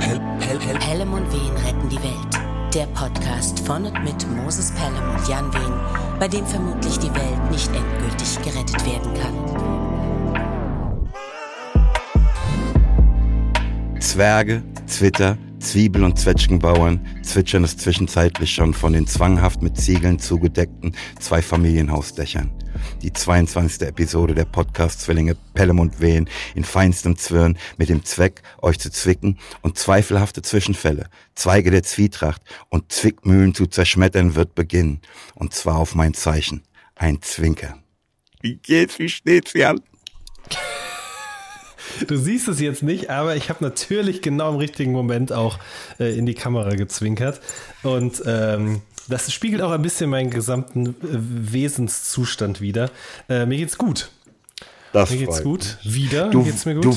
Pel 0.00 0.18
Pel 0.40 0.58
Pel 0.58 0.78
Pelham 0.78 1.12
und 1.12 1.30
Wehen 1.30 1.56
retten 1.64 1.88
die 1.90 2.02
Welt. 2.02 2.74
Der 2.74 2.86
Podcast 2.86 3.60
von 3.60 3.84
und 3.84 4.02
mit 4.02 4.26
Moses 4.30 4.72
Pelham 4.72 5.14
und 5.14 5.28
Jan 5.28 5.52
Wehen, 5.52 5.74
bei 6.18 6.26
dem 6.26 6.46
vermutlich 6.46 6.98
die 6.98 7.14
Welt 7.14 7.50
nicht 7.50 7.70
endgültig 7.74 8.38
gerettet 8.42 8.86
werden 8.86 9.12
kann. 9.14 9.34
Zwerge, 14.00 14.62
Zwitter, 14.86 15.36
Zwiebel- 15.58 16.04
und 16.04 16.18
Zwetschgenbauern 16.18 17.06
zwitschern 17.22 17.64
es 17.64 17.76
zwischenzeitlich 17.76 18.54
schon 18.54 18.72
von 18.72 18.94
den 18.94 19.06
zwanghaft 19.06 19.60
mit 19.60 19.76
Ziegeln 19.76 20.18
zugedeckten 20.18 20.96
zwei 21.18 21.42
Familienhausdächern. 21.42 22.50
Die 23.02 23.12
22. 23.12 23.88
Episode 23.88 24.34
der 24.34 24.44
Podcast-Zwillinge 24.44 25.36
Pelham 25.54 25.80
und 25.80 26.00
Wehen 26.00 26.28
in 26.54 26.64
feinstem 26.64 27.16
Zwirn 27.16 27.58
mit 27.76 27.88
dem 27.88 28.04
Zweck, 28.04 28.42
euch 28.62 28.78
zu 28.78 28.90
zwicken 28.90 29.38
und 29.62 29.78
zweifelhafte 29.78 30.42
Zwischenfälle, 30.42 31.08
Zweige 31.34 31.70
der 31.70 31.82
Zwietracht 31.82 32.42
und 32.68 32.92
Zwickmühlen 32.92 33.54
zu 33.54 33.66
zerschmettern 33.66 34.34
wird 34.34 34.54
beginnen. 34.54 35.00
Und 35.34 35.54
zwar 35.54 35.76
auf 35.76 35.94
mein 35.94 36.14
Zeichen. 36.14 36.62
Ein 36.94 37.22
Zwinker. 37.22 37.78
Wie 38.40 38.56
geht's? 38.56 38.98
Wie 38.98 39.08
steht's, 39.08 39.52
Jan? 39.54 39.80
Du 42.06 42.16
siehst 42.16 42.48
es 42.48 42.60
jetzt 42.60 42.82
nicht, 42.82 43.10
aber 43.10 43.36
ich 43.36 43.48
habe 43.50 43.62
natürlich 43.64 44.22
genau 44.22 44.50
im 44.50 44.56
richtigen 44.56 44.92
Moment 44.92 45.32
auch 45.32 45.58
äh, 45.98 46.16
in 46.16 46.26
die 46.26 46.34
Kamera 46.34 46.74
gezwinkert. 46.74 47.40
Und 47.82 48.22
ähm, 48.26 48.82
das 49.10 49.32
spiegelt 49.32 49.60
auch 49.62 49.72
ein 49.72 49.82
bisschen 49.82 50.08
meinen 50.10 50.30
gesamten 50.30 50.86
äh, 50.86 50.92
Wesenszustand 51.02 52.60
wider. 52.60 52.90
Äh, 53.28 53.46
mir 53.46 53.58
geht's 53.58 53.76
gut. 53.76 54.10
Das 54.92 55.10
Mir 55.10 55.18
geht's 55.18 55.42
gut. 55.42 55.78
Wieder 55.82 56.30
Du, 56.30 56.42
geht's 56.42 56.64
mir 56.66 56.74
gut. 56.74 56.84
Du, 56.84 56.96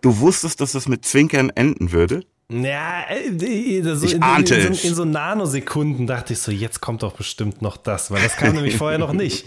du 0.00 0.18
wusstest, 0.20 0.60
dass 0.60 0.74
es 0.74 0.88
mit 0.88 1.04
Zwinkern 1.04 1.50
enden 1.50 1.92
würde? 1.92 2.24
ja, 2.48 3.04
äh, 3.10 3.82
so 3.94 4.06
Ich 4.06 4.14
in, 4.14 4.22
ahnte 4.22 4.54
in, 4.54 4.66
in, 4.68 4.72
es. 4.72 4.82
so, 4.82 4.88
in 4.88 4.94
so 4.94 5.04
Nanosekunden 5.04 6.06
dachte 6.06 6.32
ich 6.32 6.38
so, 6.38 6.52
jetzt 6.52 6.80
kommt 6.80 7.02
doch 7.02 7.12
bestimmt 7.12 7.60
noch 7.60 7.76
das, 7.76 8.10
weil 8.10 8.22
das 8.22 8.36
kam 8.36 8.54
nämlich 8.54 8.76
vorher 8.76 8.98
noch 8.98 9.12
nicht. 9.12 9.46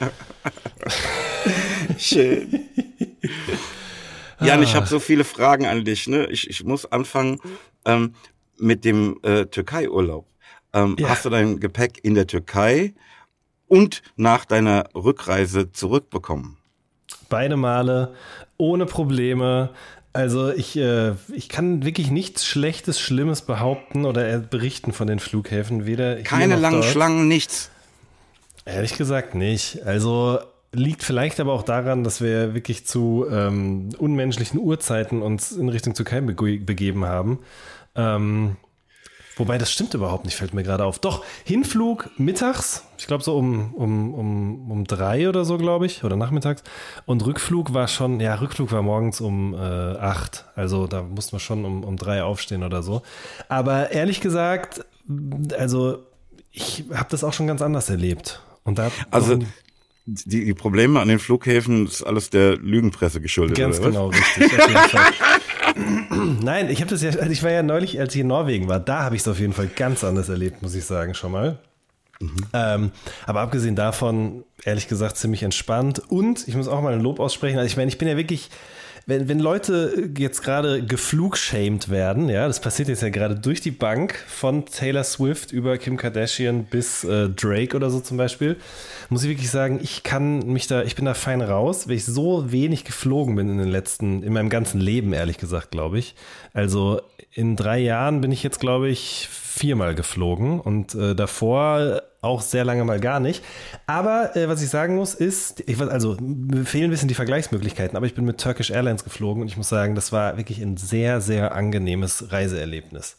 Schön. 1.98 2.60
Jan, 4.40 4.62
ich 4.62 4.74
habe 4.74 4.86
so 4.86 4.98
viele 4.98 5.24
Fragen 5.24 5.66
an 5.66 5.84
dich. 5.84 6.06
Ne? 6.08 6.26
Ich, 6.26 6.48
ich 6.48 6.64
muss 6.64 6.86
anfangen 6.90 7.38
ähm, 7.84 8.14
mit 8.58 8.84
dem 8.84 9.18
äh, 9.22 9.46
Türkei-Urlaub. 9.46 10.26
Ähm, 10.72 10.96
Ja. 10.98 11.08
Hast 11.08 11.24
du 11.24 11.30
dein 11.30 11.60
Gepäck 11.60 12.00
in 12.02 12.14
der 12.14 12.26
Türkei 12.26 12.94
und 13.68 14.02
nach 14.16 14.44
deiner 14.44 14.84
Rückreise 14.94 15.72
zurückbekommen? 15.72 16.56
Beide 17.28 17.56
Male 17.56 18.14
ohne 18.56 18.86
Probleme. 18.86 19.70
Also 20.12 20.50
ich, 20.50 20.76
äh, 20.76 21.12
ich 21.32 21.48
kann 21.48 21.84
wirklich 21.84 22.10
nichts 22.10 22.44
Schlechtes, 22.44 23.00
Schlimmes 23.00 23.42
behaupten 23.42 24.04
oder 24.04 24.38
berichten 24.38 24.92
von 24.92 25.06
den 25.06 25.20
Flughäfen. 25.20 25.86
Weder 25.86 26.16
Keine 26.22 26.56
langen 26.56 26.80
dort. 26.80 26.90
Schlangen, 26.90 27.28
nichts. 27.28 27.70
Ehrlich 28.64 28.96
gesagt 28.96 29.34
nicht. 29.34 29.82
Also 29.84 30.40
liegt 30.72 31.02
vielleicht 31.02 31.40
aber 31.40 31.52
auch 31.52 31.62
daran, 31.62 32.04
dass 32.04 32.20
wir 32.20 32.54
wirklich 32.54 32.86
zu 32.86 33.26
ähm, 33.30 33.90
unmenschlichen 33.98 34.58
Uhrzeiten 34.60 35.22
uns 35.22 35.52
in 35.52 35.68
Richtung 35.68 35.94
Türkei 35.94 36.20
bege 36.20 36.58
begeben 36.64 37.04
haben. 37.04 37.40
Ähm, 37.94 38.56
wobei 39.36 39.58
das 39.58 39.72
stimmt 39.72 39.94
überhaupt 39.94 40.24
nicht, 40.24 40.36
fällt 40.36 40.54
mir 40.54 40.62
gerade 40.62 40.84
auf. 40.84 40.98
Doch, 40.98 41.24
Hinflug 41.44 42.10
mittags, 42.18 42.84
ich 42.98 43.06
glaube 43.06 43.24
so 43.24 43.36
um, 43.36 43.74
um, 43.74 44.14
um, 44.14 44.70
um 44.70 44.84
drei 44.84 45.28
oder 45.28 45.44
so, 45.44 45.58
glaube 45.58 45.86
ich, 45.86 46.04
oder 46.04 46.16
nachmittags. 46.16 46.62
Und 47.06 47.24
Rückflug 47.24 47.72
war 47.72 47.88
schon, 47.88 48.20
ja, 48.20 48.34
Rückflug 48.34 48.72
war 48.72 48.82
morgens 48.82 49.20
um 49.20 49.54
äh, 49.54 49.56
acht. 49.56 50.44
Also 50.54 50.86
da 50.86 51.02
mussten 51.02 51.32
wir 51.32 51.40
schon 51.40 51.64
um, 51.64 51.84
um 51.84 51.96
drei 51.96 52.22
aufstehen 52.22 52.62
oder 52.62 52.82
so. 52.82 53.02
Aber 53.48 53.90
ehrlich 53.90 54.20
gesagt, 54.20 54.84
also 55.58 56.04
ich 56.52 56.84
habe 56.92 57.08
das 57.10 57.24
auch 57.24 57.32
schon 57.32 57.46
ganz 57.46 57.62
anders 57.62 57.90
erlebt. 57.90 58.42
Und 58.64 58.78
da 58.78 58.90
Also 59.10 59.38
die, 60.06 60.44
die 60.44 60.54
Probleme 60.54 61.00
an 61.00 61.08
den 61.08 61.18
Flughäfen 61.18 61.86
ist 61.86 62.02
alles 62.02 62.30
der 62.30 62.56
Lügenpresse 62.56 63.20
geschuldet. 63.20 63.56
Ganz 63.56 63.80
genau, 63.80 64.08
richtig. 64.08 64.50
Nein, 66.42 66.70
ich 66.70 66.80
habe 66.80 66.90
das 66.90 67.02
ja, 67.02 67.10
also 67.10 67.30
ich 67.30 67.42
war 67.42 67.50
ja 67.50 67.62
neulich, 67.62 67.98
als 68.00 68.14
ich 68.14 68.20
in 68.20 68.26
Norwegen 68.26 68.68
war, 68.68 68.80
da 68.80 69.02
habe 69.02 69.16
ich 69.16 69.22
es 69.22 69.28
auf 69.28 69.38
jeden 69.38 69.52
Fall 69.52 69.68
ganz 69.68 70.04
anders 70.04 70.28
erlebt, 70.28 70.62
muss 70.62 70.74
ich 70.74 70.84
sagen, 70.84 71.14
schon 71.14 71.32
mal. 71.32 71.58
Ähm, 72.52 72.92
aber 73.26 73.40
abgesehen 73.40 73.76
davon, 73.76 74.44
ehrlich 74.64 74.88
gesagt, 74.88 75.16
ziemlich 75.16 75.42
entspannt. 75.42 76.02
Und 76.10 76.46
ich 76.46 76.54
muss 76.54 76.68
auch 76.68 76.82
mal 76.82 76.92
ein 76.92 77.00
Lob 77.00 77.18
aussprechen. 77.18 77.58
Also 77.58 77.66
ich 77.66 77.76
meine, 77.76 77.88
ich 77.88 77.98
bin 77.98 78.08
ja 78.08 78.16
wirklich, 78.16 78.50
wenn, 79.10 79.28
wenn 79.28 79.40
Leute 79.40 80.10
jetzt 80.16 80.42
gerade 80.42 80.82
geflugshamed 80.82 81.90
werden, 81.90 82.28
ja, 82.28 82.46
das 82.46 82.60
passiert 82.60 82.88
jetzt 82.88 83.02
ja 83.02 83.10
gerade 83.10 83.34
durch 83.34 83.60
die 83.60 83.70
Bank 83.70 84.14
von 84.26 84.64
Taylor 84.64 85.04
Swift 85.04 85.52
über 85.52 85.76
Kim 85.76 85.96
Kardashian 85.96 86.64
bis 86.64 87.04
äh, 87.04 87.28
Drake 87.28 87.76
oder 87.76 87.90
so 87.90 88.00
zum 88.00 88.16
Beispiel, 88.16 88.56
muss 89.10 89.22
ich 89.22 89.28
wirklich 89.28 89.50
sagen, 89.50 89.80
ich 89.82 90.02
kann 90.02 90.46
mich 90.46 90.66
da, 90.66 90.82
ich 90.82 90.96
bin 90.96 91.04
da 91.04 91.14
fein 91.14 91.42
raus, 91.42 91.88
weil 91.88 91.96
ich 91.96 92.06
so 92.06 92.50
wenig 92.50 92.84
geflogen 92.84 93.34
bin 93.34 93.50
in 93.50 93.58
den 93.58 93.68
letzten, 93.68 94.22
in 94.22 94.32
meinem 94.32 94.48
ganzen 94.48 94.80
Leben, 94.80 95.12
ehrlich 95.12 95.36
gesagt, 95.36 95.72
glaube 95.72 95.98
ich. 95.98 96.14
Also 96.54 97.02
in 97.32 97.56
drei 97.56 97.78
Jahren 97.78 98.20
bin 98.20 98.32
ich 98.32 98.42
jetzt, 98.42 98.60
glaube 98.60 98.88
ich, 98.88 99.28
viermal 99.30 99.94
geflogen 99.94 100.60
und 100.60 100.94
äh, 100.94 101.14
davor 101.14 102.02
auch 102.22 102.42
sehr 102.42 102.64
lange 102.64 102.84
mal 102.84 103.00
gar 103.00 103.20
nicht. 103.20 103.42
Aber 103.86 104.36
äh, 104.36 104.48
was 104.48 104.62
ich 104.62 104.68
sagen 104.68 104.96
muss, 104.96 105.14
ist, 105.14 105.62
ich 105.66 105.78
weiß, 105.78 105.88
also 105.88 106.16
mir 106.20 106.64
fehlen 106.64 106.84
ein 106.84 106.90
bisschen 106.90 107.08
die 107.08 107.14
Vergleichsmöglichkeiten, 107.14 107.96
aber 107.96 108.06
ich 108.06 108.14
bin 108.14 108.24
mit 108.24 108.40
Turkish 108.40 108.70
Airlines 108.70 109.04
geflogen 109.04 109.42
und 109.42 109.48
ich 109.48 109.56
muss 109.56 109.68
sagen, 109.68 109.94
das 109.94 110.12
war 110.12 110.36
wirklich 110.36 110.60
ein 110.60 110.76
sehr, 110.76 111.20
sehr 111.20 111.54
angenehmes 111.54 112.30
Reiseerlebnis. 112.30 113.16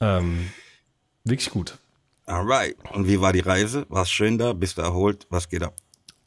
Ähm, 0.00 0.50
wirklich 1.24 1.50
gut. 1.50 1.78
Alright. 2.24 2.76
Und 2.92 3.06
wie 3.06 3.20
war 3.20 3.32
die 3.32 3.40
Reise? 3.40 3.86
War's 3.88 4.10
schön 4.10 4.38
da? 4.38 4.52
Bist 4.52 4.78
du 4.78 4.82
erholt? 4.82 5.26
Was 5.30 5.48
geht 5.48 5.62
ab? 5.62 5.74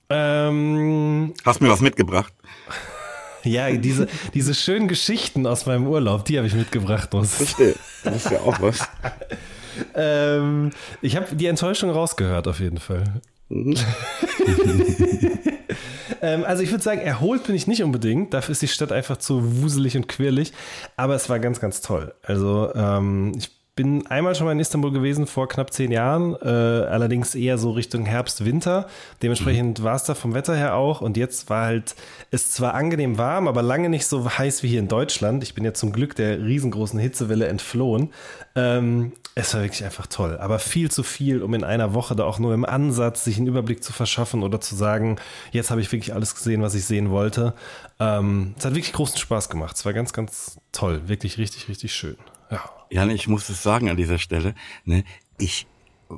Ähm, 0.10 1.34
Hast 1.46 1.62
mir 1.62 1.70
was 1.70 1.82
mitgebracht? 1.82 2.34
ja, 3.44 3.70
diese, 3.72 4.08
diese 4.34 4.54
schönen 4.54 4.88
Geschichten 4.88 5.46
aus 5.46 5.66
meinem 5.66 5.88
Urlaub, 5.88 6.26
die 6.26 6.38
habe 6.38 6.48
ich 6.48 6.54
mitgebracht. 6.54 7.10
Verstehe. 7.12 7.76
Das 8.04 8.26
ist 8.26 8.32
ja 8.32 8.40
auch 8.40 8.62
was. 8.62 8.80
Ähm, 9.96 10.72
ich 11.02 11.16
habe 11.16 11.36
die 11.36 11.48
Enttäuschung 11.48 11.90
rausgehört, 11.90 12.48
auf 12.48 12.60
jeden 12.60 12.78
Fall. 12.80 13.04
ähm, 16.22 16.44
also 16.44 16.62
ich 16.64 16.72
würde 16.72 16.84
sagen, 16.84 17.02
erholt 17.02 17.44
bin 17.46 17.56
ich 17.56 17.68
nicht 17.68 17.84
unbedingt. 17.84 18.34
Dafür 18.34 18.52
ist 18.54 18.62
die 18.62 18.68
Stadt 18.68 18.92
einfach 18.92 19.18
zu 19.18 19.62
wuselig 19.62 19.96
und 19.96 20.08
quirlig. 20.08 20.54
Aber 20.98 21.16
es 21.16 21.30
war 21.30 21.40
ganz, 21.40 21.60
ganz 21.60 21.82
toll. 21.82 22.14
Also 22.24 22.72
ähm, 22.76 23.34
ich 23.38 23.59
bin 23.80 24.06
einmal 24.08 24.36
schon 24.36 24.46
mal 24.46 24.52
in 24.52 24.60
Istanbul 24.60 24.92
gewesen 24.92 25.26
vor 25.26 25.48
knapp 25.48 25.72
zehn 25.72 25.90
Jahren, 25.90 26.36
äh, 26.42 26.50
allerdings 26.50 27.34
eher 27.34 27.58
so 27.58 27.72
Richtung 27.72 28.06
Herbst, 28.06 28.44
Winter. 28.44 28.88
Dementsprechend 29.22 29.84
war 29.84 29.96
es 29.96 30.04
da 30.04 30.16
vom 30.16 30.34
Wetter 30.34 30.54
her 30.54 30.76
auch. 30.76 31.00
Und 31.00 31.16
jetzt 31.16 31.50
war 31.50 31.68
halt 31.68 31.96
es 32.30 32.52
zwar 32.52 32.74
angenehm 32.74 33.18
warm, 33.18 33.48
aber 33.48 33.62
lange 33.62 33.88
nicht 33.88 34.06
so 34.06 34.30
heiß 34.30 34.64
wie 34.64 34.68
hier 34.68 34.82
in 34.82 34.90
Deutschland. 34.90 35.44
Ich 35.44 35.54
bin 35.54 35.64
ja 35.64 35.74
zum 35.74 35.94
Glück 35.94 36.14
der 36.14 36.44
riesengroßen 36.44 37.00
Hitzewelle 37.00 37.48
entflohen. 37.48 38.12
Ähm, 38.54 39.14
es 39.36 39.54
war 39.54 39.62
wirklich 39.62 39.86
einfach 39.86 40.08
toll, 40.08 40.38
aber 40.38 40.60
viel 40.60 40.92
zu 40.92 41.02
viel, 41.02 41.42
um 41.42 41.54
in 41.54 41.64
einer 41.64 41.94
Woche 41.94 42.18
da 42.18 42.26
auch 42.26 42.38
nur 42.38 42.54
im 42.54 42.66
Ansatz 42.66 43.24
sich 43.24 43.38
einen 43.38 43.48
Überblick 43.48 43.82
zu 43.82 43.94
verschaffen 43.94 44.44
oder 44.44 44.60
zu 44.60 44.76
sagen, 44.76 45.22
jetzt 45.54 45.72
habe 45.72 45.80
ich 45.80 45.90
wirklich 45.94 46.14
alles 46.14 46.36
gesehen, 46.36 46.62
was 46.62 46.76
ich 46.76 46.84
sehen 46.84 47.12
wollte. 47.12 47.54
Ähm, 47.98 48.56
es 48.58 48.66
hat 48.66 48.76
wirklich 48.76 48.92
großen 48.92 49.18
Spaß 49.18 49.50
gemacht. 49.50 49.78
Es 49.78 49.86
war 49.86 49.94
ganz, 49.94 50.12
ganz 50.12 50.60
toll. 50.74 51.04
Wirklich 51.08 51.38
richtig, 51.38 51.70
richtig 51.70 51.94
schön. 51.94 52.18
Ja. 52.52 52.79
Jan, 52.92 53.10
ich 53.12 53.28
muss 53.28 53.50
es 53.50 53.62
sagen 53.62 53.90
an 53.90 53.98
dieser 53.98 54.18
Stelle, 54.18 54.56
ne, 54.84 55.04
ich, 55.38 55.68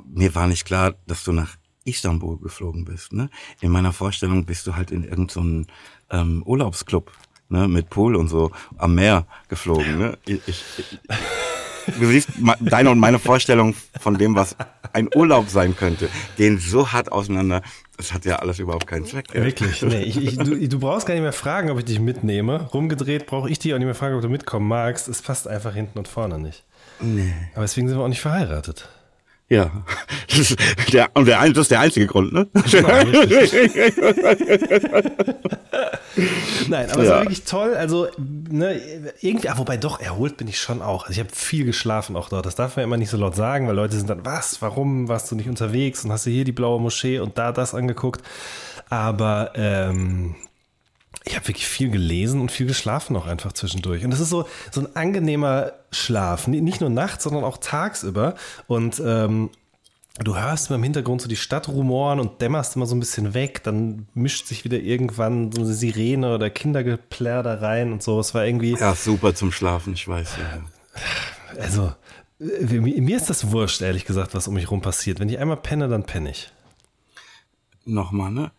mir 0.06 0.34
war 0.34 0.46
nicht 0.46 0.64
klar, 0.64 0.94
dass 1.06 1.24
du 1.24 1.32
nach 1.32 1.56
Istanbul 1.84 2.38
geflogen 2.38 2.84
bist, 2.84 3.12
ne? 3.12 3.28
In 3.60 3.70
meiner 3.70 3.92
Vorstellung 3.92 4.44
bist 4.44 4.66
du 4.66 4.76
halt 4.76 4.90
in 4.90 5.04
irgendeinem 5.04 5.66
ähm, 6.10 6.42
Urlaubsclub, 6.44 7.12
ne, 7.48 7.68
mit 7.68 7.90
Pool 7.90 8.16
und 8.16 8.28
so 8.28 8.52
am 8.78 8.94
Meer 8.94 9.26
geflogen, 9.48 9.98
ne? 9.98 10.18
Ich, 10.24 10.40
ich, 10.46 10.64
du 11.98 12.06
siehst 12.06 12.30
deine 12.60 12.90
und 12.90 13.00
meine 13.00 13.18
Vorstellung 13.18 13.74
von 14.00 14.16
dem, 14.16 14.34
was 14.34 14.56
ein 14.92 15.08
Urlaub 15.14 15.48
sein 15.48 15.76
könnte, 15.76 16.08
gehen 16.36 16.58
so 16.58 16.92
hart 16.92 17.12
auseinander. 17.12 17.62
Das 17.96 18.12
hat 18.12 18.24
ja 18.24 18.36
alles 18.36 18.58
überhaupt 18.58 18.86
keinen 18.86 19.04
Zweck. 19.04 19.34
Ja. 19.34 19.44
Wirklich. 19.44 19.82
Nee, 19.82 20.02
ich, 20.02 20.16
ich, 20.16 20.36
du, 20.36 20.56
du 20.68 20.78
brauchst 20.80 21.06
gar 21.06 21.14
nicht 21.14 21.22
mehr 21.22 21.32
fragen, 21.32 21.70
ob 21.70 21.78
ich 21.78 21.84
dich 21.84 22.00
mitnehme. 22.00 22.68
Rumgedreht 22.72 23.26
brauche 23.26 23.50
ich 23.50 23.58
dich 23.58 23.74
auch 23.74 23.78
nicht 23.78 23.86
mehr 23.86 23.94
fragen, 23.94 24.16
ob 24.16 24.22
du 24.22 24.28
mitkommen 24.28 24.66
magst. 24.66 25.08
Es 25.08 25.22
passt 25.22 25.46
einfach 25.46 25.74
hinten 25.74 25.98
und 25.98 26.08
vorne 26.08 26.38
nicht. 26.38 26.64
Nee. 27.00 27.32
Aber 27.54 27.62
deswegen 27.62 27.88
sind 27.88 27.98
wir 27.98 28.04
auch 28.04 28.08
nicht 28.08 28.20
verheiratet. 28.20 28.88
Ja, 29.52 29.70
das 30.28 30.38
ist 30.50 30.56
der, 30.94 31.10
und 31.12 31.26
der, 31.26 31.46
das 31.50 31.58
ist 31.58 31.70
der 31.70 31.80
einzige 31.80 32.06
Grund, 32.06 32.32
ne? 32.32 32.46
Nein, 36.68 36.90
aber 36.90 37.02
es 37.02 37.08
Ja. 37.08 37.14
war 37.16 37.20
wirklich 37.22 37.44
toll. 37.44 37.74
Also, 37.74 38.08
ne, 38.18 38.80
irgendwie, 39.20 39.50
ah, 39.50 39.58
wobei 39.58 39.76
doch, 39.76 40.00
erholt 40.00 40.38
bin 40.38 40.48
ich 40.48 40.58
schon 40.58 40.80
auch. 40.80 41.02
Also, 41.02 41.12
ich 41.12 41.18
habe 41.20 41.28
viel 41.34 41.66
geschlafen 41.66 42.16
auch 42.16 42.30
dort. 42.30 42.46
Das 42.46 42.54
darf 42.54 42.76
man 42.76 42.84
immer 42.84 42.96
nicht 42.96 43.10
so 43.10 43.18
laut 43.18 43.36
sagen, 43.36 43.68
weil 43.68 43.76
Leute 43.76 43.94
sind 43.96 44.08
dann, 44.08 44.24
was, 44.24 44.62
warum 44.62 45.08
warst 45.08 45.30
du 45.30 45.36
nicht 45.36 45.50
unterwegs 45.50 46.02
und 46.04 46.12
hast 46.12 46.24
du 46.24 46.30
hier 46.30 46.44
die 46.44 46.52
blaue 46.52 46.80
Moschee 46.80 47.18
und 47.18 47.36
da 47.36 47.52
das 47.52 47.74
angeguckt. 47.74 48.22
Aber, 48.88 49.52
ähm, 49.54 50.34
Ich 51.24 51.36
habe 51.36 51.48
wirklich 51.48 51.66
viel 51.66 51.90
gelesen 51.90 52.40
und 52.40 52.50
viel 52.50 52.66
geschlafen 52.66 53.16
auch 53.16 53.26
einfach 53.26 53.52
zwischendurch. 53.52 54.04
Und 54.04 54.10
das 54.10 54.20
ist 54.20 54.30
so, 54.30 54.46
so 54.70 54.80
ein 54.80 54.96
angenehmer 54.96 55.72
Schlaf. 55.90 56.48
Nicht 56.48 56.80
nur 56.80 56.90
nachts, 56.90 57.24
sondern 57.24 57.44
auch 57.44 57.58
tagsüber. 57.58 58.34
Und 58.66 59.00
ähm, 59.04 59.50
du 60.18 60.36
hörst 60.36 60.68
immer 60.68 60.76
im 60.76 60.82
Hintergrund 60.82 61.22
so 61.22 61.28
die 61.28 61.36
Stadt 61.36 61.68
rumoren 61.68 62.18
und 62.18 62.40
dämmerst 62.40 62.76
immer 62.76 62.86
so 62.86 62.96
ein 62.96 63.00
bisschen 63.00 63.34
weg. 63.34 63.62
Dann 63.62 64.08
mischt 64.14 64.46
sich 64.46 64.64
wieder 64.64 64.78
irgendwann 64.78 65.52
so 65.52 65.62
eine 65.62 65.72
Sirene 65.72 66.34
oder 66.34 66.50
Kindergeplärr 66.50 67.42
da 67.42 67.54
rein 67.54 67.92
und 67.92 68.02
so. 68.02 68.18
Es 68.18 68.34
war 68.34 68.44
irgendwie. 68.44 68.76
Ja, 68.78 68.94
super 68.94 69.34
zum 69.34 69.52
Schlafen, 69.52 69.92
ich 69.94 70.08
weiß. 70.08 70.36
Ja. 70.38 71.60
Also, 71.60 71.92
äh, 72.40 72.80
mir 72.80 73.16
ist 73.16 73.30
das 73.30 73.52
wurscht, 73.52 73.80
ehrlich 73.82 74.04
gesagt, 74.04 74.34
was 74.34 74.48
um 74.48 74.54
mich 74.54 74.70
rum 74.70 74.80
passiert. 74.80 75.20
Wenn 75.20 75.28
ich 75.28 75.38
einmal 75.38 75.56
penne, 75.58 75.88
dann 75.88 76.04
penne 76.04 76.30
ich. 76.30 76.50
Nochmal, 77.84 78.30
ne? 78.30 78.50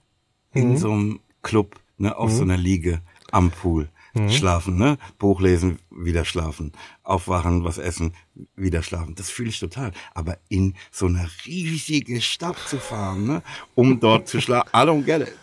In 0.53 0.71
mhm. 0.71 0.77
so 0.77 0.91
einem 0.91 1.19
Club, 1.41 1.79
ne, 1.97 2.15
auf 2.17 2.31
mhm. 2.31 2.35
so 2.35 2.43
einer 2.43 2.57
Liege 2.57 3.01
am 3.31 3.51
Pool. 3.51 3.89
Mhm. 4.13 4.29
Schlafen, 4.29 4.77
ne? 4.77 4.97
Buch 5.17 5.41
lesen, 5.41 5.79
wieder 5.89 6.23
schlafen. 6.23 6.71
Aufwachen, 7.01 7.63
was 7.63 7.79
essen, 7.79 8.13
wieder 8.55 8.83
schlafen. 8.83 9.15
Das 9.15 9.31
fühle 9.31 9.49
ich 9.49 9.59
total. 9.59 9.91
Aber 10.13 10.37
in 10.49 10.75
so 10.91 11.07
eine 11.07 11.27
riesige 11.45 12.21
Stadt 12.21 12.57
zu 12.67 12.77
fahren, 12.77 13.25
ne? 13.25 13.41
Um 13.73 13.99
dort 14.01 14.27
zu 14.27 14.39
schlafen. 14.39 14.69
I 14.71 14.79
don't 14.79 15.03
get 15.03 15.27
it. 15.27 15.33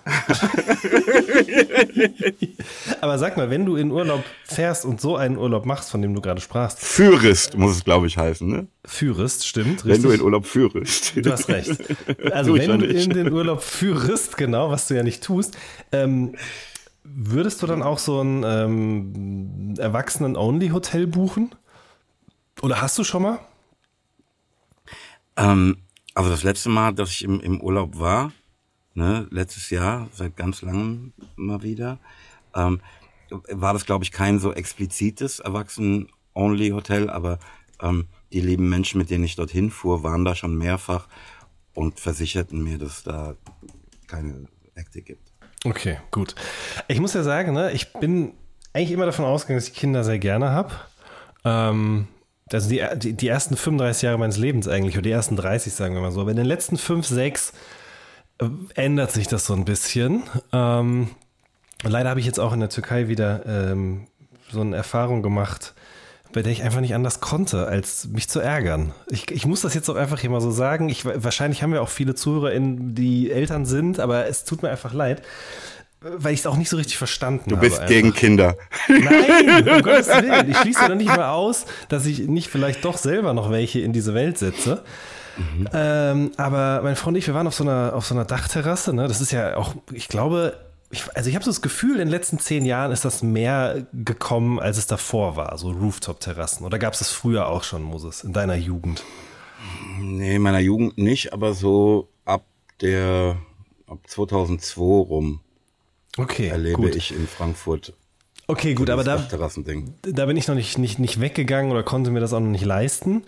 Aber 3.00 3.19
sag 3.19 3.37
mal, 3.37 3.50
wenn 3.50 3.67
du 3.67 3.75
in 3.75 3.90
Urlaub 3.90 4.25
fährst 4.44 4.84
und 4.84 5.00
so 5.00 5.17
einen 5.17 5.37
Urlaub 5.37 5.67
machst, 5.67 5.90
von 5.90 6.00
dem 6.00 6.14
du 6.14 6.20
gerade 6.20 6.40
sprachst. 6.40 6.78
Führest, 6.78 7.56
muss 7.56 7.72
es, 7.76 7.84
glaube 7.84 8.06
ich, 8.06 8.17
heißen, 8.17 8.46
ne? 8.49 8.69
Führest, 8.84 9.46
stimmt. 9.46 9.84
Richtig. 9.84 9.88
Wenn 9.88 10.02
du 10.02 10.11
in 10.11 10.20
Urlaub 10.22 10.46
führest. 10.46 11.14
Du 11.17 11.32
hast 11.32 11.49
recht. 11.49 11.70
Also 12.32 12.55
wenn 12.55 12.78
du 12.78 12.87
in 12.87 13.11
den 13.11 13.32
Urlaub 13.32 13.62
führest, 13.62 14.37
genau, 14.37 14.70
was 14.70 14.87
du 14.87 14.94
ja 14.94 15.02
nicht 15.02 15.22
tust, 15.22 15.56
ähm, 15.90 16.37
Würdest 17.02 17.62
du 17.62 17.67
dann 17.67 17.82
auch 17.82 17.99
so 17.99 18.20
ein 18.20 18.44
ähm, 18.44 19.75
Erwachsenen-Only-Hotel 19.79 21.06
buchen? 21.06 21.55
Oder 22.62 22.82
hast 22.82 22.99
du 22.99 23.05
schon 23.05 23.23
mal? 23.23 23.38
Ähm, 25.37 25.79
also 26.14 26.31
das 26.31 26.43
letzte 26.43 26.69
Mal, 26.69 26.93
dass 26.93 27.11
ich 27.11 27.25
im, 27.25 27.41
im 27.41 27.61
Urlaub 27.61 27.99
war, 27.99 28.32
ne, 28.94 29.26
letztes 29.31 29.70
Jahr, 29.70 30.08
seit 30.12 30.37
ganz 30.37 30.62
langem 30.62 31.12
mal 31.37 31.62
wieder, 31.62 31.99
ähm, 32.55 32.81
war 33.31 33.73
das, 33.73 33.87
glaube 33.87 34.05
ich, 34.05 34.12
kein 34.12 34.38
so 34.38 34.53
explizites 34.53 35.38
Erwachsenen-Only-Hotel, 35.38 37.08
aber 37.08 37.38
ähm, 37.81 38.06
die 38.32 38.41
lieben 38.41 38.69
Menschen, 38.69 38.99
mit 38.99 39.11
denen 39.11 39.25
ich 39.25 39.37
dorthin 39.37 39.70
fuhr, 39.70 40.03
waren 40.03 40.25
da 40.25 40.35
schon 40.35 40.56
mehrfach 40.56 41.08
und 41.75 41.99
versicherten 41.99 42.62
mir, 42.62 42.79
dass 42.79 43.03
da 43.03 43.37
keine 44.06 44.49
Akte 44.76 45.03
gibt. 45.03 45.30
Okay, 45.64 45.98
gut. 46.10 46.34
Ich 46.88 47.00
muss 47.00 47.14
ja 47.14 47.22
sagen, 47.22 47.52
ne, 47.52 47.70
ich 47.72 47.92
bin 47.92 48.32
eigentlich 48.72 48.92
immer 48.92 49.06
davon 49.06 49.24
ausgegangen, 49.24 49.58
dass 49.58 49.68
ich 49.68 49.74
Kinder 49.74 50.04
sehr 50.04 50.18
gerne 50.18 50.50
habe. 50.50 50.72
Ähm, 51.44 52.08
also 52.52 52.68
die, 52.68 52.82
die, 52.96 53.12
die, 53.12 53.28
ersten 53.28 53.56
35 53.56 54.02
Jahre 54.02 54.18
meines 54.18 54.36
Lebens 54.36 54.68
eigentlich, 54.68 54.96
oder 54.96 55.02
die 55.02 55.10
ersten 55.10 55.36
30, 55.36 55.72
sagen 55.72 55.94
wir 55.94 56.00
mal 56.00 56.12
so. 56.12 56.20
Aber 56.20 56.30
in 56.30 56.36
den 56.36 56.46
letzten 56.46 56.78
5, 56.78 57.06
6 57.06 57.52
äh, 58.38 58.46
ändert 58.74 59.12
sich 59.12 59.28
das 59.28 59.46
so 59.46 59.54
ein 59.54 59.64
bisschen. 59.64 60.22
Ähm, 60.52 61.10
leider 61.82 62.10
habe 62.10 62.20
ich 62.20 62.26
jetzt 62.26 62.40
auch 62.40 62.52
in 62.52 62.60
der 62.60 62.70
Türkei 62.70 63.08
wieder 63.08 63.44
ähm, 63.46 64.06
so 64.50 64.62
eine 64.62 64.76
Erfahrung 64.76 65.22
gemacht, 65.22 65.74
bei 66.32 66.43
der 66.43 66.53
ich 66.53 66.62
einfach 66.62 66.81
nicht 66.81 66.94
anders 66.94 67.21
konnte, 67.21 67.67
als 67.67 68.09
mich 68.09 68.29
zu 68.29 68.41
ärgern. 68.41 68.93
Ich, 69.09 69.31
ich 69.31 69.47
muss 69.47 69.62
das 69.62 69.75
jetzt 69.75 69.88
auch 69.88 69.97
einfach 69.97 70.21
hier 70.21 70.31
mal 70.31 70.41
so 70.41 70.50
sagen. 70.50 70.88
Ich, 70.88 71.05
wahrscheinlich 71.05 71.62
haben 71.62 71.73
wir 71.73 71.82
auch 71.82 71.88
viele 71.88 72.15
ZuhörerInnen, 72.15 72.94
die 72.94 73.31
Eltern 73.31 73.67
sind, 73.67 74.00
aber 74.00 74.27
es 74.27 74.44
tut 74.44 74.62
mir 74.62 74.71
einfach 74.71 74.93
leid, 74.93 75.23
weil 76.00 76.32
ich 76.32 76.41
es 76.41 76.47
auch 76.47 76.56
nicht 76.56 76.69
so 76.69 76.77
richtig 76.77 76.99
verstanden 76.99 77.53
habe. 77.53 77.56
Du 77.56 77.61
bist 77.61 77.81
habe 77.81 77.88
gegen 77.93 78.15
Kinder. 78.15 78.56
Nein, 78.88 79.69
um 79.69 79.82
Gottes 79.82 80.09
Willen. 80.09 80.50
Ich 80.50 80.56
schließe 80.59 80.88
doch 80.88 80.94
nicht 80.94 81.15
mal 81.15 81.31
aus, 81.31 81.67
dass 81.88 82.06
ich 82.06 82.21
nicht 82.21 82.49
vielleicht 82.49 82.85
doch 82.85 82.97
selber 82.97 83.35
noch 83.35 83.50
welche 83.50 83.81
in 83.81 83.93
diese 83.93 84.15
Welt 84.15 84.38
setze. 84.38 84.82
Mhm. 85.37 85.69
Ähm, 85.73 86.32
aber 86.37 86.81
mein 86.82 86.97
Freund 86.97 87.17
und 87.17 87.19
ich, 87.19 87.27
wir 87.27 87.35
waren 87.35 87.47
auf 87.47 87.55
so 87.55 87.65
einer, 87.65 87.93
auf 87.94 88.06
so 88.06 88.15
einer 88.15 88.25
Dachterrasse. 88.25 88.94
Ne? 88.94 89.09
Das 89.09 89.21
ist 89.21 89.32
ja 89.32 89.56
auch, 89.56 89.75
ich 89.93 90.09
glaube, 90.09 90.55
ich, 90.90 91.04
also 91.16 91.28
ich 91.28 91.37
habe 91.37 91.44
so 91.44 91.50
das 91.50 91.62
Gefühl, 91.62 91.92
in 91.92 91.98
den 91.98 92.08
letzten 92.08 92.38
zehn 92.40 92.64
Jahren 92.64 92.90
ist 92.90 93.04
das 93.04 93.22
mehr 93.22 93.87
gekommen, 93.92 94.58
als 94.58 94.76
es 94.76 94.88
davor 94.88 95.37
war, 95.37 95.56
so 95.56 95.70
Rooftop-Terrassen. 95.70 96.66
Oder 96.66 96.78
gab 96.78 96.94
es 96.94 96.98
das 96.98 97.10
früher 97.10 97.48
auch 97.48 97.62
schon, 97.62 97.82
Moses, 97.82 98.25
in 98.25 98.32
deiner 98.32 98.56
Jugend? 98.56 99.04
Nee, 100.00 100.37
in 100.37 100.42
meiner 100.42 100.58
Jugend 100.58 100.98
nicht, 100.98 101.32
aber 101.32 101.54
so 101.54 102.08
ab 102.25 102.44
der, 102.81 103.37
ab 103.87 103.98
2002 104.06 104.81
rum. 104.81 105.40
Okay, 106.16 106.48
erlebe 106.48 106.82
gut. 106.82 106.96
ich 106.96 107.14
in 107.14 107.28
Frankfurt 107.28 107.94
Okay, 108.50 108.75
gut, 108.75 108.91
aber 108.91 109.05
da, 109.05 109.17
da 110.02 110.26
bin 110.26 110.37
ich 110.37 110.49
noch 110.49 110.56
nicht, 110.56 110.76
nicht, 110.76 110.99
nicht 110.99 111.20
weggegangen 111.20 111.70
oder 111.70 111.85
konnte 111.85 112.11
mir 112.11 112.19
das 112.19 112.32
auch 112.32 112.41
noch 112.41 112.49
nicht 112.49 112.64
leisten 112.64 113.23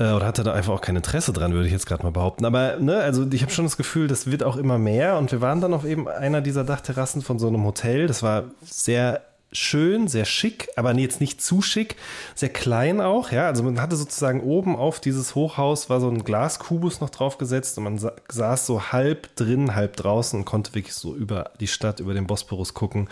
äh, 0.00 0.10
oder 0.10 0.26
hatte 0.26 0.42
da 0.42 0.52
einfach 0.52 0.72
auch 0.72 0.80
kein 0.80 0.96
Interesse 0.96 1.32
dran, 1.32 1.52
würde 1.52 1.66
ich 1.66 1.72
jetzt 1.72 1.86
gerade 1.86 2.02
mal 2.02 2.10
behaupten. 2.10 2.44
Aber 2.44 2.78
ne, 2.80 2.96
also 2.96 3.24
ich 3.30 3.42
habe 3.42 3.52
schon 3.52 3.66
das 3.66 3.76
Gefühl, 3.76 4.08
das 4.08 4.32
wird 4.32 4.42
auch 4.42 4.56
immer 4.56 4.78
mehr 4.78 5.16
und 5.16 5.30
wir 5.30 5.40
waren 5.40 5.60
dann 5.60 5.74
auf 5.74 5.84
eben 5.84 6.08
einer 6.08 6.40
dieser 6.40 6.64
Dachterrassen 6.64 7.22
von 7.22 7.38
so 7.38 7.46
einem 7.46 7.64
Hotel. 7.64 8.08
Das 8.08 8.24
war 8.24 8.46
sehr 8.64 9.22
schön, 9.54 10.08
sehr 10.08 10.24
schick, 10.24 10.68
aber 10.76 10.92
jetzt 10.94 11.20
nicht 11.20 11.40
zu 11.40 11.62
schick, 11.62 11.96
sehr 12.34 12.48
klein 12.48 13.00
auch, 13.00 13.30
ja. 13.30 13.46
Also 13.46 13.62
man 13.62 13.80
hatte 13.80 13.96
sozusagen 13.96 14.40
oben 14.40 14.76
auf 14.76 15.00
dieses 15.00 15.34
Hochhaus 15.34 15.88
war 15.88 16.00
so 16.00 16.08
ein 16.08 16.24
Glaskubus 16.24 17.00
noch 17.00 17.10
draufgesetzt 17.10 17.78
und 17.78 17.84
man 17.84 17.98
saß 17.98 18.66
so 18.66 18.92
halb 18.92 19.34
drin, 19.36 19.74
halb 19.74 19.96
draußen 19.96 20.40
und 20.40 20.44
konnte 20.44 20.74
wirklich 20.74 20.94
so 20.94 21.14
über 21.14 21.52
die 21.60 21.68
Stadt, 21.68 22.00
über 22.00 22.14
den 22.14 22.26
Bosporus 22.26 22.74
gucken. 22.74 23.08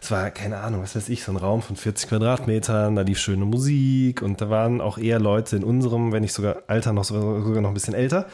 Es 0.00 0.10
war, 0.10 0.30
keine 0.30 0.58
Ahnung, 0.58 0.82
was 0.82 0.96
weiß 0.96 1.08
ich, 1.08 1.22
so 1.22 1.32
ein 1.32 1.36
Raum 1.36 1.62
von 1.62 1.76
40 1.76 2.08
Quadratmetern, 2.08 2.96
da 2.96 3.02
lief 3.02 3.18
schöne 3.18 3.44
Musik 3.44 4.22
und 4.22 4.40
da 4.40 4.50
waren 4.50 4.80
auch 4.80 4.98
eher 4.98 5.20
Leute 5.20 5.56
in 5.56 5.64
unserem, 5.64 6.12
wenn 6.12 6.22
nicht 6.22 6.32
sogar 6.32 6.62
Alter 6.66 6.92
noch 6.92 7.04
sogar 7.04 7.60
noch 7.60 7.70
ein 7.70 7.74
bisschen 7.74 7.94
älter. 7.94 8.26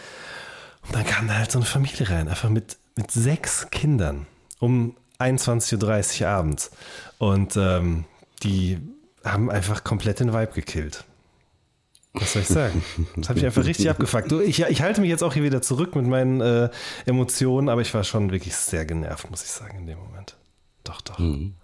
Und 0.87 0.97
dann 0.97 1.05
kam 1.05 1.29
da 1.29 1.35
halt 1.35 1.53
so 1.53 1.59
eine 1.59 1.67
Familie 1.67 2.09
rein, 2.09 2.29
einfach 2.29 2.49
mit, 2.49 2.77
mit 2.97 3.11
sechs 3.11 3.69
Kindern 3.71 4.27
um 4.59 4.97
21.30 5.23 6.23
Uhr 6.23 6.29
abends. 6.29 6.71
Und 7.23 7.57
ähm, 7.57 8.05
die 8.43 8.79
haben 9.25 9.49
einfach 9.49 9.85
komplett 9.85 10.19
den 10.19 10.33
Vibe 10.33 10.55
gekillt. 10.55 11.05
Was 12.15 12.33
soll 12.33 12.43
ich 12.43 12.49
sagen? 12.49 12.83
Das 13.15 13.29
habe 13.29 13.39
ich 13.39 13.45
einfach 13.45 13.65
richtig 13.65 13.89
abgefuckt. 13.89 14.33
Du, 14.33 14.41
ich, 14.41 14.61
ich, 14.63 14.83
halte 14.83 15.01
mich 15.01 15.09
jetzt 15.09 15.23
auch 15.23 15.33
hier 15.33 15.45
wieder 15.45 15.63
zurück 15.63 15.95
mit 15.95 16.05
meinen 16.05 16.41
äh, 16.41 16.69
Emotionen, 17.07 17.69
aber 17.69 17.81
ich 17.81 17.95
war 17.95 18.03
schon 18.03 18.33
wirklich 18.33 18.57
sehr 18.57 18.85
genervt, 18.87 19.31
muss 19.31 19.45
ich 19.45 19.51
sagen, 19.51 19.79
in 19.79 19.87
dem 19.87 20.01
Moment. 20.01 20.37
Doch, 20.83 21.01
doch. 21.01 21.21
Mhm. 21.21 21.55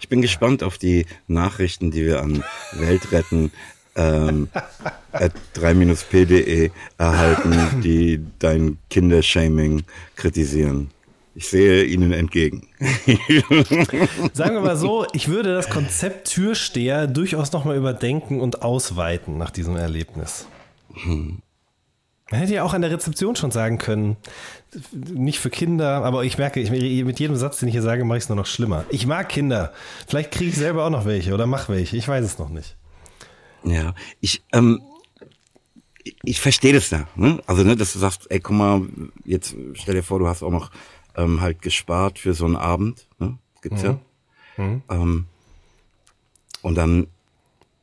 Ich 0.00 0.08
bin 0.08 0.22
gespannt 0.22 0.62
auf 0.62 0.78
die 0.78 1.04
Nachrichten, 1.26 1.90
die 1.90 2.06
wir 2.06 2.22
an 2.22 2.42
Weltretten 2.72 3.52
ähm, 3.96 4.48
3-p.de 5.12 6.70
erhalten, 6.96 7.82
die 7.82 8.24
dein 8.38 8.78
Kindershaming 8.88 9.82
kritisieren. 10.16 10.90
Ich 11.36 11.48
sehe 11.48 11.84
Ihnen 11.84 12.12
entgegen. 12.12 12.66
Sagen 14.32 14.54
wir 14.54 14.62
mal 14.62 14.78
so, 14.78 15.04
ich 15.12 15.28
würde 15.28 15.52
das 15.52 15.68
Konzept 15.68 16.28
Türsteher 16.28 17.06
durchaus 17.06 17.52
nochmal 17.52 17.76
überdenken 17.76 18.40
und 18.40 18.62
ausweiten 18.62 19.36
nach 19.36 19.50
diesem 19.50 19.76
Erlebnis. 19.76 20.46
Hm. 20.94 21.42
Man 22.30 22.40
hätte 22.40 22.54
ja 22.54 22.62
auch 22.62 22.72
an 22.72 22.80
der 22.80 22.90
Rezeption 22.90 23.36
schon 23.36 23.50
sagen 23.50 23.76
können, 23.76 24.16
nicht 24.94 25.38
für 25.38 25.50
Kinder, 25.50 26.04
aber 26.04 26.24
ich 26.24 26.38
merke, 26.38 26.58
ich, 26.58 26.70
mit 26.70 27.20
jedem 27.20 27.36
Satz, 27.36 27.58
den 27.58 27.68
ich 27.68 27.74
hier 27.74 27.82
sage, 27.82 28.06
mache 28.06 28.16
ich 28.16 28.24
es 28.24 28.30
nur 28.30 28.36
noch 28.36 28.46
schlimmer. 28.46 28.86
Ich 28.88 29.06
mag 29.06 29.28
Kinder. 29.28 29.74
Vielleicht 30.08 30.30
kriege 30.30 30.48
ich 30.48 30.56
selber 30.56 30.86
auch 30.86 30.90
noch 30.90 31.04
welche 31.04 31.34
oder 31.34 31.46
mache 31.46 31.70
welche. 31.70 31.98
Ich 31.98 32.08
weiß 32.08 32.24
es 32.24 32.38
noch 32.38 32.48
nicht. 32.48 32.76
Ja, 33.62 33.94
ich, 34.22 34.42
ähm, 34.54 34.80
ich 36.24 36.40
verstehe 36.40 36.72
das 36.72 36.88
da. 36.88 37.06
Ne? 37.14 37.42
Also, 37.46 37.62
ne, 37.62 37.76
dass 37.76 37.92
du 37.92 37.98
sagst, 37.98 38.26
ey, 38.30 38.40
guck 38.40 38.56
mal, 38.56 38.82
jetzt 39.26 39.54
stell 39.74 39.96
dir 39.96 40.02
vor, 40.02 40.18
du 40.18 40.28
hast 40.28 40.42
auch 40.42 40.50
noch 40.50 40.70
ähm, 41.16 41.40
halt 41.40 41.62
gespart 41.62 42.18
für 42.18 42.34
so 42.34 42.44
einen 42.44 42.56
Abend. 42.56 43.08
Ne? 43.18 43.38
Gibt's 43.62 43.82
mhm. 43.82 43.88
ja. 43.88 44.00
Mhm. 44.64 44.82
Ähm, 44.88 45.26
und 46.62 46.74
dann, 46.76 47.06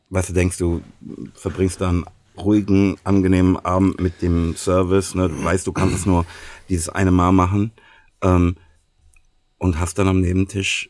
weißt 0.10 0.30
du, 0.30 0.34
denkst 0.34 0.58
du, 0.58 0.82
verbringst 1.34 1.82
dann 1.82 2.06
ruhigen, 2.38 2.98
angenehmen 3.04 3.58
Abend 3.58 4.00
mit 4.00 4.22
dem 4.22 4.56
Service. 4.56 5.16
Ne? 5.16 5.30
Du 5.30 5.44
weißt, 5.44 5.68
du 5.68 5.72
kannst 5.74 5.96
es 5.96 6.06
nur 6.06 6.26
dieses 6.70 6.90
eine 6.90 7.12
Mal 7.12 7.32
machen. 7.32 7.72
Ähm, 8.22 8.56
und 9.58 9.80
hast 9.80 9.98
dann 9.98 10.10
am 10.10 10.20
Nebentisch 10.20 10.90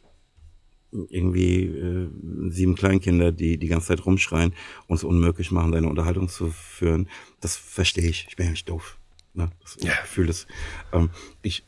irgendwie 0.91 1.65
äh, 1.65 2.09
sieben 2.49 2.75
Kleinkinder, 2.75 3.31
die 3.31 3.57
die 3.57 3.67
ganze 3.67 3.87
Zeit 3.87 4.05
rumschreien 4.05 4.53
und 4.87 4.95
es 4.95 5.03
unmöglich 5.03 5.51
machen, 5.51 5.71
deine 5.71 5.87
Unterhaltung 5.87 6.27
zu 6.29 6.49
führen. 6.49 7.07
Das 7.39 7.55
verstehe 7.55 8.09
ich. 8.09 8.27
Ich 8.29 8.35
bin 8.35 8.47
ja 8.47 8.51
nicht 8.51 8.69
doof. 8.69 8.97
Ne? 9.33 9.49
Das, 9.61 9.77
ja. 9.81 9.91
Ich 9.91 10.09
fühle 10.09 10.27
das. 10.27 10.47
Ähm, 10.91 11.09
ich 11.41 11.63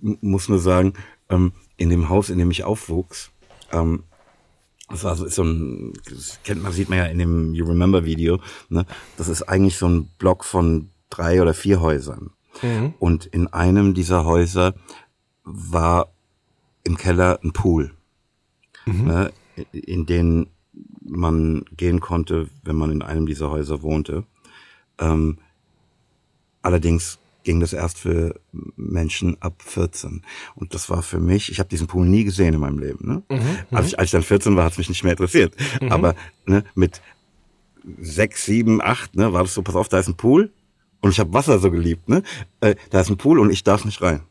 muss 0.00 0.48
nur 0.48 0.58
sagen, 0.58 0.94
ähm, 1.28 1.52
in 1.76 1.90
dem 1.90 2.08
Haus, 2.08 2.30
in 2.30 2.38
dem 2.38 2.50
ich 2.50 2.64
aufwuchs, 2.64 3.30
ähm, 3.72 4.04
das 4.88 5.04
war 5.04 5.16
so, 5.16 5.24
ist 5.24 5.36
so 5.36 5.44
ein, 5.44 5.94
das 6.08 6.38
kennt 6.44 6.62
man, 6.62 6.72
sieht 6.72 6.90
man 6.90 6.98
ja 6.98 7.06
in 7.06 7.18
dem 7.18 7.54
You 7.54 7.64
Remember 7.64 8.04
Video, 8.04 8.40
ne? 8.68 8.84
Das 9.16 9.28
ist 9.28 9.42
eigentlich 9.42 9.78
so 9.78 9.88
ein 9.88 10.08
Block 10.18 10.44
von 10.44 10.90
drei 11.08 11.40
oder 11.40 11.54
vier 11.54 11.80
Häusern. 11.80 12.30
Mhm. 12.60 12.94
Und 12.98 13.26
in 13.26 13.46
einem 13.48 13.94
dieser 13.94 14.24
Häuser 14.24 14.74
war 15.44 16.12
im 16.84 16.96
Keller 16.96 17.40
ein 17.42 17.52
Pool. 17.52 17.94
mhm. 18.86 19.04
ne, 19.04 19.32
in 19.72 20.06
denen 20.06 20.48
man 21.04 21.64
gehen 21.76 22.00
konnte, 22.00 22.48
wenn 22.62 22.76
man 22.76 22.90
in 22.90 23.02
einem 23.02 23.26
dieser 23.26 23.50
Häuser 23.50 23.82
wohnte. 23.82 24.24
Ähm, 24.98 25.38
allerdings 26.62 27.18
ging 27.44 27.60
das 27.60 27.72
erst 27.72 27.98
für 27.98 28.40
Menschen 28.76 29.36
ab 29.40 29.62
14. 29.64 30.22
Und 30.54 30.74
das 30.74 30.90
war 30.90 31.02
für 31.02 31.20
mich, 31.20 31.50
ich 31.50 31.58
habe 31.58 31.68
diesen 31.68 31.86
Pool 31.86 32.06
nie 32.06 32.24
gesehen 32.24 32.54
in 32.54 32.60
meinem 32.60 32.78
Leben. 32.78 33.06
Ne? 33.06 33.22
Mhm, 33.28 33.58
als, 33.70 33.88
ich, 33.88 33.98
als 33.98 34.06
ich 34.06 34.12
dann 34.12 34.22
14 34.22 34.56
war, 34.56 34.64
hat 34.64 34.72
es 34.72 34.78
mich 34.78 34.88
nicht 34.88 35.02
mehr 35.04 35.12
interessiert. 35.12 35.54
Mhm. 35.80 35.92
Aber 35.92 36.14
ne, 36.46 36.64
mit 36.74 37.00
sechs, 38.00 38.44
sieben, 38.44 38.80
acht, 38.80 39.16
ne, 39.16 39.32
war 39.32 39.42
das 39.42 39.54
so, 39.54 39.62
pass 39.62 39.74
auf, 39.74 39.88
da 39.88 39.98
ist 39.98 40.08
ein 40.08 40.16
Pool 40.16 40.52
und 41.00 41.10
ich 41.10 41.20
habe 41.20 41.32
Wasser 41.32 41.58
so 41.58 41.70
geliebt. 41.70 42.08
Ne? 42.08 42.22
Äh, 42.60 42.76
da 42.90 43.00
ist 43.00 43.10
ein 43.10 43.16
Pool 43.16 43.38
und 43.38 43.50
ich 43.50 43.64
darf 43.64 43.84
nicht 43.84 44.00
rein. 44.02 44.22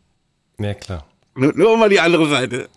Ja, 0.60 0.74
klar. 0.74 1.06
Nur, 1.36 1.54
nur 1.54 1.78
mal 1.78 1.90
die 1.90 2.00
andere 2.00 2.28
Seite. 2.30 2.70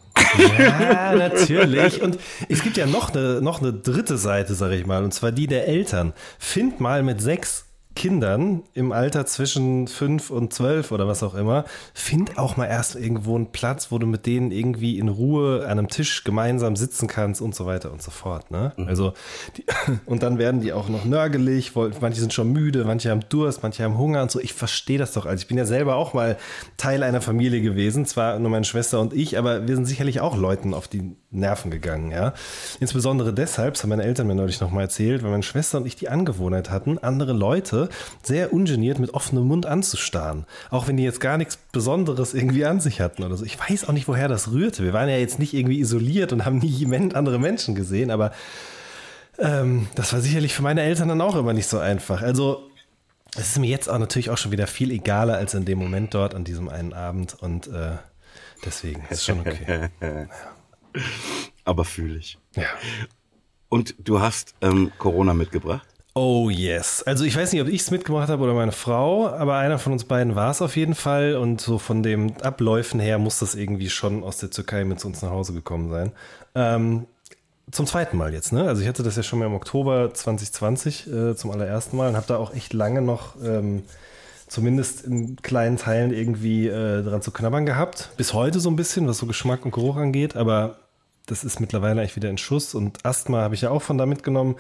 Ja, 0.58 1.14
natürlich. 1.16 2.00
Und 2.02 2.18
es 2.48 2.62
gibt 2.62 2.76
ja 2.76 2.86
noch 2.86 3.10
eine, 3.10 3.40
noch 3.40 3.60
eine 3.60 3.72
dritte 3.72 4.16
Seite, 4.16 4.54
sag 4.54 4.72
ich 4.72 4.86
mal, 4.86 5.04
und 5.04 5.12
zwar 5.12 5.32
die 5.32 5.46
der 5.46 5.68
Eltern. 5.68 6.12
Find 6.38 6.80
mal 6.80 7.02
mit 7.02 7.20
sechs 7.20 7.66
Kindern 7.94 8.62
im 8.74 8.92
Alter 8.92 9.24
zwischen 9.26 9.86
fünf 9.86 10.30
und 10.30 10.52
zwölf 10.52 10.90
oder 10.90 11.06
was 11.06 11.22
auch 11.22 11.34
immer, 11.34 11.64
find 11.94 12.38
auch 12.38 12.56
mal 12.56 12.66
erst 12.66 12.96
irgendwo 12.96 13.36
einen 13.36 13.52
Platz, 13.52 13.90
wo 13.90 13.98
du 13.98 14.06
mit 14.06 14.26
denen 14.26 14.50
irgendwie 14.50 14.98
in 14.98 15.08
Ruhe 15.08 15.64
an 15.64 15.78
einem 15.78 15.88
Tisch 15.88 16.24
gemeinsam 16.24 16.76
sitzen 16.76 17.06
kannst 17.06 17.40
und 17.40 17.54
so 17.54 17.66
weiter 17.66 17.92
und 17.92 18.02
so 18.02 18.10
fort. 18.10 18.50
Ne? 18.50 18.72
Mhm. 18.76 18.88
Also 18.88 19.12
die, 19.56 19.64
und 20.06 20.22
dann 20.22 20.38
werden 20.38 20.60
die 20.60 20.72
auch 20.72 20.88
noch 20.88 21.04
nörgelig, 21.04 21.72
manche 21.74 22.20
sind 22.20 22.32
schon 22.32 22.52
müde, 22.52 22.84
manche 22.84 23.10
haben 23.10 23.20
Durst, 23.28 23.62
manche 23.62 23.84
haben 23.84 23.96
Hunger 23.96 24.22
und 24.22 24.30
so. 24.30 24.40
Ich 24.40 24.54
verstehe 24.54 24.98
das 24.98 25.12
doch. 25.12 25.26
Also 25.26 25.42
ich 25.42 25.46
bin 25.46 25.56
ja 25.56 25.64
selber 25.64 25.94
auch 25.94 26.14
mal 26.14 26.36
Teil 26.76 27.02
einer 27.02 27.20
Familie 27.20 27.60
gewesen, 27.60 28.06
zwar 28.06 28.38
nur 28.38 28.50
meine 28.50 28.64
Schwester 28.64 29.00
und 29.00 29.12
ich, 29.12 29.38
aber 29.38 29.68
wir 29.68 29.76
sind 29.76 29.86
sicherlich 29.86 30.20
auch 30.20 30.36
Leuten 30.36 30.74
auf 30.74 30.88
die 30.88 31.16
Nerven 31.30 31.70
gegangen. 31.70 32.10
Ja, 32.10 32.34
insbesondere 32.80 33.32
deshalb, 33.32 33.74
das 33.74 33.82
haben 33.82 33.90
meine 33.90 34.04
Eltern 34.04 34.26
mir 34.26 34.34
neulich 34.34 34.60
noch 34.60 34.70
mal 34.70 34.82
erzählt, 34.82 35.22
weil 35.22 35.30
meine 35.30 35.42
Schwester 35.42 35.78
und 35.78 35.86
ich 35.86 35.96
die 35.96 36.08
Angewohnheit 36.08 36.70
hatten, 36.70 36.98
andere 36.98 37.32
Leute 37.32 37.83
sehr 38.22 38.52
ungeniert 38.52 38.98
mit 38.98 39.14
offenem 39.14 39.46
Mund 39.46 39.66
anzustarren. 39.66 40.46
Auch 40.70 40.88
wenn 40.88 40.96
die 40.96 41.04
jetzt 41.04 41.20
gar 41.20 41.38
nichts 41.38 41.58
Besonderes 41.72 42.34
irgendwie 42.34 42.64
an 42.64 42.80
sich 42.80 43.00
hatten 43.00 43.22
oder 43.22 43.36
so. 43.36 43.44
Ich 43.44 43.58
weiß 43.58 43.88
auch 43.88 43.92
nicht, 43.92 44.08
woher 44.08 44.28
das 44.28 44.50
rührte. 44.50 44.82
Wir 44.82 44.92
waren 44.92 45.08
ja 45.08 45.16
jetzt 45.16 45.38
nicht 45.38 45.54
irgendwie 45.54 45.80
isoliert 45.80 46.32
und 46.32 46.44
haben 46.44 46.58
nie 46.58 46.86
andere 47.14 47.38
Menschen 47.38 47.74
gesehen, 47.74 48.10
aber 48.10 48.32
ähm, 49.38 49.88
das 49.94 50.12
war 50.12 50.20
sicherlich 50.20 50.54
für 50.54 50.62
meine 50.62 50.82
Eltern 50.82 51.08
dann 51.08 51.20
auch 51.20 51.36
immer 51.36 51.52
nicht 51.52 51.66
so 51.66 51.78
einfach. 51.78 52.22
Also 52.22 52.70
es 53.36 53.48
ist 53.48 53.58
mir 53.58 53.68
jetzt 53.68 53.88
auch 53.88 53.98
natürlich 53.98 54.30
auch 54.30 54.38
schon 54.38 54.52
wieder 54.52 54.66
viel 54.66 54.90
egaler 54.90 55.34
als 55.34 55.54
in 55.54 55.64
dem 55.64 55.78
Moment 55.78 56.14
dort 56.14 56.34
an 56.34 56.44
diesem 56.44 56.68
einen 56.68 56.92
Abend 56.92 57.34
und 57.40 57.66
äh, 57.66 57.96
deswegen 58.64 59.04
ist 59.10 59.24
schon 59.24 59.40
okay. 59.40 59.88
ja. 60.00 60.26
Aber 61.64 61.84
fühle 61.84 62.18
ich. 62.18 62.38
Ja. 62.54 62.66
Und 63.68 63.96
du 63.98 64.20
hast 64.20 64.54
ähm, 64.60 64.92
Corona 64.98 65.34
mitgebracht? 65.34 65.88
Oh 66.16 66.48
yes. 66.48 67.02
Also 67.02 67.24
ich 67.24 67.36
weiß 67.36 67.52
nicht, 67.52 67.60
ob 67.60 67.66
ich 67.66 67.80
es 67.82 67.90
mitgemacht 67.90 68.28
habe 68.28 68.44
oder 68.44 68.54
meine 68.54 68.70
Frau, 68.70 69.28
aber 69.28 69.56
einer 69.56 69.80
von 69.80 69.92
uns 69.92 70.04
beiden 70.04 70.36
war 70.36 70.52
es 70.52 70.62
auf 70.62 70.76
jeden 70.76 70.94
Fall. 70.94 71.34
Und 71.34 71.60
so 71.60 71.78
von 71.78 72.04
den 72.04 72.40
Abläufen 72.40 73.00
her 73.00 73.18
muss 73.18 73.40
das 73.40 73.56
irgendwie 73.56 73.90
schon 73.90 74.22
aus 74.22 74.38
der 74.38 74.50
Türkei 74.50 74.84
mit 74.84 75.00
zu 75.00 75.08
uns 75.08 75.22
nach 75.22 75.30
Hause 75.30 75.52
gekommen 75.54 75.90
sein. 75.90 76.12
Ähm, 76.54 77.06
zum 77.72 77.86
zweiten 77.86 78.16
Mal 78.16 78.32
jetzt, 78.32 78.52
ne? 78.52 78.62
Also 78.68 78.82
ich 78.82 78.88
hatte 78.88 79.02
das 79.02 79.16
ja 79.16 79.24
schon 79.24 79.40
mal 79.40 79.46
im 79.46 79.54
Oktober 79.54 80.14
2020 80.14 81.12
äh, 81.12 81.34
zum 81.34 81.50
allerersten 81.50 81.96
Mal 81.96 82.10
und 82.10 82.16
habe 82.16 82.26
da 82.28 82.36
auch 82.36 82.54
echt 82.54 82.72
lange 82.72 83.02
noch 83.02 83.34
ähm, 83.42 83.82
zumindest 84.46 85.04
in 85.04 85.34
kleinen 85.42 85.78
Teilen 85.78 86.12
irgendwie 86.12 86.68
äh, 86.68 87.02
dran 87.02 87.22
zu 87.22 87.32
knabbern 87.32 87.66
gehabt. 87.66 88.10
Bis 88.16 88.34
heute 88.34 88.60
so 88.60 88.70
ein 88.70 88.76
bisschen, 88.76 89.08
was 89.08 89.18
so 89.18 89.26
Geschmack 89.26 89.64
und 89.64 89.72
Geruch 89.72 89.96
angeht, 89.96 90.36
aber 90.36 90.76
das 91.26 91.44
ist 91.44 91.60
mittlerweile 91.60 92.00
eigentlich 92.00 92.16
wieder 92.16 92.30
in 92.30 92.38
Schuss 92.38 92.74
und 92.74 93.04
Asthma 93.04 93.40
habe 93.40 93.54
ich 93.54 93.62
ja 93.62 93.70
auch 93.70 93.82
von 93.82 93.98
da 93.98 94.06
mitgenommen. 94.06 94.56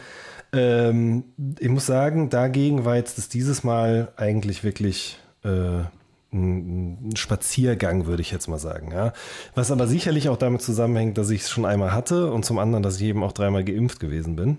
Ähm, 0.52 1.24
ich 1.58 1.68
muss 1.68 1.86
sagen, 1.86 2.30
dagegen 2.30 2.84
war 2.84 2.96
jetzt 2.96 3.18
das 3.18 3.28
dieses 3.28 3.64
Mal 3.64 4.12
eigentlich 4.16 4.64
wirklich 4.64 5.18
äh, 5.44 5.84
ein 6.32 7.14
Spaziergang, 7.16 8.06
würde 8.06 8.22
ich 8.22 8.30
jetzt 8.30 8.48
mal 8.48 8.58
sagen. 8.58 8.92
Ja. 8.92 9.12
Was 9.54 9.70
aber 9.70 9.86
sicherlich 9.86 10.28
auch 10.28 10.36
damit 10.36 10.62
zusammenhängt, 10.62 11.18
dass 11.18 11.30
ich 11.30 11.42
es 11.42 11.50
schon 11.50 11.64
einmal 11.64 11.92
hatte 11.92 12.32
und 12.32 12.44
zum 12.44 12.58
anderen, 12.58 12.82
dass 12.82 12.96
ich 12.96 13.02
eben 13.04 13.22
auch 13.22 13.32
dreimal 13.32 13.64
geimpft 13.64 14.00
gewesen 14.00 14.36
bin. 14.36 14.58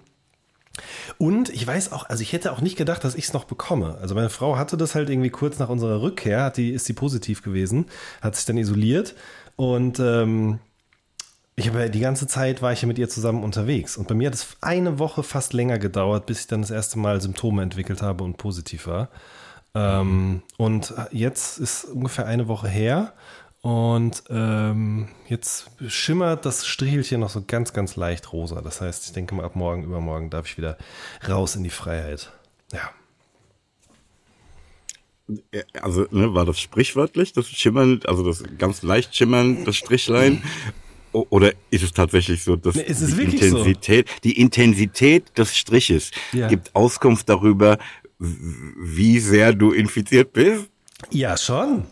Und 1.18 1.50
ich 1.50 1.66
weiß 1.66 1.94
auch, 1.94 2.10
also 2.10 2.22
ich 2.22 2.34
hätte 2.34 2.52
auch 2.52 2.62
nicht 2.62 2.78
gedacht, 2.78 3.04
dass 3.04 3.16
ich 3.16 3.26
es 3.26 3.34
noch 3.34 3.46
bekomme. 3.46 3.98
Also 4.02 4.16
meine 4.16 4.30
Frau 4.30 4.58
hatte 4.58 4.78
das 4.78 4.96
halt 4.96 5.10
irgendwie 5.10 5.30
kurz 5.30 5.58
nach 5.60 5.70
unserer 5.70 6.02
Rückkehr, 6.02 6.44
hat 6.44 6.58
die, 6.58 6.72
ist 6.72 6.86
sie 6.86 6.94
positiv 6.94 7.42
gewesen, 7.44 7.86
hat 8.22 8.36
sich 8.36 8.46
dann 8.46 8.58
isoliert 8.58 9.16
und 9.56 10.00
ähm, 10.00 10.60
ich 11.56 11.70
habe 11.70 11.90
die 11.90 12.00
ganze 12.00 12.28
Zeit 12.28 12.62
war 12.62 12.74
ich 12.74 12.82
ja 12.82 12.88
mit 12.88 12.98
ihr 12.98 13.08
zusammen 13.08 13.44
unterwegs 13.44 13.96
und 13.98 14.08
bei 14.08 14.16
mir 14.16 14.28
hat 14.28 14.34
es 14.34 14.58
eine 14.62 15.00
Woche 15.00 15.24
fast 15.24 15.54
länger 15.54 15.80
gedauert, 15.80 16.26
bis 16.26 16.42
ich 16.42 16.48
dann 16.48 16.62
das 16.62 16.72
erste 16.72 17.00
Mal 17.00 17.22
Symptome 17.22 17.64
entwickelt 17.64 18.02
habe 18.02 18.24
und 18.24 18.38
positiv 18.38 18.88
war. 18.88 19.10
Ähm, 19.74 20.42
und 20.58 20.94
jetzt 21.12 21.58
ist 21.60 21.86
ungefähr 21.86 22.26
eine 22.26 22.48
Woche 22.48 22.68
her 22.68 23.14
und 23.62 24.24
ähm, 24.30 25.08
jetzt 25.28 25.72
schimmert 25.88 26.46
das 26.46 26.68
Strichelchen 26.68 27.22
noch 27.22 27.30
so 27.30 27.42
ganz, 27.46 27.74
ganz 27.74 27.96
leicht 27.96 28.32
rosa. 28.32 28.62
Das 28.62 28.82
heißt, 28.82 29.06
ich 29.06 29.14
denke 29.14 29.34
mal, 29.34 29.46
ab 29.46 29.56
morgen, 29.56 29.84
übermorgen 29.84 30.30
darf 30.30 30.46
ich 30.46 30.58
wieder 30.58 30.78
raus 31.28 31.56
in 31.56 31.64
die 31.64 31.70
Freiheit. 31.70 32.32
Ja. 32.72 32.92
Also 35.82 36.06
ne, 36.12 36.34
war 36.36 36.46
das 36.46 36.60
sprichwörtlich, 36.60 37.34
das 37.34 37.48
Schimmern, 37.48 38.02
also 38.06 38.24
das 38.24 38.44
ganz 38.58 38.84
leicht 38.84 39.16
Schimmern, 39.16 39.66
das 39.66 39.78
Strichlein? 39.78 40.44
Oder 41.16 41.54
ist 41.70 41.84
es 41.84 41.94
tatsächlich 41.94 42.44
so, 42.44 42.56
dass 42.56 42.76
nee, 42.76 42.84
die 42.84 43.24
Intensität, 43.24 44.10
so? 44.10 44.16
die 44.24 44.40
Intensität 44.40 45.38
des 45.38 45.56
Striches 45.56 46.12
ja. 46.34 46.48
gibt 46.48 46.76
Auskunft 46.76 47.30
darüber, 47.30 47.78
wie 48.20 49.20
sehr 49.20 49.54
du 49.54 49.72
infiziert 49.72 50.34
bist? 50.34 50.70
Ja, 51.12 51.38
schon. 51.38 51.86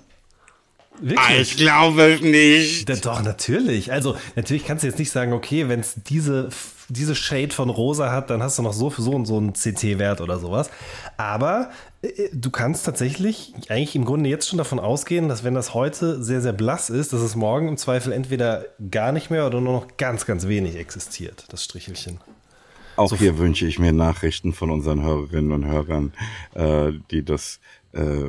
Wirklich? 0.99 1.19
Ah, 1.19 1.35
ich 1.39 1.57
glaube 1.57 2.19
nicht. 2.21 3.05
Doch, 3.05 3.23
natürlich. 3.23 3.91
Also, 3.91 4.15
natürlich 4.35 4.65
kannst 4.65 4.83
du 4.83 4.87
jetzt 4.87 4.99
nicht 4.99 5.11
sagen, 5.11 5.33
okay, 5.33 5.67
wenn 5.67 5.79
es 5.79 5.95
diese, 5.95 6.49
diese 6.87 7.15
Shade 7.15 7.53
von 7.53 7.69
rosa 7.69 8.11
hat, 8.11 8.29
dann 8.29 8.43
hast 8.43 8.57
du 8.57 8.63
noch 8.63 8.73
so, 8.73 8.89
so 8.89 9.11
und 9.11 9.25
so 9.25 9.37
einen 9.37 9.53
CT-Wert 9.53 10.21
oder 10.21 10.39
sowas. 10.39 10.69
Aber 11.17 11.71
äh, 12.01 12.29
du 12.31 12.51
kannst 12.51 12.85
tatsächlich 12.85 13.53
eigentlich 13.69 13.95
im 13.95 14.05
Grunde 14.05 14.29
jetzt 14.29 14.47
schon 14.47 14.57
davon 14.57 14.79
ausgehen, 14.79 15.29
dass 15.29 15.43
wenn 15.43 15.55
das 15.55 15.73
heute 15.73 16.23
sehr, 16.23 16.41
sehr 16.41 16.53
blass 16.53 16.89
ist, 16.89 17.11
dass 17.11 17.21
es 17.21 17.35
morgen 17.35 17.67
im 17.67 17.77
Zweifel 17.77 18.13
entweder 18.13 18.65
gar 18.91 19.11
nicht 19.11 19.31
mehr 19.31 19.47
oder 19.47 19.61
nur 19.61 19.73
noch 19.73 19.97
ganz, 19.97 20.25
ganz 20.25 20.47
wenig 20.47 20.75
existiert, 20.75 21.45
das 21.49 21.63
Strichelchen. 21.63 22.19
Auch 22.95 23.09
so 23.09 23.15
hier 23.15 23.39
wünsche 23.39 23.65
ich 23.65 23.79
mir 23.79 23.91
Nachrichten 23.91 24.53
von 24.53 24.69
unseren 24.69 25.01
Hörerinnen 25.01 25.51
und 25.51 25.65
Hörern, 25.65 26.13
äh, 26.53 26.91
die 27.09 27.25
das 27.25 27.59
äh, 27.93 28.25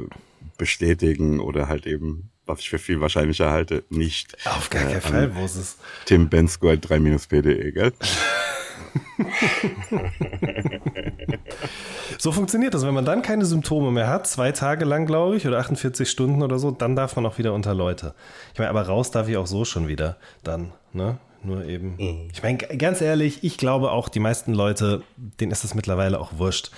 bestätigen 0.56 1.40
oder 1.40 1.68
halt 1.68 1.86
eben, 1.86 2.30
was 2.46 2.60
ich 2.60 2.70
für 2.70 2.78
viel 2.78 3.00
wahrscheinlicher 3.00 3.50
halte, 3.50 3.84
nicht. 3.88 4.36
Auf 4.46 4.70
gar 4.70 4.82
keinen 4.82 4.96
äh, 4.96 5.00
Fall, 5.00 5.34
wo 5.34 5.44
ist 5.44 5.56
es? 5.56 5.78
Tim 6.04 6.28
Bensko 6.28 6.68
3-pde, 6.68 7.72
gell? 7.72 7.92
so 12.18 12.32
funktioniert 12.32 12.74
das. 12.74 12.84
Wenn 12.86 12.94
man 12.94 13.04
dann 13.04 13.22
keine 13.22 13.44
Symptome 13.44 13.90
mehr 13.90 14.08
hat, 14.08 14.26
zwei 14.26 14.52
Tage 14.52 14.84
lang, 14.84 15.06
glaube 15.06 15.36
ich, 15.36 15.46
oder 15.46 15.58
48 15.58 16.08
Stunden 16.08 16.42
oder 16.42 16.58
so, 16.58 16.70
dann 16.70 16.96
darf 16.96 17.16
man 17.16 17.26
auch 17.26 17.38
wieder 17.38 17.52
unter 17.54 17.74
Leute. 17.74 18.14
Ich 18.52 18.58
meine, 18.58 18.70
aber 18.70 18.82
raus 18.82 19.10
darf 19.10 19.28
ich 19.28 19.36
auch 19.36 19.46
so 19.46 19.64
schon 19.64 19.88
wieder 19.88 20.16
dann, 20.42 20.72
ne? 20.92 21.18
Nur 21.42 21.64
eben. 21.66 21.96
Mhm. 21.96 22.28
Ich 22.32 22.42
meine, 22.42 22.56
ganz 22.56 23.02
ehrlich, 23.02 23.44
ich 23.44 23.58
glaube 23.58 23.90
auch, 23.90 24.08
die 24.08 24.20
meisten 24.20 24.54
Leute, 24.54 25.02
denen 25.16 25.52
ist 25.52 25.62
das 25.62 25.74
mittlerweile 25.74 26.18
auch 26.18 26.38
wurscht. 26.38 26.70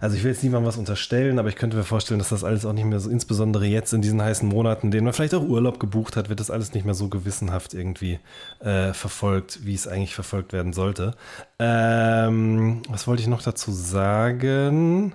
Also 0.00 0.16
ich 0.16 0.22
will 0.22 0.30
jetzt 0.30 0.42
niemandem 0.42 0.68
was 0.68 0.76
unterstellen, 0.76 1.38
aber 1.38 1.48
ich 1.48 1.56
könnte 1.56 1.76
mir 1.76 1.84
vorstellen, 1.84 2.18
dass 2.18 2.28
das 2.28 2.44
alles 2.44 2.64
auch 2.64 2.72
nicht 2.72 2.84
mehr 2.84 3.00
so, 3.00 3.10
insbesondere 3.10 3.66
jetzt 3.66 3.92
in 3.92 4.02
diesen 4.02 4.22
heißen 4.22 4.48
Monaten, 4.48 4.90
denen 4.90 5.04
man 5.04 5.12
vielleicht 5.12 5.34
auch 5.34 5.42
Urlaub 5.42 5.80
gebucht 5.80 6.16
hat, 6.16 6.28
wird 6.28 6.40
das 6.40 6.50
alles 6.50 6.72
nicht 6.74 6.84
mehr 6.84 6.94
so 6.94 7.08
gewissenhaft 7.08 7.74
irgendwie 7.74 8.18
äh, 8.60 8.92
verfolgt, 8.92 9.64
wie 9.64 9.74
es 9.74 9.88
eigentlich 9.88 10.14
verfolgt 10.14 10.52
werden 10.52 10.72
sollte. 10.72 11.14
Ähm, 11.58 12.82
was 12.88 13.06
wollte 13.06 13.22
ich 13.22 13.28
noch 13.28 13.42
dazu 13.42 13.72
sagen? 13.72 15.14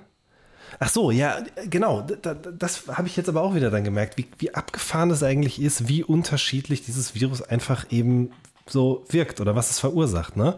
Ach 0.80 0.90
so, 0.90 1.12
ja, 1.12 1.38
genau. 1.70 2.02
Das, 2.02 2.38
das 2.58 2.88
habe 2.88 3.08
ich 3.08 3.16
jetzt 3.16 3.30
aber 3.30 3.42
auch 3.42 3.56
wieder 3.56 3.72
dann 3.72 3.84
gemerkt, 3.84 4.18
wie, 4.18 4.28
wie 4.40 4.54
abgefahren 4.54 5.12
es 5.12 5.24
eigentlich 5.24 5.62
ist, 5.62 5.88
wie 5.88 6.04
unterschiedlich 6.04 6.84
dieses 6.84 7.16
Virus 7.16 7.42
einfach 7.42 7.86
eben 7.92 8.32
so 8.68 9.06
wirkt 9.10 9.42
oder 9.42 9.56
was 9.56 9.72
es 9.72 9.80
verursacht. 9.80 10.36
Ne? 10.38 10.56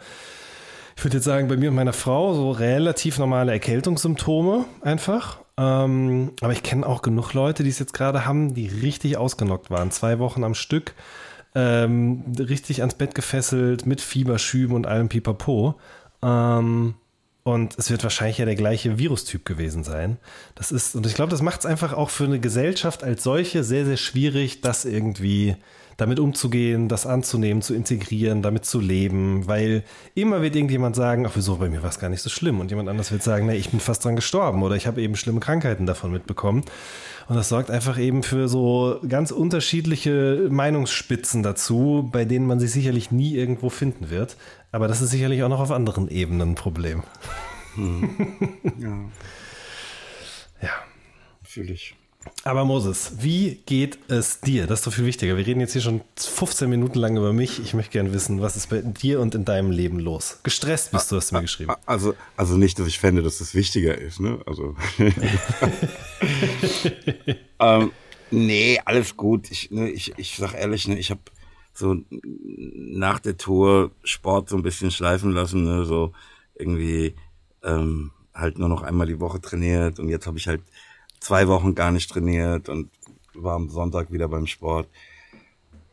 Ich 0.96 1.04
würde 1.04 1.18
jetzt 1.18 1.26
sagen, 1.26 1.48
bei 1.48 1.58
mir 1.58 1.70
und 1.70 1.76
meiner 1.76 1.94
Frau 1.94 2.34
so 2.34 2.52
relativ 2.52 3.20
normale 3.20 3.52
Erkältungssymptome 3.52 4.66
einfach. 4.82 5.40
Ähm, 5.58 6.32
aber 6.42 6.54
ich 6.54 6.64
kenne 6.64 6.86
auch 6.86 7.02
genug 7.02 7.34
Leute, 7.34 7.64
die 7.64 7.70
es 7.70 7.80
jetzt 7.80 7.94
gerade 7.94 8.26
haben, 8.26 8.54
die 8.54 8.68
richtig 8.68 9.18
ausgenockt 9.18 9.70
waren. 9.70 9.92
Zwei 9.92 10.20
Wochen 10.20 10.44
am 10.44 10.54
Stück, 10.54 10.94
ähm, 11.54 12.24
richtig 12.38 12.82
ans 12.82 12.96
Bett 12.96 13.16
gefesselt, 13.16 13.86
mit 13.86 14.02
Fieberschüben 14.02 14.76
und 14.76 14.88
allem 14.88 15.10
Pipapo. 15.10 15.76
Ähm, 16.22 16.96
und 17.44 17.78
es 17.78 17.92
wird 17.92 18.04
wahrscheinlich 18.04 18.40
ja 18.40 18.46
der 18.46 18.56
gleiche 18.56 18.98
Virustyp 18.98 19.46
gewesen 19.46 19.84
sein. 19.84 20.18
Das 20.56 20.72
ist, 20.72 20.96
und 20.96 21.06
ich 21.06 21.14
glaube, 21.14 21.30
das 21.30 21.44
macht 21.44 21.60
es 21.60 21.66
einfach 21.66 21.94
auch 21.94 22.10
für 22.10 22.24
eine 22.24 22.40
Gesellschaft 22.40 23.04
als 23.04 23.22
solche 23.22 23.64
sehr, 23.64 23.86
sehr 23.86 23.98
schwierig, 23.98 24.62
das 24.62 24.84
irgendwie 24.84 25.56
damit 25.98 26.20
umzugehen, 26.20 26.90
das 26.90 27.06
anzunehmen, 27.06 27.62
zu 27.62 27.74
integrieren, 27.74 28.42
damit 28.42 28.66
zu 28.66 28.80
leben, 28.80 29.48
weil 29.48 29.84
immer 30.14 30.42
wird 30.42 30.56
irgendjemand 30.56 30.96
sagen, 30.96 31.26
ach 31.26 31.32
wieso, 31.36 31.56
bei 31.56 31.70
mir 31.70 31.84
war 31.84 31.90
es 31.90 32.00
gar 32.00 32.10
nicht 32.10 32.22
so 32.22 32.30
schlimm 32.30 32.60
und 32.60 32.70
jemand 32.70 32.90
anders 32.90 33.12
wird 33.12 33.24
sagen, 33.24 33.46
nee, 33.46 33.56
ich 33.56 33.70
bin 33.70 33.80
fast 33.80 34.04
dran 34.04 34.16
gestorben 34.16 34.62
oder 34.64 34.76
ich 34.76 34.88
habe 34.88 35.02
eben 35.02 35.16
schlimme 35.16 35.40
Krankheiten 35.40 35.86
davon 35.86 36.12
mitbekommen. 36.12 36.64
Und 37.28 37.36
das 37.36 37.50
sorgt 37.50 37.72
einfach 37.72 37.98
eben 37.98 38.22
für 38.22 38.48
so 38.48 39.00
ganz 39.08 39.32
unterschiedliche 39.32 40.48
Meinungsspitzen 40.50 41.42
dazu, 41.42 42.08
bei 42.12 42.26
denen 42.26 42.46
man 42.46 42.60
sich 42.60 42.72
sicherlich 42.72 43.12
nie 43.12 43.36
irgendwo 43.36 43.70
finden 43.70 44.10
wird. 44.10 44.38
Aber 44.72 44.88
das 44.88 45.02
ist 45.02 45.10
sicherlich 45.10 45.42
auch 45.42 45.50
noch 45.50 45.60
auf 45.60 45.72
anderen 45.72 46.10
Ebenen 46.10 46.52
ein 46.52 46.56
Problem. 46.56 47.04
Hm. 47.76 48.10
Ja. 48.80 49.00
ja. 50.62 50.72
Fühle 51.44 51.74
ich. 51.74 51.96
Aber 52.44 52.64
Moses, 52.66 53.14
wie 53.20 53.56
geht 53.66 53.98
es 54.08 54.40
dir? 54.40 54.68
Das 54.68 54.80
ist 54.80 54.88
doch 54.88 54.94
viel 54.94 55.06
wichtiger. 55.06 55.36
Wir 55.36 55.46
reden 55.46 55.60
jetzt 55.60 55.74
hier 55.74 55.82
schon 55.82 56.02
15 56.16 56.70
Minuten 56.70 57.00
lang 57.00 57.18
über 57.18 57.34
mich. 57.34 57.60
Ich 57.60 57.74
möchte 57.74 57.92
gerne 57.92 58.14
wissen, 58.14 58.42
was 58.42 58.56
ist 58.56 58.70
bei 58.70 58.82
dir 58.82 59.20
und 59.20 59.34
in 59.34 59.46
deinem 59.46 59.72
Leben 59.72 60.00
los? 60.00 60.40
Gestresst 60.44 60.92
bist 60.92 61.12
du, 61.12 61.16
hast 61.16 61.32
du 61.32 61.36
mir 61.36 61.42
geschrieben. 61.42 61.74
Also, 61.86 62.14
also 62.38 62.56
nicht, 62.56 62.78
dass 62.78 62.88
ich 62.88 63.00
fände, 63.00 63.24
dass 63.24 63.40
das 63.40 63.56
wichtiger 63.56 63.98
ist, 63.98 64.20
ne? 64.20 64.40
Also. 64.46 64.76
ähm, 67.60 67.92
nee, 68.30 68.80
alles 68.86 69.18
gut. 69.18 69.50
Ich, 69.50 69.72
ne, 69.72 69.90
ich, 69.90 70.14
ich 70.18 70.36
sag 70.38 70.54
ehrlich, 70.54 70.88
ne, 70.88 71.00
ich 71.00 71.10
habe 71.10 71.22
so 71.74 71.98
nach 72.10 73.20
der 73.20 73.38
Tour 73.38 73.92
Sport 74.04 74.50
so 74.50 74.56
ein 74.56 74.64
bisschen 74.64 74.92
schleifen 74.92 75.32
lassen, 75.32 75.64
ne? 75.64 75.86
So 75.86 76.14
irgendwie 76.54 77.16
ähm, 77.64 78.12
halt 78.36 78.60
nur 78.60 78.70
noch 78.70 78.84
einmal 78.84 79.08
die 79.08 79.20
Woche 79.20 79.42
trainiert 79.42 80.00
und 80.00 80.10
jetzt 80.10 80.28
habe 80.28 80.38
ich 80.38 80.48
halt 80.48 80.62
zwei 81.26 81.48
Wochen 81.48 81.74
gar 81.74 81.92
nicht 81.92 82.12
trainiert 82.12 82.70
und 82.70 82.92
war 83.34 83.56
am 83.56 83.70
Sonntag 83.70 84.12
wieder 84.12 84.28
beim 84.28 84.46
Sport. 84.46 84.88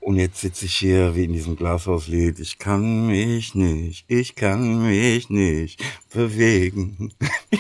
Und 0.01 0.17
jetzt 0.17 0.41
sitze 0.41 0.67
ich 0.67 0.75
hier 0.75 1.15
wie 1.15 1.25
in 1.25 1.33
diesem 1.33 1.57
Glashauslied. 1.57 2.39
Ich 2.39 2.59
kann 2.59 3.07
mich 3.07 3.55
nicht, 3.55 4.05
ich 4.09 4.35
kann 4.35 4.83
mich 4.83 5.31
nicht 5.31 5.83
bewegen. 6.13 7.15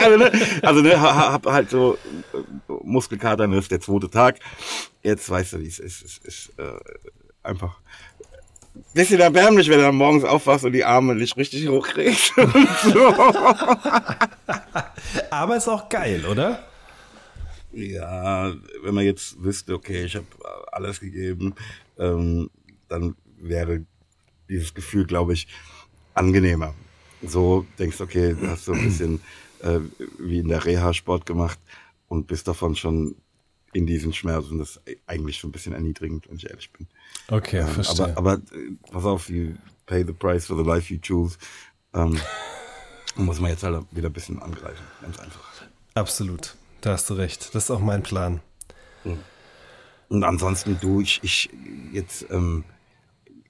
also, 0.00 0.16
ne, 0.16 0.32
also 0.62 0.80
ne, 0.80 1.00
hab 1.00 1.46
halt 1.46 1.70
so 1.70 1.96
äh, 2.32 2.72
Muskelkater, 2.82 3.46
das 3.46 3.58
ist 3.58 3.70
der 3.70 3.80
zweite 3.80 4.10
Tag. 4.10 4.40
Jetzt 5.02 5.30
weißt 5.30 5.52
du, 5.52 5.60
wie 5.60 5.68
es 5.68 5.78
ist. 5.78 6.02
Es 6.02 6.18
ist 6.18 6.52
äh, 6.58 6.80
einfach 7.44 7.78
bisschen 8.94 9.20
erbärmlich, 9.20 9.68
wenn 9.68 9.78
du 9.78 9.84
dann 9.84 9.96
morgens 9.96 10.24
aufwachst 10.24 10.64
und 10.64 10.72
die 10.72 10.84
Arme 10.84 11.14
nicht 11.14 11.36
richtig 11.36 11.68
hochkriegst. 11.68 12.32
Aber 15.30 15.56
ist 15.56 15.68
auch 15.68 15.88
geil, 15.88 16.24
oder? 16.26 16.64
Ja, 17.72 18.52
wenn 18.82 18.94
man 18.94 19.04
jetzt 19.04 19.42
wüsste, 19.42 19.74
okay, 19.74 20.04
ich 20.04 20.14
habe 20.16 20.26
alles 20.70 21.00
gegeben, 21.00 21.54
ähm, 21.98 22.50
dann 22.88 23.16
wäre 23.38 23.84
dieses 24.48 24.74
Gefühl, 24.74 25.06
glaube 25.06 25.32
ich, 25.32 25.48
angenehmer. 26.14 26.74
So 27.22 27.66
denkst, 27.78 28.00
okay, 28.00 28.36
du 28.38 28.48
hast 28.48 28.64
so 28.66 28.72
ein 28.72 28.84
bisschen 28.84 29.20
äh, 29.60 29.78
wie 30.18 30.38
in 30.38 30.48
der 30.48 30.64
Reha 30.64 30.92
Sport 30.92 31.24
gemacht 31.24 31.58
und 32.08 32.26
bist 32.26 32.48
davon 32.48 32.76
schon 32.76 33.14
in 33.72 33.86
diesen 33.86 34.12
Schmerzen. 34.12 34.58
Das 34.58 34.76
ist 34.76 34.80
eigentlich 35.06 35.38
schon 35.38 35.50
ein 35.50 35.52
bisschen 35.52 35.72
erniedrigend, 35.72 36.28
wenn 36.28 36.36
ich 36.36 36.48
ehrlich 36.48 36.72
bin. 36.72 36.86
Okay, 37.28 37.60
ähm, 37.60 37.68
verstehe. 37.68 38.16
Aber, 38.16 38.32
aber 38.32 38.42
äh, 38.54 38.72
pass 38.90 39.04
auf, 39.04 39.28
you 39.28 39.54
pay 39.86 40.04
the 40.04 40.12
price 40.12 40.46
for 40.46 40.56
the 40.56 40.64
life 40.64 40.92
you 40.92 41.00
choose. 41.00 41.38
Ähm, 41.94 42.18
muss 43.16 43.40
man 43.40 43.50
jetzt 43.50 43.62
halt 43.62 43.84
wieder 43.90 44.08
ein 44.08 44.12
bisschen 44.12 44.40
angreifen, 44.40 44.84
ganz 45.00 45.18
einfach. 45.18 45.40
Absolut, 45.94 46.56
da 46.80 46.92
hast 46.92 47.10
du 47.10 47.14
recht. 47.14 47.54
Das 47.54 47.64
ist 47.64 47.70
auch 47.70 47.80
mein 47.80 48.02
Plan. 48.02 48.40
Und 50.08 50.24
ansonsten 50.24 50.78
du, 50.78 51.00
ich, 51.00 51.20
ich 51.22 51.48
jetzt 51.92 52.26
ähm, 52.30 52.64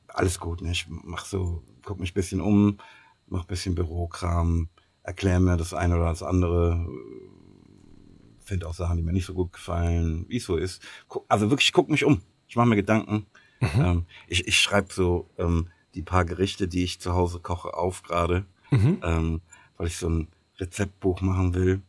alles 0.06 0.38
gut, 0.38 0.62
ne? 0.62 0.70
Ich 0.70 0.86
mach 0.88 1.24
so, 1.24 1.62
guck 1.84 1.98
mich 1.98 2.12
ein 2.12 2.14
bisschen 2.14 2.40
um, 2.40 2.78
mach 3.26 3.40
ein 3.40 3.46
bisschen 3.48 3.74
Bürokram, 3.74 4.68
erklär 5.02 5.40
mir 5.40 5.56
das 5.56 5.74
eine 5.74 5.96
oder 5.96 6.10
das 6.10 6.22
andere, 6.22 6.86
finde 8.52 8.68
auch 8.68 8.74
Sachen, 8.74 8.98
die 8.98 9.02
mir 9.02 9.14
nicht 9.14 9.24
so 9.24 9.32
gut 9.32 9.52
gefallen, 9.52 10.26
wie 10.28 10.36
es 10.36 10.44
so 10.44 10.56
ist. 10.56 10.82
Also 11.26 11.48
wirklich, 11.48 11.72
guck 11.72 11.88
mich 11.88 12.04
um. 12.04 12.20
Ich 12.48 12.56
mache 12.56 12.68
mir 12.68 12.76
Gedanken. 12.76 13.24
Mhm. 13.60 13.80
Ähm, 13.80 14.06
ich 14.28 14.46
ich 14.46 14.60
schreibe 14.60 14.92
so 14.92 15.30
ähm, 15.38 15.68
die 15.94 16.02
paar 16.02 16.26
Gerichte, 16.26 16.68
die 16.68 16.84
ich 16.84 17.00
zu 17.00 17.14
Hause 17.14 17.40
koche, 17.40 17.72
auf 17.72 18.02
gerade, 18.02 18.44
mhm. 18.70 19.00
ähm, 19.02 19.40
weil 19.78 19.86
ich 19.86 19.96
so 19.96 20.08
ein 20.08 20.28
Rezeptbuch 20.58 21.22
machen 21.22 21.54
will. 21.54 21.80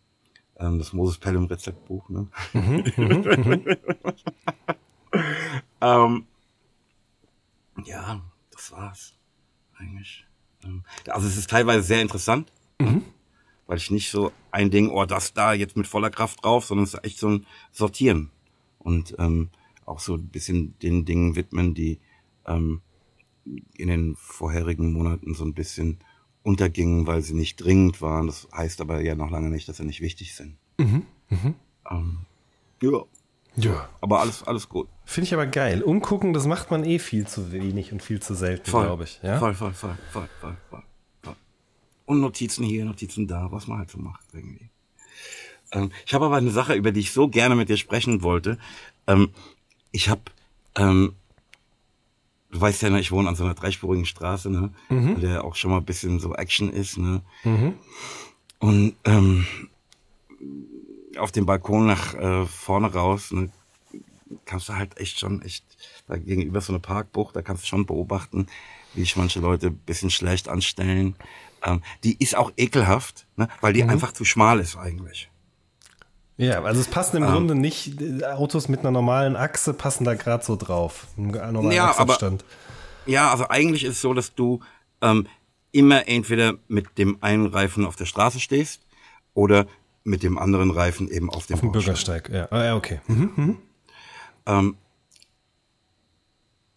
Ähm, 0.58 0.80
das 0.80 0.93
Moses 0.93 1.17
Pelham 1.17 1.45
Rezeptbuch. 1.45 2.08
Ne? 2.08 2.28
Mhm. 2.54 2.84
mhm. 2.95 3.65
ähm, 5.82 6.26
ja, 7.84 8.21
das 8.52 8.71
war's 8.71 9.15
eigentlich. 9.78 10.26
Ähm, 10.63 10.86
also 11.08 11.28
es 11.28 11.36
ist 11.36 11.49
teilweise 11.49 11.84
sehr 11.84 12.02
interessant. 12.02 12.54
Mhm 12.80 13.04
weil 13.74 13.80
ich 13.80 13.90
nicht 13.90 14.12
so 14.12 14.32
ein 14.52 14.70
Ding, 14.70 14.92
oh, 14.92 15.04
das 15.06 15.34
da 15.34 15.52
jetzt 15.52 15.76
mit 15.76 15.88
voller 15.88 16.12
Kraft 16.12 16.46
drauf, 16.46 16.64
sondern 16.64 16.84
es 16.84 16.94
ist 16.94 17.04
echt 17.04 17.18
so 17.18 17.28
ein 17.28 17.48
Sortieren 17.72 18.30
und 18.78 19.16
ähm, 19.18 19.50
auch 19.84 20.00
so 20.00 20.14
ein 20.14 20.28
bisschen 20.28 20.78
den 20.78 21.06
Dingen 21.06 21.36
widmen, 21.36 21.74
die 21.74 22.00
ähm, 22.46 22.84
in 23.76 23.88
den 23.88 24.16
vorherigen 24.16 24.94
Monaten 24.94 25.34
so 25.34 25.44
ein 25.44 25.56
bisschen 25.56 25.98
untergingen, 26.44 27.08
weil 27.08 27.24
sie 27.24 27.34
nicht 27.34 27.56
dringend 27.56 28.00
waren. 28.00 28.28
Das 28.28 28.48
heißt 28.56 28.80
aber 28.80 29.02
ja 29.02 29.16
noch 29.16 29.32
lange 29.32 29.50
nicht, 29.50 29.68
dass 29.68 29.78
sie 29.78 29.86
nicht 29.86 30.02
wichtig 30.02 30.36
sind. 30.36 30.56
Mhm, 30.78 31.08
mh. 31.30 31.54
ähm, 31.90 32.18
ja. 32.80 33.02
Ja. 33.56 33.90
Aber 34.02 34.20
alles, 34.20 34.44
alles 34.44 34.70
gut. 34.70 34.88
Finde 35.04 35.26
ich 35.26 35.34
aber 35.34 35.48
geil. 35.48 35.82
Umgucken, 35.82 36.34
das 36.34 36.46
macht 36.46 36.70
man 36.70 36.84
eh 36.84 37.00
viel 37.00 37.26
zu 37.26 37.52
wenig 37.52 37.92
und 37.92 38.04
viel 38.04 38.22
zu 38.22 38.36
selten, 38.36 38.70
glaube 38.70 39.06
ich. 39.06 39.20
Ja? 39.24 39.40
Voll, 39.40 39.56
voll, 39.56 39.74
voll, 39.74 39.98
voll, 40.12 40.30
voll, 40.40 40.58
voll. 40.70 40.84
Und 42.06 42.20
Notizen 42.20 42.66
hier, 42.66 42.86
Notizen 42.86 43.28
da, 43.28 43.52
was 43.52 43.68
man 43.68 43.80
halt 43.80 43.92
so 43.92 43.98
macht 43.98 44.26
irgendwie. 44.34 44.70
Ähm, 45.72 45.92
ich 46.06 46.13
habe 46.13 46.26
aber 46.26 46.38
eine 46.38 46.52
Sache, 46.52 46.74
über 46.74 46.92
die 46.92 47.02
ich 47.02 47.12
so 47.12 47.28
gerne 47.28 47.56
mit 47.56 47.70
dir 47.70 47.78
sprechen 47.78 48.22
wollte. 48.22 48.58
Ähm, 49.08 49.30
ich 49.92 50.10
habe, 50.10 50.22
ähm, 50.76 51.13
du 52.52 52.62
weißt 52.62 52.82
ja, 52.82 52.89
ne, 52.89 53.00
ich 53.00 53.12
wohne 53.12 53.30
an 53.30 53.36
so 53.36 53.44
einer 53.44 53.54
dreispurigen 53.54 54.06
Straße, 54.06 54.50
ne, 54.50 54.74
mhm. 54.89 55.20
der 55.22 55.44
auch 55.44 55.56
schon 55.56 55.72
mal 55.72 55.78
ein 55.78 55.86
bisschen 55.86 56.20
so 56.20 56.36
Action 56.36 56.72
ist, 56.72 56.98
ne. 56.98 57.22
Mhm. 57.44 57.74
Und 58.60 58.96
ähm, 59.06 59.46
auf 61.18 61.32
dem 61.32 61.46
Balkon 61.46 61.86
nach 61.86 62.13
äh, 62.16 62.46
vorne 62.46 62.94
raus, 62.94 63.32
ne, 63.32 63.50
kannst 64.46 64.70
du 64.70 64.74
halt 64.74 64.98
echt 64.98 65.20
schon 65.20 65.42
echt 65.42 65.66
da 66.08 66.18
gegenüber 66.18 66.62
so 66.62 66.74
eine 66.74 66.80
Parkbucht, 66.80 67.36
da 67.36 67.42
kannst 67.42 67.63
du 67.63 67.68
schon 67.68 67.86
beobachten, 67.86 68.48
wie 68.94 69.02
sich 69.02 69.16
manche 69.16 69.39
Leute 69.39 69.68
ein 69.68 69.78
bisschen 69.78 70.10
schlecht 70.10 70.50
anstellen, 70.50 71.16
ähm, 71.63 71.82
die 72.04 72.21
ist 72.21 72.36
auch 72.36 72.52
ekelhaft, 72.58 73.26
ne? 73.36 73.47
weil 73.62 73.73
die 73.73 73.84
mhm. 73.84 73.89
einfach 73.89 74.12
zu 74.12 74.26
schmal 74.26 74.60
ist 74.60 74.78
eigentlich. 74.78 75.30
Ja, 76.38 76.63
also 76.63 76.82
es 76.82 76.88
passen 76.88 77.17
im 77.17 77.23
ähm, 77.23 77.32
Grunde 77.32 77.56
nicht, 77.56 77.95
Autos 78.23 78.67
mit 78.67 78.80
einer 78.80 78.91
normalen 78.91 79.36
Achse 79.36 79.73
passen 79.73 80.04
da 80.04 80.15
gerade 80.15 80.43
so 80.43 80.56
drauf. 80.56 81.08
ja, 81.17 81.95
aber, 81.97 82.17
ja, 83.06 83.32
also 83.32 83.47
eigentlich 83.49 83.84
ist 83.84 83.93
es 83.93 84.02
so, 84.02 84.13
dass 84.13 84.34
du 84.34 84.60
ähm, 85.02 85.28
immer 85.71 86.08
entweder 86.08 86.56
mit 86.67 86.97
dem 86.97 87.17
einen 87.21 87.47
Reifen 87.47 87.86
auf 87.86 87.95
der 87.95 88.06
Straße 88.06 88.39
stehst 88.39 88.82
oder 89.34 89.67
mit 90.04 90.23
dem 90.23 90.38
anderen 90.38 90.71
Reifen 90.71 91.10
eben 91.10 91.30
auf 91.30 91.45
dem, 91.45 91.56
auf 91.56 91.60
dem 91.62 91.71
Bürgersteig. 91.71 92.30
Ja, 92.30 92.47
ah, 92.52 92.63
ja 92.63 92.76
okay. 92.76 92.99
Mhm, 93.08 93.32
mhm. 93.36 93.58
Ähm, 94.45 94.76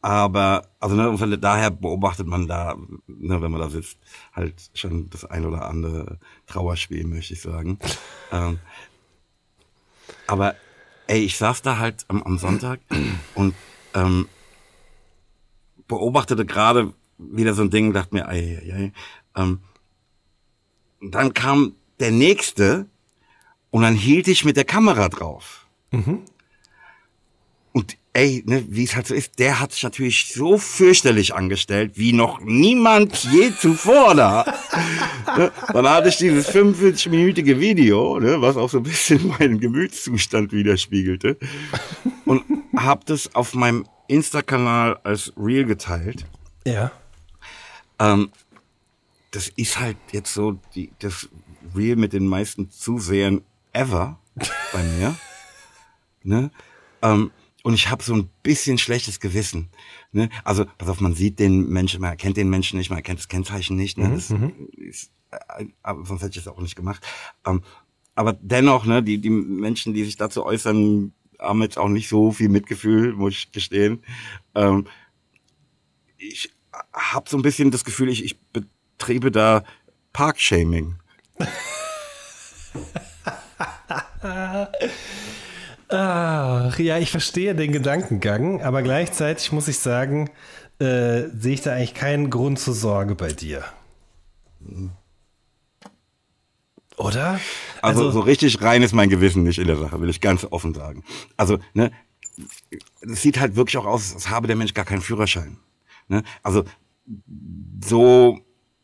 aber, 0.06 0.68
also 0.78 0.94
ne, 0.94 1.38
daher 1.38 1.72
beobachtet 1.72 2.28
man 2.28 2.46
da, 2.46 2.76
ne, 3.08 3.42
wenn 3.42 3.50
man 3.50 3.60
da 3.60 3.68
sitzt, 3.68 3.98
halt 4.32 4.70
schon 4.72 5.10
das 5.10 5.24
ein 5.24 5.44
oder 5.44 5.68
andere 5.68 6.20
Trauerspiel, 6.46 7.04
möchte 7.08 7.34
ich 7.34 7.42
sagen. 7.42 7.80
ähm, 8.30 8.60
aber 10.28 10.54
ey, 11.08 11.24
ich 11.24 11.36
saß 11.36 11.62
da 11.62 11.78
halt 11.78 12.04
am, 12.06 12.22
am 12.22 12.38
Sonntag 12.38 12.78
und 13.34 13.56
ähm, 13.94 14.28
beobachtete 15.88 16.46
gerade 16.46 16.94
wieder 17.18 17.54
so 17.54 17.62
ein 17.62 17.70
Ding, 17.70 17.92
dachte 17.92 18.14
mir, 18.14 18.28
ey, 18.28 18.58
ey, 18.62 18.70
ey. 18.70 18.92
Ähm, 19.34 19.58
dann 21.00 21.34
kam 21.34 21.74
der 21.98 22.12
nächste 22.12 22.86
und 23.72 23.82
dann 23.82 23.96
hielt 23.96 24.28
ich 24.28 24.44
mit 24.44 24.56
der 24.56 24.64
Kamera 24.64 25.08
drauf. 25.08 25.66
Mhm. 25.90 26.22
Und 27.76 27.98
ey, 28.14 28.42
ne, 28.46 28.64
wie 28.70 28.84
es 28.84 28.96
halt 28.96 29.06
so 29.06 29.12
ist, 29.12 29.38
der 29.38 29.60
hat 29.60 29.72
sich 29.72 29.82
natürlich 29.82 30.32
so 30.32 30.56
fürchterlich 30.56 31.34
angestellt, 31.34 31.92
wie 31.96 32.14
noch 32.14 32.40
niemand 32.40 33.24
je 33.24 33.52
zuvor 33.54 34.14
da. 34.14 34.46
ne, 35.36 35.52
dann 35.74 35.86
hatte 35.86 36.08
ich 36.08 36.16
dieses 36.16 36.48
45-minütige 36.48 37.60
Video, 37.60 38.18
ne, 38.18 38.40
was 38.40 38.56
auch 38.56 38.70
so 38.70 38.78
ein 38.78 38.82
bisschen 38.82 39.28
meinen 39.38 39.60
Gemütszustand 39.60 40.52
widerspiegelte. 40.52 41.36
Und 42.24 42.44
hab 42.74 43.04
das 43.04 43.34
auf 43.34 43.52
meinem 43.52 43.86
Insta-Kanal 44.08 44.98
als 45.04 45.34
Reel 45.36 45.66
geteilt. 45.66 46.24
Ja. 46.66 46.92
Ähm, 47.98 48.30
das 49.32 49.48
ist 49.48 49.78
halt 49.78 49.98
jetzt 50.12 50.32
so 50.32 50.58
die, 50.74 50.92
das 51.00 51.28
Reel 51.76 51.96
mit 51.96 52.14
den 52.14 52.26
meisten 52.26 52.70
Zusehern 52.70 53.42
ever 53.74 54.18
bei 54.72 54.82
mir. 54.82 55.14
ne? 56.22 56.50
Ähm, 57.02 57.30
und 57.66 57.74
ich 57.74 57.90
habe 57.90 58.00
so 58.00 58.14
ein 58.14 58.30
bisschen 58.44 58.78
schlechtes 58.78 59.18
Gewissen. 59.18 59.70
Ne? 60.12 60.28
Also, 60.44 60.66
pass 60.78 60.88
auf, 60.88 61.00
man 61.00 61.14
sieht 61.14 61.40
den 61.40 61.68
Menschen, 61.68 62.00
man 62.00 62.10
erkennt 62.10 62.36
den 62.36 62.48
Menschen 62.48 62.78
nicht, 62.78 62.90
man 62.90 62.98
erkennt 62.98 63.18
das 63.18 63.26
Kennzeichen 63.26 63.74
nicht. 63.74 63.98
Ne? 63.98 64.10
Das 64.10 64.32
ist, 64.76 65.10
äh, 65.32 65.64
aber 65.82 66.06
sonst 66.06 66.22
hätte 66.22 66.38
ich 66.38 66.46
es 66.46 66.48
auch 66.48 66.60
nicht 66.60 66.76
gemacht. 66.76 67.04
Ähm, 67.44 67.62
aber 68.14 68.34
dennoch, 68.34 68.84
ne, 68.84 69.02
die, 69.02 69.18
die 69.18 69.30
Menschen, 69.30 69.94
die 69.94 70.04
sich 70.04 70.16
dazu 70.16 70.46
äußern, 70.46 71.12
haben 71.40 71.60
jetzt 71.60 71.76
auch 71.76 71.88
nicht 71.88 72.08
so 72.08 72.30
viel 72.30 72.50
Mitgefühl, 72.50 73.14
muss 73.14 73.32
ich 73.32 73.50
gestehen. 73.50 74.04
Ähm, 74.54 74.86
ich 76.18 76.52
habe 76.92 77.28
so 77.28 77.36
ein 77.36 77.42
bisschen 77.42 77.72
das 77.72 77.84
Gefühl, 77.84 78.10
ich, 78.10 78.24
ich 78.24 78.38
betriebe 78.52 79.32
da 79.32 79.64
Parkshaming. 80.12 81.00
Ach, 85.88 86.78
ja, 86.78 86.98
ich 86.98 87.10
verstehe 87.10 87.54
den 87.54 87.72
Gedankengang, 87.72 88.62
aber 88.62 88.82
gleichzeitig 88.82 89.52
muss 89.52 89.68
ich 89.68 89.78
sagen, 89.78 90.30
äh, 90.78 91.28
sehe 91.36 91.54
ich 91.54 91.62
da 91.62 91.72
eigentlich 91.72 91.94
keinen 91.94 92.30
Grund 92.30 92.58
zur 92.58 92.74
Sorge 92.74 93.14
bei 93.14 93.32
dir. 93.32 93.64
Oder? 96.96 97.40
Also, 97.82 98.06
also, 98.06 98.10
so 98.10 98.20
richtig 98.20 98.60
rein 98.62 98.82
ist 98.82 98.94
mein 98.94 99.10
Gewissen 99.10 99.44
nicht 99.44 99.58
in 99.58 99.66
der 99.66 99.76
Sache, 99.76 100.00
will 100.00 100.10
ich 100.10 100.20
ganz 100.20 100.46
offen 100.50 100.74
sagen. 100.74 101.04
Also, 101.36 101.58
ne, 101.74 101.92
es 103.00 103.22
sieht 103.22 103.38
halt 103.38 103.56
wirklich 103.56 103.76
auch 103.76 103.86
aus, 103.86 104.12
als 104.14 104.28
habe 104.28 104.46
der 104.46 104.56
Mensch 104.56 104.74
gar 104.74 104.84
keinen 104.84 105.02
Führerschein. 105.02 105.58
Ne? 106.08 106.22
Also, 106.42 106.64
so, 107.84 108.40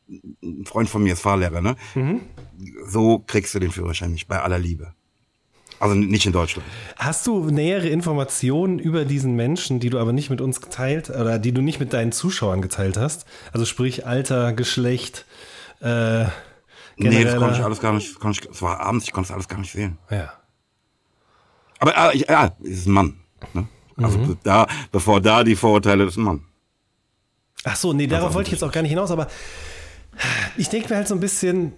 ein 0.08 0.64
Freund 0.66 0.88
von 0.88 1.02
mir 1.02 1.14
ist 1.14 1.22
Fahrlehrer, 1.22 1.60
ne? 1.60 1.76
Mhm. 1.94 2.20
So 2.86 3.18
kriegst 3.18 3.54
du 3.54 3.58
den 3.58 3.72
Führerschein 3.72 4.12
nicht, 4.12 4.28
bei 4.28 4.40
aller 4.40 4.58
Liebe. 4.58 4.94
Also 5.82 5.96
nicht 5.96 6.24
in 6.26 6.32
Deutschland. 6.32 6.64
Hast 6.96 7.26
du 7.26 7.50
nähere 7.50 7.88
Informationen 7.88 8.78
über 8.78 9.04
diesen 9.04 9.34
Menschen, 9.34 9.80
die 9.80 9.90
du 9.90 9.98
aber 9.98 10.12
nicht 10.12 10.30
mit 10.30 10.40
uns 10.40 10.60
geteilt 10.60 11.10
oder 11.10 11.40
die 11.40 11.50
du 11.50 11.60
nicht 11.60 11.80
mit 11.80 11.92
deinen 11.92 12.12
Zuschauern 12.12 12.62
geteilt 12.62 12.96
hast? 12.96 13.24
Also 13.52 13.64
sprich 13.64 14.06
Alter, 14.06 14.52
Geschlecht, 14.52 15.26
äh, 15.80 16.26
Nee, 16.96 17.24
das 17.24 17.36
konnte 17.36 17.58
ich 17.58 17.64
alles 17.64 17.80
gar 17.80 17.92
nicht, 17.94 18.20
konnte 18.20 18.40
ich, 18.40 18.48
es 18.48 18.62
war 18.62 18.78
abends, 18.78 19.06
ich 19.06 19.12
konnte 19.12 19.26
es 19.26 19.34
alles 19.34 19.48
gar 19.48 19.58
nicht 19.58 19.72
sehen. 19.72 19.98
Ja. 20.08 20.32
Aber 21.80 21.96
äh, 21.96 22.16
ich, 22.16 22.28
ja, 22.28 22.54
es 22.62 22.68
ist 22.68 22.86
ein 22.86 22.92
Mann. 22.92 23.16
Ne? 23.52 23.66
Also 23.96 24.18
mhm. 24.18 24.38
da, 24.44 24.68
bevor 24.92 25.20
da 25.20 25.42
die 25.42 25.56
Vorurteile, 25.56 26.04
das 26.04 26.14
ist 26.14 26.18
ein 26.18 26.24
Mann. 26.24 26.44
Ach 27.64 27.74
so, 27.74 27.92
nee, 27.92 28.06
darauf 28.06 28.34
wollte 28.34 28.48
ich 28.48 28.52
jetzt 28.52 28.62
auch 28.62 28.70
gar 28.70 28.82
nicht 28.82 28.90
hinaus, 28.90 29.10
aber 29.10 29.26
ich 30.56 30.68
denke 30.68 30.90
mir 30.90 30.96
halt 30.96 31.08
so 31.08 31.14
ein 31.14 31.20
bisschen, 31.20 31.72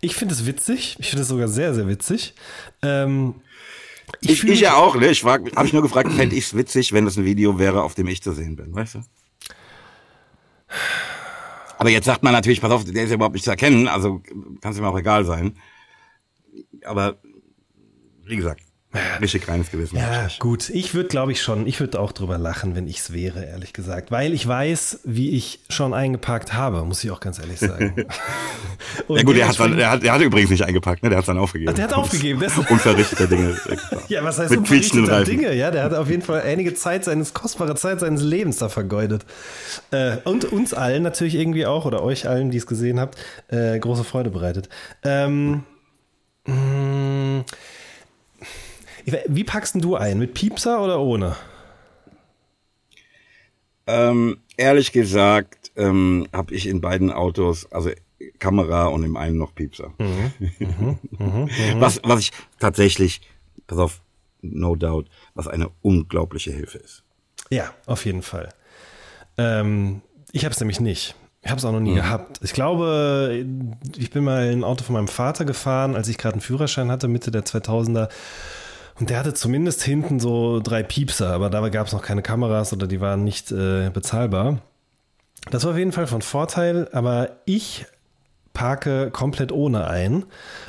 ich 0.00 0.14
finde 0.14 0.34
es 0.34 0.46
witzig, 0.46 0.96
ich 0.98 1.08
finde 1.08 1.22
es 1.22 1.28
sogar 1.28 1.48
sehr, 1.48 1.74
sehr 1.74 1.86
witzig. 1.86 2.34
Ähm, 2.82 3.34
ich, 4.20 4.42
ich, 4.42 4.44
ich 4.44 4.60
ja 4.60 4.74
auch, 4.74 4.96
ne? 4.96 5.10
Ich 5.10 5.24
habe 5.24 5.50
ich 5.64 5.72
nur 5.72 5.82
gefragt, 5.82 6.12
fände 6.12 6.34
ich 6.34 6.46
es 6.46 6.56
witzig, 6.56 6.92
wenn 6.92 7.04
das 7.04 7.16
ein 7.16 7.24
Video 7.24 7.58
wäre, 7.58 7.82
auf 7.82 7.94
dem 7.94 8.08
ich 8.08 8.22
zu 8.22 8.32
sehen 8.32 8.56
bin, 8.56 8.74
weißt 8.74 8.96
du? 8.96 9.02
Aber 11.78 11.90
jetzt 11.90 12.04
sagt 12.04 12.22
man 12.22 12.32
natürlich, 12.32 12.60
pass 12.60 12.70
auf, 12.70 12.84
der 12.84 13.04
ist 13.04 13.10
ja 13.10 13.14
überhaupt 13.14 13.34
nicht 13.34 13.44
zu 13.44 13.50
erkennen, 13.50 13.88
also 13.88 14.20
kann 14.60 14.72
es 14.72 14.78
ihm 14.78 14.84
auch 14.84 14.98
egal 14.98 15.24
sein. 15.24 15.56
Aber 16.84 17.18
wie 18.24 18.36
gesagt, 18.36 18.62
Richtig 19.20 19.46
reines 19.46 19.70
Gewissen. 19.70 19.98
Ja, 19.98 20.26
gut. 20.40 20.68
Ich 20.68 20.94
würde, 20.94 21.08
glaube 21.08 21.30
ich, 21.30 21.40
schon, 21.40 21.64
ich 21.68 21.78
würde 21.78 22.00
auch 22.00 22.10
drüber 22.10 22.38
lachen, 22.38 22.74
wenn 22.74 22.88
ich 22.88 22.98
es 22.98 23.12
wäre, 23.12 23.44
ehrlich 23.44 23.72
gesagt. 23.72 24.10
Weil 24.10 24.34
ich 24.34 24.44
weiß, 24.44 25.00
wie 25.04 25.30
ich 25.30 25.60
schon 25.68 25.94
eingeparkt 25.94 26.54
habe, 26.54 26.84
muss 26.84 27.04
ich 27.04 27.12
auch 27.12 27.20
ganz 27.20 27.38
ehrlich 27.38 27.60
sagen. 27.60 27.94
ja 29.08 29.22
gut, 29.22 29.36
der 29.36 29.48
hat, 29.48 29.60
dann, 29.60 29.76
der, 29.76 29.92
hat, 29.92 30.02
der 30.02 30.12
hat 30.12 30.20
übrigens 30.22 30.50
nicht 30.50 30.64
eingepackt, 30.64 31.04
ne? 31.04 31.08
der 31.08 31.18
hat 31.18 31.22
es 31.22 31.26
dann 31.26 31.38
aufgegeben. 31.38 31.70
Ach, 31.70 31.76
der 31.76 31.84
hat 31.84 31.94
aufgegeben. 31.94 32.40
Das 32.40 32.58
unverrichteter 32.58 33.28
Dinge. 33.28 33.56
ja, 34.08 34.24
was 34.24 34.40
heißt 34.40 34.50
Mit 34.50 34.58
unverrichteter 34.58 35.22
Dinge? 35.22 35.54
Ja, 35.54 35.70
der 35.70 35.84
hat 35.84 35.94
auf 35.94 36.10
jeden 36.10 36.22
Fall 36.22 36.42
einige 36.42 36.74
Zeit 36.74 37.04
seines, 37.04 37.32
kostbare 37.32 37.76
Zeit 37.76 38.00
seines 38.00 38.22
Lebens 38.22 38.56
da 38.56 38.68
vergeudet. 38.68 39.24
Äh, 39.92 40.16
und 40.24 40.46
uns 40.46 40.74
allen 40.74 41.04
natürlich 41.04 41.36
irgendwie 41.36 41.64
auch, 41.64 41.84
oder 41.84 42.02
euch 42.02 42.28
allen, 42.28 42.50
die 42.50 42.58
es 42.58 42.66
gesehen 42.66 42.98
habt, 42.98 43.16
äh, 43.48 43.78
große 43.78 44.02
Freude 44.02 44.30
bereitet. 44.30 44.68
Ähm, 45.04 45.62
mh, 46.44 46.54
mm, 46.54 47.44
wie 49.04 49.44
packst 49.44 49.76
du 49.78 49.96
ein? 49.96 50.18
Mit 50.18 50.34
Piepser 50.34 50.82
oder 50.82 51.00
ohne? 51.00 51.36
Ähm, 53.86 54.38
ehrlich 54.56 54.92
gesagt 54.92 55.72
ähm, 55.76 56.26
habe 56.32 56.54
ich 56.54 56.66
in 56.66 56.80
beiden 56.80 57.10
Autos, 57.10 57.70
also 57.72 57.90
Kamera 58.38 58.86
und 58.86 59.02
im 59.04 59.16
einen 59.16 59.38
noch 59.38 59.54
Piepser. 59.54 59.92
Mhm. 59.98 60.32
Mhm. 60.58 60.98
Mhm. 61.18 61.50
was, 61.80 62.00
was 62.04 62.20
ich 62.20 62.32
tatsächlich, 62.58 63.20
pass 63.66 63.78
auf, 63.78 64.02
no 64.42 64.76
doubt, 64.76 65.08
was 65.34 65.48
eine 65.48 65.70
unglaubliche 65.82 66.52
Hilfe 66.52 66.78
ist. 66.78 67.02
Ja, 67.50 67.72
auf 67.86 68.04
jeden 68.04 68.22
Fall. 68.22 68.50
Ähm, 69.38 70.02
ich 70.32 70.44
habe 70.44 70.52
es 70.52 70.60
nämlich 70.60 70.80
nicht. 70.80 71.14
Ich 71.42 71.50
habe 71.50 71.58
es 71.58 71.64
auch 71.64 71.72
noch 71.72 71.80
nie 71.80 71.92
mhm. 71.92 71.96
gehabt. 71.96 72.40
Ich 72.42 72.52
glaube, 72.52 73.44
ich 73.96 74.10
bin 74.10 74.24
mal 74.24 74.52
ein 74.52 74.62
Auto 74.62 74.84
von 74.84 74.94
meinem 74.94 75.08
Vater 75.08 75.44
gefahren, 75.44 75.96
als 75.96 76.08
ich 76.08 76.18
gerade 76.18 76.34
einen 76.34 76.42
Führerschein 76.42 76.90
hatte, 76.90 77.08
Mitte 77.08 77.30
der 77.30 77.44
2000er. 77.44 78.08
Und 79.00 79.08
der 79.08 79.18
hatte 79.18 79.32
zumindest 79.32 79.82
hinten 79.82 80.20
so 80.20 80.60
drei 80.60 80.82
Piepser, 80.82 81.32
aber 81.32 81.48
dabei 81.48 81.70
gab 81.70 81.86
es 81.86 81.94
noch 81.94 82.02
keine 82.02 82.20
Kameras 82.20 82.72
oder 82.74 82.86
die 82.86 83.00
waren 83.00 83.24
nicht 83.24 83.50
äh, 83.50 83.88
bezahlbar. 83.90 84.58
Das 85.50 85.64
war 85.64 85.72
auf 85.72 85.78
jeden 85.78 85.92
Fall 85.92 86.06
von 86.06 86.20
Vorteil, 86.20 86.86
aber 86.92 87.30
ich 87.46 87.86
parke 88.52 89.10
komplett 89.10 89.52
ohne 89.52 89.86
ein. 89.86 90.26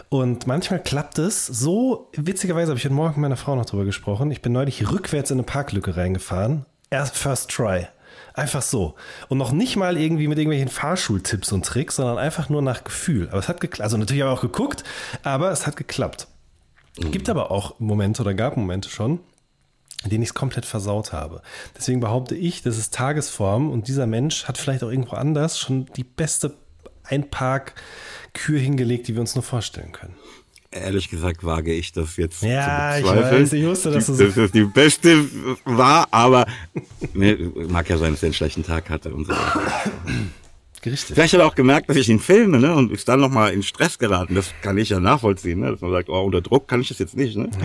Und 0.08 0.48
manchmal 0.48 0.82
klappt 0.82 1.20
es 1.20 1.46
so, 1.46 2.10
witzigerweise 2.15 2.70
habe 2.70 2.78
ich 2.78 2.86
heute 2.86 2.94
Morgen 2.94 3.15
mit 3.15 3.24
meiner 3.24 3.36
Frau 3.36 3.56
noch 3.58 3.65
drüber 3.65 3.84
gesprochen. 3.84 4.32
Ich 4.32 4.41
bin 4.41 4.54
neulich 4.54 4.89
rückwärts 4.89 5.30
in 5.30 5.36
eine 5.36 5.44
Parklücke 5.44 5.98
reingefahren. 5.98 6.65
Erst 6.89 7.17
First 7.17 7.50
Try. 7.50 7.88
Einfach 8.34 8.62
so. 8.62 8.96
Und 9.28 9.39
noch 9.39 9.52
nicht 9.52 9.76
mal 9.76 9.98
irgendwie 9.98 10.30
mit 10.30 10.38
irgendwelchen 10.38 10.70
Fahrschultipps 10.70 11.52
und 11.52 11.65
Tricks, 11.65 11.98
sondern 11.98 12.17
einfach 12.17 12.48
nur 12.48 12.62
nach 12.62 12.86
Gefühl. 12.86 13.28
Aber 13.30 13.39
es 13.39 13.50
hat 13.50 13.60
geklappt. 13.60 13.84
Also 13.84 13.98
natürlich 13.98 14.22
habe 14.22 14.32
ich 14.32 14.38
auch 14.38 14.41
geguckt, 14.41 14.86
aber 15.24 15.52
es 15.52 15.67
hat 15.67 15.76
geklappt. 15.76 16.28
Gibt 16.95 17.30
aber 17.30 17.51
auch 17.51 17.80
Momente 17.80 18.21
oder 18.21 18.34
gab 18.34 18.58
Momente 18.58 18.89
schon, 18.89 19.19
in 20.04 20.10
denen 20.10 20.23
ich 20.23 20.30
es 20.30 20.34
komplett 20.34 20.65
versaut 20.65 21.13
habe. 21.13 21.41
Deswegen 21.77 21.99
behaupte 21.99 22.36
ich, 22.36 22.63
das 22.63 22.77
ist 22.77 22.93
Tagesform 22.93 23.69
und 23.69 23.88
dieser 23.88 24.08
Mensch 24.08 24.45
hat 24.45 24.58
vielleicht 24.58 24.84
auch 24.84 24.89
irgendwo 24.89 25.15
anders 25.15 25.58
schon 25.58 25.86
die 25.95 26.04
beste 26.04 26.54
Einparkkür 27.04 28.60
hingelegt, 28.60 29.08
die 29.08 29.13
wir 29.13 29.21
uns 29.21 29.36
nur 29.36 29.43
vorstellen 29.43 29.91
können. 29.91 30.15
Ehrlich 30.73 31.10
gesagt 31.10 31.43
wage 31.43 31.73
ich 31.73 31.91
das 31.91 32.15
jetzt 32.15 32.43
ja, 32.43 32.95
zu 32.95 33.01
bezweifeln. 33.04 33.25
Ich, 33.25 33.41
weiß, 33.41 33.54
ich 33.54 33.65
wusste, 33.65 33.91
dass, 33.91 34.06
die, 34.06 34.13
so 34.13 34.25
dass 34.25 34.36
das 34.36 34.51
die 34.51 34.63
beste 34.63 35.25
war, 35.65 36.08
aber 36.12 36.45
ne, 37.13 37.36
mag 37.67 37.89
ja 37.89 37.97
sein, 37.97 38.12
dass 38.12 38.23
er 38.23 38.27
einen 38.27 38.34
schlechten 38.34 38.63
Tag 38.63 38.89
hatte 38.89 39.13
und 39.13 39.25
so 39.25 39.34
weiter. 39.34 39.91
Richtig. 40.86 41.15
Vielleicht 41.15 41.34
hat 41.34 41.41
er 41.41 41.46
auch 41.46 41.56
gemerkt, 41.56 41.89
dass 41.89 41.98
ich 41.98 42.10
ihn 42.10 42.20
filme, 42.20 42.60
ne? 42.60 42.74
Und 42.76 42.91
ist 42.91 43.08
dann 43.08 43.20
nochmal 43.20 43.54
in 43.54 43.62
Stress 43.62 44.00
geraten. 44.00 44.34
Das 44.34 44.52
kann 44.62 44.78
ich 44.78 44.89
ja 44.89 45.00
nachvollziehen, 45.00 45.60
ne? 45.60 45.72
Dass 45.72 45.82
man 45.82 45.91
sagt, 45.91 46.10
oh, 46.10 46.24
unter 46.24 46.41
Druck 46.41 46.67
kann 46.67 46.82
ich 46.82 46.88
das 46.88 47.00
jetzt 47.00 47.15
nicht, 47.15 47.38
ne? 47.38 47.50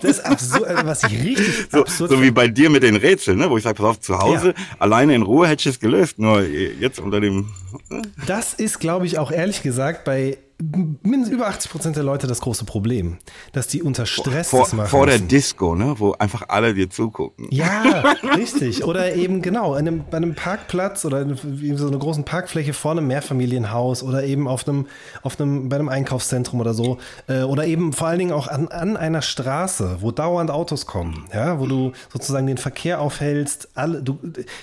Das 0.00 0.18
ist 0.18 0.20
absurd, 0.20 0.64
also 0.64 0.86
was 0.86 1.02
ich 1.04 1.22
richtig 1.22 1.66
so, 1.70 1.80
absurd 1.80 2.10
So 2.10 2.22
wie 2.22 2.30
bei 2.30 2.48
dir 2.48 2.70
mit 2.70 2.82
den 2.82 2.96
Rätseln, 2.96 3.38
ne? 3.38 3.50
Wo 3.50 3.56
ich 3.56 3.64
sage, 3.64 3.76
pass 3.76 3.86
auf, 3.86 4.00
zu 4.00 4.18
Hause, 4.18 4.48
ja. 4.48 4.76
alleine 4.78 5.14
in 5.14 5.22
Ruhe 5.22 5.48
hätte 5.48 5.60
ich 5.60 5.74
es 5.74 5.80
gelöst. 5.80 6.18
Nur 6.18 6.42
jetzt 6.42 6.98
unter 6.98 7.20
dem. 7.20 7.48
Ne? 7.90 8.02
Das 8.26 8.54
ist, 8.54 8.78
glaube 8.78 9.06
ich, 9.06 9.18
auch 9.18 9.30
ehrlich 9.30 9.62
gesagt 9.62 10.04
bei 10.04 10.38
über 10.58 11.48
80 11.48 11.70
Prozent 11.70 11.96
der 11.96 12.02
Leute 12.02 12.26
das 12.26 12.40
große 12.40 12.64
Problem, 12.64 13.18
dass 13.52 13.68
die 13.68 13.82
unter 13.82 14.06
Stress 14.06 14.48
vor, 14.48 14.60
das 14.60 14.72
machen. 14.72 14.88
Vor 14.88 15.06
der 15.06 15.18
Disco, 15.18 15.74
ne, 15.74 15.94
wo 15.98 16.12
einfach 16.12 16.44
alle 16.48 16.72
dir 16.72 16.88
zugucken. 16.88 17.48
Ja, 17.50 18.14
richtig. 18.36 18.84
Oder 18.84 19.14
eben 19.14 19.42
genau, 19.42 19.74
einem, 19.74 20.04
bei 20.10 20.16
einem 20.16 20.34
Parkplatz 20.34 21.04
oder 21.04 21.20
in 21.22 21.76
so 21.76 21.88
einer 21.88 21.98
großen 21.98 22.24
Parkfläche 22.24 22.72
vor 22.72 22.92
einem 22.92 23.06
Mehrfamilienhaus 23.06 24.02
oder 24.02 24.24
eben 24.24 24.48
auf 24.48 24.66
einem, 24.66 24.86
auf 25.22 25.38
einem, 25.38 25.68
bei 25.68 25.76
einem 25.76 25.88
Einkaufszentrum 25.88 26.60
oder 26.60 26.72
so. 26.72 26.98
Äh, 27.26 27.42
oder 27.42 27.66
eben 27.66 27.92
vor 27.92 28.08
allen 28.08 28.18
Dingen 28.18 28.32
auch 28.32 28.48
an, 28.48 28.68
an 28.68 28.96
einer 28.96 29.22
Straße, 29.22 29.98
wo 30.00 30.10
dauernd 30.10 30.50
Autos 30.50 30.86
kommen, 30.86 31.26
ja, 31.34 31.60
wo 31.60 31.66
du 31.66 31.92
sozusagen 32.10 32.46
den 32.46 32.58
Verkehr 32.58 33.00
aufhältst. 33.00 33.68
Alle, 33.74 34.02
du, 34.02 34.18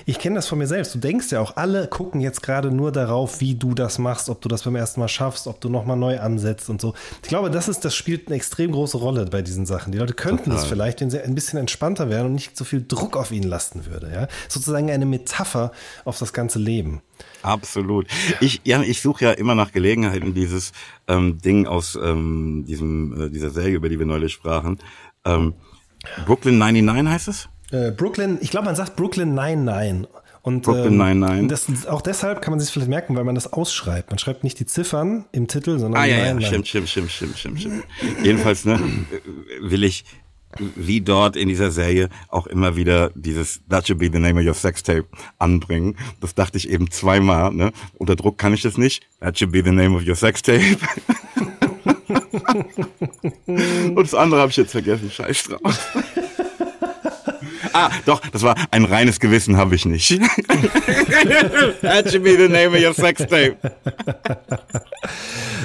ich 0.05 0.17
kenne 0.17 0.35
das 0.35 0.47
von 0.47 0.57
mir 0.57 0.67
selbst. 0.67 0.95
Du 0.95 0.99
denkst 0.99 1.31
ja 1.31 1.39
auch, 1.39 1.55
alle 1.55 1.87
gucken 1.87 2.19
jetzt 2.19 2.41
gerade 2.41 2.71
nur 2.71 2.91
darauf, 2.91 3.41
wie 3.41 3.53
du 3.53 3.75
das 3.75 3.99
machst, 3.99 4.29
ob 4.29 4.41
du 4.41 4.49
das 4.49 4.63
beim 4.63 4.75
ersten 4.75 4.99
Mal 4.99 5.07
schaffst, 5.07 5.45
ob 5.45 5.61
du 5.61 5.69
noch 5.69 5.82
nochmal 5.83 5.97
neu 5.97 6.19
ansetzt 6.19 6.69
und 6.69 6.81
so. 6.81 6.93
Ich 7.21 7.29
glaube, 7.29 7.51
das 7.51 7.67
ist, 7.67 7.85
das 7.85 7.95
spielt 7.95 8.27
eine 8.27 8.35
extrem 8.35 8.71
große 8.71 8.97
Rolle 8.97 9.25
bei 9.25 9.41
diesen 9.41 9.65
Sachen. 9.65 9.91
Die 9.91 9.97
Leute 9.97 10.13
könnten 10.13 10.51
es 10.51 10.63
vielleicht, 10.65 11.01
wenn 11.01 11.09
sie 11.09 11.21
ein 11.21 11.35
bisschen 11.35 11.59
entspannter 11.59 12.09
wären 12.09 12.27
und 12.27 12.33
nicht 12.33 12.57
so 12.57 12.63
viel 12.63 12.83
Druck 12.87 13.17
auf 13.17 13.31
ihnen 13.31 13.47
lasten 13.47 13.85
würde. 13.85 14.11
Ja? 14.13 14.27
Sozusagen 14.47 14.89
eine 14.89 15.05
Metapher 15.05 15.71
auf 16.05 16.17
das 16.17 16.33
ganze 16.33 16.59
Leben. 16.59 17.01
Absolut. 17.41 18.07
Ich, 18.39 18.61
ja, 18.63 18.81
ich 18.81 19.01
suche 19.01 19.25
ja 19.25 19.31
immer 19.31 19.55
nach 19.55 19.71
Gelegenheiten, 19.71 20.33
dieses 20.33 20.71
ähm, 21.07 21.39
Ding 21.41 21.67
aus 21.67 21.97
ähm, 22.01 22.63
diesem, 22.67 23.27
äh, 23.27 23.29
dieser 23.29 23.49
Serie, 23.49 23.75
über 23.75 23.89
die 23.89 23.99
wir 23.99 24.05
neulich 24.05 24.33
sprachen. 24.33 24.79
Ähm, 25.25 25.53
Brooklyn 26.25 26.57
99 26.57 27.13
heißt 27.13 27.27
es? 27.27 27.49
Äh, 27.71 27.91
Brooklyn, 27.91 28.37
ich 28.41 28.51
glaube, 28.51 28.65
man 28.65 28.75
sagt 28.75 28.95
Brooklyn 28.95 29.33
99. 29.33 30.07
Und 30.43 30.61
Brooklyn 30.61 30.99
ähm, 30.99 31.19
Nine-Nine. 31.19 31.47
Das, 31.47 31.87
auch 31.87 32.01
deshalb 32.01 32.41
kann 32.41 32.51
man 32.51 32.59
sich 32.59 32.69
vielleicht 32.69 32.89
merken, 32.89 33.15
weil 33.15 33.23
man 33.23 33.33
das 33.33 33.53
ausschreibt. 33.53 34.09
Man 34.09 34.19
schreibt 34.19 34.43
nicht 34.43 34.59
die 34.59 34.65
Ziffern 34.65 35.23
im 35.31 35.47
Titel, 35.47 35.79
sondern 35.79 36.01
ah, 36.01 36.05
ja, 36.05 36.17
ja, 36.17 36.41
stimmt, 36.41 36.67
stimmt, 36.67 36.89
stimmt, 36.89 37.11
stimmt, 37.11 37.39
stimmt, 37.39 37.59
stimmt. 37.61 37.85
Jedenfalls 38.23 38.65
ne, 38.65 38.77
will 39.61 39.85
ich 39.85 40.03
wie 40.75 40.99
dort 41.01 41.37
in 41.37 41.47
dieser 41.47 41.71
Serie 41.71 42.09
auch 42.27 42.45
immer 42.47 42.75
wieder 42.75 43.11
dieses 43.15 43.61
That 43.69 43.87
should 43.87 43.99
be 43.99 44.09
the 44.11 44.19
name 44.19 44.39
of 44.39 44.45
your 44.45 44.53
sex 44.53 44.83
tape 44.83 45.05
anbringen. 45.39 45.95
Das 46.19 46.35
dachte 46.35 46.57
ich 46.57 46.69
eben 46.69 46.91
zweimal. 46.91 47.53
Ne? 47.53 47.71
Unter 47.95 48.17
Druck 48.17 48.37
kann 48.37 48.53
ich 48.53 48.61
das 48.61 48.77
nicht. 48.77 49.07
That 49.21 49.39
should 49.39 49.53
be 49.53 49.63
the 49.63 49.71
name 49.71 49.95
of 49.95 50.05
your 50.05 50.15
sex 50.15 50.41
tape. 50.41 50.77
Und 53.45 53.95
das 53.95 54.13
andere 54.13 54.41
habe 54.41 54.51
ich 54.51 54.57
jetzt 54.57 54.71
vergessen. 54.71 55.09
Scheiß 55.09 55.43
drauf. 55.43 55.97
Ah, 57.71 57.91
doch, 58.05 58.19
das 58.27 58.41
war 58.43 58.55
ein 58.71 58.85
reines 58.85 59.19
Gewissen 59.19 59.57
habe 59.57 59.75
ich 59.75 59.85
nicht. 59.85 60.09
That 61.81 62.11
should 62.11 62.23
be 62.23 62.35
the 62.35 62.49
name 62.49 62.75
of 62.75 62.83
your 62.83 62.93
sex 62.93 63.25
tape. 63.25 63.57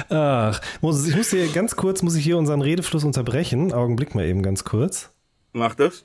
Ach, 0.09 0.61
Moses, 0.81 1.07
ich 1.07 1.15
muss 1.15 1.29
hier 1.29 1.47
ganz 1.49 1.75
kurz, 1.75 2.01
muss 2.01 2.15
ich 2.15 2.23
hier 2.23 2.37
unseren 2.37 2.61
Redefluss 2.61 3.03
unterbrechen. 3.03 3.73
Augenblick 3.73 4.15
mal 4.15 4.25
eben 4.25 4.41
ganz 4.41 4.63
kurz. 4.63 5.09
Mach 5.53 5.75
das. 5.75 6.03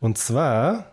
Und 0.00 0.16
zwar, 0.18 0.92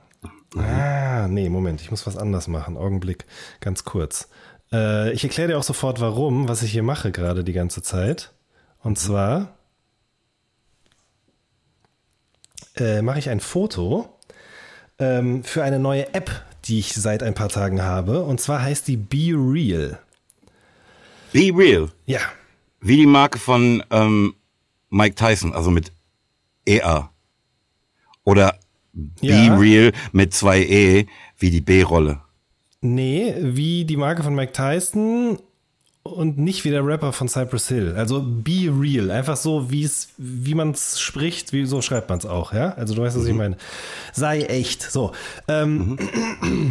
ah, 0.57 1.27
nee, 1.27 1.49
Moment, 1.49 1.81
ich 1.81 1.91
muss 1.91 2.07
was 2.07 2.17
anders 2.17 2.47
machen. 2.47 2.77
Augenblick, 2.77 3.25
ganz 3.59 3.83
kurz. 3.83 4.29
Äh, 4.71 5.11
ich 5.13 5.23
erkläre 5.23 5.49
dir 5.49 5.57
auch 5.57 5.63
sofort, 5.63 6.01
warum, 6.01 6.47
was 6.49 6.63
ich 6.63 6.71
hier 6.71 6.83
mache 6.83 7.11
gerade 7.11 7.43
die 7.43 7.53
ganze 7.53 7.81
Zeit. 7.81 8.34
Und 8.85 8.99
zwar 8.99 9.57
äh, 12.75 13.01
mache 13.01 13.17
ich 13.17 13.29
ein 13.31 13.39
Foto 13.39 14.07
ähm, 14.99 15.43
für 15.43 15.63
eine 15.63 15.79
neue 15.79 16.13
App, 16.13 16.29
die 16.65 16.77
ich 16.77 16.93
seit 16.93 17.23
ein 17.23 17.33
paar 17.33 17.49
Tagen 17.49 17.81
habe. 17.81 18.21
Und 18.21 18.39
zwar 18.39 18.61
heißt 18.61 18.87
die 18.87 18.97
Be 18.97 19.33
Real. 19.33 19.97
Be 21.33 21.51
Real. 21.51 21.89
Ja. 22.05 22.19
Wie 22.79 22.97
die 22.97 23.07
Marke 23.07 23.39
von 23.39 23.83
ähm, 23.89 24.35
Mike 24.91 25.15
Tyson, 25.15 25.53
also 25.53 25.71
mit 25.71 25.91
EA. 26.67 27.09
Oder 28.23 28.59
Be 28.93 29.09
Ja. 29.21 29.57
Real 29.57 29.93
mit 30.11 30.35
zwei 30.35 30.59
E, 30.59 31.07
wie 31.39 31.49
die 31.49 31.61
B-Rolle. 31.61 32.21
Nee, 32.81 33.33
wie 33.39 33.83
die 33.83 33.97
Marke 33.97 34.21
von 34.21 34.35
Mike 34.35 34.51
Tyson 34.53 35.39
und 36.05 36.37
nicht 36.37 36.63
wie 36.63 36.69
der 36.69 36.85
Rapper 36.85 37.11
von 37.13 37.27
Cypress 37.27 37.67
Hill. 37.67 37.95
Also 37.97 38.21
be 38.23 38.71
real, 38.71 39.09
einfach 39.09 39.35
so, 39.35 39.71
wie 39.71 39.83
es, 39.83 40.09
wie 40.17 40.53
man 40.53 40.71
es 40.71 40.99
spricht, 40.99 41.51
wie 41.51 41.65
so 41.65 41.81
schreibt 41.81 42.09
man 42.09 42.19
es 42.19 42.27
auch, 42.27 42.53
ja. 42.53 42.73
Also 42.75 42.93
du 42.93 43.01
weißt, 43.01 43.17
was 43.17 43.25
ich 43.25 43.33
meine. 43.33 43.57
Sei 44.13 44.43
echt. 44.43 44.83
So, 44.83 45.13
ähm, 45.47 45.97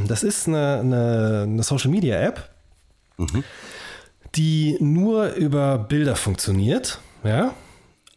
das 0.07 0.23
ist 0.23 0.47
eine, 0.47 0.79
eine, 0.79 1.43
eine 1.49 1.63
Social 1.65 1.91
Media 1.91 2.21
App, 2.21 2.49
die 4.37 4.77
nur 4.81 5.33
über 5.35 5.79
Bilder 5.79 6.15
funktioniert, 6.15 7.01
ja. 7.25 7.55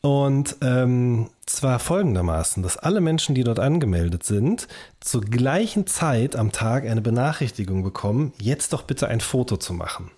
Und 0.01 0.58
ähm, 0.62 1.32
zwar 1.47 1.80
folgendermaßen, 1.80 2.62
dass 2.62 2.77
alle 2.77 3.01
Menschen, 3.01 3.34
die 3.34 3.43
dort 3.43 3.60
angemeldet 3.60 4.23
sind, 4.23 4.67
zur 4.99 5.21
gleichen 5.21 5.88
Zeit 5.88 6.36
am 6.36 6.51
Tag 6.51 6.86
eine 6.86 7.01
Benachrichtigung 7.01 7.82
bekommen, 7.82 8.34
jetzt 8.39 8.71
doch 8.71 8.84
bitte 8.84 9.08
ein 9.08 9.19
Foto 9.19 9.58
zu 9.58 9.73
machen. 9.73 10.12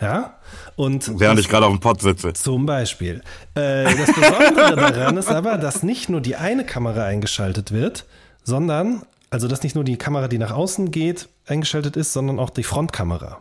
Ja? 0.00 0.38
Und 0.76 1.18
Während 1.18 1.40
ich 1.40 1.48
gerade 1.48 1.66
auf 1.66 1.72
dem 1.72 1.80
Pott 1.80 2.00
sitze. 2.00 2.32
zum 2.32 2.66
Beispiel. 2.66 3.22
Äh, 3.54 3.84
das 3.96 4.12
Besondere 4.14 4.76
daran 4.76 5.16
ist 5.16 5.28
aber, 5.28 5.58
dass 5.58 5.82
nicht 5.82 6.08
nur 6.08 6.20
die 6.20 6.36
eine 6.36 6.64
Kamera 6.64 7.04
eingeschaltet 7.04 7.72
wird, 7.72 8.04
sondern, 8.44 9.02
also 9.30 9.48
dass 9.48 9.62
nicht 9.62 9.74
nur 9.74 9.84
die 9.84 9.96
Kamera, 9.96 10.28
die 10.28 10.38
nach 10.38 10.52
außen 10.52 10.90
geht, 10.90 11.28
eingeschaltet 11.46 11.96
ist, 11.96 12.12
sondern 12.12 12.38
auch 12.38 12.50
die 12.50 12.62
Frontkamera. 12.62 13.38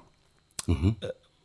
Äh, 0.67 0.74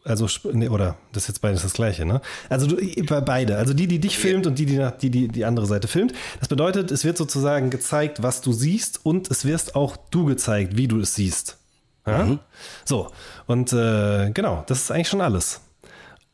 Also, 0.05 0.27
nee, 0.53 0.69
oder 0.69 0.97
das 1.13 1.25
ist 1.25 1.29
jetzt 1.29 1.43
beides 1.43 1.63
das 1.63 1.75
gleiche, 1.75 2.05
ne? 2.05 2.21
Also 2.49 2.67
du, 2.67 2.77
bei 3.07 3.21
beide. 3.21 3.57
Also 3.59 3.73
die, 3.73 3.87
die 3.87 4.01
dich 4.01 4.19
filmt 4.19 4.49
und 4.49 4.59
die, 4.59 4.67
die, 4.67 4.77
nach- 4.79 4.91
die, 4.99 5.11
die 5.11 5.29
die 5.29 5.45
andere 5.45 5.67
Seite 5.67 5.87
filmt. 5.87 6.13
Das 6.41 6.49
bedeutet, 6.49 6.91
es 6.91 7.05
wird 7.05 7.17
sozusagen 7.17 7.71
gezeigt, 7.71 8.21
was 8.21 8.41
du 8.41 8.53
siehst 8.53 9.05
und 9.07 9.31
es 9.31 9.45
wirst 9.45 9.77
auch 9.77 9.97
du 10.11 10.25
gezeigt, 10.25 10.77
wie 10.77 10.89
du 10.89 10.99
es 10.99 11.15
siehst. 11.15 11.59
Ja? 12.07 12.39
So, 12.85 13.09
und 13.47 13.73
äh, 13.73 14.31
genau, 14.33 14.65
das 14.67 14.83
ist 14.83 14.91
eigentlich 14.91 15.09
schon 15.09 15.21
alles. 15.21 15.61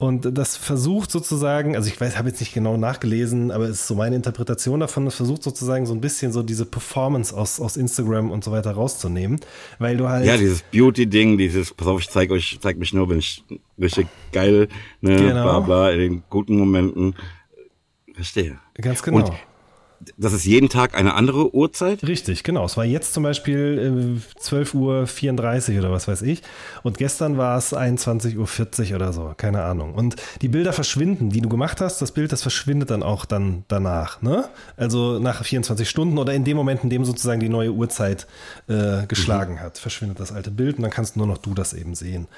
Und 0.01 0.39
das 0.39 0.57
versucht 0.57 1.11
sozusagen, 1.11 1.75
also 1.75 1.89
ich 1.89 2.01
weiß, 2.01 2.17
habe 2.17 2.29
jetzt 2.29 2.39
nicht 2.39 2.55
genau 2.55 2.77
nachgelesen, 2.77 3.51
aber 3.51 3.65
es 3.65 3.81
ist 3.81 3.87
so 3.89 3.97
meine 3.97 4.15
Interpretation 4.15 4.79
davon, 4.79 5.05
das 5.05 5.17
versucht 5.17 5.43
sozusagen 5.43 5.87
so 5.87 5.93
ein 5.93 6.01
bisschen 6.01 6.31
so 6.31 6.45
diese 6.45 6.65
Performance 6.67 7.37
aus, 7.37 7.59
aus 7.59 7.77
Instagram 7.77 8.31
und 8.31 8.45
so 8.45 8.53
weiter 8.53 8.71
rauszunehmen, 8.71 9.41
weil 9.81 9.97
du 9.97 10.09
halt. 10.09 10.25
Ja, 10.25 10.37
dieses 10.37 10.63
Beauty-Ding, 10.63 11.37
dieses, 11.37 11.75
pass 11.75 11.89
auf, 11.89 12.01
ich 12.01 12.11
zeig 12.11 12.31
euch, 12.31 12.59
zeig 12.61 12.79
mich 12.79 12.93
nur, 12.93 13.11
wenn 13.11 13.19
ich 13.19 13.43
richtig 13.77 14.07
geil, 14.31 14.69
ne, 15.01 15.17
Genau. 15.17 15.43
bla 15.43 15.61
bla, 15.61 15.91
in 15.91 15.99
den 15.99 16.23
guten 16.31 16.57
Momenten. 16.57 17.17
Verstehe. 18.15 18.59
Ganz 18.81 19.03
genau. 19.03 19.19
Und 19.19 19.33
das 20.17 20.33
ist 20.33 20.45
jeden 20.45 20.69
Tag 20.69 20.95
eine 20.95 21.15
andere 21.15 21.55
Uhrzeit? 21.55 22.03
Richtig, 22.05 22.45
genau. 22.45 22.65
Es 22.65 22.77
war 22.77 22.85
jetzt 22.85 23.15
zum 23.15 23.23
Beispiel 23.23 24.21
äh, 24.39 24.41
12.34 24.41 25.73
Uhr 25.73 25.79
oder 25.81 25.91
was 25.91 26.07
weiß 26.07 26.23
ich. 26.23 26.43
Und 26.83 26.99
gestern 26.99 27.37
war 27.37 27.59
es 27.59 27.75
21.40 27.75 28.91
Uhr 28.91 28.97
oder 28.97 29.13
so, 29.13 29.35
keine 29.37 29.65
Ahnung. 29.65 29.95
Und 29.95 30.17
die 30.41 30.49
Bilder 30.49 30.73
verschwinden, 30.73 31.31
die 31.31 31.41
du 31.41 31.49
gemacht 31.49 31.81
hast, 31.81 32.01
das 32.01 32.13
Bild, 32.13 32.33
das 32.33 32.43
verschwindet 32.43 32.91
dann 32.91 33.03
auch 33.03 33.25
dann 33.25 33.65
danach. 33.69 34.23
Ne? 34.23 34.49
Also 34.77 35.19
nach 35.19 35.45
24 35.45 35.89
Stunden 35.89 36.19
oder 36.19 36.33
in 36.33 36.45
dem 36.45 36.57
Moment, 36.57 36.85
in 36.85 36.91
dem 36.91 37.05
sozusagen 37.05 37.41
die 37.41 37.49
neue 37.49 37.73
Uhrzeit 37.73 38.27
äh, 38.69 39.07
geschlagen 39.07 39.61
hat, 39.61 39.79
verschwindet 39.79 40.21
das 40.21 40.33
alte 40.33 40.51
Bild 40.51 40.77
und 40.77 40.83
dann 40.83 40.93
kannst 40.93 41.17
nur 41.17 41.27
noch 41.27 41.39
du 41.39 41.55
das 41.55 41.73
eben 41.73 41.95
sehen. 41.95 42.29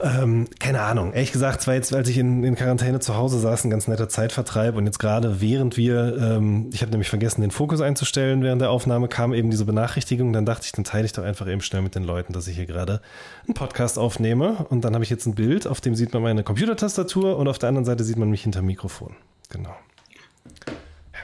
Ähm, 0.00 0.48
keine 0.58 0.82
Ahnung. 0.82 1.12
Ehrlich 1.12 1.32
gesagt, 1.32 1.60
es 1.60 1.66
war 1.66 1.74
jetzt, 1.74 1.94
als 1.94 2.08
ich 2.08 2.18
in, 2.18 2.44
in 2.44 2.54
Quarantäne 2.54 3.00
zu 3.00 3.16
Hause 3.16 3.38
saß, 3.38 3.64
ein 3.64 3.70
ganz 3.70 3.88
netter 3.88 4.08
Zeitvertreib. 4.08 4.76
Und 4.76 4.86
jetzt 4.86 4.98
gerade 4.98 5.40
während 5.40 5.76
wir, 5.76 6.16
ähm, 6.18 6.70
ich 6.72 6.82
habe 6.82 6.90
nämlich 6.90 7.08
vergessen, 7.08 7.40
den 7.40 7.50
Fokus 7.50 7.80
einzustellen 7.80 8.42
während 8.42 8.60
der 8.60 8.70
Aufnahme, 8.70 9.08
kam 9.08 9.32
eben 9.32 9.50
diese 9.50 9.64
Benachrichtigung. 9.64 10.32
Dann 10.32 10.44
dachte 10.44 10.66
ich, 10.66 10.72
dann 10.72 10.84
teile 10.84 11.06
ich 11.06 11.12
doch 11.12 11.22
einfach 11.22 11.48
eben 11.48 11.62
schnell 11.62 11.82
mit 11.82 11.94
den 11.94 12.04
Leuten, 12.04 12.32
dass 12.32 12.46
ich 12.46 12.56
hier 12.56 12.66
gerade 12.66 13.00
einen 13.46 13.54
Podcast 13.54 13.98
aufnehme. 13.98 14.66
Und 14.68 14.84
dann 14.84 14.94
habe 14.94 15.04
ich 15.04 15.10
jetzt 15.10 15.26
ein 15.26 15.34
Bild, 15.34 15.66
auf 15.66 15.80
dem 15.80 15.94
sieht 15.94 16.12
man 16.12 16.22
meine 16.22 16.42
Computertastatur 16.42 17.36
und 17.38 17.48
auf 17.48 17.58
der 17.58 17.70
anderen 17.70 17.86
Seite 17.86 18.04
sieht 18.04 18.18
man 18.18 18.30
mich 18.30 18.42
hinter 18.42 18.62
Mikrofon. 18.62 19.16
Genau. 19.50 19.74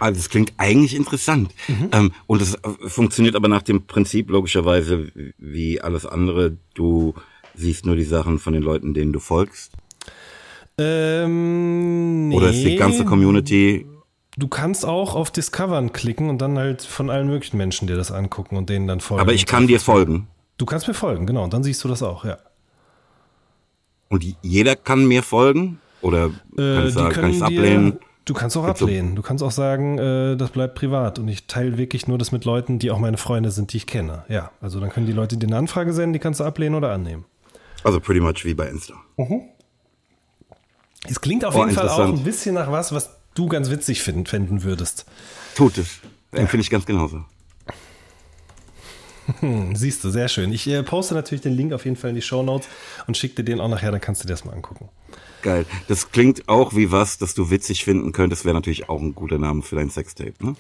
Also 0.00 0.18
es 0.18 0.30
klingt 0.30 0.52
eigentlich 0.56 0.96
interessant. 0.96 1.52
Mhm. 1.68 1.88
Ähm, 1.92 2.12
und 2.26 2.42
es 2.42 2.54
äh, 2.54 2.88
funktioniert 2.88 3.37
aber 3.37 3.48
nach 3.48 3.62
dem 3.62 3.87
Prinzip 3.87 4.30
logischerweise 4.30 5.12
wie 5.38 5.80
alles 5.80 6.06
andere. 6.06 6.56
Du 6.74 7.14
siehst 7.54 7.86
nur 7.86 7.96
die 7.96 8.04
Sachen 8.04 8.38
von 8.38 8.52
den 8.52 8.62
Leuten, 8.62 8.94
denen 8.94 9.12
du 9.12 9.20
folgst. 9.20 9.72
Ähm, 10.78 12.28
nee. 12.28 12.36
Oder 12.36 12.50
ist 12.50 12.64
die 12.64 12.76
ganze 12.76 13.04
Community 13.04 13.86
Du 14.38 14.48
kannst 14.48 14.86
auch 14.86 15.14
auf 15.14 15.30
Discovern 15.30 15.92
klicken 15.92 16.30
und 16.30 16.40
dann 16.40 16.56
halt 16.56 16.82
von 16.82 17.10
allen 17.10 17.26
möglichen 17.26 17.58
Menschen 17.58 17.86
dir 17.86 17.96
das 17.96 18.10
angucken 18.10 18.56
und 18.56 18.70
denen 18.70 18.86
dann 18.86 19.00
folgen. 19.00 19.20
Aber 19.20 19.34
ich 19.34 19.44
kann 19.44 19.66
dir 19.66 19.78
folgen. 19.78 20.26
Du 20.56 20.64
kannst 20.64 20.88
mir 20.88 20.94
folgen, 20.94 21.26
genau. 21.26 21.44
Und 21.44 21.52
dann 21.52 21.62
siehst 21.62 21.84
du 21.84 21.88
das 21.88 22.02
auch, 22.02 22.24
ja. 22.24 22.38
Und 24.08 24.24
jeder 24.42 24.74
kann 24.74 25.06
mir 25.06 25.22
folgen? 25.22 25.80
Oder 26.00 26.30
kann 26.56 26.58
Äh, 26.58 26.88
ich 26.88 26.94
sagen, 26.94 27.14
kann 27.14 27.30
ich 27.30 27.36
es 27.36 27.42
ablehnen? 27.42 27.98
Du 28.24 28.34
kannst 28.34 28.56
auch 28.56 28.64
Gibt's 28.66 28.82
ablehnen. 28.82 29.16
Du 29.16 29.22
kannst 29.22 29.44
auch 29.44 29.50
sagen, 29.50 29.98
äh, 29.98 30.36
das 30.36 30.50
bleibt 30.50 30.76
privat. 30.76 31.18
Und 31.18 31.28
ich 31.28 31.46
teile 31.46 31.76
wirklich 31.76 32.06
nur 32.06 32.16
das 32.16 32.32
mit 32.32 32.44
Leuten, 32.44 32.78
die 32.78 32.90
auch 32.90 32.98
meine 32.98 33.18
Freunde 33.18 33.50
sind, 33.50 33.72
die 33.72 33.78
ich 33.78 33.86
kenne. 33.86 34.24
Ja, 34.28 34.50
also 34.60 34.80
dann 34.80 34.90
können 34.90 35.06
die 35.06 35.12
Leute 35.12 35.36
dir 35.36 35.46
eine 35.46 35.56
Anfrage 35.56 35.92
senden, 35.92 36.14
die 36.14 36.18
kannst 36.18 36.40
du 36.40 36.44
ablehnen 36.44 36.74
oder 36.74 36.92
annehmen. 36.92 37.24
Also 37.85 38.01
pretty 38.01 38.21
much 38.21 38.45
wie 38.45 38.55
bei 38.55 38.68
Insta. 38.68 38.95
Es 41.09 41.21
klingt 41.21 41.45
auf 41.45 41.55
Oh, 41.55 41.61
jeden 41.61 41.73
Fall 41.73 41.88
auch 41.88 41.99
ein 42.01 42.23
bisschen 42.25 42.55
nach 42.55 42.71
was, 42.71 42.92
was 42.92 43.11
du 43.35 43.49
ganz 43.49 43.71
witzig 43.71 44.03
finden, 44.03 44.27
finden 44.27 44.62
würdest. 44.62 45.05
Tut 45.55 45.79
es. 45.79 45.99
Empfinde 46.33 46.62
ich 46.62 46.71
ganz 46.71 46.87
genauso. 46.87 47.25
Hm, 49.40 49.77
siehst 49.77 50.03
du, 50.03 50.11
sehr 50.11 50.29
schön. 50.29 50.53
Ich 50.53 50.66
äh, 50.66 50.83
poste 50.83 51.14
natürlich 51.14 51.42
den 51.42 51.57
Link 51.57 51.73
auf 51.73 51.85
jeden 51.85 51.97
Fall 51.97 52.11
in 52.11 52.16
die 52.16 52.23
Show 52.23 52.42
Notes 52.42 52.68
und 53.07 53.16
schicke 53.16 53.37
dir 53.37 53.45
den 53.45 53.61
auch 53.61 53.68
nachher, 53.68 53.90
dann 53.92 54.01
kannst 54.01 54.23
du 54.23 54.27
dir 54.27 54.33
das 54.33 54.45
mal 54.45 54.53
angucken. 54.53 54.88
Geil. 55.42 55.64
Das 55.88 56.11
klingt 56.11 56.49
auch 56.49 56.75
wie 56.75 56.90
was, 56.90 57.18
das 57.18 57.35
du 57.35 57.51
witzig 57.51 57.85
finden 57.85 58.12
könntest. 58.12 58.45
Wäre 58.45 58.55
natürlich 58.55 58.88
auch 58.88 59.01
ein 59.01 59.14
guter 59.14 59.38
Name 59.38 59.62
für 59.62 59.77
dein 59.77 59.90
Sextape, 59.90 60.35
ne? 60.40 60.57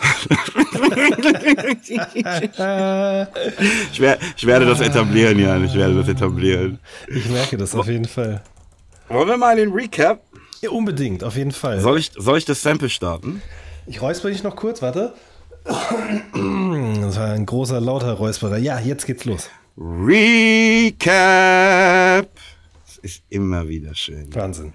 ich, 3.92 4.00
wer, 4.00 4.18
ich 4.36 4.46
werde 4.46 4.66
das 4.66 4.80
etablieren, 4.80 5.38
Jan. 5.38 5.64
Ich 5.64 5.74
werde 5.74 5.94
das 5.94 6.08
etablieren. 6.08 6.78
Ich 7.08 7.28
merke 7.28 7.56
das 7.56 7.74
auf 7.74 7.86
jeden 7.86 8.06
Fall. 8.06 8.42
Wollen 9.08 9.28
wir 9.28 9.36
mal 9.36 9.56
den 9.56 9.72
Recap? 9.72 10.22
Ja, 10.60 10.70
unbedingt, 10.70 11.24
auf 11.24 11.36
jeden 11.36 11.52
Fall. 11.52 11.80
Soll 11.80 11.98
ich, 11.98 12.10
soll 12.16 12.38
ich 12.38 12.44
das 12.44 12.62
Sample 12.62 12.90
starten? 12.90 13.40
Ich 13.86 14.02
räusper 14.02 14.28
dich 14.28 14.42
noch 14.42 14.56
kurz, 14.56 14.82
warte. 14.82 15.14
Das 15.64 17.16
war 17.16 17.32
ein 17.32 17.46
großer, 17.46 17.80
lauter 17.80 18.12
Räusperer. 18.12 18.58
Ja, 18.58 18.78
jetzt 18.80 19.06
geht's 19.06 19.24
los. 19.24 19.48
Recap. 19.76 21.06
Das 22.84 22.98
ist 23.02 23.22
immer 23.28 23.68
wieder 23.68 23.94
schön. 23.94 24.34
Wahnsinn. 24.34 24.72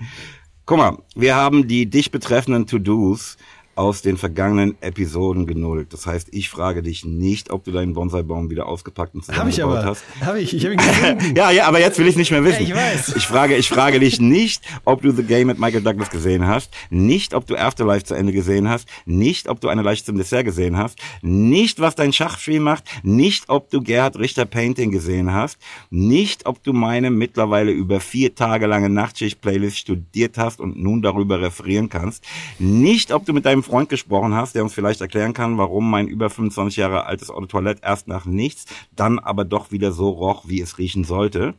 Guck 0.66 0.78
mal, 0.78 0.98
wir 1.16 1.36
haben 1.36 1.68
die 1.68 1.90
dich 1.90 2.10
betreffenden 2.10 2.66
To-Dos 2.66 3.38
aus 3.76 4.02
den 4.02 4.18
vergangenen 4.18 4.76
Episoden 4.82 5.48
genullt. 5.48 5.94
Das 5.94 6.06
heißt, 6.06 6.30
ich 6.32 6.50
frage 6.50 6.84
dich 6.84 7.06
nicht, 7.06 7.50
ob 7.50 7.64
du 7.64 7.72
deinen 7.72 7.94
Bonsai-Baum 7.94 8.50
wieder 8.50 8.68
ausgepackt 8.68 9.16
und 9.16 9.22
Hab 9.28 9.48
ich 9.48 9.56
zusammengebaut 9.56 9.78
aber. 9.78 9.86
hast. 9.86 10.04
Hab 10.22 10.36
ich. 10.36 10.54
Ich 10.54 10.64
habe 10.64 10.74
ihn 10.74 10.78
gefunden. 10.80 11.34
Ja, 11.36 11.50
ja, 11.52 11.68
aber 11.68 11.80
jetzt 11.80 11.98
will 11.98 12.08
ich 12.08 12.16
nicht 12.16 12.32
mehr 12.32 12.44
wissen. 12.44 12.68
Ja, 12.68 12.68
ich 12.68 12.76
weiß. 12.76 13.16
Ich 13.16 13.26
frage, 13.28 13.56
ich 13.56 13.70
frage 13.70 14.00
dich 14.00 14.20
nicht, 14.20 14.62
ob 14.86 15.02
du 15.02 15.12
The 15.12 15.24
Game 15.24 15.48
mit 15.48 15.60
Michael 15.60 15.82
Douglas 15.82 16.10
gesehen 16.10 16.46
hast, 16.48 16.72
nicht, 16.90 17.34
ob 17.34 17.48
du 17.48 17.56
Afterlife 17.56 18.04
zu 18.06 18.14
Ende 18.14 18.32
gesehen 18.34 18.70
hast, 18.70 18.88
nicht, 19.06 19.48
ob 19.48 19.60
du 19.62 19.70
eine 19.70 19.82
Leiche 19.82 20.04
zum 20.04 20.18
Dessert 20.18 20.46
gesehen 20.46 20.78
hast, 20.78 21.00
nicht, 21.22 21.80
was 21.80 21.96
dein 21.96 22.14
Schachspiel 22.14 22.60
macht, 22.60 22.84
nicht, 23.04 23.50
ob 23.50 23.70
du 23.72 23.82
Gerhard 23.82 24.20
Richter 24.20 24.46
Painting 24.46 24.92
gesehen 24.92 25.32
hast, 25.34 25.58
nicht, 25.90 26.46
ob 26.46 26.62
du 26.64 26.74
meine 26.74 27.10
mittlerweile 27.10 27.72
über 27.72 28.00
vier 28.00 28.36
Tage 28.36 28.68
lange 28.68 28.90
Nachtschicht-Playlist 28.90 29.78
studiert 29.78 30.38
hast 30.38 30.60
und 30.60 30.78
nun 30.78 31.02
darüber 31.02 31.42
referieren 31.42 31.90
kannst, 31.90 32.24
nicht, 32.60 33.12
ob 33.12 33.26
du 33.26 33.34
mit 33.34 33.46
deinem 33.46 33.63
Freund 33.64 33.90
gesprochen 33.90 34.36
hast, 34.36 34.56
der 34.56 34.64
uns 34.64 34.74
vielleicht 34.74 35.02
erklären 35.02 35.34
kann, 35.34 35.58
warum 35.58 35.90
mein 35.90 36.08
über 36.08 36.30
25 36.30 36.78
Jahre 36.78 37.06
altes 37.06 37.30
de 37.30 37.48
Toilette 37.48 37.82
erst 37.84 38.08
nach 38.08 38.26
nichts, 38.26 38.66
dann 38.96 39.20
aber 39.20 39.46
doch 39.46 39.72
wieder 39.72 39.92
so 39.92 40.10
roch, 40.10 40.44
wie 40.48 40.62
es 40.62 40.78
riechen 40.78 41.04
sollte, 41.04 41.56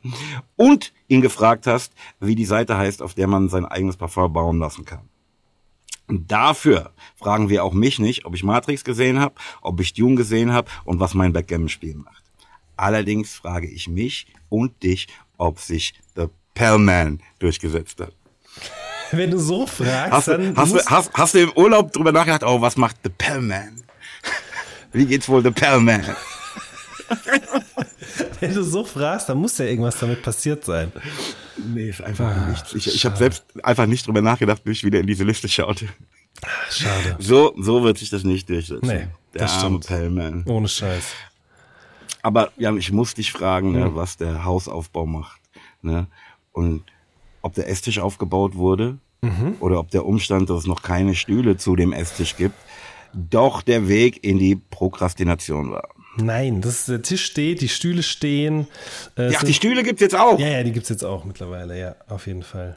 und 0.56 0.92
ihn 1.08 1.20
gefragt 1.20 1.66
hast, 1.66 1.92
wie 2.20 2.34
die 2.34 2.44
Seite 2.44 2.76
heißt, 2.76 3.02
auf 3.02 3.14
der 3.14 3.26
man 3.26 3.48
sein 3.48 3.64
eigenes 3.64 3.96
Parfum 3.96 4.32
bauen 4.32 4.58
lassen 4.58 4.84
kann. 4.84 5.08
Dafür 6.08 6.92
fragen 7.16 7.48
wir 7.48 7.64
auch 7.64 7.72
mich 7.72 7.98
nicht, 7.98 8.26
ob 8.26 8.34
ich 8.34 8.44
Matrix 8.44 8.84
gesehen 8.84 9.20
habe, 9.20 9.34
ob 9.62 9.80
ich 9.80 9.94
Dune 9.94 10.16
gesehen 10.16 10.52
habe 10.52 10.70
und 10.84 11.00
was 11.00 11.14
mein 11.14 11.32
Backgammon-Spiel 11.32 11.96
macht. 11.96 12.22
Allerdings 12.76 13.34
frage 13.34 13.68
ich 13.68 13.88
mich 13.88 14.26
und 14.48 14.82
dich, 14.82 15.08
ob 15.38 15.60
sich 15.60 15.94
The 16.14 16.26
Pellman 16.54 17.20
durchgesetzt 17.38 18.00
hat. 18.00 18.12
Wenn 19.18 19.30
du 19.30 19.38
so 19.38 19.66
fragst, 19.66 20.12
Hast 20.12 20.28
dann 20.28 20.54
du, 20.54 20.60
hast, 20.60 20.74
du, 20.74 20.78
hast, 20.86 21.10
hast 21.14 21.34
du 21.34 21.38
im 21.40 21.52
Urlaub 21.52 21.92
drüber 21.92 22.12
nachgedacht, 22.12 22.44
oh, 22.44 22.60
was 22.60 22.76
macht 22.76 22.96
The 23.04 23.10
Pellman? 23.10 23.82
Wie 24.92 25.06
geht's 25.06 25.28
wohl 25.28 25.42
The 25.42 25.50
Pellman? 25.50 26.04
wenn 28.40 28.54
du 28.54 28.62
so 28.62 28.84
fragst, 28.84 29.28
dann 29.28 29.38
muss 29.38 29.58
ja 29.58 29.66
irgendwas 29.66 29.98
damit 29.98 30.22
passiert 30.22 30.64
sein. 30.64 30.92
Nee, 31.56 31.90
ist 31.90 32.02
einfach 32.02 32.48
nichts. 32.48 32.74
Ich, 32.74 32.86
ich 32.86 33.04
habe 33.04 33.16
selbst 33.16 33.44
einfach 33.62 33.86
nicht 33.86 34.06
drüber 34.06 34.22
nachgedacht, 34.22 34.64
bis 34.64 34.78
ich 34.78 34.84
wieder 34.84 35.00
in 35.00 35.06
diese 35.06 35.24
Liste 35.24 35.48
schaute. 35.48 35.88
Schade. 36.70 37.16
So, 37.18 37.54
so 37.58 37.82
wird 37.84 37.98
sich 37.98 38.10
das 38.10 38.24
nicht 38.24 38.48
durchsetzen. 38.48 38.86
Nee, 38.86 39.06
Der 39.34 39.42
das 39.42 39.52
arme 39.52 39.82
stimmt. 39.82 39.86
Pellman. 39.86 40.44
Ohne 40.46 40.68
Scheiß. 40.68 41.04
Aber 42.22 42.52
ja, 42.56 42.74
ich 42.74 42.90
muss 42.90 43.14
dich 43.14 43.32
fragen, 43.32 43.72
ne, 43.72 43.94
was 43.94 44.16
der 44.16 44.44
Hausaufbau 44.44 45.06
macht. 45.06 45.40
Ne? 45.82 46.06
Und 46.52 46.82
ob 47.42 47.54
der 47.54 47.68
Esstisch 47.68 47.98
aufgebaut 47.98 48.54
wurde 48.54 48.98
oder 49.60 49.78
ob 49.80 49.90
der 49.90 50.04
Umstand, 50.06 50.50
dass 50.50 50.60
es 50.60 50.66
noch 50.66 50.82
keine 50.82 51.14
Stühle 51.14 51.56
zu 51.56 51.76
dem 51.76 51.92
Esstisch 51.92 52.36
gibt, 52.36 52.56
doch 53.12 53.62
der 53.62 53.88
Weg 53.88 54.24
in 54.24 54.38
die 54.38 54.56
Prokrastination 54.56 55.70
war. 55.70 55.88
Nein, 56.16 56.60
das 56.60 56.80
ist, 56.80 56.88
der 56.88 57.02
Tisch 57.02 57.24
steht, 57.24 57.60
die 57.60 57.68
Stühle 57.68 58.02
stehen. 58.02 58.66
Äh, 59.16 59.22
Ja, 59.24 59.28
es 59.30 59.38
die 59.40 59.46
sind- 59.46 59.54
Stühle 59.56 59.82
gibt's 59.82 60.00
jetzt 60.00 60.14
auch. 60.14 60.38
ja, 60.38 60.48
ja, 60.48 60.62
die 60.62 60.72
gibt's 60.72 60.88
jetzt 60.88 61.04
auch 61.04 61.24
mittlerweile, 61.24 61.78
ja, 61.78 61.96
auf 62.08 62.26
jeden 62.26 62.42
Fall. 62.42 62.76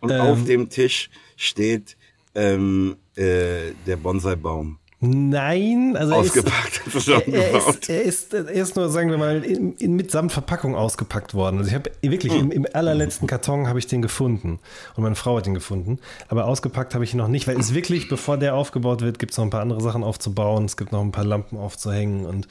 Und 0.00 0.10
Ähm. 0.10 0.20
auf 0.20 0.44
dem 0.44 0.68
Tisch 0.68 1.10
steht 1.36 1.96
ähm, 2.34 2.96
äh, 3.16 3.72
der 3.86 3.96
Bonsai-Baum. 3.96 4.78
Nein, 5.04 5.96
also 5.96 6.14
er 6.14 6.20
ist, 6.20 6.30
Ausgepackt, 6.30 6.80
er 7.26 7.56
ist, 7.56 7.88
er 7.88 8.02
ist, 8.02 8.32
er 8.34 8.48
ist 8.48 8.76
nur, 8.76 8.88
sagen 8.88 9.10
wir 9.10 9.18
mal, 9.18 9.42
in, 9.44 9.74
in, 9.74 9.96
mitsamt 9.96 10.30
Verpackung 10.30 10.76
ausgepackt 10.76 11.34
worden. 11.34 11.58
Also 11.58 11.70
ich 11.70 11.74
habe 11.74 11.90
wirklich 12.02 12.32
im, 12.32 12.52
im 12.52 12.68
allerletzten 12.72 13.26
Karton 13.26 13.66
habe 13.66 13.80
ich 13.80 13.88
den 13.88 14.00
gefunden 14.00 14.60
und 14.94 15.02
meine 15.02 15.16
Frau 15.16 15.36
hat 15.36 15.46
den 15.46 15.54
gefunden, 15.54 15.98
aber 16.28 16.44
ausgepackt 16.44 16.94
habe 16.94 17.02
ich 17.02 17.14
ihn 17.14 17.16
noch 17.16 17.26
nicht, 17.26 17.48
weil 17.48 17.58
es 17.58 17.74
wirklich, 17.74 18.08
bevor 18.08 18.38
der 18.38 18.54
aufgebaut 18.54 19.00
wird, 19.00 19.18
gibt 19.18 19.32
es 19.32 19.38
noch 19.38 19.44
ein 19.44 19.50
paar 19.50 19.62
andere 19.62 19.80
Sachen 19.80 20.04
aufzubauen. 20.04 20.66
Es 20.66 20.76
gibt 20.76 20.92
noch 20.92 21.00
ein 21.00 21.10
paar 21.10 21.24
Lampen 21.24 21.58
aufzuhängen 21.58 22.24
und 22.24 22.46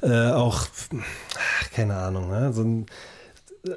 äh, 0.00 0.30
auch, 0.30 0.64
ach, 0.64 1.70
keine 1.72 1.94
Ahnung, 1.94 2.30
ne? 2.30 2.54
so 2.54 2.62
ein, 2.62 2.86
äh, 3.66 3.70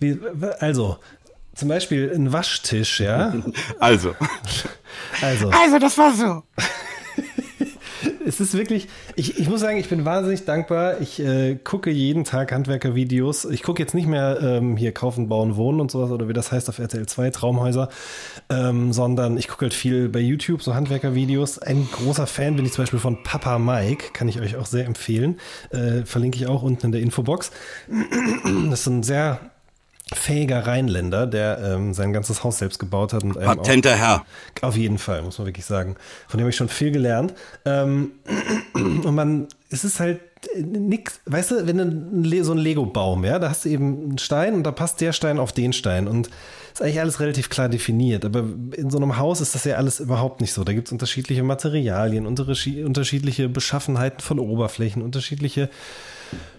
wie, 0.00 0.18
also 0.58 0.98
zum 1.54 1.68
Beispiel 1.68 2.12
ein 2.14 2.30
Waschtisch, 2.30 3.00
ja. 3.00 3.32
Also, 3.78 4.14
Also 5.22 5.48
also 5.50 5.78
das 5.78 5.96
war 5.96 6.12
so. 6.12 6.42
Es 8.30 8.38
ist 8.38 8.54
wirklich, 8.56 8.86
ich, 9.16 9.40
ich 9.40 9.48
muss 9.48 9.58
sagen, 9.58 9.76
ich 9.78 9.88
bin 9.88 10.04
wahnsinnig 10.04 10.44
dankbar. 10.44 11.00
Ich 11.00 11.18
äh, 11.18 11.56
gucke 11.56 11.90
jeden 11.90 12.22
Tag 12.22 12.52
Handwerkervideos. 12.52 13.44
Ich 13.46 13.64
gucke 13.64 13.82
jetzt 13.82 13.92
nicht 13.92 14.06
mehr 14.06 14.38
ähm, 14.40 14.76
hier 14.76 14.92
Kaufen, 14.92 15.28
Bauen, 15.28 15.56
Wohnen 15.56 15.80
und 15.80 15.90
sowas 15.90 16.12
oder 16.12 16.28
wie 16.28 16.32
das 16.32 16.52
heißt 16.52 16.68
auf 16.68 16.78
RTL 16.78 17.06
2, 17.06 17.30
Traumhäuser, 17.30 17.88
ähm, 18.48 18.92
sondern 18.92 19.36
ich 19.36 19.48
gucke 19.48 19.64
halt 19.64 19.74
viel 19.74 20.08
bei 20.08 20.20
YouTube, 20.20 20.62
so 20.62 20.76
Handwerkervideos. 20.76 21.58
Ein 21.58 21.88
großer 21.90 22.28
Fan 22.28 22.54
bin 22.54 22.64
ich 22.64 22.72
zum 22.72 22.84
Beispiel 22.84 23.00
von 23.00 23.20
Papa 23.24 23.58
Mike, 23.58 24.12
kann 24.12 24.28
ich 24.28 24.40
euch 24.40 24.54
auch 24.54 24.66
sehr 24.66 24.86
empfehlen. 24.86 25.40
Äh, 25.70 26.04
verlinke 26.04 26.38
ich 26.38 26.46
auch 26.46 26.62
unten 26.62 26.86
in 26.86 26.92
der 26.92 27.00
Infobox. 27.00 27.50
Das 28.70 28.80
ist 28.82 28.86
ein 28.86 29.02
sehr 29.02 29.40
fähiger 30.12 30.66
Rheinländer, 30.66 31.26
der 31.26 31.58
ähm, 31.58 31.94
sein 31.94 32.12
ganzes 32.12 32.42
Haus 32.42 32.58
selbst 32.58 32.78
gebaut 32.78 33.12
hat 33.12 33.22
und 33.22 33.34
Patenter 33.34 33.94
Herr. 33.96 34.24
auf 34.62 34.76
jeden 34.76 34.98
Fall, 34.98 35.22
muss 35.22 35.38
man 35.38 35.46
wirklich 35.46 35.66
sagen. 35.66 35.94
Von 36.26 36.38
dem 36.38 36.42
habe 36.44 36.50
ich 36.50 36.56
schon 36.56 36.68
viel 36.68 36.90
gelernt. 36.90 37.32
Ähm, 37.64 38.12
und 38.74 39.14
man, 39.14 39.46
es 39.70 39.84
ist 39.84 40.00
halt 40.00 40.20
nix, 40.56 41.20
weißt 41.26 41.50
du, 41.52 41.66
wenn 41.66 42.22
du 42.22 42.44
so 42.44 42.52
ein 42.52 42.58
Lego-Baum, 42.58 43.24
ja, 43.24 43.38
da 43.38 43.50
hast 43.50 43.64
du 43.64 43.68
eben 43.68 44.02
einen 44.02 44.18
Stein 44.18 44.54
und 44.54 44.64
da 44.64 44.72
passt 44.72 45.00
der 45.00 45.12
Stein 45.12 45.38
auf 45.38 45.52
den 45.52 45.72
Stein 45.72 46.08
und 46.08 46.28
ist 46.72 46.82
eigentlich 46.82 47.00
alles 47.00 47.20
relativ 47.20 47.48
klar 47.50 47.68
definiert. 47.68 48.24
Aber 48.24 48.44
in 48.76 48.90
so 48.90 48.96
einem 48.96 49.16
Haus 49.16 49.40
ist 49.40 49.54
das 49.54 49.64
ja 49.64 49.76
alles 49.76 50.00
überhaupt 50.00 50.40
nicht 50.40 50.52
so. 50.52 50.64
Da 50.64 50.72
gibt 50.72 50.88
es 50.88 50.92
unterschiedliche 50.92 51.42
Materialien, 51.42 52.26
unterschi- 52.26 52.84
unterschiedliche 52.84 53.48
Beschaffenheiten 53.48 54.20
von 54.20 54.38
Oberflächen, 54.38 55.02
unterschiedliche 55.02 55.68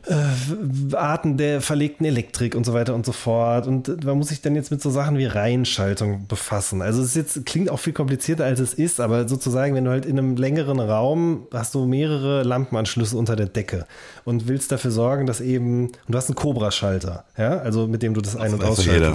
äh, 0.07 0.95
Arten 0.95 1.37
der 1.37 1.61
verlegten 1.61 2.05
Elektrik 2.05 2.55
und 2.55 2.65
so 2.65 2.73
weiter 2.73 2.95
und 2.95 3.05
so 3.05 3.11
fort. 3.11 3.67
Und 3.67 4.03
man 4.03 4.17
muss 4.17 4.29
sich 4.29 4.41
dann 4.41 4.55
jetzt 4.55 4.71
mit 4.71 4.81
so 4.81 4.89
Sachen 4.89 5.17
wie 5.17 5.25
Reihenschaltung 5.25 6.27
befassen. 6.27 6.81
Also 6.81 7.01
es 7.01 7.15
jetzt, 7.15 7.45
klingt 7.45 7.69
auch 7.69 7.79
viel 7.79 7.93
komplizierter, 7.93 8.45
als 8.45 8.59
es 8.59 8.73
ist, 8.73 8.99
aber 8.99 9.27
sozusagen, 9.27 9.75
wenn 9.75 9.85
du 9.85 9.91
halt 9.91 10.05
in 10.05 10.17
einem 10.17 10.35
längeren 10.35 10.79
Raum 10.79 11.47
hast 11.53 11.75
du 11.75 11.85
mehrere 11.85 12.43
Lampenanschlüsse 12.43 13.15
unter 13.15 13.35
der 13.35 13.47
Decke 13.47 13.85
und 14.25 14.47
willst 14.47 14.71
dafür 14.71 14.91
sorgen, 14.91 15.25
dass 15.25 15.41
eben, 15.41 15.87
und 15.87 15.95
du 16.07 16.17
hast 16.17 16.29
einen 16.29 16.35
Cobra-Schalter, 16.35 17.25
ja, 17.37 17.57
also 17.59 17.87
mit 17.87 18.01
dem 18.01 18.13
du 18.13 18.21
das 18.21 18.35
ein- 18.35 18.53
und 18.53 18.63
doch 18.63 18.77
jeder. 18.79 19.13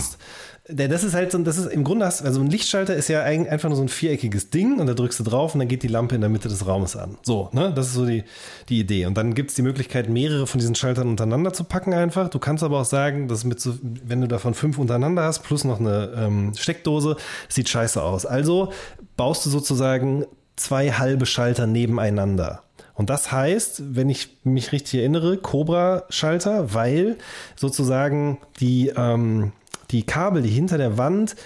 Das 0.68 1.05
ist 1.05 1.14
halt 1.14 1.31
so, 1.31 1.38
das 1.38 1.59
ist 1.59 1.66
im 1.66 1.85
Grunde 1.85 2.07
hast, 2.07 2.24
also 2.24 2.40
ein 2.40 2.50
Lichtschalter 2.50 2.94
ist 2.96 3.07
ja 3.07 3.22
ein- 3.22 3.48
einfach 3.48 3.68
nur 3.68 3.76
so 3.76 3.83
ein 3.83 3.88
viereckiges 3.88 4.50
Ding 4.50 4.81
und 4.81 4.88
da 4.88 4.94
drückst 4.94 5.20
du 5.20 5.22
drauf 5.22 5.55
und 5.55 5.61
dann 5.61 5.68
geht 5.68 5.85
die 5.85 5.88
Lampe 5.88 6.16
in 6.16 6.20
der 6.20 6.31
Mitte 6.31 6.48
des 6.48 6.66
Raumes 6.66 6.96
an. 6.96 7.18
So, 7.22 7.50
ne? 7.52 7.72
Das 7.72 7.87
ist 7.87 7.94
so 7.94 8.05
die, 8.05 8.24
die 8.68 8.81
Idee. 8.81 9.07
Und 9.07 9.16
dann 9.16 9.35
gibt 9.35 9.50
es 9.50 9.57
die 9.57 9.62
Möglichkeit, 9.62 10.09
mehrere 10.09 10.48
von 10.48 10.59
diesen 10.59 10.74
Schaltern 10.74 11.07
untereinander 11.09 11.52
zu 11.52 11.62
packen 11.62 11.94
einfach. 11.94 12.29
Du 12.31 12.40
kannst 12.40 12.64
aber 12.64 12.81
auch 12.81 12.85
sagen, 12.85 13.29
dass 13.29 13.44
mit 13.44 13.61
so, 13.61 13.74
wenn 13.83 14.20
du 14.20 14.26
davon 14.26 14.55
fünf 14.55 14.76
untereinander 14.79 15.22
hast, 15.22 15.44
plus 15.44 15.62
noch 15.62 15.79
eine 15.79 16.12
ähm, 16.16 16.52
Steckdose, 16.57 17.16
sieht 17.48 17.68
scheiße 17.68 18.02
aus. 18.02 18.26
Also 18.26 18.72
baust 19.16 19.46
du 19.46 19.50
sozusagen 19.50 20.24
zwei 20.57 20.90
halbe 20.90 21.26
Schalter 21.26 21.68
nebeneinander. 21.68 22.62
Und 22.94 23.11
das 23.11 23.31
heißt, 23.31 23.94
wenn 23.94 24.09
ich 24.09 24.38
mich 24.42 24.72
richtig 24.72 25.00
erinnere, 25.00 25.37
Cobra-Schalter, 25.37 26.74
weil 26.74 27.18
sozusagen 27.55 28.38
die, 28.59 28.90
ähm, 28.96 29.52
die 29.90 30.05
Kabel, 30.05 30.42
die 30.42 30.51
hinter 30.51 30.79
der 30.79 30.99
Wand 30.99 31.37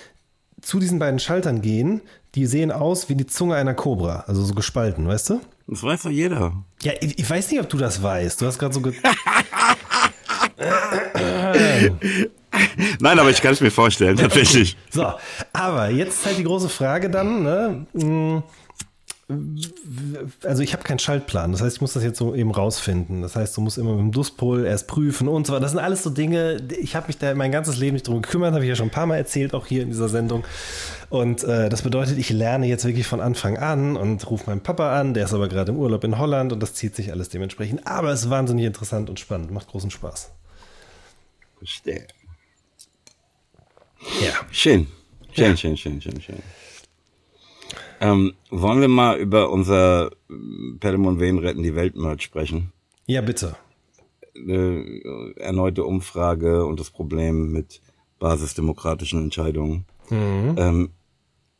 zu 0.60 0.78
diesen 0.78 0.98
beiden 0.98 1.18
Schaltern 1.18 1.62
gehen, 1.62 2.02
die 2.34 2.46
sehen 2.46 2.70
aus 2.70 3.08
wie 3.08 3.14
die 3.14 3.26
Zunge 3.26 3.56
einer 3.56 3.74
Cobra, 3.74 4.24
also 4.26 4.44
so 4.44 4.54
gespalten, 4.54 5.08
weißt 5.08 5.30
du? 5.30 5.40
Das 5.66 5.82
weiß 5.82 6.02
doch 6.02 6.10
jeder. 6.10 6.52
Ja, 6.82 6.92
ich, 7.00 7.18
ich 7.18 7.28
weiß 7.28 7.50
nicht, 7.50 7.60
ob 7.60 7.68
du 7.68 7.76
das 7.78 8.02
weißt. 8.02 8.40
Du 8.40 8.46
hast 8.46 8.58
gerade 8.58 8.74
so. 8.74 8.80
Ge 8.80 8.92
Nein, 13.00 13.18
aber 13.18 13.30
ich 13.30 13.40
kann 13.40 13.52
es 13.52 13.60
mir 13.60 13.70
vorstellen, 13.70 14.16
tatsächlich. 14.18 14.76
so, 14.90 15.12
aber 15.52 15.90
jetzt 15.90 16.20
ist 16.20 16.26
halt 16.26 16.38
die 16.38 16.44
große 16.44 16.68
Frage 16.68 17.08
dann, 17.08 17.42
ne? 17.42 17.86
Also 20.42 20.62
ich 20.62 20.72
habe 20.72 20.82
keinen 20.82 20.98
Schaltplan, 20.98 21.52
das 21.52 21.62
heißt, 21.62 21.76
ich 21.76 21.80
muss 21.80 21.92
das 21.92 22.02
jetzt 22.02 22.18
so 22.18 22.34
eben 22.34 22.50
rausfinden. 22.50 23.22
Das 23.22 23.36
heißt, 23.36 23.56
du 23.56 23.60
musst 23.60 23.78
immer 23.78 23.92
mit 23.92 24.00
dem 24.00 24.12
Duspol 24.12 24.64
erst 24.64 24.86
prüfen 24.86 25.28
und 25.28 25.46
so 25.46 25.52
weiter. 25.52 25.62
Das 25.62 25.70
sind 25.70 25.80
alles 25.80 26.02
so 26.02 26.10
Dinge, 26.10 26.58
ich 26.78 26.96
habe 26.96 27.06
mich 27.06 27.18
da 27.18 27.34
mein 27.34 27.52
ganzes 27.52 27.76
Leben 27.76 27.94
nicht 27.94 28.08
drum 28.08 28.22
gekümmert, 28.22 28.54
habe 28.54 28.64
ich 28.64 28.68
ja 28.68 28.76
schon 28.76 28.88
ein 28.88 28.92
paar 28.92 29.06
Mal 29.06 29.16
erzählt, 29.16 29.54
auch 29.54 29.66
hier 29.66 29.82
in 29.82 29.88
dieser 29.88 30.08
Sendung. 30.08 30.44
Und 31.08 31.44
äh, 31.44 31.68
das 31.68 31.82
bedeutet, 31.82 32.18
ich 32.18 32.30
lerne 32.30 32.66
jetzt 32.66 32.84
wirklich 32.84 33.06
von 33.06 33.20
Anfang 33.20 33.56
an 33.58 33.96
und 33.96 34.28
rufe 34.30 34.48
meinen 34.48 34.62
Papa 34.62 34.98
an, 34.98 35.14
der 35.14 35.24
ist 35.24 35.34
aber 35.34 35.48
gerade 35.48 35.72
im 35.72 35.78
Urlaub 35.78 36.04
in 36.04 36.18
Holland 36.18 36.52
und 36.52 36.60
das 36.60 36.74
zieht 36.74 36.94
sich 36.94 37.12
alles 37.12 37.28
dementsprechend. 37.28 37.86
Aber 37.86 38.10
es 38.10 38.22
ist 38.22 38.30
wahnsinnig 38.30 38.64
interessant 38.64 39.10
und 39.10 39.20
spannend, 39.20 39.50
macht 39.50 39.68
großen 39.68 39.90
Spaß. 39.90 40.30
Verstehe. 41.58 42.06
Ja. 44.20 44.32
Schön. 44.50 44.86
Schön, 45.32 45.56
schön, 45.56 45.76
schön, 45.76 46.00
schön, 46.00 46.20
schön. 46.20 46.42
Ähm, 48.00 48.34
wollen 48.50 48.80
wir 48.80 48.88
mal 48.88 49.18
über 49.18 49.50
unser 49.50 50.10
Pelham 50.80 51.20
Wen 51.20 51.38
retten 51.38 51.62
die 51.62 51.74
Welt 51.74 51.96
Merch 51.96 52.22
sprechen? 52.22 52.72
Ja, 53.06 53.20
bitte. 53.20 53.56
Eine 54.34 55.34
erneute 55.36 55.84
Umfrage 55.84 56.64
und 56.64 56.80
das 56.80 56.90
Problem 56.90 57.52
mit 57.52 57.82
basisdemokratischen 58.18 59.22
Entscheidungen. 59.22 59.84
Ähm, 60.10 60.90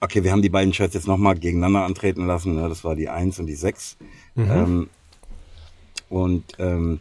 okay, 0.01 0.25
wir 0.25 0.33
haben 0.33 0.43
die 0.43 0.49
beiden 0.49 0.73
Shirts 0.73 0.95
jetzt 0.95 1.07
nochmal 1.07 1.37
gegeneinander 1.37 1.85
antreten 1.85 2.27
lassen. 2.27 2.55
Ne? 2.55 2.69
Das 2.69 2.85
war 2.85 2.97
die 2.97 3.09
1 3.09 3.39
und 3.39 3.47
die 3.47 3.55
6. 3.55 3.97
Mhm. 4.35 4.51
Ähm, 4.51 4.91
und 6.09 6.45
ähm, 6.59 7.01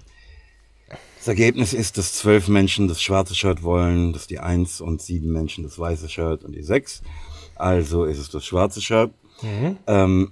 das 1.18 1.28
Ergebnis 1.28 1.74
ist, 1.74 1.98
dass 1.98 2.14
zwölf 2.14 2.48
Menschen 2.48 2.88
das 2.88 3.02
schwarze 3.02 3.36
Shirt 3.36 3.64
wollen, 3.64 4.14
das 4.14 4.28
die 4.28 4.40
1 4.40 4.82
und 4.82 5.02
sieben 5.02 5.32
Menschen 5.32 5.64
das 5.64 5.78
weiße 5.78 6.10
Shirt 6.10 6.44
und 6.44 6.54
die 6.54 6.64
6. 6.64 7.02
Also 7.56 8.06
ist 8.06 8.20
es 8.20 8.30
das 8.30 8.46
schwarze 8.46 8.82
Shirt. 8.82 9.12
Mhm. 9.42 9.78
Ähm, 9.88 10.32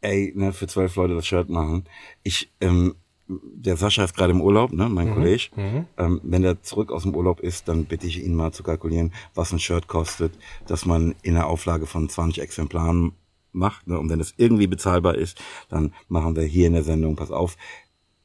ey, 0.00 0.32
ne, 0.34 0.52
für 0.52 0.66
zwölf 0.66 0.96
Leute 0.96 1.14
das 1.14 1.26
Shirt 1.26 1.48
machen. 1.48 1.84
Ich, 2.22 2.50
ähm, 2.60 2.94
der 3.28 3.76
Sascha 3.76 4.04
ist 4.04 4.16
gerade 4.16 4.32
im 4.32 4.40
Urlaub, 4.40 4.72
ne, 4.72 4.88
mein 4.88 5.10
mhm. 5.10 5.14
Kollege. 5.14 5.48
Mhm. 5.56 5.86
Ähm, 5.98 6.20
wenn 6.22 6.44
er 6.44 6.62
zurück 6.62 6.90
aus 6.90 7.02
dem 7.02 7.14
Urlaub 7.14 7.40
ist, 7.40 7.68
dann 7.68 7.84
bitte 7.84 8.06
ich 8.06 8.22
ihn 8.22 8.34
mal 8.34 8.52
zu 8.52 8.62
kalkulieren, 8.62 9.12
was 9.34 9.52
ein 9.52 9.58
Shirt 9.58 9.86
kostet, 9.86 10.32
dass 10.66 10.86
man 10.86 11.14
in 11.22 11.36
einer 11.36 11.46
Auflage 11.46 11.86
von 11.86 12.08
20 12.08 12.42
Exemplaren 12.42 13.12
macht. 13.52 13.86
Ne? 13.86 13.98
Und 13.98 14.08
wenn 14.08 14.20
es 14.20 14.34
irgendwie 14.36 14.66
bezahlbar 14.66 15.16
ist, 15.16 15.40
dann 15.68 15.92
machen 16.08 16.36
wir 16.36 16.44
hier 16.44 16.66
in 16.66 16.74
der 16.74 16.84
Sendung, 16.84 17.16
pass 17.16 17.30
auf, 17.30 17.56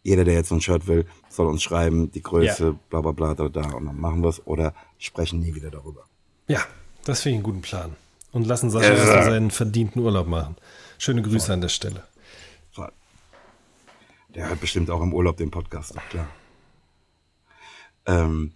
jeder, 0.04 0.26
der 0.26 0.34
jetzt 0.34 0.50
so 0.50 0.56
ein 0.56 0.62
Shirt 0.62 0.88
will, 0.88 1.06
soll 1.30 1.48
uns 1.48 1.64
schreiben, 1.64 2.12
die 2.12 2.22
Größe, 2.22 2.66
ja. 2.66 2.76
bla 2.90 3.02
bla 3.02 3.12
bla, 3.12 3.34
da, 3.34 3.48
da, 3.48 3.72
und 3.72 3.86
dann 3.86 4.00
machen 4.00 4.22
wir 4.22 4.30
es 4.30 4.46
oder 4.46 4.74
sprechen 4.98 5.40
nie 5.40 5.56
wieder 5.56 5.72
darüber. 5.72 6.06
Ja, 6.48 6.60
das 7.06 7.22
finde 7.22 7.32
ich 7.32 7.38
einen 7.38 7.44
guten 7.44 7.62
Plan. 7.62 7.96
Und 8.34 8.46
lassen 8.46 8.70
Sascha 8.70 8.92
äh. 8.92 9.24
seinen 9.24 9.52
verdienten 9.52 10.02
Urlaub 10.02 10.28
machen. 10.28 10.58
Schöne 10.98 11.22
Grüße 11.22 11.46
Voll. 11.46 11.54
an 11.54 11.62
der 11.62 11.70
Stelle. 11.70 12.04
Voll. 12.72 12.92
Der 14.36 14.50
hat 14.50 14.60
bestimmt 14.60 14.90
auch 14.90 15.02
im 15.02 15.14
Urlaub 15.14 15.38
den 15.38 15.52
Podcast, 15.52 15.96
klar. 16.10 16.28
Ähm, 18.06 18.52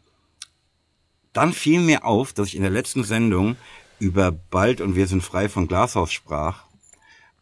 dann 1.32 1.54
fiel 1.54 1.80
mir 1.80 2.04
auf, 2.04 2.34
dass 2.34 2.48
ich 2.48 2.56
in 2.56 2.64
der 2.64 2.72
letzten 2.72 3.04
Sendung 3.04 3.56
über 4.00 4.32
Bald 4.32 4.82
und 4.82 4.96
wir 4.96 5.08
sind 5.08 5.24
frei 5.24 5.48
von 5.48 5.68
Glashaus 5.68 6.12
sprach. 6.12 6.64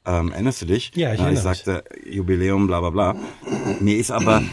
Ähm, 0.06 0.32
erinnerst 0.32 0.62
du 0.62 0.66
dich? 0.66 0.92
Ja, 0.96 1.14
ich 1.14 1.20
Na, 1.20 1.32
Ich 1.32 1.40
sagte 1.40 1.84
Jubiläum, 2.06 2.68
bla 2.68 2.80
bla 2.82 2.90
bla. 2.90 3.16
Mir 3.80 3.98
ist 3.98 4.12
aber 4.12 4.44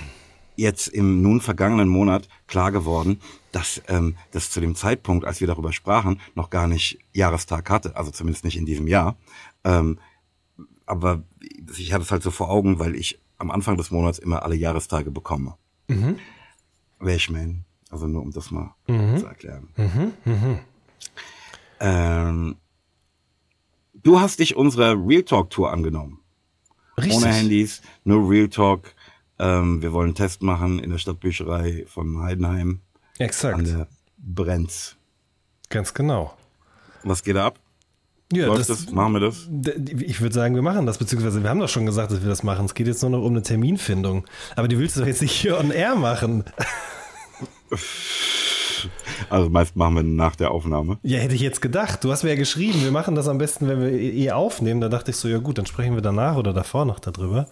jetzt 0.62 0.88
im 0.88 1.20
nun 1.20 1.40
vergangenen 1.40 1.88
Monat 1.88 2.28
klar 2.46 2.72
geworden, 2.72 3.20
dass 3.50 3.82
ähm, 3.88 4.16
das 4.30 4.50
zu 4.50 4.60
dem 4.60 4.74
Zeitpunkt, 4.74 5.26
als 5.26 5.40
wir 5.40 5.46
darüber 5.46 5.72
sprachen, 5.72 6.20
noch 6.34 6.48
gar 6.48 6.66
nicht 6.66 6.98
Jahrestag 7.12 7.68
hatte, 7.68 7.96
also 7.96 8.10
zumindest 8.10 8.44
nicht 8.44 8.56
in 8.56 8.64
diesem 8.64 8.86
Jahr. 8.86 9.16
Ähm, 9.64 9.98
aber 10.86 11.22
ich 11.76 11.92
hatte 11.92 12.04
es 12.04 12.10
halt 12.10 12.22
so 12.22 12.30
vor 12.30 12.48
Augen, 12.50 12.78
weil 12.78 12.94
ich 12.94 13.18
am 13.38 13.50
Anfang 13.50 13.76
des 13.76 13.90
Monats 13.90 14.18
immer 14.18 14.42
alle 14.42 14.54
Jahrestage 14.54 15.10
bekomme. 15.10 15.54
Mhm. 15.88 16.18
Welchman. 16.98 17.64
Also 17.90 18.06
nur 18.06 18.22
um 18.22 18.30
das 18.30 18.50
mal 18.50 18.74
mhm. 18.86 19.18
zu 19.18 19.26
erklären. 19.26 19.68
Mhm. 19.76 20.12
Mhm. 20.24 20.58
Ähm, 21.80 22.56
du 24.02 24.20
hast 24.20 24.38
dich 24.38 24.56
unserer 24.56 24.94
Real 24.96 25.24
Talk 25.24 25.50
Tour 25.50 25.70
angenommen. 25.72 26.20
Richtig. 26.96 27.16
Ohne 27.16 27.32
Handys, 27.32 27.82
nur 28.04 28.30
Real 28.30 28.48
Talk. 28.48 28.94
Ähm, 29.38 29.82
wir 29.82 29.92
wollen 29.92 30.08
einen 30.08 30.14
Test 30.14 30.42
machen 30.42 30.78
in 30.78 30.90
der 30.90 30.98
Stadtbücherei 30.98 31.84
von 31.86 32.22
Heidenheim. 32.22 32.80
Exakt. 33.18 33.58
An 33.58 33.64
der 33.64 33.88
Brenz. 34.18 34.96
Ganz 35.68 35.94
genau. 35.94 36.36
Was 37.02 37.22
geht 37.22 37.36
da 37.36 37.46
ab? 37.46 37.58
Ja, 38.32 38.46
Läuft 38.46 38.70
das, 38.70 38.86
das, 38.86 38.90
Machen 38.92 39.12
wir 39.12 39.20
das? 39.20 39.48
Ich 40.00 40.20
würde 40.22 40.34
sagen, 40.34 40.54
wir 40.54 40.62
machen 40.62 40.86
das, 40.86 40.96
beziehungsweise 40.96 41.42
wir 41.42 41.50
haben 41.50 41.60
doch 41.60 41.68
schon 41.68 41.84
gesagt, 41.84 42.12
dass 42.12 42.22
wir 42.22 42.28
das 42.28 42.42
machen. 42.42 42.64
Es 42.64 42.74
geht 42.74 42.86
jetzt 42.86 43.02
nur 43.02 43.10
noch 43.10 43.22
um 43.22 43.32
eine 43.32 43.42
Terminfindung. 43.42 44.24
Aber 44.56 44.68
die 44.68 44.78
willst 44.78 44.96
du 44.96 45.00
doch 45.00 45.06
jetzt 45.06 45.20
nicht 45.20 45.32
hier 45.32 45.58
on 45.58 45.70
air 45.70 45.96
machen. 45.96 46.44
Also 49.30 49.48
meist 49.50 49.76
machen 49.76 49.94
wir 49.96 50.02
nach 50.02 50.36
der 50.36 50.50
Aufnahme. 50.50 50.98
Ja, 51.02 51.18
hätte 51.18 51.34
ich 51.34 51.40
jetzt 51.40 51.60
gedacht. 51.60 52.04
Du 52.04 52.12
hast 52.12 52.22
mir 52.22 52.30
ja 52.30 52.36
geschrieben, 52.36 52.82
wir 52.82 52.90
machen 52.90 53.14
das 53.14 53.28
am 53.28 53.38
besten, 53.38 53.68
wenn 53.68 53.80
wir 53.80 53.90
eh 53.90 54.30
aufnehmen. 54.30 54.80
Da 54.80 54.88
dachte 54.88 55.10
ich 55.10 55.16
so, 55.16 55.28
ja 55.28 55.38
gut, 55.38 55.58
dann 55.58 55.66
sprechen 55.66 55.94
wir 55.94 56.02
danach 56.02 56.36
oder 56.36 56.52
davor 56.52 56.84
noch 56.84 57.00
darüber. 57.00 57.46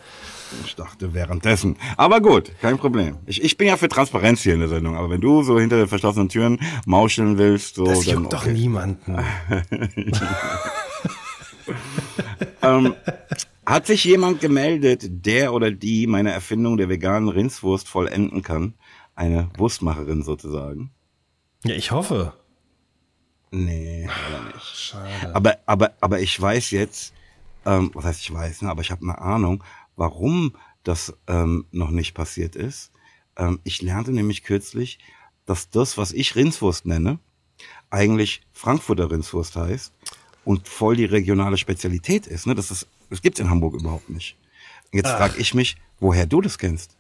Ich 0.65 0.75
dachte 0.75 1.15
währenddessen. 1.15 1.77
Aber 1.97 2.21
gut, 2.21 2.51
kein 2.61 2.79
Problem. 2.79 3.19
Ich, 3.27 3.43
ich 3.43 3.57
bin 3.57 3.69
ja 3.69 3.77
für 3.77 3.89
Transparenz 3.89 4.43
hier 4.43 4.55
in 4.55 4.61
der 4.61 4.69
Sendung. 4.69 4.97
Aber 4.97 5.11
wenn 5.11 5.21
du 5.21 5.43
so 5.43 5.59
hinter 5.59 5.77
den 5.77 5.89
verschlossenen 5.89 6.29
Türen 6.29 6.61
mauscheln 6.87 7.39
willst, 7.39 7.77
so. 7.77 7.85
Das 7.85 8.05
juckt 8.07 8.27
okay. 8.27 8.29
doch 8.31 8.47
niemanden. 8.47 9.19
ähm, 12.63 12.95
hat 13.67 13.87
sich 13.87 14.05
jemand 14.05 14.41
gemeldet, 14.41 15.07
der 15.25 15.53
oder 15.53 15.71
die 15.71 16.07
meine 16.07 16.33
Erfindung 16.33 16.77
der 16.77 16.89
veganen 16.89 17.29
Rindswurst 17.29 17.89
vollenden 17.89 18.43
kann? 18.43 18.75
Eine 19.15 19.51
Wurstmacherin 19.57 20.23
sozusagen. 20.23 20.91
Ja, 21.65 21.75
ich 21.75 21.91
hoffe. 21.91 22.33
Nee, 23.51 24.07
leider 24.07 24.45
nicht. 24.55 24.65
Schade. 24.65 25.35
Aber, 25.35 25.59
aber, 25.67 25.93
aber 26.01 26.21
ich 26.21 26.41
weiß 26.41 26.71
jetzt, 26.71 27.13
ähm, 27.67 27.91
was 27.95 28.05
heißt 28.05 28.21
ich 28.21 28.33
weiß, 28.33 28.63
ne, 28.63 28.71
aber 28.71 28.83
ich 28.83 28.91
habe 28.91 29.03
eine 29.03 29.19
Ahnung, 29.19 29.65
warum 29.97 30.57
das 30.85 31.15
ähm, 31.27 31.67
noch 31.73 31.91
nicht 31.91 32.15
passiert 32.15 32.57
ist. 32.57 32.93
Ähm, 33.37 33.61
ich 33.65 33.83
lernte 33.83 34.13
nämlich 34.13 34.45
kürzlich, 34.45 34.99
dass 35.47 35.69
das, 35.69 35.99
was 35.99 36.13
ich 36.13 36.37
Rindswurst 36.37 36.87
nenne, 36.87 37.19
eigentlich 37.91 38.43
Frankfurter 38.53 39.11
Rindswurst 39.11 39.57
heißt 39.57 39.93
und 40.45 40.69
voll 40.69 40.97
die 40.97 41.05
regionale 41.05 41.59
Spezialität 41.59 42.27
ist. 42.27 42.47
Ne? 42.47 42.55
Das, 42.55 42.71
ist 42.71 42.87
das 43.11 43.21
gibt's 43.21 43.41
in 43.41 43.51
Hamburg 43.51 43.75
überhaupt 43.75 44.09
nicht. 44.09 44.37
Jetzt 44.93 45.11
frage 45.11 45.39
ich 45.39 45.55
mich, 45.55 45.77
woher 45.99 46.27
du 46.27 46.41
das 46.41 46.59
kennst. 46.59 46.97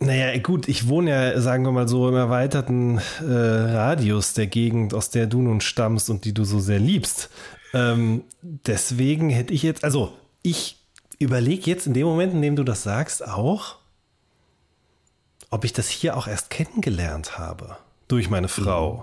Naja, 0.00 0.38
gut, 0.38 0.68
ich 0.68 0.88
wohne 0.88 1.10
ja, 1.10 1.40
sagen 1.40 1.64
wir 1.64 1.72
mal 1.72 1.88
so, 1.88 2.08
im 2.08 2.14
erweiterten 2.14 2.98
äh, 3.20 3.24
Radius 3.24 4.34
der 4.34 4.46
Gegend, 4.46 4.94
aus 4.94 5.10
der 5.10 5.26
du 5.26 5.42
nun 5.42 5.60
stammst 5.60 6.10
und 6.10 6.24
die 6.24 6.34
du 6.34 6.44
so 6.44 6.60
sehr 6.60 6.78
liebst. 6.78 7.30
Ähm, 7.72 8.24
deswegen 8.42 9.30
hätte 9.30 9.54
ich 9.54 9.62
jetzt, 9.62 9.84
also 9.84 10.12
ich 10.42 10.76
überlege 11.18 11.70
jetzt 11.70 11.86
in 11.86 11.94
dem 11.94 12.06
Moment, 12.06 12.34
in 12.34 12.42
dem 12.42 12.56
du 12.56 12.64
das 12.64 12.82
sagst, 12.82 13.26
auch, 13.26 13.76
ob 15.50 15.64
ich 15.64 15.72
das 15.72 15.88
hier 15.88 16.16
auch 16.16 16.26
erst 16.26 16.50
kennengelernt 16.50 17.38
habe 17.38 17.76
durch 18.08 18.30
meine 18.30 18.48
Frau. 18.48 18.94
Mhm. 18.94 19.02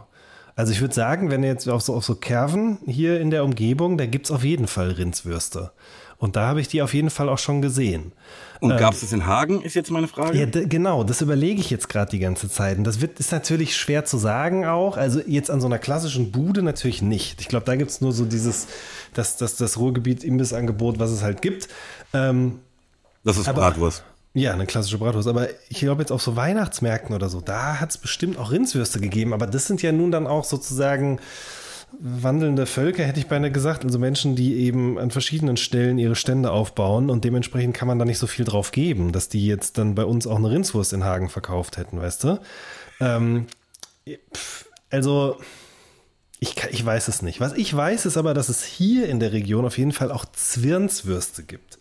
Also 0.56 0.72
ich 0.72 0.82
würde 0.82 0.96
sagen, 0.96 1.30
wenn 1.30 1.44
jetzt 1.44 1.70
auf 1.70 1.84
so, 1.84 1.94
auf 1.94 2.04
so 2.04 2.16
Kerven 2.16 2.80
hier 2.88 3.22
in 3.22 3.30
der 3.30 3.44
Umgebung, 3.44 3.98
da 3.98 4.08
gibt 4.08 4.26
es 4.26 4.32
auf 4.32 4.44
jeden 4.44 4.68
Fall 4.68 4.90
Rindswürste. 4.90 5.72
Und 6.20 6.36
da 6.36 6.48
habe 6.48 6.62
ich 6.62 6.68
die 6.68 6.82
auf 6.82 6.94
jeden 6.94 7.12
Fall 7.12 7.30
auch 7.30 7.38
schon 7.38 7.62
gesehen. 7.62 8.12
Und 8.60 8.72
ähm, 8.72 8.78
gab 8.78 8.94
es 8.94 9.02
das 9.02 9.14
in 9.14 9.28
Hagen, 9.28 9.62
ist 9.62 9.76
jetzt 9.76 9.92
meine 9.92 10.08
Frage? 10.08 10.38
Ja, 10.38 10.46
genau, 10.46 11.04
das 11.04 11.22
überlege 11.22 11.62
ich 11.62 11.70
jetzt 11.70 11.90
gerade 11.90 12.10
die 12.10 12.18
ganze 12.18 12.50
Zeit. 12.50 12.80
Und 12.80 12.86
das 12.86 13.02
wird, 13.02 13.20
ist 13.20 13.32
natürlich 13.32 13.78
schwer 13.78 14.04
zu 14.04 14.18
sagen 14.18 14.66
auch. 14.66 14.98
Also 14.98 15.22
jetzt 15.28 15.52
an 15.52 15.62
so 15.62 15.68
einer 15.68 15.78
klassischen 15.78 16.32
Bude 16.32 16.64
natürlich 16.64 17.04
nicht. 17.04 17.40
Ich 17.40 17.48
glaube, 17.48 17.66
da 17.66 17.76
gibt 17.76 17.92
es 17.92 18.02
nur 18.02 18.14
so 18.14 18.26
dieses, 18.26 18.68
das, 19.14 19.38
das, 19.38 19.58
das 19.58 19.78
Ruhrgebiet-Imbissangebot, 19.78 20.98
was 20.98 21.12
es 21.12 21.22
halt 21.22 21.44
gibt. 21.44 21.68
Ähm, 22.14 22.60
das 23.24 23.38
ist 23.38 23.48
aber, 23.48 23.62
Bratwurst. 23.62 24.04
Ja, 24.34 24.54
eine 24.54 24.66
klassische 24.66 24.98
Bratwurst. 24.98 25.28
Aber 25.28 25.48
ich 25.70 25.80
glaube 25.80 26.02
jetzt 26.02 26.12
auf 26.12 26.24
so 26.24 26.36
Weihnachtsmärkten 26.36 27.14
oder 27.16 27.30
so, 27.30 27.42
da 27.42 27.80
hat 27.80 27.92
es 27.92 27.98
bestimmt 28.00 28.40
auch 28.40 28.50
Rindswürste 28.50 29.00
gegeben. 29.00 29.34
Aber 29.34 29.46
das 29.46 29.68
sind 29.68 29.84
ja 29.84 29.92
nun 29.92 30.12
dann 30.12 30.26
auch 30.26 30.46
sozusagen 30.46 31.20
wandelnde 32.00 32.66
Völker, 32.66 33.04
hätte 33.04 33.20
ich 33.20 33.28
beinahe 33.28 33.52
gesagt. 33.52 33.84
Also 33.84 33.98
Menschen, 33.98 34.36
die 34.36 34.56
eben 34.56 35.00
an 35.00 35.12
verschiedenen 35.12 35.58
Stellen 35.58 35.98
ihre 35.98 36.16
Stände 36.16 36.52
aufbauen 36.52 37.10
und 37.10 37.24
dementsprechend 37.24 37.76
kann 37.76 37.88
man 37.88 37.98
da 37.98 38.06
nicht 38.06 38.20
so 38.20 38.28
viel 38.28 38.46
drauf 38.46 38.72
geben, 38.72 39.12
dass 39.12 39.30
die 39.30 39.46
jetzt 39.48 39.78
dann 39.78 39.96
bei 39.96 40.06
uns 40.06 40.28
auch 40.28 40.38
eine 40.38 40.50
Rindswurst 40.50 40.94
in 40.94 41.04
Hagen 41.04 41.30
verkauft 41.30 41.78
hätten, 41.78 42.00
weißt 42.00 42.24
du? 42.26 42.40
Ähm, 43.00 43.48
also, 44.90 45.38
ich, 46.40 46.56
ich 46.72 46.86
weiß 46.86 47.08
es 47.08 47.22
nicht. 47.22 47.40
Was 47.40 47.54
ich 47.54 47.76
weiß, 47.76 48.06
ist 48.06 48.18
aber, 48.18 48.34
dass 48.34 48.50
es 48.50 48.64
hier 48.64 49.08
in 49.10 49.20
der 49.20 49.32
Region 49.32 49.66
auf 49.66 49.78
jeden 49.78 49.92
Fall 49.92 50.12
auch 50.12 50.26
Zwirnswürste 50.26 51.44
gibt. 51.44 51.80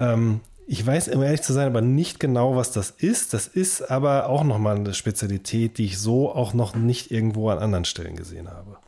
Ähm, 0.00 0.40
ich 0.66 0.84
weiß, 0.84 1.08
um 1.08 1.22
ehrlich 1.22 1.42
zu 1.42 1.52
sein, 1.52 1.66
aber 1.66 1.80
nicht 1.80 2.18
genau, 2.18 2.56
was 2.56 2.72
das 2.72 2.90
ist. 2.90 3.34
Das 3.34 3.46
ist 3.46 3.82
aber 3.90 4.28
auch 4.28 4.44
nochmal 4.44 4.76
eine 4.76 4.94
Spezialität, 4.94 5.78
die 5.78 5.84
ich 5.84 5.98
so 5.98 6.32
auch 6.32 6.54
noch 6.54 6.74
nicht 6.74 7.10
irgendwo 7.10 7.50
an 7.50 7.58
anderen 7.58 7.84
Stellen 7.84 8.16
gesehen 8.16 8.48
habe. 8.48 8.78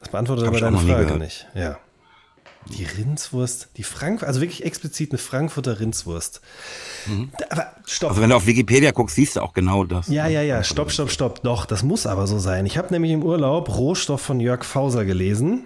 Das 0.00 0.08
beantwortet 0.10 0.46
aber 0.46 0.60
deine 0.60 0.78
Frage 0.78 1.18
nicht. 1.18 1.46
Ja. 1.54 1.78
Die 2.68 2.84
Rindswurst, 2.84 3.70
die 3.76 3.82
Frankfurt, 3.82 4.28
also 4.28 4.40
wirklich 4.40 4.64
explizit 4.64 5.10
eine 5.10 5.18
Frankfurter 5.18 5.80
Rindswurst. 5.80 6.40
Mhm. 7.06 7.32
Aber 7.50 7.72
stopp. 7.86 8.10
Also 8.10 8.22
wenn 8.22 8.30
du 8.30 8.36
auf 8.36 8.46
Wikipedia 8.46 8.92
guckst, 8.92 9.16
siehst 9.16 9.34
du 9.34 9.40
auch 9.40 9.52
genau 9.52 9.82
das. 9.84 10.06
Ja, 10.08 10.28
ja, 10.28 10.42
ja, 10.42 10.62
stopp, 10.62 10.92
stopp, 10.92 11.10
stopp. 11.10 11.42
Doch, 11.42 11.66
das 11.66 11.82
muss 11.82 12.06
aber 12.06 12.28
so 12.28 12.38
sein. 12.38 12.66
Ich 12.66 12.78
habe 12.78 12.92
nämlich 12.92 13.12
im 13.12 13.24
Urlaub 13.24 13.68
Rohstoff 13.76 14.20
von 14.20 14.38
Jörg 14.38 14.64
Fauser 14.64 15.04
gelesen. 15.04 15.64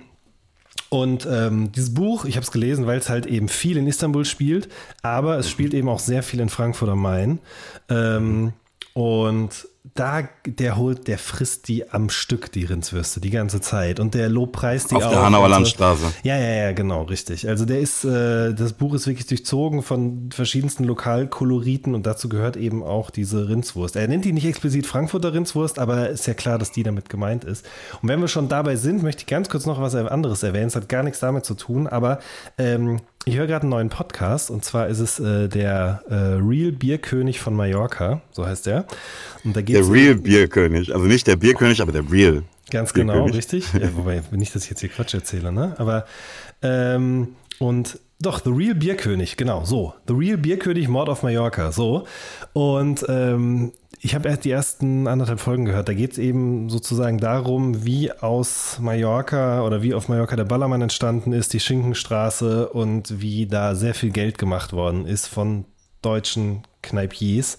Und 0.88 1.26
ähm, 1.30 1.72
dieses 1.72 1.92
Buch, 1.92 2.24
ich 2.24 2.36
habe 2.36 2.44
es 2.44 2.52
gelesen, 2.52 2.86
weil 2.86 2.98
es 2.98 3.08
halt 3.08 3.26
eben 3.26 3.48
viel 3.48 3.76
in 3.76 3.86
Istanbul 3.86 4.24
spielt, 4.24 4.68
aber 5.02 5.36
es 5.38 5.50
spielt 5.50 5.74
eben 5.74 5.88
auch 5.88 5.98
sehr 5.98 6.22
viel 6.22 6.40
in 6.40 6.48
Frankfurt 6.48 6.88
am 6.88 7.02
Main. 7.02 7.40
Ähm, 7.90 8.52
und 8.94 9.68
da, 9.94 10.28
der 10.44 10.76
holt, 10.76 11.08
der 11.08 11.18
frisst 11.18 11.68
die 11.68 11.90
am 11.90 12.10
Stück, 12.10 12.50
die 12.52 12.64
Rindswürste, 12.64 13.20
die 13.20 13.30
ganze 13.30 13.60
Zeit. 13.60 14.00
Und 14.00 14.14
der 14.14 14.28
lobpreist 14.28 14.90
die 14.90 14.96
Auf 14.96 15.04
auch. 15.04 15.10
der 15.10 15.22
Hanauer 15.22 15.44
und 15.44 15.50
so. 15.50 15.56
Landstraße. 15.56 16.04
Ja, 16.22 16.36
ja, 16.36 16.54
ja, 16.54 16.72
genau, 16.72 17.02
richtig. 17.02 17.48
Also 17.48 17.64
der 17.64 17.80
ist, 17.80 18.04
äh, 18.04 18.52
das 18.54 18.72
Buch 18.72 18.94
ist 18.94 19.06
wirklich 19.06 19.26
durchzogen 19.26 19.82
von 19.82 20.30
verschiedensten 20.32 20.84
Lokalkoloriten 20.84 21.94
und 21.94 22.06
dazu 22.06 22.28
gehört 22.28 22.56
eben 22.56 22.82
auch 22.82 23.10
diese 23.10 23.48
Rindswurst. 23.48 23.96
Er 23.96 24.08
nennt 24.08 24.24
die 24.24 24.32
nicht 24.32 24.46
explizit 24.46 24.86
Frankfurter 24.86 25.32
Rindswurst, 25.32 25.78
aber 25.78 26.08
ist 26.10 26.26
ja 26.26 26.34
klar, 26.34 26.58
dass 26.58 26.72
die 26.72 26.82
damit 26.82 27.08
gemeint 27.08 27.44
ist. 27.44 27.66
Und 28.02 28.08
wenn 28.08 28.20
wir 28.20 28.28
schon 28.28 28.48
dabei 28.48 28.76
sind, 28.76 29.02
möchte 29.02 29.22
ich 29.22 29.26
ganz 29.26 29.48
kurz 29.48 29.66
noch 29.66 29.80
was 29.80 29.94
anderes 29.94 30.42
erwähnen. 30.42 30.68
Es 30.68 30.76
hat 30.76 30.88
gar 30.88 31.02
nichts 31.02 31.20
damit 31.20 31.44
zu 31.44 31.54
tun, 31.54 31.86
aber 31.86 32.18
ähm, 32.58 33.00
ich 33.28 33.36
höre 33.36 33.48
gerade 33.48 33.62
einen 33.62 33.70
neuen 33.70 33.88
Podcast 33.88 34.50
und 34.50 34.64
zwar 34.64 34.86
ist 34.86 35.00
es 35.00 35.18
äh, 35.18 35.48
der 35.48 36.00
äh, 36.08 36.14
Real 36.14 36.70
Bierkönig 36.70 37.40
von 37.40 37.54
Mallorca, 37.54 38.20
so 38.30 38.46
heißt 38.46 38.66
der. 38.66 38.86
Und 39.42 39.56
da 39.56 39.62
Der 39.62 39.62
geht's 39.64 39.90
Real 39.90 40.14
Bierkönig. 40.14 40.94
Also 40.94 41.06
nicht 41.06 41.26
der 41.26 41.34
Bierkönig, 41.34 41.82
aber 41.82 41.90
der 41.90 42.08
Real. 42.08 42.44
Ganz 42.70 42.94
genau, 42.94 43.24
richtig. 43.24 43.72
Ja, 43.72 43.88
wobei, 43.96 44.22
nicht, 44.30 44.54
dass 44.54 44.62
ich 44.62 44.70
jetzt 44.70 44.80
hier 44.80 44.90
Quatsch 44.90 45.14
erzähle, 45.14 45.50
ne? 45.50 45.74
Aber, 45.78 46.06
ähm, 46.62 47.34
und 47.58 47.98
doch, 48.20 48.42
The 48.44 48.50
Real 48.50 48.76
Bierkönig, 48.76 49.36
genau, 49.36 49.64
so. 49.64 49.94
The 50.06 50.14
Real 50.14 50.38
Bierkönig, 50.38 50.86
Mord 50.86 51.08
auf 51.08 51.24
Mallorca, 51.24 51.72
so. 51.72 52.06
Und 52.52 53.04
ähm, 53.08 53.72
ich 54.00 54.14
habe 54.14 54.28
erst 54.28 54.44
die 54.44 54.50
ersten 54.50 55.06
anderthalb 55.08 55.40
Folgen 55.40 55.64
gehört. 55.64 55.88
Da 55.88 55.94
geht 55.94 56.12
es 56.12 56.18
eben 56.18 56.68
sozusagen 56.68 57.18
darum, 57.18 57.84
wie 57.84 58.12
aus 58.12 58.78
Mallorca 58.80 59.62
oder 59.62 59.82
wie 59.82 59.94
auf 59.94 60.08
Mallorca 60.08 60.36
der 60.36 60.44
Ballermann 60.44 60.82
entstanden 60.82 61.32
ist, 61.32 61.52
die 61.52 61.60
Schinkenstraße 61.60 62.68
und 62.68 63.20
wie 63.20 63.46
da 63.46 63.74
sehr 63.74 63.94
viel 63.94 64.10
Geld 64.10 64.38
gemacht 64.38 64.72
worden 64.72 65.06
ist 65.06 65.26
von 65.26 65.64
deutschen 66.02 66.62
Kneipiers. 66.82 67.58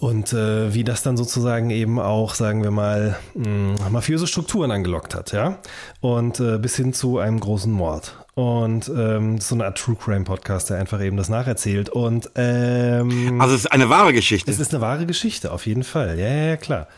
Und 0.00 0.34
äh, 0.34 0.74
wie 0.74 0.84
das 0.84 1.02
dann 1.02 1.16
sozusagen 1.16 1.70
eben 1.70 1.98
auch, 1.98 2.34
sagen 2.34 2.62
wir 2.62 2.70
mal, 2.70 3.16
mh, 3.34 3.88
mafiöse 3.88 4.26
Strukturen 4.26 4.70
angelockt 4.70 5.14
hat, 5.14 5.32
ja. 5.32 5.58
Und 6.00 6.40
äh, 6.40 6.58
bis 6.58 6.76
hin 6.76 6.92
zu 6.92 7.18
einem 7.18 7.40
großen 7.40 7.72
Mord. 7.72 8.21
Und 8.34 8.90
ähm, 8.96 9.38
so 9.40 9.54
eine 9.54 9.66
Art 9.66 9.76
True 9.76 9.96
Crime 9.96 10.24
Podcast, 10.24 10.70
der 10.70 10.78
einfach 10.78 11.02
eben 11.02 11.18
das 11.18 11.28
nacherzählt. 11.28 11.90
Und 11.90 12.30
ähm, 12.34 13.38
Also 13.40 13.54
es 13.54 13.62
ist 13.62 13.72
eine 13.72 13.90
wahre 13.90 14.12
Geschichte. 14.14 14.50
es 14.50 14.58
ist 14.58 14.72
eine 14.72 14.80
wahre 14.80 15.04
Geschichte, 15.04 15.52
auf 15.52 15.66
jeden 15.66 15.84
Fall. 15.84 16.18
Ja, 16.18 16.28
ja, 16.28 16.44
ja, 16.46 16.56
klar. 16.56 16.88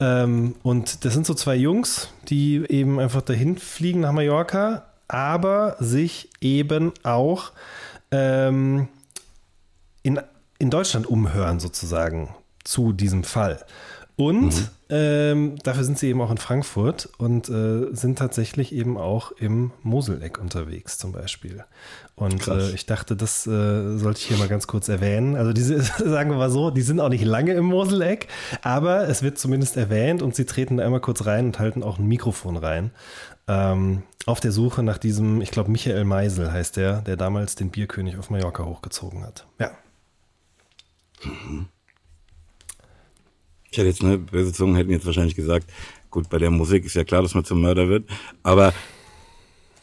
Ähm, 0.00 0.54
und 0.62 1.04
das 1.06 1.14
sind 1.14 1.24
so 1.24 1.32
zwei 1.32 1.56
Jungs, 1.56 2.10
die 2.28 2.62
eben 2.68 3.00
einfach 3.00 3.22
dahin 3.22 3.56
fliegen 3.56 4.00
nach 4.00 4.12
Mallorca, 4.12 4.84
aber 5.08 5.76
sich 5.78 6.28
eben 6.42 6.92
auch 7.02 7.52
ähm, 8.10 8.88
in, 10.02 10.20
in 10.58 10.68
Deutschland 10.68 11.06
umhören, 11.06 11.58
sozusagen, 11.58 12.34
zu 12.64 12.92
diesem 12.92 13.24
Fall. 13.24 13.64
Und 14.16 14.70
ähm, 14.88 15.56
dafür 15.62 15.84
sind 15.84 15.98
sie 15.98 16.08
eben 16.08 16.22
auch 16.22 16.30
in 16.30 16.38
Frankfurt 16.38 17.10
und 17.18 17.50
äh, 17.50 17.94
sind 17.94 18.18
tatsächlich 18.18 18.72
eben 18.72 18.96
auch 18.96 19.32
im 19.32 19.72
Moseleck 19.82 20.38
unterwegs, 20.38 20.96
zum 20.96 21.12
Beispiel. 21.12 21.64
Und 22.14 22.48
äh, 22.48 22.70
ich 22.70 22.86
dachte, 22.86 23.14
das 23.14 23.46
äh, 23.46 23.98
sollte 23.98 24.20
ich 24.20 24.26
hier 24.26 24.38
mal 24.38 24.48
ganz 24.48 24.66
kurz 24.66 24.88
erwähnen. 24.88 25.36
Also 25.36 25.52
diese, 25.52 25.82
sagen 26.08 26.30
wir 26.30 26.38
mal 26.38 26.50
so, 26.50 26.70
die 26.70 26.80
sind 26.80 26.98
auch 26.98 27.10
nicht 27.10 27.26
lange 27.26 27.52
im 27.52 27.66
Moseleck, 27.66 28.28
aber 28.62 29.06
es 29.06 29.22
wird 29.22 29.38
zumindest 29.38 29.76
erwähnt 29.76 30.22
und 30.22 30.34
sie 30.34 30.46
treten 30.46 30.78
da 30.78 30.84
einmal 30.86 31.00
kurz 31.00 31.26
rein 31.26 31.46
und 31.46 31.58
halten 31.58 31.82
auch 31.82 31.98
ein 31.98 32.06
Mikrofon 32.06 32.56
rein. 32.56 32.92
Ähm, 33.48 34.02
auf 34.24 34.40
der 34.40 34.50
Suche 34.50 34.82
nach 34.82 34.98
diesem, 34.98 35.42
ich 35.42 35.50
glaube, 35.50 35.70
Michael 35.70 36.04
Meisel 36.04 36.50
heißt 36.50 36.78
der, 36.78 37.02
der 37.02 37.16
damals 37.16 37.54
den 37.54 37.70
Bierkönig 37.70 38.16
auf 38.16 38.30
Mallorca 38.30 38.64
hochgezogen 38.64 39.24
hat. 39.24 39.46
Ja. 39.60 39.72
Ich 43.76 43.78
hätte 43.78 43.88
jetzt, 43.88 44.02
ne, 44.02 44.16
böse 44.16 44.54
Zungen 44.54 44.74
hätten 44.74 44.90
jetzt 44.90 45.04
wahrscheinlich 45.04 45.34
gesagt, 45.34 45.68
gut, 46.10 46.30
bei 46.30 46.38
der 46.38 46.50
Musik 46.50 46.86
ist 46.86 46.94
ja 46.94 47.04
klar, 47.04 47.20
dass 47.20 47.34
man 47.34 47.44
zum 47.44 47.60
Mörder 47.60 47.90
wird, 47.90 48.08
aber 48.42 48.72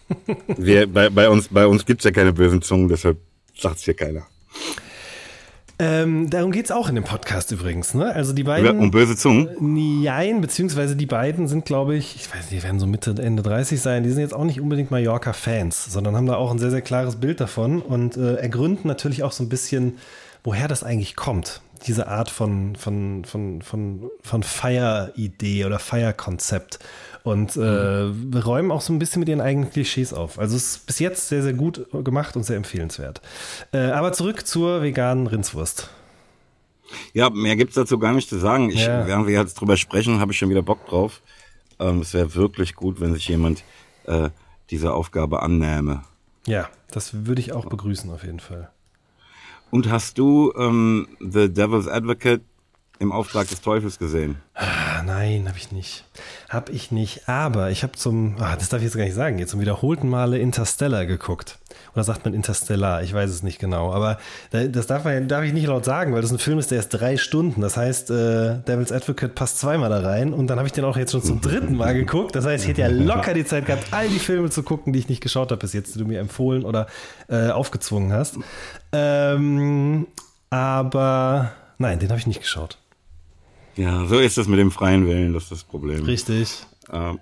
wir, 0.57 0.91
bei, 0.91 1.11
bei 1.11 1.29
uns, 1.29 1.49
bei 1.49 1.67
uns 1.67 1.85
gibt's 1.85 2.03
ja 2.03 2.09
keine 2.09 2.33
bösen 2.33 2.63
Zungen, 2.63 2.87
deshalb 2.87 3.19
sagt's 3.55 3.83
hier 3.83 3.93
keiner. 3.93 4.23
Ähm, 5.77 6.27
darum 6.31 6.51
geht 6.51 6.65
es 6.65 6.71
auch 6.71 6.89
in 6.89 6.95
dem 6.95 7.03
Podcast 7.03 7.51
übrigens. 7.51 7.93
Ne? 7.93 8.11
Also 8.11 8.33
die 8.33 8.43
beiden. 8.43 8.79
Um 8.79 8.89
böse 8.89 9.15
Zungen? 9.15 9.49
Nein, 9.59 10.41
beziehungsweise 10.41 10.95
die 10.95 11.05
beiden 11.05 11.47
sind, 11.47 11.65
glaube 11.65 11.95
ich, 11.95 12.15
ich 12.15 12.33
weiß 12.33 12.49
nicht, 12.49 12.63
die 12.63 12.63
werden 12.63 12.79
so 12.79 12.87
Mitte, 12.87 13.13
Ende 13.19 13.43
30 13.43 13.79
sein. 13.79 14.01
Die 14.01 14.09
sind 14.09 14.21
jetzt 14.21 14.33
auch 14.33 14.43
nicht 14.43 14.59
unbedingt 14.59 14.89
Mallorca-Fans, 14.89 15.93
sondern 15.93 16.15
haben 16.15 16.25
da 16.25 16.35
auch 16.37 16.49
ein 16.49 16.57
sehr, 16.57 16.71
sehr 16.71 16.81
klares 16.81 17.17
Bild 17.17 17.39
davon 17.39 17.79
und 17.79 18.17
äh, 18.17 18.37
ergründen 18.37 18.87
natürlich 18.87 19.21
auch 19.21 19.31
so 19.31 19.43
ein 19.43 19.49
bisschen, 19.49 19.99
woher 20.43 20.67
das 20.67 20.83
eigentlich 20.83 21.15
kommt. 21.15 21.61
Diese 21.86 22.07
Art 22.07 22.29
von, 22.29 22.75
von, 22.75 23.25
von, 23.25 23.61
von, 23.61 24.09
von 24.21 24.43
Feieridee 24.43 25.65
oder 25.65 25.79
Feierkonzept. 25.79 26.79
Und 27.23 27.55
äh, 27.55 28.11
räumen 28.39 28.71
auch 28.71 28.81
so 28.81 28.91
ein 28.91 28.99
bisschen 28.99 29.21
mit 29.21 29.29
ihren 29.29 29.41
eigenen 29.41 29.69
Klischees 29.69 30.13
auf. 30.13 30.39
Also 30.39 30.55
es 30.57 30.75
ist 30.75 30.86
bis 30.88 30.99
jetzt 30.99 31.29
sehr, 31.29 31.41
sehr 31.41 31.53
gut 31.53 31.88
gemacht 32.03 32.36
und 32.36 32.43
sehr 32.43 32.57
empfehlenswert. 32.57 33.21
Äh, 33.71 33.77
aber 33.91 34.11
zurück 34.11 34.45
zur 34.45 34.81
veganen 34.81 35.27
Rindswurst. 35.27 35.89
Ja, 37.13 37.29
mehr 37.29 37.55
gibt's 37.55 37.75
dazu 37.75 37.97
gar 37.97 38.13
nicht 38.13 38.29
zu 38.29 38.38
sagen. 38.38 38.69
Ich, 38.69 38.86
Ja. 38.86 39.07
Während 39.07 39.27
wir 39.27 39.39
jetzt 39.39 39.55
drüber 39.55 39.77
sprechen, 39.77 40.19
habe 40.19 40.31
ich 40.31 40.38
schon 40.38 40.49
wieder 40.49 40.61
Bock 40.61 40.86
drauf. 40.86 41.21
Ähm, 41.79 42.01
es 42.01 42.13
wäre 42.13 42.36
wirklich 42.36 42.75
gut, 42.75 42.99
wenn 42.99 43.13
sich 43.13 43.27
jemand 43.27 43.63
äh, 44.05 44.29
dieser 44.69 44.93
Aufgabe 44.93 45.41
annähme. 45.41 46.03
Ja, 46.45 46.69
das 46.91 47.25
würde 47.25 47.41
ich 47.41 47.53
auch 47.53 47.65
begrüßen 47.65 48.11
auf 48.11 48.23
jeden 48.23 48.41
Fall. 48.41 48.69
Und 49.74 49.89
hast 49.89 50.19
du 50.19 50.53
ähm, 50.55 51.07
The 51.19 51.51
Devil's 51.51 51.88
Advocate 51.88 52.41
im 52.99 53.11
Auftrag 53.11 53.47
des 53.47 53.61
Teufels 53.61 53.97
gesehen? 53.97 54.36
Ah, 54.53 55.01
nein, 55.03 55.47
habe 55.47 55.57
ich 55.57 55.71
nicht. 55.71 56.05
Habe 56.47 56.71
ich 56.71 56.91
nicht. 56.91 57.28
Aber 57.28 57.71
ich 57.71 57.82
habe 57.82 57.93
zum, 57.93 58.36
ah, 58.38 58.55
das 58.55 58.69
darf 58.69 58.82
ich 58.82 58.86
jetzt 58.86 58.97
gar 58.97 59.03
nicht 59.03 59.15
sagen, 59.15 59.39
jetzt 59.39 59.49
zum 59.49 59.61
wiederholten 59.61 60.09
Male 60.09 60.38
Interstellar 60.38 61.07
geguckt. 61.07 61.57
Oder 61.93 62.03
sagt 62.03 62.25
man 62.25 62.33
Interstellar? 62.33 63.03
Ich 63.03 63.13
weiß 63.13 63.29
es 63.29 63.43
nicht 63.43 63.59
genau. 63.59 63.93
Aber 63.93 64.17
da- 64.51 64.65
das 64.65 64.87
darf, 64.87 65.03
man, 65.03 65.27
darf 65.27 65.43
ich 65.43 65.53
nicht 65.53 65.67
laut 65.67 65.85
sagen, 65.85 66.13
weil 66.13 66.21
das 66.21 66.31
ein 66.31 66.39
Film 66.39 66.57
ist, 66.57 66.71
der 66.71 66.79
ist 66.79 66.89
drei 66.89 67.17
Stunden. 67.17 67.61
Das 67.61 67.77
heißt, 67.77 68.09
äh, 68.09 68.59
Devil's 68.67 68.91
Advocate 68.91 69.35
passt 69.35 69.59
zweimal 69.59 69.89
da 69.89 69.99
rein. 69.99 70.33
Und 70.33 70.47
dann 70.47 70.57
habe 70.57 70.67
ich 70.67 70.71
den 70.73 70.85
auch 70.85 70.97
jetzt 70.97 71.11
schon 71.11 71.21
zum 71.21 71.39
dritten 71.41 71.75
Mal 71.75 71.93
geguckt. 71.93 72.35
Das 72.35 72.45
heißt, 72.45 72.63
ich 72.63 72.69
hätte 72.71 72.81
ja 72.81 72.87
locker 72.87 73.33
die 73.35 73.45
Zeit 73.45 73.65
gehabt, 73.67 73.87
all 73.91 74.07
die 74.09 74.19
Filme 74.19 74.49
zu 74.49 74.63
gucken, 74.63 74.91
die 74.93 74.99
ich 74.99 75.09
nicht 75.09 75.21
geschaut 75.21 75.51
habe 75.51 75.59
bis 75.59 75.73
jetzt, 75.73 75.93
die 75.95 75.99
du 75.99 76.05
mir 76.05 76.19
empfohlen 76.19 76.65
oder 76.65 76.87
äh, 77.29 77.49
aufgezwungen 77.49 78.11
hast. 78.11 78.37
Ähm, 78.91 80.07
aber 80.49 81.51
nein, 81.77 81.99
den 81.99 82.09
habe 82.09 82.19
ich 82.19 82.27
nicht 82.27 82.41
geschaut. 82.41 82.77
Ja, 83.75 84.05
so 84.05 84.19
ist 84.19 84.37
es 84.37 84.47
mit 84.47 84.59
dem 84.59 84.71
freien 84.71 85.07
Willen, 85.07 85.33
das 85.33 85.43
ist 85.43 85.51
das 85.51 85.63
Problem. 85.63 86.03
Richtig. 86.05 86.65
Ähm, 86.91 87.19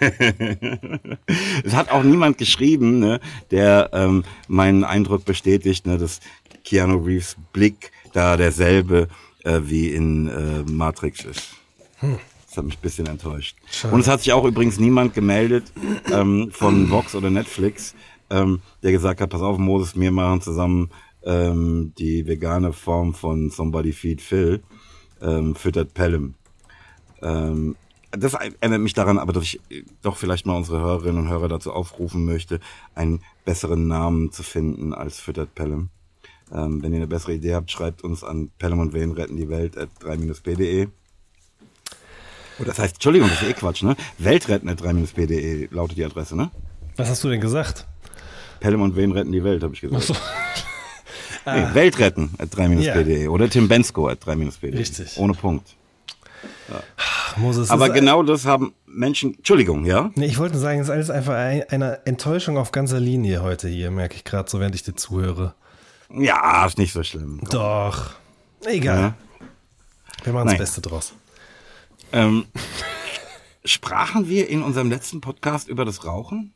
es 1.64 1.74
hat 1.74 1.90
auch 1.90 2.02
niemand 2.02 2.38
geschrieben, 2.38 2.98
ne, 2.98 3.20
der 3.50 3.90
ähm, 3.92 4.24
meinen 4.48 4.84
Eindruck 4.84 5.24
bestätigt, 5.24 5.86
ne, 5.86 5.98
dass 5.98 6.20
Keanu 6.64 6.98
Reeves 6.98 7.36
Blick 7.52 7.92
da 8.12 8.36
derselbe 8.36 9.08
äh, 9.44 9.60
wie 9.64 9.90
in 9.90 10.28
äh, 10.28 10.70
Matrix 10.70 11.24
ist. 11.24 11.50
Das 12.00 12.58
hat 12.58 12.64
mich 12.64 12.78
ein 12.78 12.82
bisschen 12.82 13.06
enttäuscht. 13.06 13.56
Und 13.90 14.00
es 14.00 14.08
hat 14.08 14.20
sich 14.20 14.32
auch 14.32 14.44
übrigens 14.44 14.78
niemand 14.78 15.14
gemeldet 15.14 15.72
ähm, 16.10 16.50
von 16.52 16.90
Vox 16.90 17.14
oder 17.14 17.30
Netflix, 17.30 17.94
ähm, 18.30 18.60
der 18.82 18.92
gesagt 18.92 19.20
hat, 19.20 19.30
pass 19.30 19.42
auf, 19.42 19.58
Moses, 19.58 19.98
wir 19.98 20.10
machen 20.10 20.40
zusammen 20.40 20.90
ähm, 21.24 21.92
die 21.98 22.26
vegane 22.26 22.72
Form 22.72 23.14
von 23.14 23.50
Somebody 23.50 23.92
Feed 23.92 24.22
Phil, 24.22 24.62
ähm, 25.20 25.54
füttert 25.54 25.94
Pelham. 25.94 26.34
Ähm, 27.22 27.76
das 28.16 28.34
erinnert 28.34 28.80
mich 28.80 28.94
daran, 28.94 29.18
aber 29.18 29.32
dass 29.32 29.44
ich 29.44 29.60
doch 30.02 30.16
vielleicht 30.16 30.46
mal 30.46 30.56
unsere 30.56 30.80
Hörerinnen 30.80 31.24
und 31.24 31.28
Hörer 31.28 31.48
dazu 31.48 31.72
aufrufen 31.72 32.24
möchte, 32.24 32.60
einen 32.94 33.22
besseren 33.44 33.86
Namen 33.86 34.32
zu 34.32 34.42
finden 34.42 34.92
als 34.92 35.20
Füttert 35.20 35.54
Pelham. 35.54 35.90
Ähm, 36.52 36.82
wenn 36.82 36.92
ihr 36.92 36.98
eine 36.98 37.06
bessere 37.06 37.34
Idee 37.34 37.54
habt, 37.54 37.70
schreibt 37.70 38.02
uns 38.04 38.22
an 38.22 38.50
Pelham 38.58 38.80
und 38.80 38.92
Wen 38.92 39.12
retten 39.12 39.36
die 39.36 39.48
Welt 39.48 39.78
at 39.78 39.88
3-p.de. 40.02 40.88
Oh, 42.60 42.64
das 42.64 42.78
heißt, 42.78 42.94
Entschuldigung, 42.94 43.28
das 43.28 43.42
ist 43.42 43.48
eh 43.48 43.52
Quatsch, 43.54 43.82
ne? 43.82 43.96
Weltretten 44.18 44.68
at 44.68 44.80
3-p.de 44.80 45.68
lautet 45.72 45.96
die 45.96 46.04
Adresse, 46.04 46.36
ne? 46.36 46.50
Was 46.96 47.08
hast 47.08 47.24
du 47.24 47.28
denn 47.28 47.40
gesagt? 47.40 47.86
Pelham 48.60 48.82
und 48.82 48.94
Wen 48.96 49.12
retten 49.12 49.32
die 49.32 49.42
Welt, 49.42 49.62
habe 49.62 49.74
ich 49.74 49.80
gesagt. 49.80 50.12
Nee, 51.46 51.74
Weltretten 51.74 52.30
at 52.38 52.48
3-p.de 52.48 53.28
oder 53.28 53.50
Tim 53.50 53.68
Bensko 53.68 54.08
at 54.08 54.22
3-p.de. 54.24 54.78
Richtig. 54.78 55.18
Ohne 55.18 55.34
Punkt. 55.34 55.76
Moses, 57.36 57.70
Aber 57.70 57.90
genau 57.90 58.22
das 58.22 58.46
haben 58.46 58.74
Menschen, 58.86 59.34
Entschuldigung, 59.34 59.84
ja? 59.84 60.10
Nee, 60.14 60.26
ich 60.26 60.38
wollte 60.38 60.54
nur 60.54 60.62
sagen, 60.62 60.80
es 60.80 60.86
ist 60.86 60.90
alles 60.90 61.10
einfach 61.10 61.34
ein, 61.34 61.62
eine 61.70 62.06
Enttäuschung 62.06 62.58
auf 62.58 62.72
ganzer 62.72 63.00
Linie 63.00 63.42
heute 63.42 63.68
hier, 63.68 63.90
merke 63.90 64.16
ich 64.16 64.24
gerade 64.24 64.48
so, 64.50 64.60
während 64.60 64.74
ich 64.74 64.82
dir 64.82 64.94
zuhöre. 64.94 65.54
Ja, 66.10 66.64
ist 66.66 66.78
nicht 66.78 66.92
so 66.92 67.02
schlimm. 67.02 67.38
Komm. 67.40 67.48
Doch. 67.50 68.10
Egal. 68.64 69.00
Ja. 69.00 69.14
Wir 70.22 70.32
machen 70.32 70.48
das. 70.48 70.58
Beste 70.58 70.80
draus. 70.80 71.12
Ähm, 72.12 72.46
sprachen 73.64 74.28
wir 74.28 74.48
in 74.48 74.62
unserem 74.62 74.90
letzten 74.90 75.20
Podcast 75.20 75.68
über 75.68 75.84
das 75.84 76.04
Rauchen? 76.04 76.54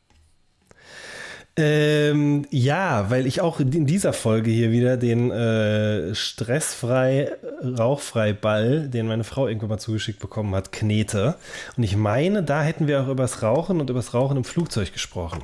Ähm, 1.61 2.45
ja, 2.51 3.09
weil 3.09 3.27
ich 3.27 3.41
auch 3.41 3.59
in 3.59 3.85
dieser 3.85 4.13
Folge 4.13 4.49
hier 4.49 4.71
wieder 4.71 4.95
den 4.95 5.29
äh, 5.29 6.15
stressfrei, 6.15 7.33
rauchfrei 7.61 8.31
Ball, 8.31 8.87
den 8.87 9.07
meine 9.07 9.25
Frau 9.25 9.45
irgendwann 9.45 9.67
mal 9.69 9.77
zugeschickt 9.77 10.19
bekommen 10.19 10.55
hat, 10.55 10.71
knete. 10.71 11.35
Und 11.75 11.83
ich 11.83 11.97
meine, 11.97 12.43
da 12.43 12.61
hätten 12.63 12.87
wir 12.87 13.03
auch 13.03 13.09
übers 13.09 13.43
Rauchen 13.43 13.81
und 13.81 13.89
übers 13.89 14.13
Rauchen 14.13 14.37
im 14.37 14.45
Flugzeug 14.45 14.93
gesprochen. 14.93 15.43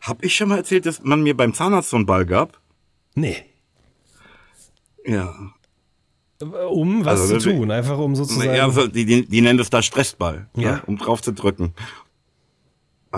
Hab 0.00 0.24
ich 0.24 0.34
schon 0.34 0.48
mal 0.48 0.56
erzählt, 0.56 0.86
dass 0.86 1.02
man 1.02 1.22
mir 1.22 1.36
beim 1.36 1.52
Zahnarzt 1.52 1.90
so 1.90 1.96
einen 1.96 2.06
Ball 2.06 2.24
gab? 2.24 2.58
Nee. 3.14 3.36
Ja. 5.04 5.34
Um 6.70 7.04
was 7.04 7.20
Also, 7.20 7.38
zu 7.38 7.50
tun, 7.50 7.70
einfach 7.70 7.98
um 7.98 8.16
sozusagen. 8.16 8.54
Ja, 8.54 8.70
so, 8.70 8.86
die, 8.86 9.04
die, 9.04 9.26
die 9.26 9.40
nennen 9.42 9.58
das 9.58 9.68
da 9.68 9.82
Stressball, 9.82 10.46
Ja. 10.56 10.72
ne, 10.76 10.82
um 10.86 10.96
drauf 10.96 11.20
zu 11.20 11.32
drücken. 11.32 11.74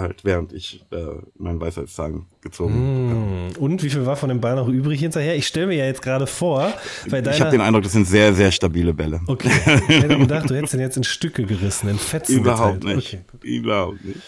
Halt, 0.00 0.24
während 0.24 0.52
ich 0.52 0.84
äh, 0.90 0.96
meinen 1.36 1.60
Weisheitszahn 1.60 2.26
gezogen 2.40 2.74
habe. 2.74 3.56
Hm. 3.56 3.62
Und 3.62 3.82
wie 3.82 3.90
viel 3.90 4.06
war 4.06 4.16
von 4.16 4.28
dem 4.28 4.40
Ball 4.40 4.56
noch 4.56 4.68
übrig 4.68 5.00
hinterher? 5.00 5.36
Ich 5.36 5.46
stelle 5.46 5.66
mir 5.66 5.76
ja 5.76 5.86
jetzt 5.86 6.02
gerade 6.02 6.26
vor, 6.26 6.72
bei 7.10 7.20
deiner. 7.20 7.34
Ich 7.34 7.40
habe 7.40 7.50
den 7.50 7.60
Eindruck, 7.60 7.82
das 7.82 7.92
sind 7.92 8.06
sehr, 8.06 8.32
sehr 8.34 8.52
stabile 8.52 8.94
Bälle. 8.94 9.20
okay, 9.26 9.50
ich 9.88 10.02
hätte 10.02 10.18
gedacht, 10.18 10.48
du 10.50 10.54
hättest 10.54 10.74
den 10.74 10.80
jetzt 10.80 10.96
in 10.96 11.04
Stücke 11.04 11.44
gerissen, 11.44 11.88
in 11.88 11.98
Fetzen 11.98 12.38
Überhaupt 12.38 12.80
geteilt. 12.80 12.96
nicht. 12.96 13.18
Okay. 13.34 13.46
Überhaupt 13.46 14.04
nicht. 14.04 14.20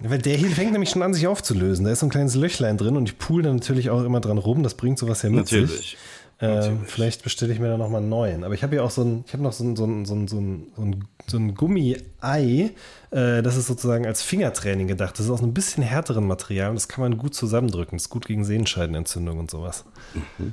Weil 0.00 0.18
der 0.18 0.36
hier 0.36 0.50
fängt 0.50 0.72
nämlich 0.72 0.90
schon 0.90 1.02
an, 1.02 1.14
sich 1.14 1.26
aufzulösen. 1.26 1.84
Da 1.84 1.92
ist 1.92 2.00
so 2.00 2.06
ein 2.06 2.10
kleines 2.10 2.34
Löchlein 2.34 2.76
drin 2.76 2.96
und 2.96 3.08
ich 3.08 3.18
pool 3.18 3.42
da 3.42 3.52
natürlich 3.52 3.88
auch 3.90 4.04
immer 4.04 4.20
dran 4.20 4.38
rum. 4.38 4.62
Das 4.62 4.74
bringt 4.74 4.98
sowas 4.98 5.22
ja 5.22 5.30
mit 5.30 5.48
sich. 5.48 5.62
Natürlich. 5.62 5.96
Ähm, 6.38 6.80
vielleicht 6.84 7.22
bestelle 7.22 7.52
ich 7.52 7.58
mir 7.60 7.68
da 7.68 7.78
nochmal 7.78 8.02
einen 8.02 8.10
neuen. 8.10 8.44
Aber 8.44 8.52
ich 8.52 8.62
habe 8.62 8.76
ja 8.76 8.82
auch 8.82 8.90
so 8.90 9.02
ein, 9.02 9.24
ich 9.26 9.32
habe 9.32 9.42
noch 9.42 9.54
so 9.54 9.64
ein, 9.64 9.74
so 9.74 9.86
ein, 9.86 10.04
so 10.04 10.14
ein, 10.14 10.28
so 10.28 10.36
ein, 10.36 11.04
so 11.26 11.38
ein, 11.38 11.54
Gummi-Ei. 11.54 12.72
Äh, 13.10 13.42
das 13.42 13.56
ist 13.56 13.68
sozusagen 13.68 14.04
als 14.06 14.22
Fingertraining 14.22 14.86
gedacht. 14.86 15.18
Das 15.18 15.24
ist 15.24 15.30
aus 15.30 15.42
einem 15.42 15.54
bisschen 15.54 15.82
härteren 15.82 16.26
Material 16.26 16.68
und 16.70 16.74
das 16.76 16.88
kann 16.88 17.00
man 17.00 17.16
gut 17.16 17.34
zusammendrücken. 17.34 17.96
Das 17.96 18.02
ist 18.04 18.10
gut 18.10 18.26
gegen 18.26 18.44
Sehenscheidenentzündung 18.44 19.38
und 19.38 19.50
sowas. 19.50 19.86
Ja. 20.14 20.44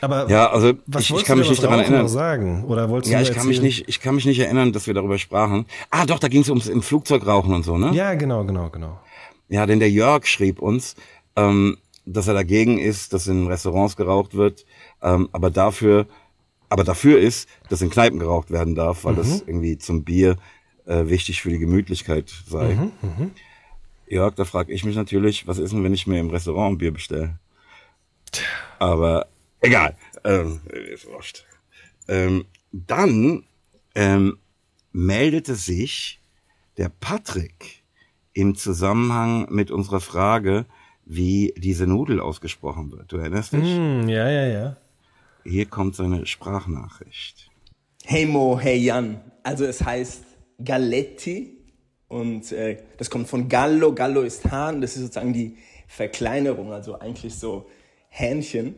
Aber 0.00 0.28
Ja, 0.30 0.50
also 0.50 0.74
was 0.86 1.02
ich, 1.02 1.10
ich 1.14 1.24
kann 1.24 1.36
du 1.36 1.40
mich 1.40 1.50
nicht 1.50 1.62
daran 1.62 1.80
erinnern. 1.80 2.08
sagen? 2.08 2.64
Oder 2.64 2.90
wolltest 2.90 3.12
Ja, 3.12 3.18
du 3.18 3.24
ich 3.24 3.32
kann 3.32 3.46
mich 3.46 3.60
nicht, 3.60 3.88
ich 3.88 4.00
kann 4.00 4.14
mich 4.14 4.26
nicht 4.26 4.38
erinnern, 4.38 4.72
dass 4.72 4.86
wir 4.86 4.94
darüber 4.94 5.18
sprachen. 5.18 5.66
Ah, 5.90 6.04
doch, 6.06 6.18
da 6.18 6.28
ging 6.28 6.42
es 6.42 6.48
ums 6.48 6.66
im 6.68 6.82
Flugzeug 6.82 7.26
rauchen 7.26 7.54
und 7.54 7.64
so, 7.64 7.78
ne? 7.78 7.90
Ja, 7.94 8.14
genau, 8.14 8.44
genau, 8.44 8.68
genau. 8.70 9.00
Ja, 9.48 9.66
denn 9.66 9.78
der 9.80 9.90
Jörg 9.90 10.26
schrieb 10.26 10.60
uns, 10.60 10.94
ähm, 11.36 11.78
dass 12.06 12.28
er 12.28 12.34
dagegen 12.34 12.78
ist, 12.78 13.12
dass 13.12 13.26
in 13.26 13.46
Restaurants 13.46 13.96
geraucht 13.96 14.34
wird, 14.34 14.66
ähm, 15.02 15.28
aber 15.32 15.50
dafür, 15.50 16.06
aber 16.68 16.84
dafür 16.84 17.18
ist, 17.18 17.48
dass 17.68 17.82
in 17.82 17.90
Kneipen 17.90 18.18
geraucht 18.18 18.50
werden 18.50 18.74
darf, 18.74 19.04
weil 19.04 19.14
das 19.14 19.42
irgendwie 19.46 19.78
zum 19.78 20.04
Bier 20.04 20.36
äh, 20.86 21.06
wichtig 21.06 21.42
für 21.42 21.50
die 21.50 21.58
Gemütlichkeit 21.58 22.32
sei. 22.46 22.76
Jörg, 24.06 24.34
da 24.34 24.44
frage 24.44 24.72
ich 24.72 24.84
mich 24.84 24.96
natürlich, 24.96 25.46
was 25.46 25.58
ist 25.58 25.72
denn, 25.72 25.82
wenn 25.82 25.94
ich 25.94 26.06
mir 26.06 26.20
im 26.20 26.30
Restaurant 26.30 26.74
ein 26.74 26.78
Bier 26.78 26.92
bestelle? 26.92 27.38
Aber 28.78 29.28
egal, 29.60 29.96
ähm, 30.24 30.60
ist 30.92 31.06
wurscht. 31.06 31.44
Ähm, 32.08 32.44
dann 32.72 33.44
ähm, 33.94 34.38
meldete 34.92 35.54
sich 35.54 36.20
der 36.76 36.88
Patrick 36.88 37.82
im 38.32 38.56
Zusammenhang 38.56 39.46
mit 39.50 39.70
unserer 39.70 40.00
Frage, 40.00 40.66
wie 41.06 41.54
diese 41.56 41.86
Nudel 41.86 42.20
ausgesprochen 42.20 42.90
wird. 42.92 43.12
Du 43.12 43.16
erinnerst 43.18 43.52
dich? 43.52 43.76
Hm, 43.76 44.08
ja, 44.08 44.28
ja, 44.28 44.46
ja. 44.46 44.76
Hier 45.44 45.66
kommt 45.66 45.94
seine 45.96 46.26
Sprachnachricht. 46.26 47.50
Hey 48.04 48.26
Mo, 48.26 48.58
hey 48.58 48.78
Jan. 48.78 49.20
Also 49.42 49.64
es 49.64 49.84
heißt 49.84 50.24
Galletti 50.62 51.58
und 52.08 52.50
äh, 52.52 52.78
das 52.96 53.10
kommt 53.10 53.28
von 53.28 53.48
Gallo. 53.48 53.94
Gallo 53.94 54.22
ist 54.22 54.50
Hahn, 54.50 54.80
das 54.80 54.96
ist 54.96 55.02
sozusagen 55.02 55.32
die 55.32 55.56
Verkleinerung, 55.86 56.72
also 56.72 56.98
eigentlich 56.98 57.34
so 57.34 57.66
Hähnchen. 58.08 58.74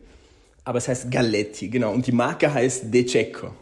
Aber 0.65 0.79
es 0.79 0.89
heißt 0.89 1.11
Galletti, 1.11 1.69
genau. 1.69 1.93
Und 1.93 2.07
die 2.07 2.13
Marke 2.13 2.53
heißt 2.53 2.93
De 2.93 3.07
Cecco. 3.07 3.53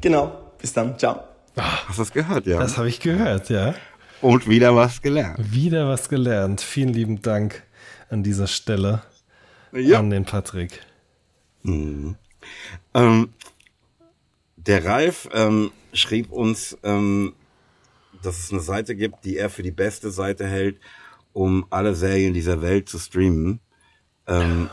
Genau, 0.00 0.52
bis 0.60 0.72
dann, 0.72 0.96
ciao. 0.96 1.20
Hast 1.56 1.98
du 1.98 2.02
es 2.02 2.12
gehört, 2.12 2.46
ja? 2.46 2.60
Das 2.60 2.78
habe 2.78 2.88
ich 2.88 3.00
gehört, 3.00 3.50
ja. 3.50 3.74
Und 4.20 4.48
wieder 4.48 4.76
was 4.76 5.02
gelernt. 5.02 5.52
Wieder 5.52 5.88
was 5.88 6.08
gelernt. 6.08 6.60
Vielen 6.60 6.92
lieben 6.92 7.22
Dank 7.22 7.64
an 8.10 8.22
dieser 8.22 8.46
Stelle 8.46 9.02
Ja. 9.72 9.98
an 9.98 10.10
den 10.10 10.24
Patrick. 10.24 10.80
Ähm, 11.64 12.16
der 14.56 14.84
Ralf 14.84 15.28
ähm, 15.32 15.70
schrieb 15.92 16.30
uns, 16.30 16.76
ähm, 16.82 17.34
dass 18.22 18.38
es 18.38 18.50
eine 18.52 18.60
Seite 18.60 18.96
gibt, 18.96 19.24
die 19.24 19.36
er 19.36 19.50
für 19.50 19.62
die 19.62 19.70
beste 19.70 20.10
Seite 20.10 20.46
hält, 20.46 20.78
um 21.32 21.66
alle 21.70 21.94
Serien 21.94 22.34
dieser 22.34 22.62
Welt 22.62 22.88
zu 22.88 22.98
streamen. 22.98 23.60
Ähm, 24.26 24.68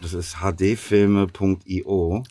das 0.00 0.14
ist 0.14 0.40
hdfilme.io. 0.42 2.22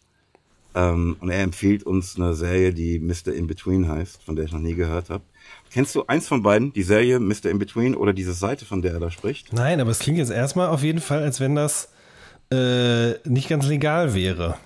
Ähm, 0.74 1.18
und 1.20 1.30
er 1.30 1.44
empfiehlt 1.44 1.84
uns 1.84 2.16
eine 2.16 2.34
Serie, 2.34 2.74
die 2.74 3.00
Mr. 3.00 3.34
In 3.34 3.48
Between 3.48 3.88
heißt, 3.88 4.24
von 4.24 4.36
der 4.36 4.46
ich 4.46 4.52
noch 4.52 4.60
nie 4.60 4.76
gehört 4.76 5.10
habe. 5.10 5.24
Kennst 5.72 5.96
du 5.96 6.06
eins 6.08 6.28
von 6.28 6.44
beiden, 6.44 6.72
die 6.74 6.84
Serie 6.84 7.20
Mr. 7.20 7.46
In 7.46 7.60
Between 7.60 7.96
oder 7.96 8.14
diese 8.14 8.34
Seite, 8.34 8.66
von 8.66 8.82
der 8.82 8.94
er 8.94 9.00
da 9.00 9.12
spricht? 9.12 9.52
Nein, 9.54 9.82
aber 9.82 9.92
es 9.92 10.00
klingt 10.00 10.18
jetzt 10.18 10.32
erstmal 10.32 10.70
auf 10.70 10.84
jeden 10.84 11.02
Fall, 11.02 11.24
als 11.24 11.40
wenn 11.40 11.56
das 11.56 11.90
äh, 12.52 13.14
nicht 13.28 13.50
ganz 13.50 13.66
legal 13.66 14.14
wäre. 14.14 14.58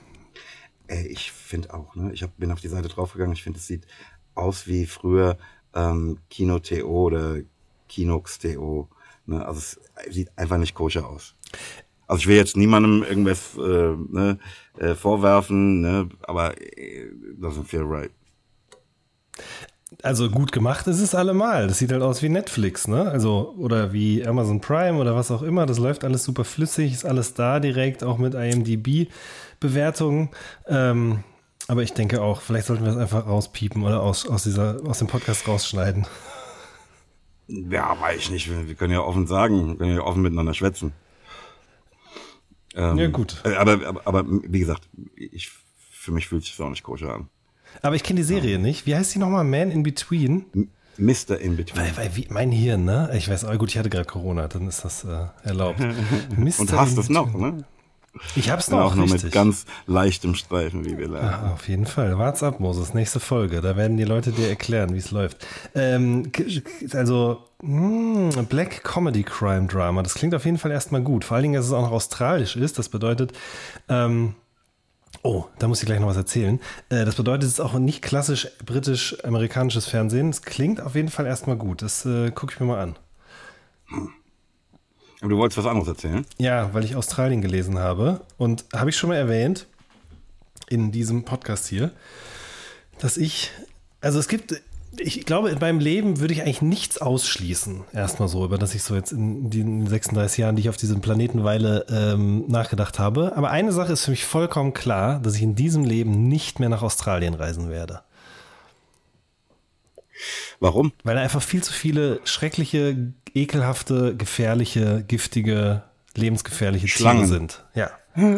Ey, 0.88 1.08
ich 1.08 1.32
finde 1.32 1.74
auch, 1.74 1.96
ne? 1.96 2.12
Ich 2.14 2.22
hab, 2.22 2.38
bin 2.38 2.52
auf 2.52 2.62
die 2.62 2.68
Seite 2.68 2.88
draufgegangen. 2.88 3.34
Ich 3.34 3.44
finde, 3.44 3.60
es 3.60 3.68
sieht 3.68 3.88
aus 4.36 4.68
wie 4.68 4.86
früher 4.86 5.38
ähm, 5.74 6.20
Kino.to 6.30 6.86
oder 6.86 7.38
Kinox.to. 7.90 8.90
Ne? 9.26 9.46
Also 9.46 9.60
es 9.60 9.80
sieht 10.14 10.38
einfach 10.38 10.58
nicht 10.58 10.76
koscher 10.76 11.08
aus. 11.08 11.36
Also 12.08 12.22
ich 12.22 12.28
will 12.28 12.36
jetzt 12.36 12.58
niemandem 12.58 13.04
irgendwas 13.04 13.58
äh, 13.58 13.62
ne, 13.62 14.38
äh, 14.78 14.94
vorwerfen, 14.94 15.82
ne? 15.82 16.10
aber 16.24 16.54
äh, 16.62 17.10
doesn't 17.40 17.66
feel 17.66 17.84
right. 17.84 18.12
Also 20.04 20.30
gut 20.30 20.52
gemacht 20.52 20.88
ist 20.88 21.00
es 21.00 21.16
allemal. 21.16 21.68
Das 21.68 21.80
sieht 21.80 21.92
halt 21.92 22.02
aus 22.02 22.22
wie 22.22 22.30
Netflix, 22.30 22.88
ne? 22.88 23.10
Also, 23.10 23.56
oder 23.58 23.94
wie 23.94 24.26
Amazon 24.26 24.60
Prime 24.62 25.00
oder 25.00 25.16
was 25.16 25.32
auch 25.32 25.42
immer. 25.42 25.66
Das 25.66 25.80
läuft 25.80 26.04
alles 26.04 26.24
super 26.24 26.44
flüssig, 26.44 26.92
ist 26.92 27.06
alles 27.06 27.34
da 27.34 27.60
direkt, 27.60 28.04
auch 28.04 28.18
mit 28.18 28.34
IMDB-Bewertungen. 28.34 30.30
Ähm, 30.68 31.24
aber 31.68 31.82
ich 31.82 31.94
denke 31.94 32.22
auch, 32.22 32.42
vielleicht 32.42 32.68
sollten 32.68 32.84
wir 32.84 32.92
es 32.92 32.98
einfach 32.98 33.26
rauspiepen 33.26 33.84
oder 33.84 34.02
aus, 34.02 34.28
aus, 34.28 34.44
dieser, 34.44 34.82
aus 34.86 35.00
dem 35.00 35.08
Podcast 35.08 35.48
rausschneiden. 35.48 36.06
Ja, 37.48 38.00
weiß 38.00 38.18
ich 38.18 38.32
nicht. 38.32 38.50
Wir, 38.50 38.68
wir 38.68 38.76
können 38.76 38.94
ja 38.94 39.02
offen 39.02 39.28
sagen, 39.28 39.70
wir 39.70 39.76
können 39.78 39.96
ja 39.96 40.02
offen 40.02 40.22
miteinander 40.22 40.54
schwätzen. 40.54 40.94
Ähm, 42.76 42.98
Ja, 42.98 43.08
gut. 43.08 43.42
äh, 43.46 43.56
Aber, 43.56 43.74
aber, 43.86 44.02
aber 44.06 44.24
wie 44.28 44.60
gesagt, 44.60 44.88
ich, 45.16 45.50
für 45.92 46.12
mich 46.12 46.28
fühlt 46.28 46.44
sich 46.44 46.56
das 46.58 46.66
auch 46.66 46.70
nicht 46.70 46.84
koscher 46.84 47.14
an. 47.14 47.30
Aber 47.82 47.96
ich 47.96 48.04
kenne 48.04 48.18
die 48.20 48.24
Serie 48.24 48.60
nicht. 48.60 48.86
Wie 48.86 48.96
heißt 48.96 49.16
die 49.16 49.20
nochmal? 49.20 49.44
Man 49.44 49.72
in 49.72 49.84
Between? 49.84 50.46
M- 50.54 50.70
Mr. 50.98 51.38
In 51.40 51.58
Between. 51.58 51.82
Weil, 51.84 51.98
weil 51.98 52.16
wie, 52.16 52.28
mein 52.30 52.52
Hirn, 52.52 52.86
ne? 52.86 53.10
Ich 53.16 53.30
weiß, 53.30 53.46
oh 53.46 53.58
gut, 53.58 53.70
ich 53.70 53.78
hatte 53.78 53.90
gerade 53.90 54.06
Corona, 54.06 54.48
dann 54.48 54.68
ist 54.68 54.86
das 54.86 55.04
äh, 55.04 55.26
erlaubt. 55.44 55.80
Mr. 56.38 56.60
Und 56.60 56.72
hast 56.72 56.98
es 56.98 57.10
noch, 57.10 57.34
ne? 57.34 57.66
Ich 58.38 58.50
hab's 58.50 58.70
noch, 58.70 58.80
auch 58.80 58.96
nur 58.96 59.04
richtig. 59.04 59.24
mit 59.26 59.34
ganz 59.34 59.66
leichtem 59.88 60.36
Streifen, 60.36 60.86
wie 60.86 60.98
wir 60.98 61.10
lernen. 61.10 61.28
Ah, 61.28 61.52
auf 61.54 61.68
jeden 61.68 61.86
Fall. 61.86 62.18
Wart's 62.18 62.44
ab, 62.44 62.62
Moses. 62.62 62.94
Nächste 62.94 63.20
Folge. 63.20 63.60
Da 63.60 63.76
werden 63.76 63.98
die 63.98 64.06
Leute 64.06 64.32
dir 64.32 64.48
erklären, 64.48 64.94
wie 64.94 65.00
es 65.00 65.12
läuft. 65.12 65.46
Ähm, 65.76 66.32
also, 66.94 67.44
Black 67.66 68.84
Comedy 68.84 69.24
Crime 69.24 69.68
Drama. 69.68 70.04
Das 70.04 70.14
klingt 70.14 70.36
auf 70.36 70.46
jeden 70.46 70.58
Fall 70.58 70.72
erstmal 70.72 71.02
gut. 71.02 71.26
Vor 71.26 71.36
allen 71.36 71.44
Dingen, 71.44 71.56
dass 71.56 71.66
es 71.66 71.72
auch 71.72 71.82
noch 71.82 71.92
australisch 71.92 72.56
ist. 72.56 72.78
Das 72.78 72.90
bedeutet, 72.90 73.34
ähm, 73.90 74.36
oh, 75.24 75.46
da 75.58 75.68
muss 75.68 75.82
ich 75.82 75.88
gleich 75.88 76.00
noch 76.00 76.08
was 76.08 76.18
erzählen. 76.18 76.60
Äh, 76.90 77.06
das 77.06 77.16
bedeutet, 77.16 77.44
es 77.44 77.54
ist 77.54 77.60
auch 77.60 77.74
nicht 77.74 78.02
klassisch 78.02 78.48
britisch-amerikanisches 78.66 79.88
Fernsehen. 79.88 80.30
Es 80.30 80.44
klingt 80.44 80.80
auf 80.80 80.96
jeden 80.96 81.10
Fall 81.10 81.26
erstmal 81.26 81.56
gut. 81.56 81.82
Das 81.82 82.06
äh, 82.06 82.32
gucke 82.32 82.54
ich 82.54 82.60
mir 82.60 82.68
mal 82.68 82.80
an. 82.80 82.96
Aber 85.22 85.30
du 85.30 85.38
wolltest 85.38 85.58
was 85.58 85.66
anderes 85.66 85.88
erzählen? 85.88 86.26
Ja, 86.38 86.74
weil 86.74 86.84
ich 86.84 86.96
Australien 86.96 87.42
gelesen 87.42 87.80
habe. 87.80 88.22
Und 88.38 88.66
habe 88.74 88.92
ich 88.92 88.98
schon 88.98 89.10
mal 89.10 89.16
erwähnt 89.16 89.66
in 90.70 90.92
diesem 90.92 91.26
Podcast 91.26 91.68
hier, 91.68 91.92
dass 93.00 93.18
ich, 93.18 93.52
also 94.02 94.20
es 94.20 94.28
gibt, 94.28 94.62
ich 95.00 95.26
glaube, 95.26 95.50
in 95.50 95.60
meinem 95.60 95.80
Leben 95.80 96.20
würde 96.20 96.34
ich 96.34 96.42
eigentlich 96.42 96.62
nichts 96.62 96.98
ausschließen. 96.98 97.84
Erstmal 97.94 98.28
so, 98.28 98.44
über 98.46 98.58
das 98.58 98.76
ich 98.76 98.84
so 98.84 98.96
jetzt 98.96 99.12
in 99.12 99.50
den 99.50 99.88
36 99.88 100.38
Jahren, 100.40 100.56
die 100.56 100.62
ich 100.62 100.70
auf 100.70 100.78
diesem 100.78 101.02
Planetenweile 101.02 101.86
ähm, 101.90 102.46
nachgedacht 102.48 103.00
habe. 103.00 103.34
Aber 103.36 103.52
eine 103.52 103.72
Sache 103.72 103.94
ist 103.94 104.06
für 104.06 104.12
mich 104.12 104.26
vollkommen 104.26 104.74
klar, 104.74 105.20
dass 105.20 105.36
ich 105.36 105.42
in 105.42 105.56
diesem 105.56 105.84
Leben 105.84 106.28
nicht 106.28 106.60
mehr 106.60 106.70
nach 106.70 106.82
Australien 106.82 107.34
reisen 107.34 107.70
werde. 107.70 108.02
Warum? 110.60 110.94
Weil 111.04 111.16
da 111.16 111.22
einfach 111.22 111.42
viel 111.42 111.64
zu 111.64 111.74
viele 111.74 112.20
schreckliche, 112.24 113.14
ekelhafte, 113.34 114.16
gefährliche, 114.16 115.04
giftige, 115.08 115.84
lebensgefährliche 116.16 116.88
Schlangen. 116.88 117.26
Tiere 117.26 117.40
sind. 117.40 117.64
Ja. 117.74 117.92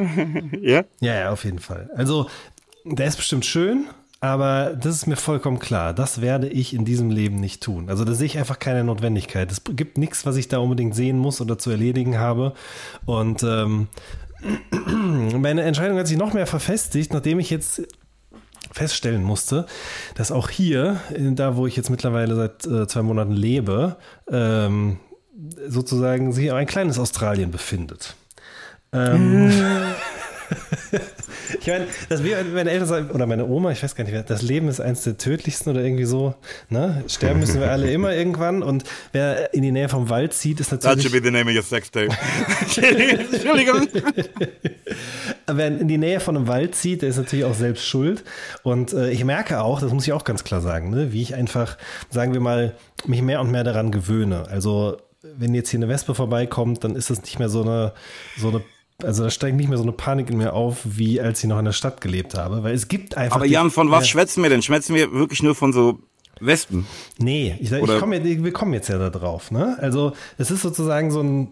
Ja? 0.60 0.84
Ja, 1.00 1.16
ja, 1.16 1.32
auf 1.32 1.44
jeden 1.46 1.60
Fall. 1.60 1.90
Also, 1.96 2.28
der 2.84 3.06
ist 3.06 3.18
bestimmt 3.18 3.46
schön, 3.46 3.86
aber 4.20 4.76
das 4.76 4.96
ist 4.96 5.08
mir 5.08 5.16
vollkommen 5.16 5.60
klar. 5.60 5.94
Das 5.94 6.22
werde 6.22 6.48
ich 6.48 6.74
in 6.74 6.86
diesem 6.86 7.12
Leben 7.12 7.40
nicht 7.40 7.62
tun. 7.62 7.90
Also 7.90 8.04
da 8.04 8.14
sehe 8.14 8.26
ich 8.26 8.38
einfach 8.38 8.58
keine 8.58 8.84
Notwendigkeit. 8.84 9.52
Es 9.52 9.62
gibt 9.64 9.98
nichts, 9.98 10.26
was 10.26 10.38
ich 10.38 10.48
da 10.48 10.58
unbedingt 10.58 10.96
sehen 10.96 11.20
muss 11.20 11.40
oder 11.40 11.58
zu 11.58 11.70
erledigen 11.70 12.18
habe. 12.18 12.54
Und 13.06 13.44
ähm, 13.44 13.88
meine 15.40 15.62
Entscheidung 15.62 16.00
hat 16.00 16.08
sich 16.08 16.18
noch 16.18 16.34
mehr 16.34 16.48
verfestigt, 16.48 17.14
nachdem 17.14 17.40
ich 17.40 17.50
jetzt 17.50 17.84
feststellen 18.72 19.24
musste, 19.24 19.66
dass 20.16 20.32
auch 20.32 20.50
hier, 20.50 21.00
da 21.16 21.56
wo 21.56 21.68
ich 21.68 21.76
jetzt 21.76 21.90
mittlerweile 21.90 22.36
seit 22.36 22.66
äh, 22.66 22.88
zwei 22.88 23.02
Monaten 23.02 23.32
lebe, 23.32 23.98
ähm, 24.30 25.00
sozusagen 25.68 26.34
sich 26.34 26.52
ein 26.52 26.68
kleines 26.68 27.00
Australien 27.00 27.52
befindet. 27.52 28.16
Ähm, 28.92 29.52
ich 31.60 31.68
meine, 31.68 31.88
das 32.10 32.22
meine 32.22 32.72
Eltern 32.72 32.88
sagen, 32.88 33.12
oder 33.12 33.26
meine 33.26 33.46
Oma, 33.46 33.72
ich 33.72 33.84
weiß 33.84 33.96
gar 33.96 34.04
nicht, 34.04 34.30
das 34.30 34.42
Leben 34.42 34.68
ist 34.70 34.80
eines 34.80 35.04
der 35.04 35.18
tödlichsten 35.18 35.72
oder 35.72 35.82
irgendwie 35.82 36.06
so. 36.06 36.36
Ne? 36.70 37.04
Sterben 37.08 37.40
müssen 37.40 37.60
wir 37.60 37.72
alle 37.72 37.92
immer 37.92 38.14
irgendwann 38.14 38.64
und 38.64 38.84
wer 39.12 39.54
in 39.54 39.62
die 39.62 39.72
Nähe 39.72 39.90
vom 39.90 40.10
Wald 40.10 40.34
zieht, 40.34 40.60
ist 40.60 40.72
natürlich. 40.72 41.04
That 41.04 41.12
should 41.12 41.24
be 41.24 41.26
the 41.26 41.32
name 41.32 41.50
of 41.50 41.56
your 41.56 41.64
sex 41.64 41.92
tape. 41.92 42.10
Entschuldigung. 42.60 43.88
wer 45.48 45.68
in 45.68 45.88
die 45.88 45.98
Nähe 45.98 46.20
von 46.20 46.36
einem 46.36 46.48
Wald 46.48 46.76
zieht, 46.76 47.02
der 47.02 47.10
ist 47.10 47.18
natürlich 47.18 47.46
auch 47.46 47.54
selbst 47.54 47.86
schuld. 47.86 48.24
Und 48.64 48.94
äh, 48.94 49.10
ich 49.12 49.24
merke 49.24 49.62
auch, 49.62 49.80
das 49.80 49.92
muss 49.92 50.06
ich 50.06 50.14
auch 50.14 50.24
ganz 50.24 50.44
klar 50.44 50.62
sagen, 50.62 50.90
ne, 50.90 51.14
wie 51.14 51.22
ich 51.22 51.36
einfach, 51.36 51.78
sagen 52.10 52.34
wir 52.34 52.42
mal, 52.42 52.76
mich 53.06 53.22
mehr 53.22 53.42
und 53.42 53.52
mehr 53.52 53.64
daran 53.64 53.92
gewöhne. 53.92 54.48
Also 54.50 54.98
wenn 55.22 55.54
jetzt 55.54 55.70
hier 55.70 55.80
eine 55.80 55.90
Wespe 55.90 56.16
vorbeikommt, 56.16 56.84
dann 56.84 56.96
ist 56.96 57.10
das 57.10 57.22
nicht 57.22 57.40
mehr 57.40 57.50
so 57.50 57.62
eine, 57.62 57.94
so 58.38 58.50
eine 58.50 58.62
also 59.04 59.24
da 59.24 59.30
steigt 59.30 59.56
nicht 59.58 59.70
mehr 59.70 59.78
so 59.78 59.84
eine 59.84 59.92
Panik 59.92 60.30
in 60.30 60.38
mir 60.38 60.54
auf, 60.54 60.80
wie 60.84 61.22
als 61.22 61.44
ich 61.44 61.50
noch 61.50 61.60
in 61.60 61.66
der 61.66 61.72
Stadt 61.72 62.02
gelebt 62.02 62.36
habe, 62.36 62.64
weil 62.64 62.74
es 62.74 62.88
gibt 62.88 63.16
einfach. 63.16 63.36
Aber 63.36 63.46
Jan, 63.46 63.70
von 63.70 63.92
was 63.92 64.06
ja. 64.06 64.12
schwätzen 64.12 64.42
wir 64.42 64.50
denn? 64.50 64.62
Schwätzen 64.62 64.96
wir 64.96 65.12
wirklich 65.12 65.44
nur 65.44 65.54
von 65.54 65.72
so 65.72 66.00
Wespen? 66.40 66.88
Nee, 67.20 67.56
ich, 67.60 67.72
ich 67.72 68.00
komm, 68.00 68.12
wir 68.12 68.54
kommen 68.54 68.74
jetzt 68.74 68.90
ja 68.90 68.98
da 68.98 69.10
drauf. 69.10 69.52
Ne? 69.52 69.78
Also 69.80 70.14
es 70.38 70.50
ist 70.50 70.62
sozusagen 70.62 71.12
so 71.12 71.22
ein 71.22 71.50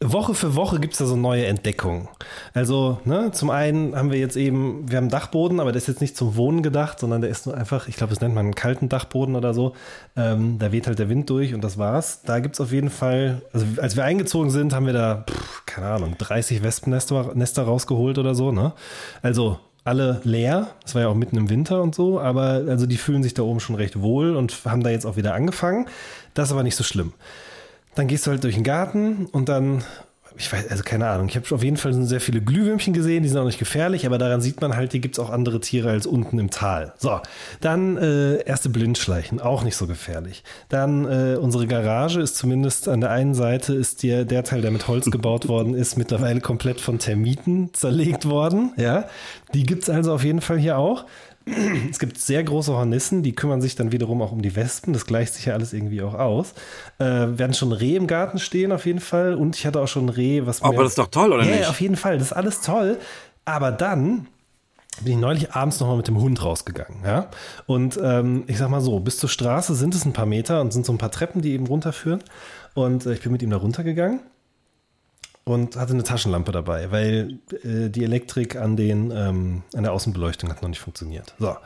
Woche 0.00 0.34
für 0.34 0.54
Woche 0.54 0.78
gibt 0.78 0.92
es 0.92 1.00
da 1.00 1.06
so 1.06 1.16
neue 1.16 1.46
Entdeckungen. 1.46 2.08
Also, 2.54 3.00
ne, 3.04 3.32
zum 3.32 3.50
einen 3.50 3.96
haben 3.96 4.12
wir 4.12 4.18
jetzt 4.18 4.36
eben, 4.36 4.88
wir 4.88 4.96
haben 4.96 5.04
einen 5.04 5.10
Dachboden, 5.10 5.58
aber 5.58 5.72
der 5.72 5.78
ist 5.78 5.88
jetzt 5.88 6.00
nicht 6.00 6.16
zum 6.16 6.36
Wohnen 6.36 6.62
gedacht, 6.62 7.00
sondern 7.00 7.20
der 7.20 7.30
ist 7.30 7.46
nur 7.46 7.56
einfach, 7.56 7.88
ich 7.88 7.96
glaube, 7.96 8.14
das 8.14 8.20
nennt 8.20 8.32
man 8.32 8.46
einen 8.46 8.54
kalten 8.54 8.88
Dachboden 8.88 9.34
oder 9.34 9.54
so. 9.54 9.74
Ähm, 10.16 10.60
da 10.60 10.70
weht 10.70 10.86
halt 10.86 11.00
der 11.00 11.08
Wind 11.08 11.28
durch 11.30 11.52
und 11.52 11.64
das 11.64 11.78
war's. 11.78 12.22
Da 12.22 12.38
gibt 12.38 12.54
es 12.54 12.60
auf 12.60 12.70
jeden 12.70 12.90
Fall, 12.90 13.42
also 13.52 13.66
als 13.78 13.96
wir 13.96 14.04
eingezogen 14.04 14.50
sind, 14.50 14.72
haben 14.72 14.86
wir 14.86 14.92
da, 14.92 15.24
pff, 15.28 15.66
keine 15.66 15.88
Ahnung, 15.88 16.14
30 16.16 16.62
Wespennester 16.62 17.32
Nester 17.34 17.64
rausgeholt 17.64 18.18
oder 18.18 18.36
so, 18.36 18.52
ne? 18.52 18.74
Also 19.20 19.58
alle 19.82 20.20
leer. 20.22 20.68
Es 20.84 20.94
war 20.94 21.02
ja 21.02 21.08
auch 21.08 21.14
mitten 21.14 21.36
im 21.36 21.50
Winter 21.50 21.82
und 21.82 21.96
so, 21.96 22.20
aber 22.20 22.62
also 22.68 22.86
die 22.86 22.98
fühlen 22.98 23.24
sich 23.24 23.34
da 23.34 23.42
oben 23.42 23.58
schon 23.58 23.74
recht 23.74 24.00
wohl 24.00 24.36
und 24.36 24.64
haben 24.64 24.84
da 24.84 24.90
jetzt 24.90 25.06
auch 25.06 25.16
wieder 25.16 25.34
angefangen. 25.34 25.86
Das 26.34 26.48
ist 26.48 26.52
aber 26.52 26.62
nicht 26.62 26.76
so 26.76 26.84
schlimm. 26.84 27.14
Dann 27.98 28.06
gehst 28.06 28.28
du 28.28 28.30
halt 28.30 28.44
durch 28.44 28.54
den 28.54 28.62
Garten 28.62 29.26
und 29.32 29.48
dann, 29.48 29.82
ich 30.36 30.52
weiß, 30.52 30.70
also 30.70 30.84
keine 30.84 31.08
Ahnung, 31.08 31.28
ich 31.28 31.34
habe 31.34 31.52
auf 31.52 31.64
jeden 31.64 31.76
Fall 31.76 31.92
sehr 31.92 32.20
viele 32.20 32.40
Glühwürmchen 32.40 32.94
gesehen, 32.94 33.24
die 33.24 33.28
sind 33.28 33.38
auch 33.38 33.44
nicht 33.44 33.58
gefährlich, 33.58 34.06
aber 34.06 34.18
daran 34.18 34.40
sieht 34.40 34.60
man 34.60 34.76
halt, 34.76 34.92
hier 34.92 35.00
gibt 35.00 35.16
es 35.16 35.18
auch 35.18 35.30
andere 35.30 35.58
Tiere 35.58 35.90
als 35.90 36.06
unten 36.06 36.38
im 36.38 36.48
Tal. 36.48 36.94
So, 36.96 37.18
dann 37.60 37.96
äh, 37.96 38.36
erste 38.44 38.68
Blindschleichen, 38.68 39.40
auch 39.40 39.64
nicht 39.64 39.74
so 39.74 39.88
gefährlich. 39.88 40.44
Dann 40.68 41.06
äh, 41.06 41.38
unsere 41.38 41.66
Garage 41.66 42.20
ist 42.20 42.36
zumindest 42.36 42.86
an 42.86 43.00
der 43.00 43.10
einen 43.10 43.34
Seite 43.34 43.74
ist 43.74 44.04
der, 44.04 44.24
der 44.24 44.44
Teil, 44.44 44.62
der 44.62 44.70
mit 44.70 44.86
Holz 44.86 45.06
gebaut 45.10 45.48
worden 45.48 45.74
ist, 45.74 45.98
mittlerweile 45.98 46.40
komplett 46.40 46.80
von 46.80 47.00
Termiten 47.00 47.70
zerlegt 47.74 48.26
worden. 48.26 48.74
Ja, 48.76 49.06
die 49.54 49.64
gibt 49.64 49.82
es 49.82 49.90
also 49.90 50.12
auf 50.12 50.22
jeden 50.22 50.40
Fall 50.40 50.58
hier 50.58 50.78
auch. 50.78 51.04
Es 51.90 51.98
gibt 51.98 52.18
sehr 52.18 52.42
große 52.42 52.72
Hornissen, 52.72 53.22
die 53.22 53.34
kümmern 53.34 53.60
sich 53.60 53.74
dann 53.74 53.92
wiederum 53.92 54.22
auch 54.22 54.32
um 54.32 54.42
die 54.42 54.54
Wespen. 54.56 54.92
Das 54.92 55.06
gleicht 55.06 55.34
sich 55.34 55.46
ja 55.46 55.54
alles 55.54 55.72
irgendwie 55.72 56.02
auch 56.02 56.14
aus. 56.14 56.54
Äh, 56.98 57.04
werden 57.04 57.54
schon 57.54 57.72
Reh 57.72 57.96
im 57.96 58.06
Garten 58.06 58.38
stehen 58.38 58.72
auf 58.72 58.86
jeden 58.86 59.00
Fall. 59.00 59.34
Und 59.34 59.56
ich 59.56 59.66
hatte 59.66 59.80
auch 59.80 59.88
schon 59.88 60.08
Reh, 60.08 60.46
was 60.46 60.62
mir. 60.62 60.68
Aber 60.68 60.82
das 60.82 60.92
ist 60.92 60.98
doch 60.98 61.08
toll, 61.08 61.32
oder 61.32 61.44
ja, 61.44 61.50
nicht? 61.50 61.60
Ja, 61.62 61.68
auf 61.70 61.80
jeden 61.80 61.96
Fall. 61.96 62.18
Das 62.18 62.28
ist 62.28 62.32
alles 62.32 62.60
toll. 62.60 62.98
Aber 63.44 63.72
dann 63.72 64.26
bin 65.02 65.14
ich 65.14 65.18
neulich 65.18 65.52
abends 65.52 65.80
nochmal 65.80 65.96
mit 65.96 66.08
dem 66.08 66.20
Hund 66.20 66.42
rausgegangen. 66.44 66.98
Ja? 67.04 67.30
Und 67.66 67.98
ähm, 68.02 68.44
ich 68.46 68.58
sag 68.58 68.68
mal 68.68 68.80
so, 68.80 68.98
bis 69.00 69.18
zur 69.18 69.28
Straße 69.28 69.74
sind 69.74 69.94
es 69.94 70.04
ein 70.04 70.12
paar 70.12 70.26
Meter 70.26 70.60
und 70.60 70.72
sind 70.72 70.84
so 70.84 70.92
ein 70.92 70.98
paar 70.98 71.10
Treppen, 71.10 71.40
die 71.40 71.52
eben 71.52 71.66
runterführen. 71.66 72.22
Und 72.74 73.06
äh, 73.06 73.12
ich 73.12 73.22
bin 73.22 73.32
mit 73.32 73.42
ihm 73.42 73.50
da 73.50 73.56
runtergegangen 73.56 74.20
und 75.48 75.76
hatte 75.76 75.92
eine 75.92 76.02
Taschenlampe 76.02 76.52
dabei, 76.52 76.90
weil 76.90 77.38
äh, 77.64 77.88
die 77.88 78.04
Elektrik 78.04 78.56
an, 78.56 78.76
den, 78.76 79.10
ähm, 79.10 79.62
an 79.74 79.82
der 79.82 79.92
Außenbeleuchtung 79.92 80.50
hat 80.50 80.62
noch 80.62 80.68
nicht 80.68 80.80
funktioniert. 80.80 81.34
So. 81.38 81.56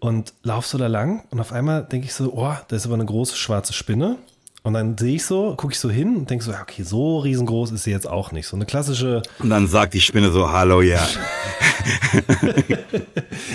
Und 0.00 0.34
laufst 0.42 0.74
du 0.74 0.78
da 0.78 0.86
lang 0.88 1.24
und 1.30 1.40
auf 1.40 1.52
einmal 1.52 1.84
denke 1.84 2.06
ich 2.06 2.14
so, 2.14 2.32
oh, 2.32 2.54
da 2.66 2.76
ist 2.76 2.86
aber 2.86 2.94
eine 2.94 3.06
große 3.06 3.36
schwarze 3.36 3.72
Spinne. 3.72 4.16
Und 4.64 4.74
dann 4.74 4.98
sehe 4.98 5.14
ich 5.14 5.24
so, 5.24 5.54
gucke 5.56 5.72
ich 5.72 5.78
so 5.78 5.88
hin 5.88 6.16
und 6.16 6.28
denke 6.30 6.44
so, 6.44 6.52
okay, 6.52 6.82
so 6.82 7.20
riesengroß 7.20 7.70
ist 7.70 7.84
sie 7.84 7.90
jetzt 7.92 8.08
auch 8.08 8.32
nicht. 8.32 8.46
So 8.46 8.56
eine 8.56 8.66
klassische. 8.66 9.22
Und 9.38 9.50
dann 9.50 9.68
sagt 9.68 9.94
die 9.94 10.00
Spinne 10.00 10.30
so, 10.30 10.50
hallo, 10.50 10.82
ja. 10.82 11.00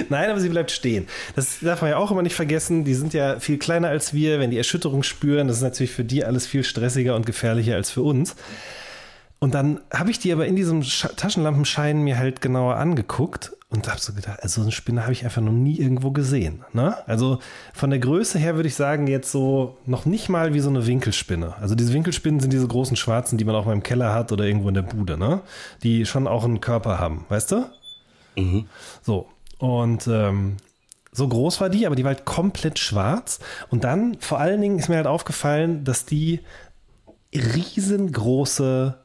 Nein, 0.10 0.30
aber 0.30 0.40
sie 0.40 0.50
bleibt 0.50 0.72
stehen. 0.72 1.08
Das 1.36 1.60
darf 1.60 1.82
man 1.82 1.92
ja 1.92 1.98
auch 1.98 2.10
immer 2.10 2.22
nicht 2.24 2.36
vergessen. 2.36 2.86
Die 2.86 2.94
sind 2.96 3.14
ja 3.14 3.40
viel 3.40 3.60
kleiner 3.60 3.90
als 3.90 4.14
wir. 4.14 4.40
Wenn 4.40 4.50
die 4.50 4.58
Erschütterung 4.58 5.04
spüren, 5.04 5.48
das 5.48 5.58
ist 5.58 5.64
natürlich 5.64 5.92
für 5.92 6.06
die 6.06 6.24
alles 6.24 6.48
viel 6.48 6.64
stressiger 6.64 7.16
und 7.16 7.26
gefährlicher 7.26 7.76
als 7.76 7.92
für 7.92 8.02
uns. 8.02 8.36
Und 9.44 9.56
dann 9.56 9.82
habe 9.94 10.10
ich 10.10 10.20
die 10.20 10.32
aber 10.32 10.46
in 10.46 10.56
diesem 10.56 10.84
Sch 10.84 11.06
Taschenlampenschein 11.18 12.02
mir 12.02 12.18
halt 12.18 12.40
genauer 12.40 12.78
angeguckt 12.78 13.52
und 13.68 13.90
habe 13.90 14.00
so 14.00 14.14
gedacht, 14.14 14.42
also 14.42 14.62
so 14.62 14.66
eine 14.66 14.72
Spinne 14.72 15.02
habe 15.02 15.12
ich 15.12 15.26
einfach 15.26 15.42
noch 15.42 15.52
nie 15.52 15.78
irgendwo 15.78 16.12
gesehen. 16.12 16.64
Ne? 16.72 16.96
Also 17.10 17.40
von 17.74 17.90
der 17.90 18.00
Größe 18.00 18.40
her 18.40 18.56
würde 18.56 18.70
ich 18.70 18.76
sagen, 18.76 19.06
jetzt 19.06 19.34
so 19.34 19.78
noch 19.86 20.06
nicht 20.06 20.30
mal 20.30 20.54
wie 20.54 20.62
so 20.62 20.70
eine 20.70 20.88
Winkelspinne. 20.88 21.58
Also 21.60 21.76
diese 21.76 21.92
Winkelspinnen 21.92 22.40
sind 22.40 22.54
diese 22.54 22.70
großen 22.70 22.96
schwarzen, 22.96 23.38
die 23.38 23.44
man 23.44 23.54
auch 23.56 23.66
mal 23.66 23.74
im 23.74 23.84
Keller 23.84 24.14
hat 24.14 24.32
oder 24.32 24.46
irgendwo 24.46 24.70
in 24.70 24.76
der 24.76 24.82
Bude, 24.84 25.18
ne? 25.18 25.42
Die 25.84 26.06
schon 26.06 26.26
auch 26.26 26.46
einen 26.46 26.62
Körper 26.62 26.98
haben, 26.98 27.26
weißt 27.28 27.52
du? 27.52 27.66
Mhm. 28.38 28.68
So. 29.02 29.28
Und 29.58 30.08
ähm, 30.08 30.56
so 31.12 31.28
groß 31.28 31.60
war 31.60 31.70
die, 31.70 31.86
aber 31.86 31.98
die 31.98 32.06
war 32.06 32.14
halt 32.14 32.24
komplett 32.24 32.80
schwarz. 32.80 33.42
Und 33.70 33.84
dann 33.84 34.16
vor 34.22 34.40
allen 34.40 34.62
Dingen 34.62 34.80
ist 34.80 34.88
mir 34.88 34.96
halt 34.96 35.08
aufgefallen, 35.08 35.84
dass 35.84 36.06
die 36.06 36.40
riesengroße 37.34 39.03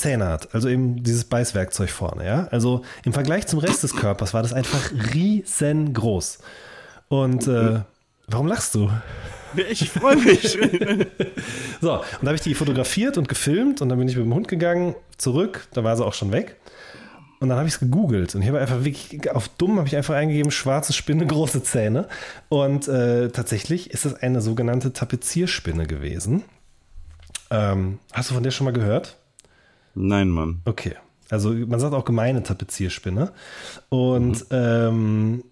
Zähne 0.00 0.26
hat. 0.26 0.54
Also 0.54 0.68
eben 0.68 1.02
dieses 1.02 1.24
Beißwerkzeug 1.24 1.90
vorne, 1.90 2.26
ja. 2.26 2.48
Also 2.50 2.82
im 3.04 3.12
Vergleich 3.12 3.46
zum 3.46 3.58
Rest 3.58 3.82
des 3.82 3.94
Körpers 3.94 4.34
war 4.34 4.42
das 4.42 4.52
einfach 4.52 4.90
riesengroß. 5.14 6.38
Und 7.08 7.46
äh, 7.46 7.80
warum 8.26 8.46
lachst 8.46 8.74
du? 8.74 8.90
Ich 9.68 9.90
freue 9.90 10.16
mich. 10.16 10.52
so, 11.80 11.92
und 11.92 12.02
da 12.22 12.26
habe 12.26 12.34
ich 12.34 12.40
die 12.40 12.54
fotografiert 12.54 13.18
und 13.18 13.28
gefilmt 13.28 13.82
und 13.82 13.88
dann 13.88 13.98
bin 13.98 14.08
ich 14.08 14.16
mit 14.16 14.24
dem 14.24 14.34
Hund 14.34 14.48
gegangen, 14.48 14.94
zurück, 15.18 15.66
da 15.72 15.84
war 15.84 15.96
sie 15.96 16.04
auch 16.04 16.14
schon 16.14 16.32
weg. 16.32 16.56
Und 17.40 17.48
dann 17.48 17.58
habe 17.58 17.66
ich 17.66 17.74
es 17.74 17.80
gegoogelt 17.80 18.34
und 18.34 18.42
ich 18.42 18.48
habe 18.48 18.60
einfach 18.60 18.84
wirklich 18.84 19.30
auf 19.30 19.48
dumm 19.48 19.78
habe 19.78 19.88
ich 19.88 19.96
einfach 19.96 20.14
eingegeben 20.14 20.50
schwarze 20.50 20.92
Spinne 20.92 21.26
große 21.26 21.62
Zähne 21.62 22.06
und 22.50 22.86
äh, 22.86 23.30
tatsächlich 23.30 23.90
ist 23.90 24.04
es 24.04 24.14
eine 24.14 24.42
sogenannte 24.42 24.92
Tapezierspinne 24.92 25.86
gewesen. 25.86 26.44
Ähm, 27.50 27.98
hast 28.12 28.30
du 28.30 28.34
von 28.34 28.42
der 28.42 28.50
schon 28.50 28.66
mal 28.66 28.72
gehört? 28.72 29.16
Nein, 29.94 30.28
Mann. 30.28 30.60
Okay. 30.64 30.94
Also 31.30 31.50
man 31.50 31.78
sagt 31.78 31.94
auch 31.94 32.04
gemeine 32.04 32.42
Tapezierspinne. 32.42 33.32
Und 33.88 34.40
mhm. 34.40 34.46
ähm, 34.50 35.44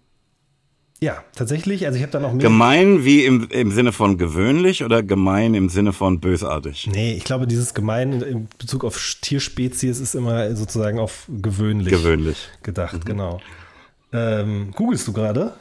ja, 1.01 1.23
tatsächlich, 1.33 1.85
also 1.85 1.95
ich 1.95 2.03
habe 2.03 2.11
dann 2.11 2.25
auch 2.25 2.33
mehr. 2.33 2.43
Gemein 2.43 3.05
wie 3.05 3.23
im, 3.23 3.47
im 3.49 3.71
Sinne 3.71 3.93
von 3.93 4.17
gewöhnlich 4.17 4.83
oder 4.83 5.01
gemein 5.01 5.53
im 5.53 5.69
Sinne 5.69 5.93
von 5.93 6.19
bösartig? 6.19 6.89
Nee, 6.91 7.13
ich 7.13 7.23
glaube, 7.23 7.47
dieses 7.47 7.73
gemein 7.73 8.21
in 8.21 8.47
Bezug 8.57 8.83
auf 8.83 8.99
Tierspezies 9.21 10.01
ist 10.01 10.13
immer 10.15 10.53
sozusagen 10.57 10.99
auf 10.99 11.25
gewöhnlich, 11.29 11.93
gewöhnlich. 11.93 12.49
gedacht, 12.63 12.95
mhm. 12.95 13.05
genau. 13.05 13.39
Ähm, 14.11 14.71
googelst 14.75 15.07
du 15.07 15.13
gerade? 15.13 15.53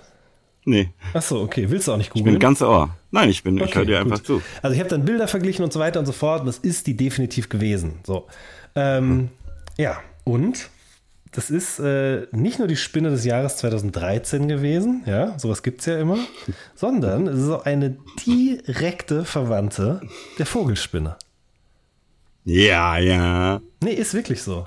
Nee. 0.64 0.90
Achso, 1.14 1.40
okay. 1.40 1.70
Willst 1.70 1.86
du 1.86 1.92
auch 1.92 1.96
nicht 1.96 2.10
googeln? 2.10 2.26
Ich 2.26 2.32
bin 2.32 2.40
ganz 2.40 2.60
Ohr. 2.60 2.90
Nein, 3.10 3.30
ich 3.30 3.42
bin, 3.42 3.60
okay, 3.60 3.70
ich 3.70 3.74
höre 3.76 3.84
dir 3.86 4.02
gut. 4.02 4.12
einfach 4.12 4.24
zu. 4.24 4.42
Also 4.60 4.74
ich 4.74 4.80
habe 4.80 4.90
dann 4.90 5.04
Bilder 5.04 5.28
verglichen 5.28 5.64
und 5.64 5.72
so 5.72 5.78
weiter 5.80 6.00
und 6.00 6.06
so 6.06 6.12
fort. 6.12 6.40
Und 6.40 6.46
das 6.46 6.58
ist 6.58 6.86
die 6.86 6.96
definitiv 6.96 7.48
gewesen. 7.48 8.00
So. 8.04 8.26
Ähm, 8.78 9.10
hm. 9.10 9.28
Ja, 9.76 9.98
und 10.24 10.70
das 11.32 11.50
ist 11.50 11.78
äh, 11.78 12.26
nicht 12.32 12.58
nur 12.58 12.68
die 12.68 12.76
Spinne 12.76 13.10
des 13.10 13.24
Jahres 13.24 13.56
2013 13.58 14.48
gewesen, 14.48 15.02
ja, 15.06 15.38
sowas 15.38 15.62
gibt 15.62 15.80
es 15.80 15.86
ja 15.86 15.98
immer, 15.98 16.18
sondern 16.74 17.26
es 17.26 17.40
ist 17.40 17.50
auch 17.50 17.64
eine 17.64 17.96
direkte 18.26 19.24
Verwandte 19.24 20.00
der 20.38 20.46
Vogelspinne. 20.46 21.16
Ja, 22.44 22.98
ja. 22.98 23.60
Nee, 23.82 23.92
ist 23.92 24.14
wirklich 24.14 24.42
so. 24.42 24.66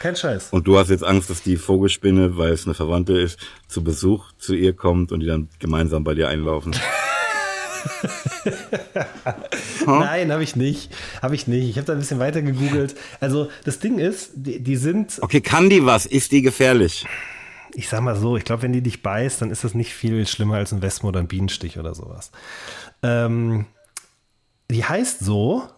Kein 0.00 0.16
Scheiß. 0.16 0.48
Und 0.50 0.66
du 0.66 0.78
hast 0.78 0.90
jetzt 0.90 1.04
Angst, 1.04 1.30
dass 1.30 1.42
die 1.42 1.56
Vogelspinne, 1.56 2.36
weil 2.36 2.52
es 2.52 2.66
eine 2.66 2.74
Verwandte 2.74 3.18
ist, 3.18 3.38
zu 3.68 3.82
Besuch 3.84 4.32
zu 4.38 4.54
ihr 4.54 4.74
kommt 4.74 5.12
und 5.12 5.20
die 5.20 5.26
dann 5.26 5.48
gemeinsam 5.58 6.04
bei 6.04 6.14
dir 6.14 6.28
einlaufen. 6.28 6.74
Nein, 9.86 10.32
habe 10.32 10.42
ich 10.42 10.56
nicht. 10.56 10.92
Habe 11.22 11.34
ich 11.34 11.46
nicht. 11.46 11.68
Ich 11.68 11.76
habe 11.76 11.86
da 11.86 11.92
ein 11.92 11.98
bisschen 11.98 12.18
weiter 12.18 12.42
gegoogelt. 12.42 12.96
Also 13.20 13.48
das 13.64 13.78
Ding 13.78 13.98
ist, 13.98 14.30
die, 14.34 14.62
die, 14.62 14.76
sind. 14.76 15.18
Okay, 15.20 15.40
kann 15.40 15.70
die 15.70 15.84
was? 15.84 16.06
Ist 16.06 16.32
die 16.32 16.42
gefährlich? 16.42 17.06
ich 17.76 17.90
sag 17.90 18.00
mal 18.00 18.16
so, 18.16 18.38
ich 18.38 18.44
glaube, 18.44 18.62
wenn 18.62 18.72
die 18.72 18.80
dich 18.80 19.02
beißt, 19.02 19.42
dann 19.42 19.50
ist 19.50 19.62
das 19.62 19.74
nicht 19.74 19.92
viel 19.92 20.26
schlimmer 20.26 20.54
als 20.54 20.72
ein 20.72 20.80
Wespen 20.80 21.08
oder 21.08 21.20
ein 21.20 21.28
Bienenstich 21.28 21.78
oder 21.78 21.94
sowas. 21.94 22.30
Ähm, 23.02 23.66
die 24.70 24.82
heißt 24.82 25.20
so, 25.20 25.68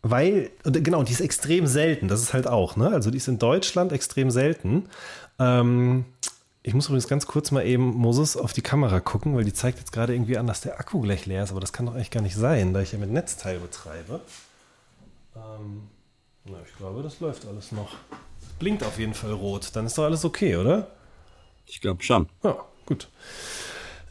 weil, 0.00 0.50
genau, 0.64 1.02
die 1.02 1.12
ist 1.12 1.20
extrem 1.20 1.66
selten, 1.66 2.08
das 2.08 2.22
ist 2.22 2.32
halt 2.32 2.46
auch, 2.46 2.76
ne? 2.76 2.88
Also 2.88 3.10
die 3.10 3.18
ist 3.18 3.28
in 3.28 3.38
Deutschland 3.38 3.92
extrem 3.92 4.30
selten. 4.30 4.88
Ähm, 5.38 6.06
ich 6.68 6.74
muss 6.74 6.86
übrigens 6.86 7.08
ganz 7.08 7.26
kurz 7.26 7.50
mal 7.50 7.66
eben 7.66 7.94
Moses 7.94 8.36
auf 8.36 8.52
die 8.52 8.60
Kamera 8.60 9.00
gucken, 9.00 9.34
weil 9.34 9.44
die 9.44 9.54
zeigt 9.54 9.78
jetzt 9.78 9.90
gerade 9.90 10.14
irgendwie 10.14 10.36
an, 10.36 10.46
dass 10.46 10.60
der 10.60 10.78
Akku 10.78 11.00
gleich 11.00 11.24
leer 11.24 11.42
ist, 11.42 11.50
aber 11.50 11.60
das 11.60 11.72
kann 11.72 11.86
doch 11.86 11.94
eigentlich 11.94 12.10
gar 12.10 12.22
nicht 12.22 12.36
sein, 12.36 12.74
da 12.74 12.82
ich 12.82 12.92
ja 12.92 12.98
mit 12.98 13.10
Netzteil 13.10 13.58
betreibe. 13.58 14.20
Ähm, 15.34 15.88
na, 16.44 16.58
ich 16.66 16.76
glaube, 16.76 17.02
das 17.02 17.20
läuft 17.20 17.46
alles 17.46 17.72
noch. 17.72 17.96
Blinkt 18.58 18.84
auf 18.84 18.98
jeden 18.98 19.14
Fall 19.14 19.32
rot, 19.32 19.70
dann 19.72 19.86
ist 19.86 19.96
doch 19.96 20.04
alles 20.04 20.26
okay, 20.26 20.56
oder? 20.56 20.88
Ich 21.66 21.80
glaube 21.80 22.02
schon. 22.02 22.28
Ja, 22.42 22.58
gut. 22.84 23.08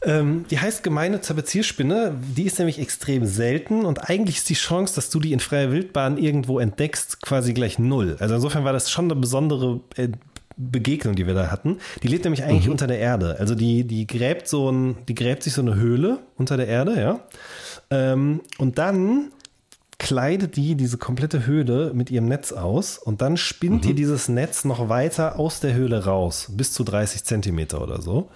Ähm, 0.02 0.44
die 0.50 0.58
heißt 0.58 0.82
gemeine 0.82 1.20
Tapezierspinne. 1.20 2.14
Die 2.20 2.44
ist 2.44 2.58
nämlich 2.58 2.80
extrem 2.80 3.24
selten 3.26 3.84
und 3.84 4.08
eigentlich 4.10 4.38
ist 4.38 4.48
die 4.48 4.54
Chance, 4.54 4.96
dass 4.96 5.10
du 5.10 5.20
die 5.20 5.32
in 5.32 5.40
freier 5.40 5.70
Wildbahn 5.70 6.18
irgendwo 6.18 6.58
entdeckst, 6.58 7.22
quasi 7.22 7.52
gleich 7.52 7.78
null. 7.78 8.16
Also 8.18 8.34
insofern 8.34 8.64
war 8.64 8.72
das 8.72 8.90
schon 8.90 9.06
eine 9.06 9.16
besondere 9.16 9.80
äh, 9.96 10.08
Begegnung, 10.58 11.14
die 11.14 11.26
wir 11.26 11.34
da 11.34 11.50
hatten. 11.50 11.78
Die 12.02 12.08
lebt 12.08 12.24
nämlich 12.24 12.42
eigentlich 12.44 12.66
mhm. 12.66 12.72
unter 12.72 12.86
der 12.86 12.98
Erde. 12.98 13.36
Also 13.38 13.54
die, 13.54 13.84
die 13.84 14.06
gräbt 14.06 14.48
so 14.48 14.70
ein, 14.70 14.96
die 15.08 15.14
gräbt 15.14 15.42
sich 15.44 15.54
so 15.54 15.62
eine 15.62 15.76
Höhle 15.76 16.18
unter 16.36 16.56
der 16.56 16.66
Erde, 16.66 17.00
ja. 17.00 17.20
Ähm, 17.90 18.42
und 18.58 18.78
dann 18.78 19.30
kleidet 19.98 20.56
die 20.56 20.74
diese 20.74 20.96
komplette 20.98 21.46
Höhle 21.46 21.92
mit 21.92 22.10
ihrem 22.10 22.26
Netz 22.26 22.52
aus 22.52 22.98
und 22.98 23.20
dann 23.20 23.36
spinnt 23.36 23.84
mhm. 23.84 23.88
die 23.88 23.94
dieses 23.94 24.28
Netz 24.28 24.64
noch 24.64 24.88
weiter 24.88 25.38
aus 25.38 25.60
der 25.60 25.74
Höhle 25.74 26.04
raus, 26.04 26.48
bis 26.50 26.72
zu 26.72 26.84
30 26.84 27.24
Zentimeter 27.24 27.80
oder 27.80 28.00
so. 28.02 28.30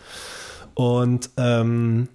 Und 0.75 1.31
ähm, 1.37 2.09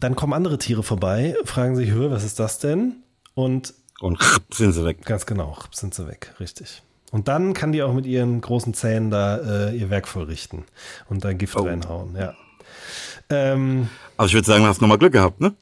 dann 0.00 0.16
kommen 0.16 0.32
andere 0.32 0.58
Tiere 0.58 0.82
vorbei, 0.82 1.36
fragen 1.44 1.76
sich, 1.76 1.94
was 1.94 2.24
ist 2.24 2.40
das 2.40 2.58
denn? 2.58 2.96
Und, 3.34 3.74
und 4.00 4.18
sind 4.52 4.72
sie 4.72 4.84
weg. 4.84 5.04
Ganz 5.04 5.26
genau, 5.26 5.56
sind 5.70 5.94
sie 5.94 6.06
weg, 6.06 6.34
richtig. 6.40 6.82
Und 7.14 7.28
dann 7.28 7.54
kann 7.54 7.70
die 7.70 7.80
auch 7.84 7.92
mit 7.92 8.06
ihren 8.06 8.40
großen 8.40 8.74
Zähnen 8.74 9.08
da 9.08 9.68
äh, 9.68 9.76
ihr 9.76 9.88
Werk 9.88 10.08
vollrichten 10.08 10.64
und 11.08 11.24
da 11.24 11.32
Gift 11.32 11.56
oh. 11.56 11.62
reinhauen, 11.62 12.16
ja. 12.16 12.34
Ähm, 13.30 13.88
also 14.16 14.30
ich 14.30 14.34
würde 14.34 14.46
sagen, 14.46 14.64
du 14.64 14.68
hast 14.68 14.80
nochmal 14.80 14.98
Glück 14.98 15.12
gehabt, 15.12 15.40
ne? 15.40 15.54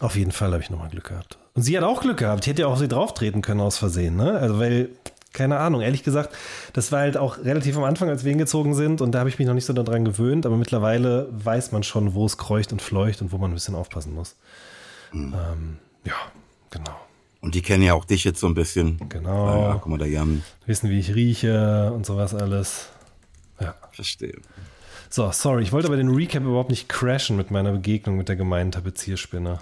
Auf 0.00 0.16
jeden 0.16 0.32
Fall 0.32 0.50
habe 0.50 0.64
ich 0.64 0.68
nochmal 0.68 0.88
Glück 0.88 1.04
gehabt. 1.04 1.38
Und 1.54 1.62
sie 1.62 1.76
hat 1.76 1.84
auch 1.84 2.00
Glück 2.00 2.16
gehabt. 2.16 2.44
Die 2.44 2.50
hätte 2.50 2.62
ja 2.62 2.66
auch 2.66 2.76
sie 2.76 2.88
drauf 2.88 3.14
treten 3.14 3.40
können 3.40 3.60
aus 3.60 3.78
Versehen, 3.78 4.16
ne? 4.16 4.32
Also 4.32 4.58
weil 4.58 4.88
keine 5.32 5.58
Ahnung. 5.58 5.80
Ehrlich 5.80 6.02
gesagt, 6.02 6.34
das 6.72 6.90
war 6.90 7.00
halt 7.00 7.16
auch 7.16 7.38
relativ 7.38 7.76
am 7.76 7.84
Anfang, 7.84 8.08
als 8.08 8.24
wir 8.24 8.30
hingezogen 8.30 8.74
sind 8.74 9.00
und 9.00 9.12
da 9.12 9.20
habe 9.20 9.28
ich 9.28 9.38
mich 9.38 9.46
noch 9.46 9.54
nicht 9.54 9.66
so 9.66 9.72
daran 9.72 10.04
gewöhnt, 10.04 10.44
aber 10.44 10.56
mittlerweile 10.56 11.28
weiß 11.30 11.70
man 11.70 11.84
schon, 11.84 12.14
wo 12.14 12.26
es 12.26 12.36
kreucht 12.36 12.72
und 12.72 12.82
fleucht 12.82 13.22
und 13.22 13.30
wo 13.30 13.38
man 13.38 13.52
ein 13.52 13.54
bisschen 13.54 13.76
aufpassen 13.76 14.12
muss. 14.12 14.34
Mhm. 15.12 15.34
Ähm, 15.34 15.78
ja, 16.04 16.16
genau. 16.70 16.96
Und 17.46 17.54
die 17.54 17.62
kennen 17.62 17.82
ja 17.82 17.94
auch 17.94 18.04
dich 18.04 18.24
jetzt 18.24 18.40
so 18.40 18.46
ein 18.46 18.54
bisschen. 18.54 19.00
Genau. 19.08 19.46
Ja, 19.46 19.74
guck 19.74 19.86
mal, 19.86 19.98
der 19.98 20.08
Jan. 20.08 20.42
Wissen, 20.66 20.90
wie 20.90 20.98
ich 20.98 21.14
rieche 21.14 21.92
und 21.94 22.04
sowas 22.04 22.34
alles. 22.34 22.88
Ja. 23.60 23.74
Verstehe. 23.92 24.36
So, 25.08 25.30
sorry, 25.32 25.62
ich 25.62 25.72
wollte 25.72 25.86
aber 25.86 25.96
den 25.96 26.10
Recap 26.10 26.42
überhaupt 26.42 26.70
nicht 26.70 26.88
crashen 26.88 27.36
mit 27.36 27.50
meiner 27.50 27.72
Begegnung 27.72 28.16
mit 28.16 28.28
der 28.28 28.36
gemeinen 28.36 28.72
Tapezierspinne. 28.72 29.60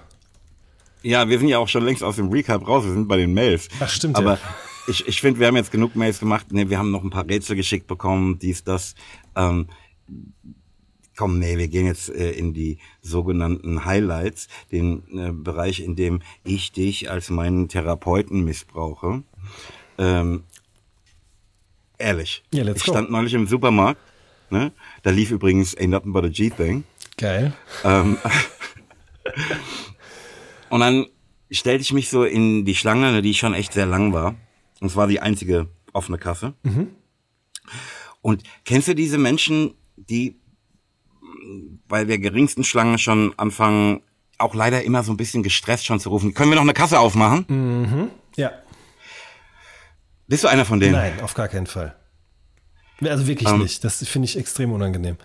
Ja, 1.03 1.29
wir 1.29 1.39
sind 1.39 1.49
ja 1.49 1.59
auch 1.59 1.69
schon 1.69 1.85
längst 1.85 2.03
aus 2.03 2.17
dem 2.17 2.31
Recap 2.31 2.67
raus, 2.67 2.85
wir 2.85 2.93
sind 2.93 3.07
bei 3.07 3.19
den 3.19 3.35
Mails. 3.35 3.69
Ach, 3.79 3.89
stimmt. 3.89 4.17
Aber 4.17 4.35
ja 4.35 4.39
ich, 4.87 5.07
ich 5.07 5.21
finde, 5.21 5.41
wir 5.41 5.47
haben 5.47 5.57
jetzt 5.57 5.71
genug 5.71 5.97
Mails 5.97 6.21
gemacht. 6.21 6.47
Nee, 6.51 6.69
wir 6.69 6.79
haben 6.79 6.91
noch 6.91 7.03
ein 7.03 7.11
paar 7.11 7.29
Rätsel 7.29 7.57
geschickt 7.57 7.87
bekommen, 7.87 8.39
dies, 8.39 8.65
das. 8.65 8.95
Ähm, 9.37 9.69
komm, 11.17 11.39
nee, 11.39 11.59
wir 11.59 11.69
gehen 11.69 11.87
jetzt 11.87 12.09
äh, 12.09 12.31
in 12.31 12.55
die 12.55 12.79
sogenannten 13.01 13.85
Highlights, 13.85 14.49
den 14.73 15.03
äh, 15.17 15.33
Bereich, 15.33 15.81
in 15.81 15.97
dem 15.97 16.23
ich 16.45 16.73
dich 16.73 17.11
als 17.11 17.31
meinen 17.31 17.69
Therapeuten 17.69 18.45
missbrauche. 18.45 19.23
Ähm, 19.99 20.45
ehrlich. 21.99 22.43
Ja, 22.53 22.65
let's 22.65 22.83
ich 22.83 22.91
stand 22.91 23.11
neulich 23.11 23.35
im 23.35 23.47
Supermarkt, 23.47 24.01
ne? 24.51 24.73
Da 25.03 25.11
lief 25.11 25.31
übrigens 25.31 25.77
Ain't 25.77 25.89
Nothing 25.89 26.13
But 26.13 26.25
a 26.25 26.29
G-Thing. 26.29 26.85
Geil. 27.17 27.53
Ähm, 27.85 28.19
und 30.71 30.81
dann 30.81 31.07
stellte 31.51 31.83
ich 31.83 31.93
mich 31.93 32.09
so 32.09 32.25
in 32.25 32.65
die 32.65 32.75
Schlange, 32.75 33.23
die 33.23 33.35
schon 33.35 33.55
echt 33.55 33.73
sehr 33.73 33.87
lang 33.87 34.13
war. 34.13 34.35
Und 34.81 34.89
es 34.89 34.97
war 34.97 35.07
die 35.07 35.21
einzige 35.21 35.69
offene 35.93 36.19
Kasse. 36.19 36.55
Mhm. 36.65 36.89
Und 38.21 38.43
kennst 38.65 38.89
du 38.89 38.95
diese 38.95 39.19
Menschen, 39.19 39.75
die 39.97 40.37
bei 41.89 42.05
der 42.05 42.19
geringsten 42.19 42.65
Schlange 42.65 42.99
schon 42.99 43.35
anfangen, 43.37 44.03
auch 44.39 44.55
leider 44.55 44.83
immer 44.83 45.03
so 45.03 45.13
ein 45.13 45.17
bisschen 45.17 45.43
gestresst 45.43 45.87
schon 45.87 46.01
zu 46.01 46.09
rufen, 46.09 46.35
können 46.35 46.51
wir 46.51 46.57
noch 46.57 46.63
eine 46.63 46.75
Kasse 46.75 46.99
aufmachen? 46.99 47.45
Mhm. 47.49 48.11
Ja. 48.37 48.53
Bist 50.27 50.45
du 50.45 50.49
einer 50.49 50.65
von 50.65 50.81
denen? 50.81 50.93
Nein, 50.93 51.21
auf 51.21 51.35
gar 51.35 51.49
keinen 51.49 51.67
Fall. 51.67 51.97
Also 53.03 53.27
wirklich 53.27 53.49
um, 53.49 53.57
ähm. 53.57 53.63
nicht. 53.63 53.85
Das 53.85 54.07
finde 54.07 54.27
ich 54.27 54.37
extrem 54.37 54.73
unangenehm. 54.73 55.17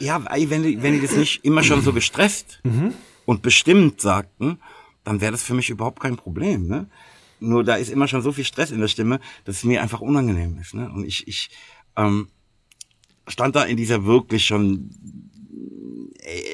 Ja, 0.00 0.24
wenn 0.30 0.62
die, 0.62 0.82
wenn 0.82 0.94
die 0.94 1.00
das 1.00 1.12
nicht 1.12 1.44
immer 1.44 1.62
schon 1.62 1.80
so 1.82 1.92
gestresst 1.92 2.60
mhm. 2.64 2.92
und 3.24 3.42
bestimmt 3.42 4.00
sagten, 4.00 4.58
dann 5.04 5.20
wäre 5.20 5.32
das 5.32 5.42
für 5.42 5.54
mich 5.54 5.70
überhaupt 5.70 6.00
kein 6.00 6.16
Problem. 6.16 6.66
Ne? 6.66 6.88
Nur 7.40 7.64
da 7.64 7.76
ist 7.76 7.88
immer 7.88 8.08
schon 8.08 8.22
so 8.22 8.32
viel 8.32 8.44
Stress 8.44 8.70
in 8.70 8.80
der 8.80 8.88
Stimme, 8.88 9.20
dass 9.44 9.56
es 9.56 9.64
mir 9.64 9.80
einfach 9.80 10.00
unangenehm 10.00 10.58
ist. 10.58 10.74
Ne? 10.74 10.90
Und 10.90 11.04
ich, 11.04 11.28
ich 11.28 11.50
ähm, 11.96 12.28
stand 13.28 13.54
da 13.54 13.64
in 13.64 13.76
dieser 13.76 14.04
wirklich 14.04 14.44
schon 14.44 14.90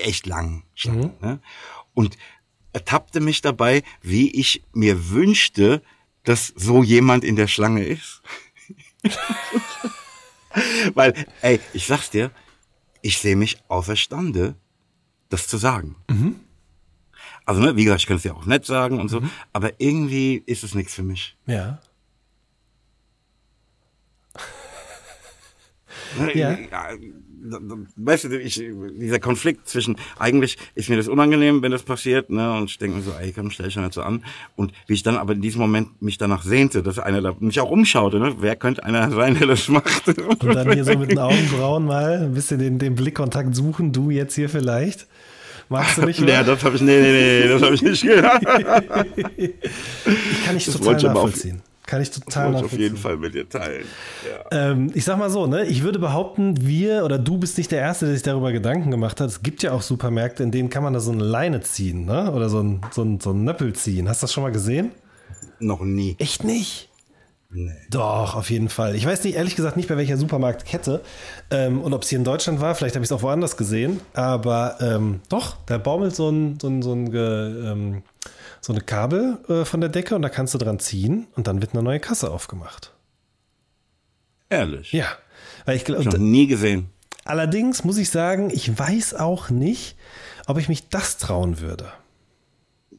echt 0.02 0.26
langen 0.26 0.64
Schlange. 0.74 1.14
Mhm. 1.20 1.26
Ne? 1.26 1.40
Und 1.94 2.16
ertappte 2.72 3.20
mich 3.20 3.40
dabei, 3.40 3.82
wie 4.02 4.30
ich 4.30 4.62
mir 4.72 5.10
wünschte, 5.10 5.82
dass 6.24 6.48
so 6.56 6.82
jemand 6.82 7.24
in 7.24 7.36
der 7.36 7.46
Schlange 7.46 7.84
ist. 7.84 8.22
Weil, 10.94 11.14
ey, 11.42 11.60
ich 11.72 11.86
sag's 11.86 12.10
dir, 12.10 12.30
ich 13.02 13.18
sehe 13.18 13.36
mich 13.36 13.62
außerstande, 13.68 14.54
das 15.28 15.46
zu 15.46 15.56
sagen. 15.56 15.96
Mhm. 16.08 16.40
Also, 17.44 17.62
ne, 17.62 17.76
wie 17.76 17.84
gesagt, 17.84 18.02
ich 18.02 18.06
könnte 18.06 18.18
es 18.18 18.24
ja 18.24 18.34
auch 18.34 18.46
nett 18.46 18.66
sagen 18.66 19.00
und 19.00 19.08
so, 19.08 19.20
mhm. 19.20 19.30
aber 19.52 19.80
irgendwie 19.80 20.42
ist 20.44 20.64
es 20.64 20.74
nichts 20.74 20.94
für 20.94 21.02
mich. 21.02 21.36
Ja. 21.46 21.80
Ne, 26.18 26.36
ja. 26.36 26.58
Weißt 27.96 28.24
du, 28.24 28.38
ich, 28.38 28.62
dieser 28.98 29.18
Konflikt 29.18 29.68
zwischen, 29.68 29.96
eigentlich 30.18 30.58
ist 30.74 30.88
mir 30.88 30.96
das 30.96 31.08
unangenehm, 31.08 31.62
wenn 31.62 31.72
das 31.72 31.82
passiert, 31.82 32.30
ne, 32.30 32.52
und 32.54 32.70
ich 32.70 32.78
denke 32.78 32.96
mir 32.98 33.02
so, 33.02 33.12
ey, 33.12 33.32
komm, 33.32 33.50
stell 33.50 33.66
dich 33.66 33.76
nicht 33.76 33.94
so 33.94 34.02
an. 34.02 34.24
Und 34.56 34.72
wie 34.86 34.94
ich 34.94 35.02
dann 35.02 35.16
aber 35.16 35.34
in 35.34 35.42
diesem 35.42 35.60
Moment 35.60 36.02
mich 36.02 36.18
danach 36.18 36.42
sehnte, 36.42 36.82
dass 36.82 36.98
einer 36.98 37.22
da 37.22 37.34
mich 37.38 37.60
auch 37.60 37.70
umschaute, 37.70 38.18
ne, 38.18 38.36
wer 38.40 38.56
könnte 38.56 38.84
einer 38.84 39.10
sein, 39.10 39.38
der 39.38 39.46
das 39.46 39.68
macht? 39.68 40.08
Und 40.08 40.44
dann 40.44 40.72
hier 40.72 40.84
so 40.84 40.96
mit 40.98 41.10
den 41.10 41.18
Augenbrauen 41.18 41.84
mal 41.84 42.22
ein 42.22 42.34
bisschen 42.34 42.58
den, 42.58 42.78
den 42.78 42.94
Blickkontakt 42.94 43.54
suchen, 43.54 43.92
du 43.92 44.10
jetzt 44.10 44.34
hier 44.34 44.48
vielleicht. 44.48 45.06
Magst 45.68 45.98
du 45.98 46.02
nicht? 46.02 46.20
Ja, 46.28 46.42
das 46.42 46.64
habe 46.64 46.76
ich, 46.76 46.82
nee, 46.82 47.00
nee, 47.00 47.42
nee, 47.42 47.48
das 47.48 47.62
habe 47.62 47.74
ich 47.74 47.82
nicht 47.82 48.02
gehört. 48.02 48.42
ich 49.36 50.44
kann 50.44 50.56
ich 50.56 50.64
das 50.64 50.78
total 50.78 51.02
nachvollziehen. 51.02 51.62
Kann 51.88 52.02
ich 52.02 52.10
total 52.10 52.52
das 52.52 52.64
auf 52.64 52.72
jeden 52.74 52.98
Fall 52.98 53.16
mit 53.16 53.34
dir 53.34 53.48
teilen. 53.48 53.86
Ja. 54.30 54.72
Ähm, 54.72 54.90
ich 54.92 55.06
sag 55.06 55.16
mal 55.16 55.30
so, 55.30 55.46
ne, 55.46 55.64
ich 55.64 55.82
würde 55.82 55.98
behaupten, 55.98 56.66
wir 56.66 57.02
oder 57.02 57.18
du 57.18 57.38
bist 57.38 57.56
nicht 57.56 57.72
der 57.72 57.80
Erste, 57.80 58.04
der 58.04 58.12
sich 58.12 58.22
darüber 58.22 58.52
Gedanken 58.52 58.90
gemacht 58.90 59.22
hat. 59.22 59.28
Es 59.28 59.42
gibt 59.42 59.62
ja 59.62 59.72
auch 59.72 59.80
Supermärkte, 59.80 60.42
in 60.42 60.50
denen 60.50 60.68
kann 60.68 60.82
man 60.82 60.92
da 60.92 61.00
so 61.00 61.12
eine 61.12 61.24
Leine 61.24 61.62
ziehen, 61.62 62.04
ne? 62.04 62.30
Oder 62.30 62.50
so 62.50 62.60
ein, 62.60 62.82
so 62.90 63.02
ein, 63.02 63.20
so 63.20 63.30
ein 63.30 63.42
Nöppel 63.42 63.72
ziehen. 63.72 64.06
Hast 64.06 64.20
du 64.20 64.24
das 64.24 64.34
schon 64.34 64.42
mal 64.42 64.52
gesehen? 64.52 64.90
Noch 65.60 65.80
nie. 65.80 66.14
Echt 66.18 66.44
nicht? 66.44 66.90
Nee. 67.50 67.72
Doch, 67.90 68.34
auf 68.34 68.50
jeden 68.50 68.68
Fall. 68.68 68.94
Ich 68.94 69.06
weiß 69.06 69.24
nicht, 69.24 69.36
ehrlich 69.36 69.56
gesagt 69.56 69.78
nicht, 69.78 69.88
bei 69.88 69.96
welcher 69.96 70.18
Supermarktkette 70.18 71.00
ähm, 71.50 71.80
und 71.80 71.94
ob 71.94 72.02
es 72.02 72.10
hier 72.10 72.18
in 72.18 72.24
Deutschland 72.24 72.60
war. 72.60 72.74
Vielleicht 72.74 72.96
habe 72.96 73.02
ich 73.02 73.10
es 73.10 73.16
auch 73.16 73.22
woanders 73.22 73.56
gesehen. 73.56 74.00
Aber 74.12 74.76
ähm, 74.82 75.20
doch, 75.30 75.56
da 75.64 75.78
baumelt 75.78 76.14
so 76.14 76.28
ein, 76.28 76.58
so 76.60 76.68
ein, 76.68 76.82
so 76.82 76.92
ein 76.92 77.14
ähm, 77.14 78.02
so 78.60 78.72
eine 78.72 78.82
Kabel 78.82 79.38
äh, 79.48 79.64
von 79.64 79.80
der 79.80 79.90
Decke 79.90 80.14
und 80.14 80.22
da 80.22 80.28
kannst 80.28 80.54
du 80.54 80.58
dran 80.58 80.78
ziehen 80.78 81.26
und 81.34 81.46
dann 81.46 81.60
wird 81.60 81.74
eine 81.74 81.82
neue 81.82 82.00
Kasse 82.00 82.30
aufgemacht. 82.30 82.92
Ehrlich? 84.50 84.92
Ja. 84.92 85.06
Weil 85.64 85.76
ich 85.76 85.84
glaube. 85.84 86.04
Noch 86.04 86.18
nie 86.18 86.46
gesehen. 86.46 86.90
Allerdings 87.24 87.84
muss 87.84 87.98
ich 87.98 88.10
sagen, 88.10 88.50
ich 88.50 88.78
weiß 88.78 89.14
auch 89.14 89.50
nicht, 89.50 89.96
ob 90.46 90.58
ich 90.58 90.68
mich 90.68 90.88
das 90.88 91.18
trauen 91.18 91.60
würde. 91.60 91.92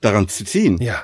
Daran 0.02 0.28
zu 0.28 0.46
ziehen? 0.46 0.78
Ja. 0.80 1.04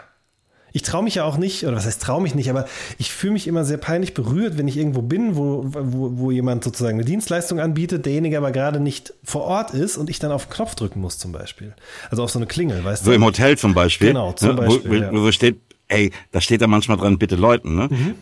Ich 0.75 0.81
traue 0.81 1.03
mich 1.03 1.15
ja 1.15 1.23
auch 1.23 1.37
nicht, 1.37 1.65
oder 1.65 1.77
was 1.77 1.85
heißt 1.85 2.01
traue 2.01 2.21
mich 2.21 2.35
nicht, 2.35 2.49
aber 2.49 2.65
ich 2.97 3.09
fühle 3.09 3.31
mich 3.31 3.47
immer 3.47 3.63
sehr 3.63 3.77
peinlich 3.77 4.13
berührt, 4.13 4.57
wenn 4.57 4.67
ich 4.67 4.75
irgendwo 4.75 5.01
bin, 5.01 5.37
wo, 5.37 5.63
wo, 5.65 6.17
wo 6.17 6.31
jemand 6.31 6.65
sozusagen 6.65 6.97
eine 6.97 7.05
Dienstleistung 7.05 7.61
anbietet, 7.61 8.05
derjenige 8.05 8.37
aber 8.37 8.51
gerade 8.51 8.81
nicht 8.81 9.13
vor 9.23 9.43
Ort 9.43 9.73
ist 9.73 9.95
und 9.95 10.09
ich 10.09 10.19
dann 10.19 10.33
auf 10.33 10.47
den 10.47 10.51
Knopf 10.51 10.75
drücken 10.75 10.99
muss 10.99 11.17
zum 11.17 11.31
Beispiel. 11.31 11.73
Also 12.11 12.23
auf 12.23 12.29
so 12.29 12.39
eine 12.39 12.45
Klingel, 12.45 12.83
weißt 12.83 13.05
so 13.05 13.11
du? 13.11 13.13
So 13.13 13.15
im 13.15 13.23
Hotel 13.23 13.57
zum 13.57 13.73
Beispiel. 13.73 14.09
Genau, 14.09 14.33
zum 14.33 14.49
ne? 14.49 14.55
Beispiel. 14.55 15.07
Wo, 15.11 15.15
wo, 15.15 15.23
wo 15.23 15.31
steht, 15.31 15.61
ey, 15.87 16.11
da 16.33 16.41
steht 16.41 16.59
da 16.61 16.67
manchmal 16.67 16.97
dran, 16.97 17.17
bitte 17.17 17.37
läuten, 17.37 17.75
ne? 17.77 17.87
Mhm. 17.89 18.15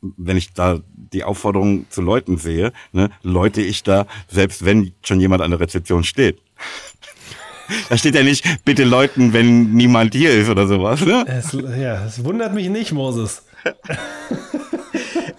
Wenn 0.00 0.38
ich 0.38 0.54
da 0.54 0.80
die 0.94 1.22
Aufforderung 1.22 1.84
zu 1.90 2.00
Leuten 2.00 2.38
sehe, 2.38 2.72
ne, 2.92 3.10
läute 3.22 3.60
ich 3.60 3.82
da, 3.82 4.06
selbst 4.28 4.64
wenn 4.64 4.94
schon 5.02 5.20
jemand 5.20 5.42
an 5.42 5.50
der 5.50 5.60
Rezeption 5.60 6.02
steht. 6.02 6.40
Da 7.88 7.96
steht 7.96 8.14
ja 8.14 8.22
nicht, 8.22 8.44
bitte 8.64 8.84
läuten, 8.84 9.32
wenn 9.32 9.72
niemand 9.72 10.14
hier 10.14 10.30
ist 10.30 10.48
oder 10.48 10.66
sowas. 10.66 11.00
Ne? 11.00 11.24
Es, 11.26 11.52
ja, 11.52 12.04
es 12.04 12.24
wundert 12.24 12.54
mich 12.54 12.68
nicht, 12.68 12.92
Moses. 12.92 13.42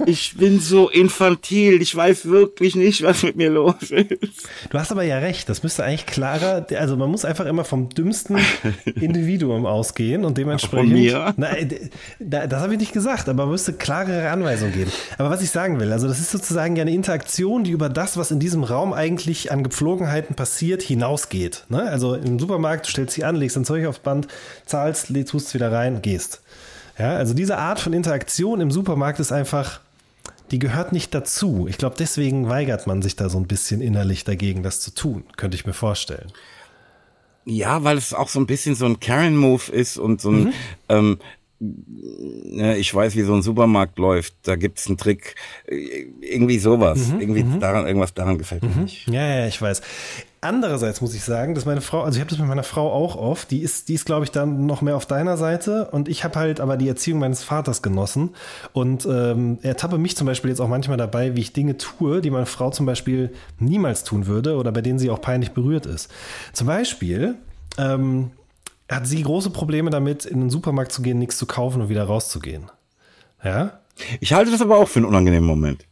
Ich 0.05 0.37
bin 0.37 0.59
so 0.59 0.89
infantil, 0.89 1.81
ich 1.81 1.95
weiß 1.95 2.25
wirklich 2.25 2.75
nicht, 2.75 3.03
was 3.03 3.23
mit 3.23 3.35
mir 3.35 3.49
los 3.49 3.75
ist. 3.81 4.47
Du 4.69 4.77
hast 4.77 4.91
aber 4.91 5.03
ja 5.03 5.17
recht, 5.17 5.49
das 5.49 5.63
müsste 5.63 5.83
eigentlich 5.83 6.05
klarer, 6.05 6.65
also 6.77 6.95
man 6.97 7.09
muss 7.09 7.25
einfach 7.25 7.45
immer 7.45 7.63
vom 7.63 7.89
dümmsten 7.89 8.37
Individuum 8.85 9.65
ausgehen 9.65 10.25
und 10.25 10.37
dementsprechend. 10.37 10.91
Von 10.91 10.99
mir? 10.99 11.33
Nein, 11.37 11.89
das 12.19 12.61
habe 12.61 12.73
ich 12.73 12.79
nicht 12.79 12.93
gesagt, 12.93 13.27
aber 13.29 13.43
man 13.43 13.51
müsste 13.51 13.73
klarere 13.73 14.29
Anweisungen 14.29 14.73
geben. 14.73 14.91
Aber 15.17 15.29
was 15.29 15.41
ich 15.41 15.51
sagen 15.51 15.79
will, 15.79 15.91
also 15.91 16.07
das 16.07 16.19
ist 16.19 16.31
sozusagen 16.31 16.75
ja 16.75 16.81
eine 16.81 16.93
Interaktion, 16.93 17.63
die 17.63 17.71
über 17.71 17.89
das, 17.89 18.17
was 18.17 18.31
in 18.31 18.39
diesem 18.39 18.63
Raum 18.63 18.93
eigentlich 18.93 19.51
an 19.51 19.63
Gepflogenheiten 19.63 20.35
passiert, 20.35 20.81
hinausgeht. 20.81 21.65
Ne? 21.69 21.83
Also 21.83 22.15
im 22.15 22.39
Supermarkt, 22.39 22.87
du 22.87 22.91
stellst 22.91 23.15
sie 23.15 23.23
an, 23.23 23.35
legst 23.35 23.57
ein 23.57 23.65
Zeug 23.65 23.85
aufs 23.87 23.99
Band, 23.99 24.27
zahlst, 24.65 25.07
tust 25.27 25.47
es 25.47 25.53
wieder 25.53 25.71
rein, 25.71 26.01
gehst. 26.01 26.41
Ja, 26.97 27.17
also 27.17 27.33
diese 27.33 27.57
Art 27.57 27.79
von 27.79 27.93
Interaktion 27.93 28.61
im 28.61 28.71
Supermarkt 28.71 29.19
ist 29.19 29.31
einfach 29.31 29.81
die 30.51 30.59
gehört 30.59 30.91
nicht 30.91 31.13
dazu. 31.13 31.67
Ich 31.69 31.77
glaube, 31.77 31.95
deswegen 31.97 32.49
weigert 32.49 32.87
man 32.87 33.01
sich 33.01 33.15
da 33.15 33.29
so 33.29 33.37
ein 33.37 33.47
bisschen 33.47 33.81
innerlich 33.81 34.23
dagegen, 34.23 34.63
das 34.63 34.79
zu 34.79 34.91
tun, 34.91 35.23
könnte 35.37 35.55
ich 35.55 35.65
mir 35.65 35.73
vorstellen. 35.73 36.31
Ja, 37.45 37.83
weil 37.83 37.97
es 37.97 38.13
auch 38.13 38.29
so 38.29 38.39
ein 38.39 38.47
bisschen 38.47 38.75
so 38.75 38.85
ein 38.85 38.99
Karen-Move 38.99 39.71
ist 39.71 39.97
und 39.97 40.21
so 40.21 40.31
ein, 40.31 40.43
mhm. 40.45 40.53
ähm, 40.89 41.19
ich 41.59 42.93
weiß, 42.93 43.15
wie 43.15 43.21
so 43.21 43.33
ein 43.33 43.41
Supermarkt 43.41 43.97
läuft. 43.97 44.33
Da 44.43 44.55
gibt's 44.55 44.87
einen 44.87 44.97
Trick, 44.97 45.35
irgendwie 45.67 46.59
sowas. 46.59 47.07
Mhm, 47.07 47.21
irgendwie 47.21 47.43
mhm. 47.43 47.59
daran, 47.59 47.87
irgendwas 47.87 48.13
daran 48.13 48.37
gefällt 48.37 48.63
mir 48.63 48.69
mhm. 48.69 48.83
nicht. 48.83 49.07
Ja, 49.07 49.25
ja, 49.25 49.47
ich 49.47 49.61
weiß. 49.61 49.81
Andererseits 50.41 51.01
muss 51.01 51.15
ich 51.15 51.23
sagen, 51.23 51.55
dass 51.55 51.65
meine 51.65 51.81
Frau, 51.81 52.03
also 52.03 52.17
ich 52.17 52.21
habe 52.21 52.29
das 52.29 52.37
mit 52.37 52.47
meiner 52.47 52.61
Frau 52.61 52.91
auch 52.91 53.15
oft, 53.15 53.49
die 53.49 53.63
ist, 53.63 53.89
die 53.89 53.95
ist, 53.95 54.05
glaube 54.05 54.25
ich, 54.25 54.31
dann 54.31 54.67
noch 54.67 54.83
mehr 54.83 54.95
auf 54.95 55.07
deiner 55.07 55.37
Seite 55.37 55.89
und 55.91 56.07
ich 56.07 56.23
habe 56.23 56.37
halt 56.37 56.59
aber 56.59 56.77
die 56.77 56.87
Erziehung 56.87 57.17
meines 57.17 57.41
Vaters 57.41 57.81
genossen 57.81 58.29
und 58.71 59.07
ähm, 59.07 59.57
er 59.63 59.75
tappe 59.75 59.97
mich 59.97 60.15
zum 60.15 60.27
Beispiel 60.27 60.51
jetzt 60.51 60.59
auch 60.59 60.67
manchmal 60.67 60.97
dabei, 60.97 61.35
wie 61.35 61.41
ich 61.41 61.53
Dinge 61.53 61.77
tue, 61.77 62.21
die 62.21 62.29
meine 62.29 62.45
Frau 62.45 62.69
zum 62.69 62.85
Beispiel 62.85 63.31
niemals 63.57 64.03
tun 64.03 64.27
würde 64.27 64.57
oder 64.57 64.71
bei 64.71 64.81
denen 64.81 64.99
sie 64.99 65.09
auch 65.09 65.19
peinlich 65.19 65.51
berührt 65.51 65.87
ist. 65.87 66.11
Zum 66.53 66.67
Beispiel 66.67 67.35
ähm, 67.79 68.29
hat 68.89 69.07
sie 69.07 69.23
große 69.23 69.49
Probleme 69.49 69.89
damit, 69.89 70.25
in 70.25 70.41
den 70.41 70.49
Supermarkt 70.49 70.91
zu 70.91 71.01
gehen, 71.01 71.19
nichts 71.19 71.37
zu 71.37 71.45
kaufen 71.45 71.81
und 71.81 71.89
wieder 71.89 72.03
rauszugehen. 72.03 72.71
Ja? 73.43 73.79
Ich 74.19 74.33
halte 74.33 74.51
das 74.51 74.61
aber 74.61 74.77
auch 74.77 74.87
für 74.87 74.99
einen 74.99 75.07
unangenehmen 75.07 75.47
Moment 75.47 75.85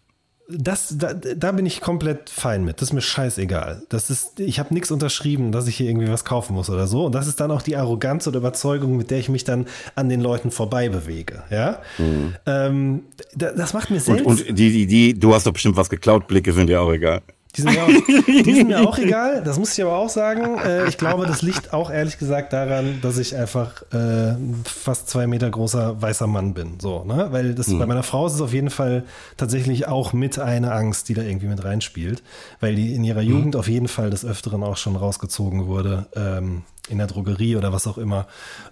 das, 0.49 0.95
da, 0.97 1.13
da 1.13 1.51
bin 1.51 1.65
ich 1.65 1.81
komplett 1.81 2.29
fein 2.29 2.65
mit. 2.65 2.81
Das 2.81 2.89
ist 2.89 2.93
mir 2.93 3.01
scheißegal. 3.01 3.83
Das 3.89 4.09
ist, 4.09 4.39
ich 4.39 4.59
habe 4.59 4.73
nichts 4.73 4.91
unterschrieben, 4.91 5.51
dass 5.51 5.67
ich 5.67 5.77
hier 5.77 5.89
irgendwie 5.89 6.09
was 6.09 6.25
kaufen 6.25 6.53
muss 6.53 6.69
oder 6.69 6.87
so. 6.87 7.05
Und 7.05 7.15
das 7.15 7.27
ist 7.27 7.39
dann 7.39 7.49
auch 7.51 7.61
die 7.61 7.77
Arroganz 7.77 8.27
oder 8.27 8.39
Überzeugung, 8.39 8.97
mit 8.97 9.09
der 9.09 9.19
ich 9.19 9.29
mich 9.29 9.43
dann 9.43 9.67
an 9.95 10.09
den 10.09 10.21
Leuten 10.21 10.51
vorbei 10.51 10.89
bewege. 10.89 11.43
Ja, 11.49 11.79
mhm. 11.97 12.35
ähm, 12.45 13.03
das 13.35 13.73
macht 13.73 13.89
mir 13.89 13.99
selbst. 13.99 14.25
Und, 14.25 14.47
und 14.47 14.57
die, 14.57 14.71
die, 14.71 14.85
die, 14.85 15.19
du 15.19 15.33
hast 15.33 15.45
doch 15.45 15.53
bestimmt 15.53 15.77
was 15.77 15.89
geklaut. 15.89 16.27
Blicke 16.27 16.51
sind 16.51 16.69
ja 16.69 16.81
auch 16.81 16.91
egal. 16.91 17.21
Die 17.55 17.61
sind, 17.61 17.73
mir 17.73 17.83
auch, 17.83 17.87
die 17.87 18.53
sind 18.53 18.67
mir 18.67 18.81
auch 18.81 18.97
egal, 18.97 19.43
das 19.43 19.59
muss 19.59 19.77
ich 19.77 19.83
aber 19.83 19.95
auch 19.95 20.09
sagen. 20.09 20.57
Äh, 20.57 20.87
ich 20.87 20.97
glaube, 20.97 21.27
das 21.27 21.43
liegt 21.43 21.71
auch 21.71 21.91
ehrlich 21.91 22.17
gesagt 22.17 22.51
daran, 22.51 22.99
dass 23.03 23.19
ich 23.19 23.35
einfach 23.35 23.83
äh, 23.93 24.35
fast 24.65 25.07
zwei 25.07 25.27
Meter 25.27 25.51
großer 25.51 26.01
weißer 26.01 26.25
Mann 26.25 26.55
bin. 26.55 26.79
So, 26.79 27.03
ne? 27.03 27.27
Weil 27.29 27.53
das 27.53 27.67
mhm. 27.67 27.77
bei 27.77 27.85
meiner 27.85 28.01
Frau 28.01 28.25
ist 28.25 28.33
es 28.33 28.41
auf 28.41 28.53
jeden 28.53 28.71
Fall 28.71 29.03
tatsächlich 29.37 29.87
auch 29.87 30.13
mit 30.13 30.39
eine 30.39 30.71
Angst, 30.71 31.09
die 31.09 31.13
da 31.13 31.21
irgendwie 31.21 31.45
mit 31.45 31.63
reinspielt, 31.63 32.23
weil 32.59 32.73
die 32.73 32.95
in 32.95 33.03
ihrer 33.03 33.21
mhm. 33.21 33.29
Jugend 33.29 33.55
auf 33.55 33.67
jeden 33.67 33.87
Fall 33.87 34.09
des 34.09 34.25
Öfteren 34.25 34.63
auch 34.63 34.77
schon 34.77 34.95
rausgezogen 34.95 35.67
wurde. 35.67 36.07
Ähm, 36.15 36.63
in 36.89 36.97
der 36.97 37.07
Drogerie 37.07 37.55
oder 37.55 37.71
was 37.71 37.87
auch 37.87 37.97
immer. 37.97 38.27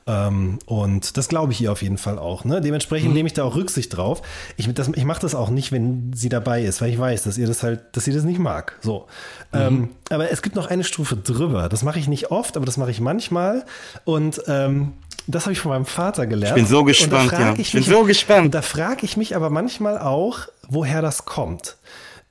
Ähm, 0.05 0.59
und 0.66 1.16
das 1.16 1.30
glaube 1.30 1.53
ich 1.53 1.62
ihr 1.62 1.72
auf 1.72 1.82
jeden 1.82 1.97
Fall 1.97 2.20
auch. 2.20 2.43
Ne? 2.43 2.59
Dementsprechend 2.59 3.09
mhm. 3.09 3.16
nehme 3.16 3.28
ich 3.28 3.34
da 3.34 3.43
auch 3.43 3.55
Rücksicht 3.55 3.95
drauf. 3.95 4.22
Ich, 4.57 4.68
ich 4.68 5.05
mache 5.05 5.22
das 5.22 5.34
auch 5.34 5.49
nicht, 5.49 5.72
wenn 5.72 6.12
sie 6.14 6.28
dabei 6.28 6.64
ist, 6.64 6.82
weil 6.82 6.89
ich 6.89 6.99
weiß, 6.99 7.24
dass 7.24 7.38
ihr 7.38 7.47
das 7.47 7.64
halt, 7.64 7.82
dass 7.93 8.03
sie 8.03 8.14
das 8.14 8.24
nicht 8.24 8.39
mag. 8.39 8.78
So. 8.82 9.07
Mhm. 9.53 9.59
Ähm, 9.59 9.89
aber 10.09 10.30
es 10.30 10.41
gibt 10.41 10.55
noch 10.57 10.68
eine 10.68 10.84
Stufe 10.84 11.16
drüber. 11.16 11.70
Das 11.70 11.84
mache 11.84 11.99
ich 11.99 12.09
nicht 12.09 12.32
oft, 12.32 12.57
aber 12.57 12.66
das 12.66 12.76
mache 12.76 12.91
ich 12.91 12.99
manchmal. 12.99 13.66
Und 14.03 14.41
ähm, 14.47 14.93
das 15.28 15.45
habe 15.45 15.53
ich 15.53 15.59
von 15.59 15.72
meinem 15.72 15.86
Vater 15.86 16.28
gelernt. 16.28 16.57
Ich 16.57 16.64
bin 16.64 16.70
so 16.70 16.84
gespannt, 16.84 17.32
ja. 17.32 17.53
Ich, 17.53 17.59
ich 17.59 17.72
bin 17.74 17.84
so 17.84 18.03
gespannt. 18.03 18.53
Da 18.53 18.62
frage 18.62 19.05
ich 19.05 19.16
mich 19.16 19.36
aber 19.36 19.49
manchmal 19.49 19.97
auch, 19.97 20.39
woher 20.68 21.01
das 21.01 21.26
kommt. 21.26 21.78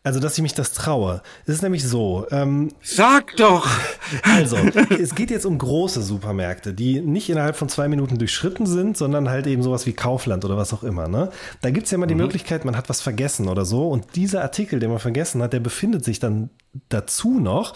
Also, 0.03 0.19
dass 0.19 0.39
ich 0.39 0.43
mich 0.43 0.55
das 0.55 0.73
traue. 0.73 1.21
Es 1.45 1.57
ist 1.57 1.63
nämlich 1.63 1.87
so. 1.87 2.27
Ähm, 2.31 2.71
Sag 2.83 3.37
doch! 3.37 3.69
Also, 4.23 4.57
es 4.99 5.15
geht 5.15 5.31
jetzt 5.31 5.45
um 5.45 5.59
große 5.59 6.01
Supermärkte, 6.01 6.73
die 6.73 7.03
nicht 7.03 7.29
innerhalb 7.29 7.55
von 7.55 7.69
zwei 7.69 7.87
Minuten 7.87 8.17
durchschritten 8.17 8.65
sind, 8.65 8.97
sondern 8.97 9.29
halt 9.29 9.47
eben 9.47 9.63
sowas 9.63 9.85
wie 9.85 9.93
Kaufland 9.93 10.45
oder 10.47 10.57
was 10.57 10.73
auch 10.73 10.83
immer. 10.85 11.07
Ne? 11.07 11.31
Da 11.61 11.71
gibt's 11.71 11.91
ja 11.91 11.97
immer 11.97 12.07
die 12.07 12.15
mhm. 12.15 12.23
Möglichkeit, 12.23 12.65
man 12.65 12.79
hat 12.79 12.89
was 12.89 13.03
vergessen 13.03 13.47
oder 13.49 13.67
so. 13.67 13.89
Und 13.89 14.17
dieser 14.17 14.41
Artikel, 14.41 14.81
den 14.81 14.89
man 14.89 15.01
vergessen 15.01 15.43
hat, 15.43 15.53
der 15.53 15.61
befindet 15.61 16.03
sich 16.03 16.19
dann 16.19 16.49
dazu 16.89 17.39
noch 17.39 17.75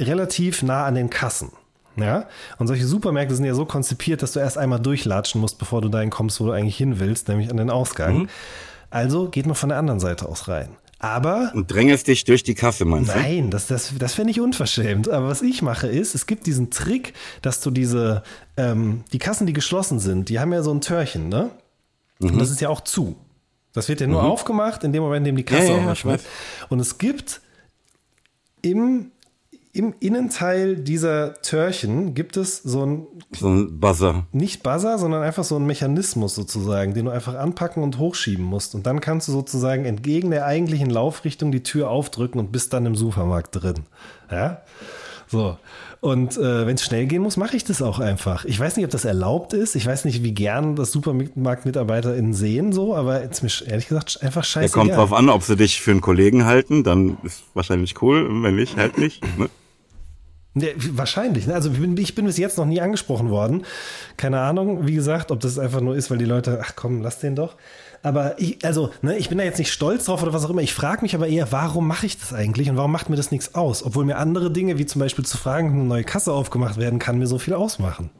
relativ 0.00 0.64
nah 0.64 0.84
an 0.84 0.96
den 0.96 1.10
Kassen. 1.10 1.52
Ja, 1.94 2.26
und 2.58 2.66
solche 2.66 2.86
Supermärkte 2.86 3.34
sind 3.34 3.44
ja 3.44 3.54
so 3.54 3.66
konzipiert, 3.66 4.22
dass 4.22 4.32
du 4.32 4.40
erst 4.40 4.56
einmal 4.56 4.80
durchlatschen 4.80 5.40
musst, 5.40 5.58
bevor 5.58 5.82
du 5.82 5.90
dahin 5.90 6.08
kommst, 6.08 6.40
wo 6.40 6.46
du 6.46 6.52
eigentlich 6.52 6.76
hin 6.76 6.98
willst, 6.98 7.28
nämlich 7.28 7.50
an 7.50 7.58
den 7.58 7.70
Ausgang. 7.70 8.20
Mhm. 8.20 8.28
Also 8.90 9.28
geht 9.28 9.46
man 9.46 9.54
von 9.54 9.68
der 9.68 9.78
anderen 9.78 10.00
Seite 10.00 10.26
aus 10.26 10.48
rein. 10.48 10.70
Aber. 11.02 11.50
Und 11.52 11.70
drängest 11.70 12.06
dich 12.06 12.22
durch 12.24 12.44
die 12.44 12.54
Kasse, 12.54 12.84
meinst 12.84 13.12
du? 13.12 13.18
Nein, 13.18 13.50
das, 13.50 13.66
das, 13.66 13.92
das 13.98 14.14
fände 14.14 14.30
ich 14.30 14.40
unverschämt. 14.40 15.08
Aber 15.08 15.26
was 15.26 15.42
ich 15.42 15.60
mache 15.60 15.88
ist, 15.88 16.14
es 16.14 16.26
gibt 16.26 16.46
diesen 16.46 16.70
Trick, 16.70 17.12
dass 17.42 17.60
du 17.60 17.72
diese, 17.72 18.22
ähm, 18.56 19.02
die 19.12 19.18
Kassen, 19.18 19.46
die 19.46 19.52
geschlossen 19.52 19.98
sind, 19.98 20.28
die 20.28 20.38
haben 20.38 20.52
ja 20.52 20.62
so 20.62 20.72
ein 20.72 20.80
Törchen, 20.80 21.28
ne? 21.28 21.50
Mhm. 22.20 22.30
Und 22.30 22.38
das 22.38 22.50
ist 22.50 22.60
ja 22.60 22.68
auch 22.68 22.82
zu. 22.82 23.16
Das 23.72 23.88
wird 23.88 24.00
ja 24.00 24.06
nur 24.06 24.22
mhm. 24.22 24.30
aufgemacht 24.30 24.84
in 24.84 24.92
dem 24.92 25.02
Moment, 25.02 25.26
in 25.26 25.34
dem 25.34 25.36
die 25.36 25.44
Kasse 25.44 25.72
ja, 25.72 25.78
ja, 25.78 25.90
öffnet. 25.90 26.20
Und 26.68 26.78
es 26.78 26.98
gibt 26.98 27.40
im 28.62 29.10
im 29.74 29.94
Innenteil 30.00 30.76
dieser 30.76 31.40
Törchen 31.40 32.14
gibt 32.14 32.36
es 32.36 32.58
so 32.58 32.84
ein. 32.84 33.06
So 33.34 33.48
ein 33.48 33.80
Buzzer. 33.80 34.26
Nicht 34.32 34.62
Buzzer, 34.62 34.98
sondern 34.98 35.22
einfach 35.22 35.44
so 35.44 35.56
ein 35.56 35.64
Mechanismus 35.64 36.34
sozusagen, 36.34 36.92
den 36.92 37.06
du 37.06 37.10
einfach 37.10 37.34
anpacken 37.36 37.82
und 37.82 37.98
hochschieben 37.98 38.44
musst. 38.44 38.74
Und 38.74 38.86
dann 38.86 39.00
kannst 39.00 39.28
du 39.28 39.32
sozusagen 39.32 39.86
entgegen 39.86 40.30
der 40.30 40.44
eigentlichen 40.44 40.90
Laufrichtung 40.90 41.52
die 41.52 41.62
Tür 41.62 41.88
aufdrücken 41.88 42.38
und 42.38 42.52
bist 42.52 42.74
dann 42.74 42.84
im 42.84 42.94
Supermarkt 42.94 43.62
drin. 43.62 43.86
Ja? 44.30 44.60
So. 45.26 45.56
Und 46.00 46.36
äh, 46.36 46.66
wenn 46.66 46.74
es 46.74 46.82
schnell 46.82 47.06
gehen 47.06 47.22
muss, 47.22 47.36
mache 47.38 47.56
ich 47.56 47.64
das 47.64 47.80
auch 47.80 48.00
einfach. 48.00 48.44
Ich 48.44 48.58
weiß 48.58 48.76
nicht, 48.76 48.84
ob 48.84 48.90
das 48.90 49.04
erlaubt 49.06 49.54
ist. 49.54 49.76
Ich 49.76 49.86
weiß 49.86 50.04
nicht, 50.04 50.22
wie 50.22 50.32
gern 50.32 50.76
das 50.76 50.90
SupermarktmitarbeiterInnen 50.92 52.34
sehen, 52.34 52.72
so, 52.72 52.94
aber 52.96 53.22
ist 53.22 53.42
mir 53.42 53.70
ehrlich 53.70 53.88
gesagt 53.88 54.18
einfach 54.20 54.44
scheiße. 54.44 54.66
Ja, 54.66 54.72
kommt 54.72 54.90
drauf 54.90 55.12
an, 55.12 55.30
ob 55.30 55.44
sie 55.44 55.56
dich 55.56 55.80
für 55.80 55.92
einen 55.92 56.00
Kollegen 56.00 56.44
halten, 56.44 56.82
dann 56.82 57.18
ist 57.22 57.44
wahrscheinlich 57.54 58.02
cool. 58.02 58.28
Wenn 58.42 58.56
nicht, 58.56 58.76
halt 58.76 58.98
nicht. 58.98 59.22
Ne? 59.38 59.48
Ja, 60.54 60.68
wahrscheinlich. 60.92 61.46
Ne? 61.46 61.54
Also 61.54 61.70
ich 61.70 61.80
bin, 61.80 61.96
ich 61.96 62.14
bin 62.14 62.26
bis 62.26 62.36
jetzt 62.36 62.58
noch 62.58 62.66
nie 62.66 62.80
angesprochen 62.80 63.30
worden. 63.30 63.64
Keine 64.16 64.40
Ahnung, 64.40 64.86
wie 64.86 64.94
gesagt, 64.94 65.30
ob 65.30 65.40
das 65.40 65.58
einfach 65.58 65.80
nur 65.80 65.96
ist, 65.96 66.10
weil 66.10 66.18
die 66.18 66.26
Leute, 66.26 66.60
ach 66.62 66.74
komm, 66.76 67.00
lass 67.00 67.20
den 67.20 67.36
doch. 67.36 67.56
Aber 68.02 68.38
ich, 68.38 68.64
also, 68.64 68.90
ne, 69.00 69.16
ich 69.16 69.28
bin 69.28 69.38
da 69.38 69.44
jetzt 69.44 69.58
nicht 69.58 69.72
stolz 69.72 70.06
drauf 70.06 70.22
oder 70.22 70.32
was 70.32 70.44
auch 70.44 70.50
immer. 70.50 70.60
Ich 70.60 70.74
frage 70.74 71.02
mich 71.02 71.14
aber 71.14 71.28
eher, 71.28 71.52
warum 71.52 71.86
mache 71.86 72.04
ich 72.04 72.18
das 72.18 72.32
eigentlich 72.34 72.68
und 72.68 72.76
warum 72.76 72.90
macht 72.90 73.08
mir 73.08 73.16
das 73.16 73.30
nichts 73.30 73.54
aus? 73.54 73.84
Obwohl 73.84 74.04
mir 74.04 74.18
andere 74.18 74.50
Dinge, 74.50 74.76
wie 74.76 74.86
zum 74.86 74.98
Beispiel 74.98 75.24
zu 75.24 75.38
fragen, 75.38 75.68
ob 75.68 75.74
eine 75.74 75.84
neue 75.84 76.04
Kasse 76.04 76.32
aufgemacht 76.32 76.78
werden 76.78 76.98
kann, 76.98 77.18
mir 77.18 77.28
so 77.28 77.38
viel 77.38 77.54
ausmachen. 77.54 78.10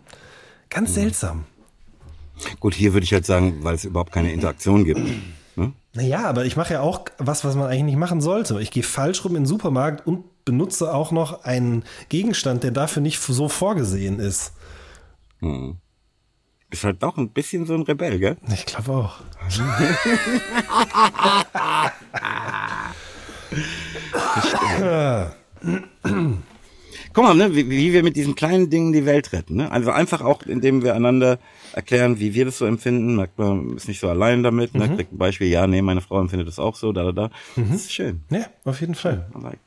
Ganz 0.71 0.91
mhm. 0.91 0.95
seltsam. 0.95 1.45
Gut, 2.61 2.75
hier 2.75 2.93
würde 2.93 3.05
ich 3.05 3.13
halt 3.13 3.27
sagen, 3.27 3.59
weil 3.63 3.75
es 3.75 3.85
überhaupt 3.85 4.13
keine 4.13 4.33
Interaktion 4.33 4.85
gibt. 4.85 5.01
Ne? 5.57 5.73
Naja, 5.95 6.25
aber 6.25 6.47
ich 6.47 6.57
mache 6.57 6.75
ja 6.75 6.81
auch 6.81 7.05
was, 7.19 7.45
was 7.45 7.57
man 7.57 7.67
eigentlich 7.67 7.85
nicht 7.85 7.99
machen 7.99 8.21
sollte. 8.21 8.61
Ich 8.61 8.71
gehe 8.71 8.83
falsch 8.83 9.25
rum 9.25 9.37
in 9.37 9.43
den 9.43 9.47
Supermarkt 9.47 10.07
und 10.07 10.25
benutze 10.45 10.93
auch 10.93 11.13
noch 11.13 11.45
einen 11.45 11.85
Gegenstand, 12.09 12.63
der 12.63 12.71
dafür 12.71 13.03
nicht 13.03 13.21
so 13.21 13.49
vorgesehen 13.49 14.19
ist. 14.19 14.53
Hm. 15.41 15.77
Ist 16.71 16.85
halt 16.85 17.03
doch 17.03 17.19
ein 17.19 17.29
bisschen 17.29 17.67
so 17.67 17.75
ein 17.75 17.83
Rebell, 17.83 18.19
gell? 18.19 18.39
Ich 18.53 18.65
glaube 18.65 18.93
auch. 18.93 19.21
Guck 27.13 27.25
mal, 27.25 27.35
ne, 27.35 27.55
wie, 27.55 27.69
wie, 27.69 27.93
wir 27.93 28.03
mit 28.03 28.17
diesen 28.17 28.35
kleinen 28.35 28.71
Dingen 28.71 28.95
die 28.95 29.05
Welt 29.05 29.35
retten. 29.35 29.57
Ne? 29.57 29.71
Also 29.71 29.91
einfach 29.91 30.23
auch, 30.23 30.45
indem 30.45 30.83
wir 30.83 30.95
einander 30.95 31.39
erklären, 31.75 32.19
wie 32.19 32.35
wir 32.35 32.45
das 32.45 32.59
so 32.59 32.67
empfinden. 32.67 33.17
Merkt 33.17 33.39
man, 33.39 33.77
ist 33.77 33.89
nicht 33.89 34.01
so 34.01 34.09
allein 34.09 34.43
damit. 34.43 34.75
Ne? 34.75 34.89
Mhm. 34.89 34.97
Kriegt 34.97 35.13
ein 35.13 35.19
Beispiel, 35.19 35.49
ja, 35.49 35.67
nee, 35.67 35.83
meine 35.83 36.01
Frau 36.01 36.21
empfindet 36.21 36.49
das 36.49 36.59
auch 36.59 36.77
so, 36.77 36.93
da, 36.93 37.05
da, 37.05 37.13
da. 37.13 37.31
Mhm. 37.57 37.71
Das 37.73 37.83
ist 37.83 37.93
schön. 37.93 38.21
Ja, 38.31 38.47
auf 38.65 38.81
jeden 38.81 38.95
Fall. 38.95 39.27
Like 39.41 39.59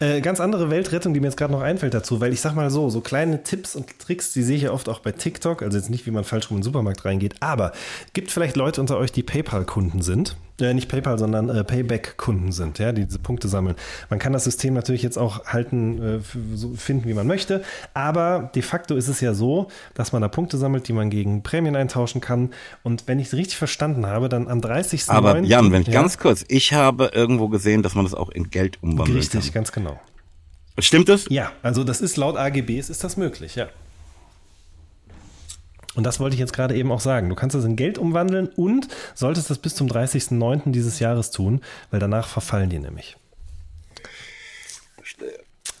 äh, 0.00 0.20
ganz 0.20 0.40
andere 0.40 0.70
Weltrettung, 0.70 1.14
die 1.14 1.20
mir 1.20 1.26
jetzt 1.26 1.36
gerade 1.36 1.52
noch 1.52 1.62
einfällt 1.62 1.94
dazu, 1.94 2.20
weil 2.20 2.32
ich 2.32 2.40
sag 2.40 2.54
mal 2.54 2.70
so, 2.70 2.90
so 2.90 3.00
kleine 3.00 3.42
Tipps 3.42 3.76
und 3.76 3.98
Tricks, 3.98 4.32
die 4.32 4.42
sehe 4.42 4.56
ich 4.56 4.62
ja 4.62 4.72
oft 4.72 4.88
auch 4.88 5.00
bei 5.00 5.12
TikTok, 5.12 5.62
also 5.62 5.76
jetzt 5.78 5.90
nicht, 5.90 6.06
wie 6.06 6.10
man 6.10 6.24
falsch 6.24 6.50
rum 6.50 6.56
in 6.56 6.60
den 6.60 6.64
Supermarkt 6.64 7.04
reingeht, 7.04 7.36
aber 7.40 7.72
gibt 8.12 8.30
vielleicht 8.30 8.56
Leute 8.56 8.80
unter 8.80 8.98
euch, 8.98 9.12
die 9.12 9.22
PayPal-Kunden 9.22 10.02
sind. 10.02 10.36
Äh, 10.62 10.74
nicht 10.74 10.88
PayPal, 10.88 11.18
sondern 11.18 11.48
äh, 11.48 11.64
Payback-Kunden 11.64 12.52
sind, 12.52 12.78
ja, 12.78 12.92
die 12.92 13.04
diese 13.04 13.18
Punkte 13.18 13.48
sammeln. 13.48 13.76
Man 14.10 14.18
kann 14.18 14.32
das 14.32 14.44
System 14.44 14.74
natürlich 14.74 15.02
jetzt 15.02 15.18
auch 15.18 15.46
halten, 15.46 16.02
äh, 16.02 16.18
so 16.54 16.74
finden, 16.74 17.08
wie 17.08 17.14
man 17.14 17.26
möchte, 17.26 17.62
aber 17.94 18.50
de 18.54 18.62
facto 18.62 18.96
ist 18.96 19.08
es 19.08 19.20
ja 19.20 19.34
so, 19.34 19.68
dass 19.94 20.12
man 20.12 20.22
da 20.22 20.28
Punkte 20.28 20.56
sammelt, 20.56 20.88
die 20.88 20.92
man 20.92 21.10
gegen 21.10 21.42
Prämien 21.42 21.76
eintauschen 21.76 22.20
kann. 22.20 22.50
Und 22.82 23.08
wenn 23.08 23.18
ich 23.18 23.28
es 23.28 23.34
richtig 23.34 23.58
verstanden 23.58 24.06
habe, 24.06 24.28
dann 24.28 24.48
am 24.48 24.60
30. 24.60 25.08
Aber 25.08 25.38
Jan, 25.40 25.72
wenn 25.72 25.82
ich 25.82 25.88
ja, 25.88 25.94
ganz 25.94 26.18
kurz, 26.18 26.44
ich 26.48 26.72
habe 26.72 27.10
irgendwo 27.12 27.48
gesehen, 27.48 27.82
dass 27.82 27.94
man 27.94 28.04
das 28.04 28.14
auch 28.14 28.30
in 28.30 28.50
Geld 28.50 28.82
umwandeln 28.82 29.18
richtig, 29.18 29.32
kann. 29.32 29.38
Richtig, 29.40 29.54
ganz 29.54 29.72
genau. 29.72 30.00
Stimmt 30.78 31.08
das? 31.08 31.26
Ja, 31.28 31.52
also 31.62 31.84
das 31.84 32.00
ist 32.00 32.16
laut 32.16 32.36
AGBs 32.36 32.88
ist 32.88 33.04
das 33.04 33.16
möglich, 33.16 33.56
ja. 33.56 33.68
Und 35.94 36.04
das 36.04 36.20
wollte 36.20 36.34
ich 36.34 36.40
jetzt 36.40 36.52
gerade 36.52 36.74
eben 36.74 36.90
auch 36.90 37.00
sagen. 37.00 37.28
Du 37.28 37.34
kannst 37.34 37.54
das 37.54 37.64
in 37.64 37.76
Geld 37.76 37.98
umwandeln 37.98 38.48
und 38.48 38.88
solltest 39.14 39.50
das 39.50 39.58
bis 39.58 39.74
zum 39.74 39.88
30.09. 39.88 40.72
dieses 40.72 40.98
Jahres 40.98 41.30
tun, 41.30 41.60
weil 41.90 42.00
danach 42.00 42.28
verfallen 42.28 42.70
die 42.70 42.78
nämlich. 42.78 43.16
Verstehe. 44.96 45.38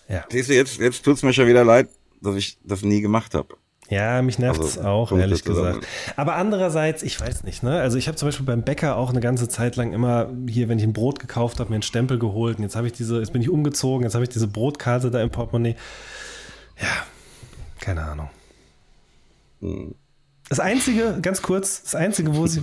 Ja. 0.08 0.24
Siehst 0.30 0.50
du, 0.50 0.54
jetzt, 0.54 0.78
jetzt 0.78 1.04
tut 1.04 1.16
es 1.16 1.22
mir 1.22 1.32
schon 1.32 1.46
wieder 1.46 1.64
leid, 1.64 1.88
dass 2.20 2.36
ich 2.36 2.58
das 2.64 2.82
nie 2.82 3.00
gemacht 3.00 3.34
habe. 3.34 3.56
Ja, 3.88 4.22
mich 4.22 4.38
nervt 4.38 4.62
es 4.62 4.78
also, 4.78 4.88
auch, 4.88 5.12
ehrlich 5.12 5.44
gesagt. 5.44 5.86
Aber 6.16 6.36
andererseits, 6.36 7.02
ich 7.02 7.20
weiß 7.20 7.44
nicht, 7.44 7.62
ne? 7.62 7.80
Also 7.80 7.98
ich 7.98 8.08
habe 8.08 8.16
zum 8.16 8.28
Beispiel 8.28 8.46
beim 8.46 8.62
Bäcker 8.62 8.96
auch 8.96 9.10
eine 9.10 9.20
ganze 9.20 9.48
Zeit 9.48 9.76
lang 9.76 9.92
immer 9.92 10.30
hier, 10.48 10.68
wenn 10.68 10.78
ich 10.78 10.84
ein 10.84 10.94
Brot 10.94 11.18
gekauft 11.18 11.60
habe, 11.60 11.68
mir 11.68 11.76
einen 11.76 11.82
Stempel 11.82 12.18
geholt. 12.18 12.56
Und 12.56 12.62
jetzt 12.62 12.74
habe 12.74 12.86
ich 12.86 12.94
diese, 12.94 13.18
jetzt 13.18 13.34
bin 13.34 13.42
ich 13.42 13.50
umgezogen, 13.50 14.04
jetzt 14.04 14.14
habe 14.14 14.24
ich 14.24 14.30
diese 14.30 14.48
Brotkarte 14.48 15.10
da 15.10 15.20
im 15.20 15.28
Portemonnaie. 15.28 15.76
Ja, 16.80 17.06
keine 17.80 18.02
Ahnung. 18.02 18.30
Hm. 19.60 19.94
Das 20.52 20.60
Einzige, 20.60 21.18
ganz 21.22 21.40
kurz, 21.40 21.82
das 21.82 21.94
Einzige, 21.94 22.36
wo 22.36 22.46
sich, 22.46 22.62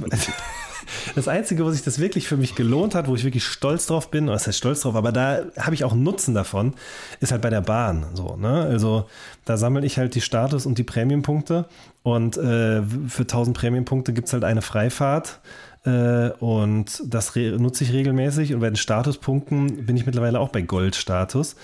das 1.15 1.27
Einzige, 1.27 1.65
wo 1.65 1.71
sich 1.71 1.81
das 1.81 1.97
wirklich 1.97 2.27
für 2.27 2.37
mich 2.37 2.53
gelohnt 2.53 2.93
hat, 2.93 3.07
wo 3.07 3.15
ich 3.15 3.23
wirklich 3.23 3.43
stolz 3.43 3.87
drauf 3.87 4.11
bin, 4.11 4.27
was 4.27 4.45
heißt 4.45 4.59
stolz 4.59 4.81
drauf, 4.81 4.93
aber 4.93 5.11
da 5.11 5.45
habe 5.57 5.73
ich 5.73 5.83
auch 5.83 5.95
Nutzen 5.95 6.35
davon, 6.35 6.75
ist 7.19 7.31
halt 7.31 7.41
bei 7.41 7.49
der 7.49 7.61
Bahn. 7.61 8.05
So, 8.13 8.35
ne? 8.35 8.61
Also 8.61 9.09
da 9.43 9.57
sammle 9.57 9.83
ich 9.87 9.97
halt 9.97 10.13
die 10.13 10.21
Status- 10.21 10.67
und 10.67 10.77
die 10.77 10.83
Prämienpunkte 10.83 11.65
und 12.03 12.37
äh, 12.37 12.83
für 12.83 13.23
1000 13.23 13.57
Prämienpunkte 13.57 14.13
gibt 14.13 14.27
es 14.27 14.33
halt 14.33 14.43
eine 14.43 14.61
Freifahrt. 14.61 15.39
Äh, 15.83 16.29
und 16.33 17.01
das 17.03 17.35
nutze 17.35 17.85
ich 17.85 17.91
regelmäßig. 17.91 18.53
Und 18.53 18.59
bei 18.59 18.69
den 18.69 18.75
Statuspunkten 18.75 19.87
bin 19.87 19.97
ich 19.97 20.05
mittlerweile 20.05 20.39
auch 20.39 20.49
bei 20.49 20.61
Goldstatus 20.61 21.55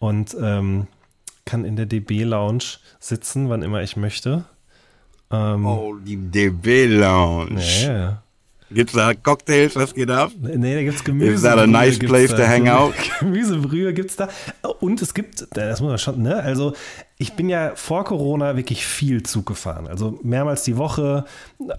und 0.00 0.36
ähm, 0.42 0.88
kann 1.44 1.64
in 1.64 1.76
der 1.76 1.86
DB 1.86 2.24
Lounge 2.24 2.64
sitzen, 2.98 3.48
wann 3.48 3.62
immer 3.62 3.80
ich 3.80 3.96
möchte. 3.96 4.44
Ähm, 5.30 5.66
oh, 5.66 5.94
die 5.94 6.16
DB 6.16 6.86
Lounge. 6.86 7.60
Ja, 7.82 8.22
Gibt's 8.70 8.92
da 8.92 9.14
Cocktails, 9.14 9.76
was 9.76 9.94
geht 9.94 10.10
ab? 10.10 10.32
Nee, 10.40 10.74
da 10.74 10.82
gibt's 10.82 11.02
Gemüse. 11.02 11.32
Is 11.32 11.42
that 11.42 11.58
a 11.58 11.66
nice 11.66 11.98
place 11.98 12.30
to 12.30 12.46
hang 12.46 12.68
out? 12.68 12.94
Gemüsebrühe 13.20 13.94
gibt's 13.94 14.16
da. 14.16 14.28
Und 14.80 15.00
es 15.00 15.14
gibt, 15.14 15.46
das 15.56 15.80
muss 15.80 15.88
man 15.88 15.98
schon, 15.98 16.22
ne? 16.22 16.36
Also, 16.36 16.74
ich 17.20 17.32
bin 17.32 17.48
ja 17.48 17.72
vor 17.74 18.04
Corona 18.04 18.56
wirklich 18.56 18.86
viel 18.86 19.24
Zug 19.24 19.46
gefahren. 19.46 19.88
Also 19.88 20.20
mehrmals 20.22 20.62
die 20.62 20.76
Woche, 20.76 21.24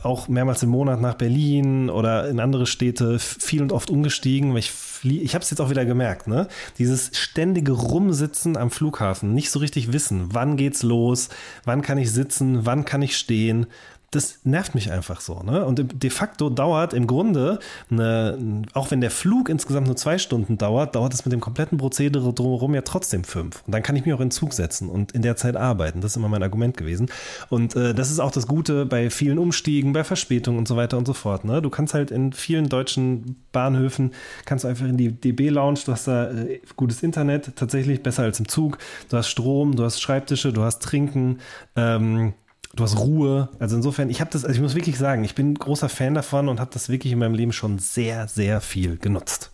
auch 0.04 0.28
mehrmals 0.28 0.64
im 0.64 0.70
Monat 0.70 1.00
nach 1.00 1.14
Berlin 1.14 1.90
oder 1.90 2.28
in 2.28 2.42
andere 2.42 2.66
Städte, 2.66 3.20
viel 3.20 3.62
und 3.62 3.72
oft 3.72 3.90
umgestiegen. 3.90 4.56
Ich, 4.58 4.74
ich 5.04 5.34
habe 5.36 5.44
es 5.44 5.50
jetzt 5.50 5.62
auch 5.62 5.70
wieder 5.70 5.86
gemerkt, 5.86 6.28
ne? 6.28 6.50
Dieses 6.78 7.12
ständige 7.14 7.72
Rumsitzen 7.72 8.58
am 8.58 8.70
Flughafen, 8.70 9.34
nicht 9.34 9.50
so 9.50 9.60
richtig 9.60 9.94
wissen, 9.94 10.30
wann 10.34 10.58
geht's 10.58 10.84
los, 10.84 11.30
wann 11.64 11.82
kann 11.82 11.98
ich 11.98 12.12
sitzen, 12.12 12.66
wann 12.66 12.84
kann 12.84 13.02
ich 13.02 13.16
stehen 13.16 13.68
das 14.12 14.40
nervt 14.44 14.76
mich 14.76 14.92
einfach 14.92 15.22
so. 15.22 15.42
Ne? 15.44 15.66
Und 15.66 16.04
de 16.04 16.10
facto 16.10 16.50
dauert 16.50 16.94
im 16.94 17.08
Grunde, 17.08 17.60
eine, 17.92 18.64
auch 18.74 18.92
wenn 18.92 19.02
der 19.02 19.12
Flug 19.12 19.50
insgesamt 19.50 19.88
nur 19.88 19.96
zwei 19.96 20.18
Stunden 20.18 20.58
dauert, 20.58 20.96
dauert 20.96 21.14
es 21.14 21.26
mit 21.26 21.34
dem 21.34 21.40
kompletten 21.40 21.78
Prozedere 21.78 22.34
drumherum 22.34 22.74
ja 22.74 22.82
trotzdem 22.82 23.24
fünf. 23.24 23.64
Und 23.66 23.74
dann 23.74 23.84
kann 23.84 23.96
ich 23.96 24.06
mich 24.06 24.14
auch 24.14 24.20
in 24.20 24.32
Zug 24.32 24.54
setzen 24.54 24.90
und 24.90 25.12
in 25.12 25.22
der 25.22 25.36
Zeit 25.36 25.56
arbeiten. 25.56 26.02
Das 26.02 26.12
ist 26.12 26.18
immer 26.18 26.30
mein 26.30 26.44
Argument 26.44 26.76
gewesen. 26.76 27.10
Und 27.50 27.76
äh, 27.76 27.94
das 27.94 28.10
ist 28.10 28.20
auch 28.20 28.32
das 28.32 28.48
Gute 28.48 28.86
bei 28.86 29.10
vielen 29.10 29.38
Umstiegen, 29.38 29.94
bei 29.94 30.04
Verspätungen 30.04 30.58
und 30.58 30.68
so 30.68 30.76
weiter 30.76 30.98
und 30.98 31.06
so 31.06 31.14
fort. 31.14 31.46
Ne? 31.46 31.62
Du 31.62 31.70
kannst 31.70 31.94
halt 31.94 32.12
in 32.12 32.34
vielen 32.34 32.70
deutschen 32.70 33.36
Bahnhöfen, 33.52 34.12
kannst 34.46 34.64
du 34.64 34.70
einfach 34.70 34.86
in 34.86 34.98
die 34.98 35.12
DB-Lounge, 35.12 35.80
du 35.86 35.92
hast 35.92 36.08
da 36.08 36.32
äh, 36.32 36.62
gutes 36.76 37.04
Internet, 37.04 37.56
tatsächlich 37.56 38.02
besser 38.02 38.24
als 38.24 38.40
im 38.40 38.48
Zug. 38.48 38.80
Du 39.10 39.18
hast 39.18 39.30
Strom, 39.30 39.76
du 39.76 39.84
hast 39.84 40.02
Schreibtische, 40.02 40.52
du 40.52 40.64
hast 40.64 40.82
Trinken. 40.82 41.40
Ähm, 41.76 42.34
du 42.74 42.84
hast 42.84 42.98
Ruhe. 42.98 43.50
Also 43.60 43.76
insofern, 43.76 44.10
ich 44.10 44.22
habe 44.22 44.32
das, 44.32 44.46
also 44.46 44.56
ich 44.56 44.62
muss 44.62 44.76
wirklich 44.76 44.98
sagen, 44.98 45.24
ich 45.24 45.36
bin 45.36 45.54
großer 45.56 45.90
Fan 45.90 46.14
davon 46.14 46.50
und 46.50 46.60
habe 46.60 46.72
das 46.74 46.90
wirklich 46.90 47.14
in 47.14 47.20
meinem 47.20 47.36
Leben 47.36 47.54
schon 47.54 47.80
sehr, 47.80 48.28
sehr 48.28 48.62
viel 48.62 48.98
genutzt. 48.98 49.52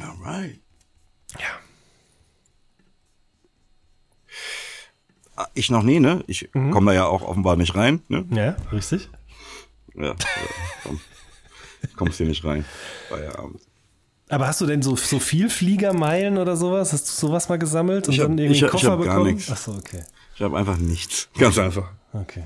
Alright. 0.00 0.58
Ja. 1.38 1.46
Ah, 5.36 5.48
ich 5.54 5.70
noch 5.70 5.82
nie, 5.82 6.00
ne? 6.00 6.22
Ich 6.26 6.50
mhm. 6.52 6.70
komme 6.70 6.92
da 6.92 6.96
ja 6.96 7.06
auch 7.06 7.22
offenbar 7.22 7.56
nicht 7.56 7.74
rein. 7.74 8.02
Ne? 8.08 8.26
Ja, 8.30 8.56
richtig. 8.72 9.08
Ja, 9.94 10.14
komm. 10.84 11.00
kommst 11.96 12.18
hier 12.18 12.26
nicht 12.26 12.44
rein. 12.44 12.64
Feierabend. 13.08 13.60
Aber 14.28 14.46
hast 14.46 14.60
du 14.60 14.66
denn 14.66 14.80
so, 14.80 14.94
so 14.94 15.18
viel 15.18 15.50
Fliegermeilen 15.50 16.38
oder 16.38 16.56
sowas? 16.56 16.92
Hast 16.92 17.08
du 17.08 17.26
sowas 17.26 17.48
mal 17.48 17.58
gesammelt 17.58 18.06
und 18.06 18.14
ich 18.14 18.20
hab, 18.20 18.28
dann 18.28 18.38
irgendwie 18.38 18.62
einen 18.62 18.70
Koffer 18.70 18.86
ich 18.86 18.90
hab 18.90 18.98
bekommen? 19.00 19.24
Gar 19.24 19.32
nichts. 19.32 19.50
Achso, 19.50 19.72
okay. 19.72 20.04
Ich 20.36 20.42
habe 20.42 20.56
einfach 20.56 20.76
nichts. 20.76 21.28
Ganz 21.36 21.58
einfach. 21.58 21.90
Okay. 22.12 22.44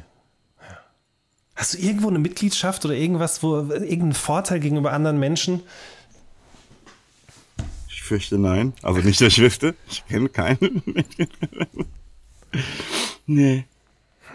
Hast 1.57 1.75
du 1.75 1.79
irgendwo 1.79 2.09
eine 2.09 2.19
Mitgliedschaft 2.19 2.85
oder 2.85 2.95
irgendwas, 2.95 3.43
wo 3.43 3.57
irgendeinen 3.57 4.15
Vorteil 4.15 4.61
gegenüber 4.61 4.93
anderen 4.93 5.19
Menschen? 5.19 5.62
Ich 7.89 8.03
fürchte 8.03 8.39
nein. 8.39 8.75
Also 8.83 9.01
nicht, 9.01 9.21
dass 9.21 9.29
ich 9.29 9.41
wüsste. 9.41 9.75
Ich 9.89 10.05
kenne 10.07 10.29
keinen. 10.29 10.83
nee. 13.27 13.65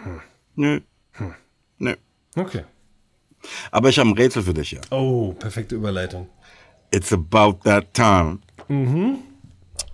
Hm. 0.02 0.20
Nö. 0.56 0.80
Hm. 1.12 1.34
Nö. 1.78 1.94
Okay. 2.34 2.64
Aber 3.70 3.88
ich 3.90 3.98
habe 3.98 4.08
ein 4.10 4.14
Rätsel 4.14 4.42
für 4.42 4.54
dich, 4.54 4.72
ja. 4.72 4.80
Oh, 4.90 5.32
perfekte 5.34 5.74
Überleitung. 5.74 6.28
It's 6.90 7.12
about 7.12 7.60
that 7.64 7.92
time. 7.94 8.38
Mhm. 8.68 9.18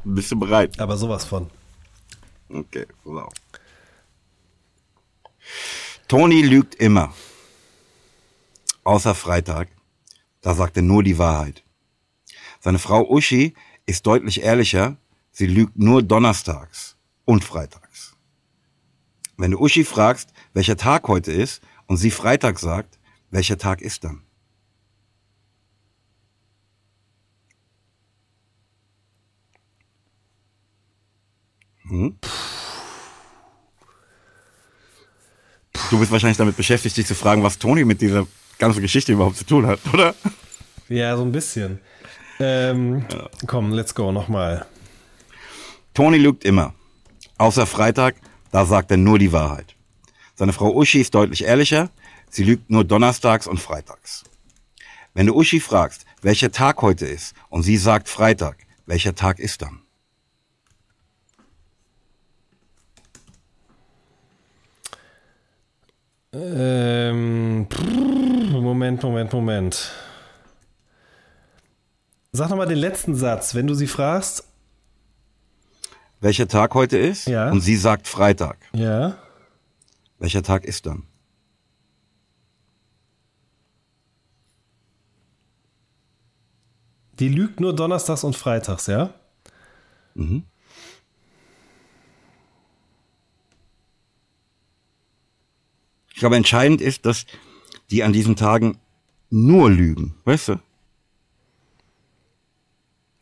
Bist 0.04 0.30
du 0.30 0.38
bereit? 0.38 0.78
Aber 0.80 0.96
sowas 0.96 1.24
von. 1.24 1.50
Okay, 2.48 2.86
wow. 3.04 3.28
Toni 6.08 6.42
lügt 6.42 6.74
immer. 6.76 7.14
Außer 8.84 9.14
Freitag. 9.14 9.68
Da 10.40 10.54
sagt 10.54 10.76
er 10.76 10.82
nur 10.82 11.02
die 11.02 11.18
Wahrheit. 11.18 11.64
Seine 12.60 12.78
Frau 12.78 13.08
Uschi 13.08 13.54
ist 13.86 14.06
deutlich 14.06 14.42
ehrlicher. 14.42 14.96
Sie 15.32 15.46
lügt 15.46 15.76
nur 15.76 16.02
donnerstags 16.02 16.96
und 17.24 17.44
freitags. 17.44 18.16
Wenn 19.36 19.50
du 19.50 19.58
Uschi 19.58 19.84
fragst, 19.84 20.32
welcher 20.54 20.76
Tag 20.76 21.08
heute 21.08 21.32
ist, 21.32 21.62
und 21.86 21.96
sie 21.98 22.10
Freitag 22.10 22.58
sagt, 22.58 22.98
welcher 23.30 23.58
Tag 23.58 23.80
ist 23.80 24.04
dann? 24.04 24.22
Hm? 31.88 32.18
Du 35.90 36.00
bist 36.00 36.10
wahrscheinlich 36.10 36.36
damit 36.36 36.56
beschäftigt, 36.56 36.96
dich 36.96 37.06
zu 37.06 37.14
fragen, 37.14 37.44
was 37.44 37.58
Toni 37.58 37.84
mit 37.84 38.00
dieser 38.00 38.26
ganzen 38.58 38.82
Geschichte 38.82 39.12
überhaupt 39.12 39.36
zu 39.36 39.44
tun 39.44 39.66
hat, 39.66 39.78
oder? 39.92 40.14
Ja, 40.88 41.16
so 41.16 41.22
ein 41.22 41.32
bisschen. 41.32 41.80
Ähm, 42.40 43.04
ja. 43.10 43.28
Komm, 43.46 43.72
let's 43.72 43.94
go, 43.94 44.10
nochmal. 44.10 44.66
Toni 45.94 46.18
lügt 46.18 46.44
immer. 46.44 46.74
Außer 47.38 47.66
Freitag, 47.66 48.16
da 48.50 48.64
sagt 48.64 48.90
er 48.90 48.96
nur 48.96 49.18
die 49.18 49.32
Wahrheit. 49.32 49.76
Seine 50.34 50.52
Frau 50.52 50.74
Uschi 50.74 51.00
ist 51.00 51.14
deutlich 51.14 51.44
ehrlicher. 51.44 51.90
Sie 52.30 52.42
lügt 52.42 52.68
nur 52.68 52.84
donnerstags 52.84 53.46
und 53.46 53.60
freitags. 53.60 54.24
Wenn 55.14 55.26
du 55.26 55.34
Uschi 55.34 55.60
fragst, 55.60 56.04
welcher 56.20 56.50
Tag 56.50 56.82
heute 56.82 57.06
ist, 57.06 57.34
und 57.48 57.62
sie 57.62 57.76
sagt 57.76 58.08
Freitag, 58.08 58.58
welcher 58.86 59.14
Tag 59.14 59.38
ist 59.38 59.62
dann? 59.62 59.85
Ähm, 66.38 67.66
Moment, 68.52 69.02
Moment, 69.02 69.32
Moment. 69.32 69.90
Sag 72.32 72.50
nochmal 72.50 72.68
den 72.68 72.76
letzten 72.78 73.14
Satz, 73.14 73.54
wenn 73.54 73.66
du 73.66 73.72
sie 73.74 73.86
fragst. 73.86 74.46
Welcher 76.20 76.46
Tag 76.46 76.74
heute 76.74 76.98
ist? 76.98 77.26
Ja. 77.26 77.50
Und 77.50 77.60
sie 77.60 77.76
sagt 77.76 78.06
Freitag. 78.06 78.58
Ja. 78.74 79.16
Welcher 80.18 80.42
Tag 80.42 80.64
ist 80.64 80.84
dann? 80.84 81.04
Die 87.18 87.30
lügt 87.30 87.60
nur 87.60 87.74
donnerstags 87.74 88.24
und 88.24 88.36
freitags, 88.36 88.88
ja? 88.88 89.14
Mhm. 90.14 90.44
Ich 96.16 96.20
glaube, 96.20 96.36
entscheidend 96.36 96.80
ist, 96.80 97.04
dass 97.04 97.26
die 97.90 98.02
an 98.02 98.14
diesen 98.14 98.36
Tagen 98.36 98.78
nur 99.28 99.68
lügen, 99.70 100.14
weißt 100.24 100.48
du? 100.48 100.60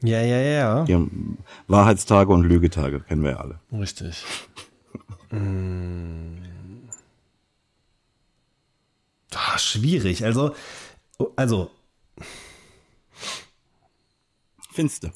Ja, 0.04 0.22
ja, 0.22 0.38
ja. 0.38 0.84
Die 0.84 0.94
haben 0.94 1.38
Wahrheitstage 1.66 2.32
und 2.32 2.44
Lügetage, 2.44 3.00
kennen 3.00 3.24
wir 3.24 3.32
ja 3.32 3.36
alle. 3.38 3.58
Richtig. 3.72 4.24
mm. 5.30 6.36
Ah, 9.34 9.58
schwierig. 9.58 10.24
Also, 10.24 10.54
also. 11.34 11.72
Findste. 14.70 15.12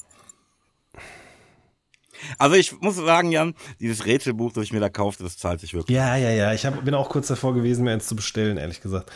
Also 2.37 2.55
ich 2.55 2.79
muss 2.81 2.95
sagen, 2.95 3.31
Jan, 3.31 3.53
dieses 3.79 4.05
Rätselbuch, 4.05 4.53
das 4.53 4.65
ich 4.65 4.73
mir 4.73 4.79
da 4.79 4.89
kaufte, 4.89 5.23
das 5.23 5.37
zahlt 5.37 5.59
sich 5.59 5.73
wirklich. 5.73 5.95
Ja, 5.95 6.15
ja, 6.15 6.29
ja. 6.29 6.53
Ich 6.53 6.65
hab, 6.65 6.83
bin 6.83 6.93
auch 6.93 7.09
kurz 7.09 7.27
davor 7.27 7.53
gewesen, 7.53 7.83
mir 7.83 7.91
eins 7.91 8.07
zu 8.07 8.15
bestellen, 8.15 8.57
ehrlich 8.57 8.81
gesagt. 8.81 9.11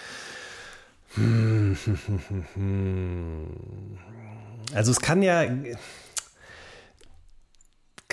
Also 4.74 4.92
es 4.92 5.00
kann 5.00 5.22
ja 5.22 5.46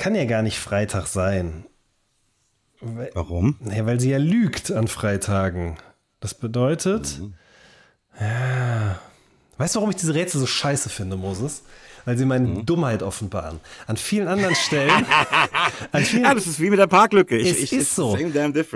kann 0.01 0.15
ja 0.15 0.25
gar 0.25 0.43
nicht 0.43 0.59
Freitag 0.59 1.07
sein. 1.07 1.65
Warum? 2.81 3.57
Ja, 3.71 3.85
weil 3.85 4.01
sie 4.01 4.11
ja 4.11 4.19
lügt 4.19 4.73
an 4.73 4.89
Freitagen. 4.89 5.77
Das 6.21 6.35
bedeutet, 6.35 7.21
mhm. 7.21 7.35
ja. 8.19 8.99
Weißt 9.59 9.75
du, 9.75 9.81
warum 9.81 9.91
ich 9.91 9.97
diese 9.97 10.15
Rätsel 10.15 10.41
so 10.41 10.47
scheiße 10.47 10.89
finde, 10.89 11.17
Moses? 11.17 11.65
Weil 12.11 12.19
sie 12.19 12.25
meine 12.25 12.49
mhm. 12.49 12.67
Dummheit 12.67 13.05
offenbaren. 13.05 13.61
An 13.87 13.97
vielen 13.97 14.27
anderen 14.27 14.57
Stellen. 14.57 14.91
an 15.93 16.03
vielen, 16.03 16.25
ja, 16.25 16.35
das 16.35 16.49
ist 16.49 16.59
wie 16.59 16.69
mit 16.69 16.81
der 16.81 16.89
Parklücke. 16.89 17.39
Ich, 17.39 17.53
es 17.53 17.59
ich, 17.61 17.73
ist 17.73 17.95
so. 17.95 18.19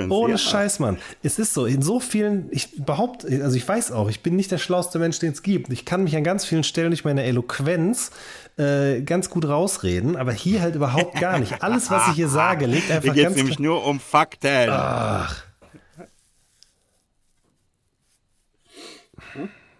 Ohne 0.08 0.34
ja. 0.34 0.38
Scheiß, 0.38 0.78
Mann. 0.78 0.98
Es 1.24 1.40
ist 1.40 1.52
so. 1.52 1.66
In 1.66 1.82
so 1.82 1.98
vielen, 1.98 2.46
ich 2.52 2.84
behaupte, 2.84 3.26
also 3.42 3.56
ich 3.56 3.66
weiß 3.66 3.90
auch, 3.90 4.08
ich 4.08 4.22
bin 4.22 4.36
nicht 4.36 4.52
der 4.52 4.58
schlauste 4.58 5.00
Mensch, 5.00 5.18
den 5.18 5.32
es 5.32 5.42
gibt. 5.42 5.72
Ich 5.72 5.84
kann 5.84 6.04
mich 6.04 6.14
an 6.14 6.22
ganz 6.22 6.44
vielen 6.44 6.62
Stellen 6.62 6.90
durch 6.90 7.04
meine 7.04 7.24
Eloquenz 7.24 8.12
äh, 8.56 9.00
ganz 9.02 9.30
gut 9.30 9.48
rausreden, 9.48 10.14
aber 10.14 10.30
hier 10.30 10.60
halt 10.60 10.76
überhaupt 10.76 11.18
gar 11.18 11.40
nicht. 11.40 11.60
Alles, 11.60 11.90
was 11.90 12.06
ich 12.10 12.14
hier 12.14 12.28
sage, 12.28 12.66
liegt 12.66 12.88
einfach 12.88 13.14
hier 13.14 13.24
geht's 13.24 13.34
nämlich 13.34 13.58
nur 13.58 13.84
um 13.84 13.98
Fakten. 13.98 14.70
Ach. 14.70 15.42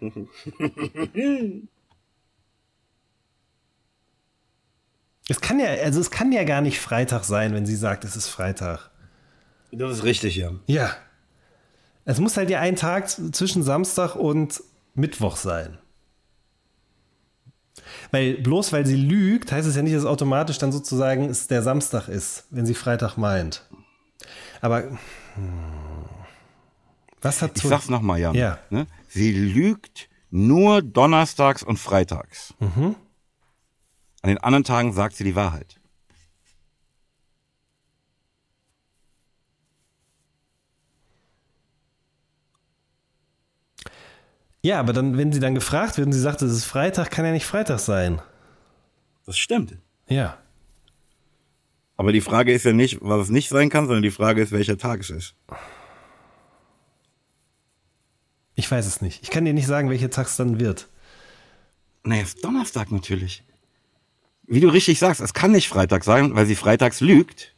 Es 5.27 5.41
kann 5.41 5.59
ja, 5.59 5.67
also 5.67 5.99
es 5.99 6.11
kann 6.11 6.31
ja 6.31 6.43
gar 6.43 6.61
nicht 6.61 6.79
Freitag 6.79 7.23
sein, 7.23 7.53
wenn 7.53 7.65
sie 7.65 7.75
sagt, 7.75 8.03
es 8.03 8.15
ist 8.15 8.27
Freitag. 8.27 8.91
Das 9.71 9.91
ist 9.91 10.03
richtig, 10.03 10.35
ja. 10.35 10.51
Ja. 10.67 10.95
Es 12.05 12.19
muss 12.19 12.37
halt 12.37 12.49
ja 12.49 12.59
ein 12.59 12.75
Tag 12.75 13.09
zwischen 13.09 13.63
Samstag 13.63 14.15
und 14.15 14.61
Mittwoch 14.93 15.37
sein. 15.37 15.79
Weil 18.11 18.35
bloß 18.35 18.71
weil 18.71 18.85
sie 18.85 18.95
lügt, 18.95 19.51
heißt 19.51 19.67
es 19.67 19.75
ja 19.75 19.81
nicht, 19.81 19.95
dass 19.95 20.05
automatisch 20.05 20.59
dann 20.59 20.71
sozusagen 20.71 21.29
es 21.29 21.47
der 21.47 21.63
Samstag 21.63 22.07
ist, 22.07 22.45
wenn 22.51 22.65
sie 22.65 22.75
Freitag 22.75 23.17
meint. 23.17 23.67
Aber 24.61 24.83
hm, 24.83 24.99
was 27.21 27.41
hat 27.41 27.51
Ich 27.55 27.63
sag's 27.63 27.89
nochmal, 27.89 28.19
Jan. 28.19 28.35
Ja. 28.35 28.59
Ne? 28.69 28.85
Sie 29.07 29.31
lügt 29.31 30.09
nur 30.29 30.81
donnerstags 30.81 31.63
und 31.63 31.77
freitags. 31.77 32.53
Mhm. 32.59 32.95
An 34.25 34.29
den 34.29 34.39
anderen 34.39 34.63
Tagen 34.63 34.91
sagt 34.91 35.15
sie 35.15 35.23
die 35.23 35.35
Wahrheit. 35.35 35.79
Ja, 44.63 44.79
aber 44.79 44.93
dann, 44.93 45.15
wenn 45.15 45.31
sie 45.31 45.39
dann 45.39 45.53
gefragt 45.53 45.97
wird 45.97 46.07
und 46.07 46.13
sie 46.13 46.19
sagt, 46.19 46.41
es 46.41 46.51
ist 46.51 46.65
Freitag, 46.65 47.11
kann 47.11 47.23
ja 47.23 47.31
nicht 47.33 47.45
Freitag 47.45 47.77
sein. 47.77 48.19
Das 49.27 49.37
stimmt. 49.37 49.77
Ja. 50.07 50.39
Aber 51.95 52.11
die 52.11 52.21
Frage 52.21 52.51
ist 52.51 52.65
ja 52.65 52.73
nicht, 52.73 52.97
was 53.01 53.25
es 53.25 53.29
nicht 53.29 53.49
sein 53.49 53.69
kann, 53.69 53.85
sondern 53.85 54.01
die 54.01 54.09
Frage 54.09 54.41
ist, 54.41 54.51
welcher 54.51 54.79
Tag 54.79 55.01
es 55.01 55.11
ist. 55.11 55.35
Ich 58.55 58.71
weiß 58.71 58.87
es 58.87 59.01
nicht. 59.01 59.21
Ich 59.21 59.29
kann 59.29 59.45
dir 59.45 59.53
nicht 59.53 59.67
sagen, 59.67 59.91
welcher 59.91 60.09
Tag 60.09 60.25
es 60.25 60.35
dann 60.35 60.59
wird. 60.59 60.89
Naja, 62.03 62.23
es 62.23 62.29
ist 62.29 62.43
Donnerstag 62.43 62.91
natürlich 62.91 63.43
wie 64.47 64.59
du 64.59 64.69
richtig 64.69 64.99
sagst, 64.99 65.21
es 65.21 65.33
kann 65.33 65.51
nicht 65.51 65.67
Freitag 65.67 66.03
sein, 66.03 66.35
weil 66.35 66.45
sie 66.45 66.55
freitags 66.55 67.01
lügt. 67.01 67.55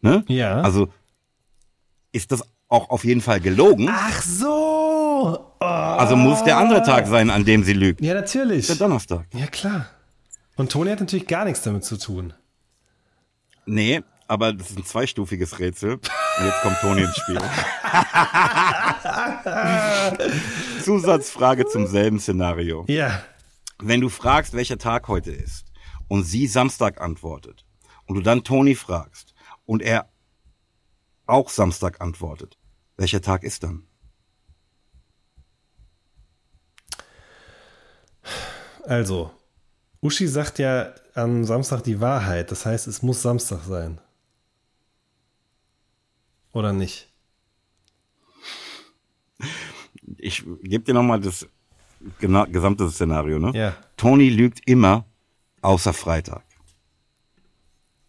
Ne? 0.00 0.24
Ja. 0.28 0.60
Also 0.60 0.88
ist 2.12 2.32
das 2.32 2.42
auch 2.68 2.90
auf 2.90 3.04
jeden 3.04 3.20
Fall 3.20 3.40
gelogen. 3.40 3.88
Ach 3.90 4.22
so. 4.22 5.54
Oh. 5.60 5.64
Also 5.64 6.16
muss 6.16 6.42
der 6.42 6.56
andere 6.56 6.82
Tag 6.82 7.06
sein, 7.06 7.30
an 7.30 7.44
dem 7.44 7.64
sie 7.64 7.74
lügt. 7.74 8.00
Ja, 8.00 8.14
natürlich. 8.14 8.66
Der 8.66 8.76
Donnerstag. 8.76 9.26
Ja, 9.34 9.46
klar. 9.46 9.86
Und 10.56 10.72
Toni 10.72 10.90
hat 10.90 11.00
natürlich 11.00 11.26
gar 11.26 11.44
nichts 11.44 11.62
damit 11.62 11.84
zu 11.84 11.98
tun. 11.98 12.32
Nee, 13.64 14.02
aber 14.26 14.52
das 14.52 14.70
ist 14.70 14.78
ein 14.78 14.84
zweistufiges 14.84 15.58
Rätsel. 15.58 15.92
Und 15.92 16.44
jetzt 16.44 16.60
kommt 16.62 16.78
Toni 16.80 17.02
ins 17.02 17.16
Spiel. 17.16 17.38
Zusatzfrage 20.82 21.66
zum 21.66 21.86
selben 21.86 22.18
Szenario. 22.18 22.84
Ja. 22.88 23.22
Wenn 23.78 24.00
du 24.00 24.08
fragst, 24.08 24.54
welcher 24.54 24.78
Tag 24.78 25.08
heute 25.08 25.30
ist, 25.30 25.64
und 26.12 26.24
sie 26.24 26.46
Samstag 26.46 27.00
antwortet 27.00 27.64
und 28.04 28.16
du 28.16 28.20
dann 28.20 28.44
Toni 28.44 28.74
fragst 28.74 29.32
und 29.64 29.80
er 29.80 30.10
auch 31.24 31.48
Samstag 31.48 32.02
antwortet, 32.02 32.58
welcher 32.98 33.22
Tag 33.22 33.44
ist 33.44 33.62
dann? 33.62 33.86
Also, 38.84 39.30
Uschi 40.02 40.28
sagt 40.28 40.58
ja 40.58 40.92
am 41.14 41.46
Samstag 41.46 41.80
die 41.82 42.02
Wahrheit. 42.02 42.50
Das 42.50 42.66
heißt, 42.66 42.88
es 42.88 43.02
muss 43.02 43.22
Samstag 43.22 43.62
sein. 43.62 43.98
Oder 46.52 46.74
nicht? 46.74 47.10
Ich 50.18 50.44
gebe 50.62 50.84
dir 50.84 50.92
nochmal 50.92 51.22
das 51.22 51.48
gesamte 52.20 52.90
Szenario. 52.90 53.38
Ne? 53.38 53.58
Ja. 53.58 53.76
Toni 53.96 54.28
lügt 54.28 54.60
immer 54.68 55.06
außer 55.62 55.92
Freitag. 55.92 56.44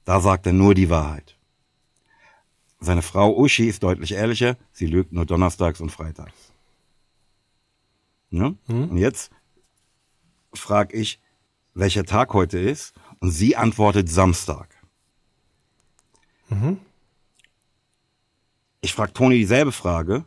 Da 0.05 0.19
sagt 0.19 0.45
er 0.45 0.53
nur 0.53 0.75
die 0.75 0.89
Wahrheit. 0.89 1.37
Seine 2.79 3.01
Frau 3.01 3.33
Uschi 3.37 3.67
ist 3.69 3.81
deutlich 3.83 4.11
ehrlicher, 4.11 4.57
sie 4.73 4.87
lügt 4.87 5.13
nur 5.13 5.25
donnerstags 5.25 5.79
und 5.79 5.89
freitags. 5.89 6.33
Ne? 8.29 8.57
Mhm. 8.67 8.89
Und 8.89 8.97
jetzt 8.97 9.31
frage 10.53 10.97
ich, 10.97 11.21
welcher 11.73 12.03
Tag 12.03 12.33
heute 12.33 12.59
ist, 12.59 12.93
und 13.19 13.31
sie 13.31 13.55
antwortet 13.55 14.09
Samstag. 14.09 14.75
Mhm. 16.49 16.79
Ich 18.81 18.93
frage 18.93 19.13
Toni 19.13 19.37
dieselbe 19.37 19.71
Frage 19.71 20.25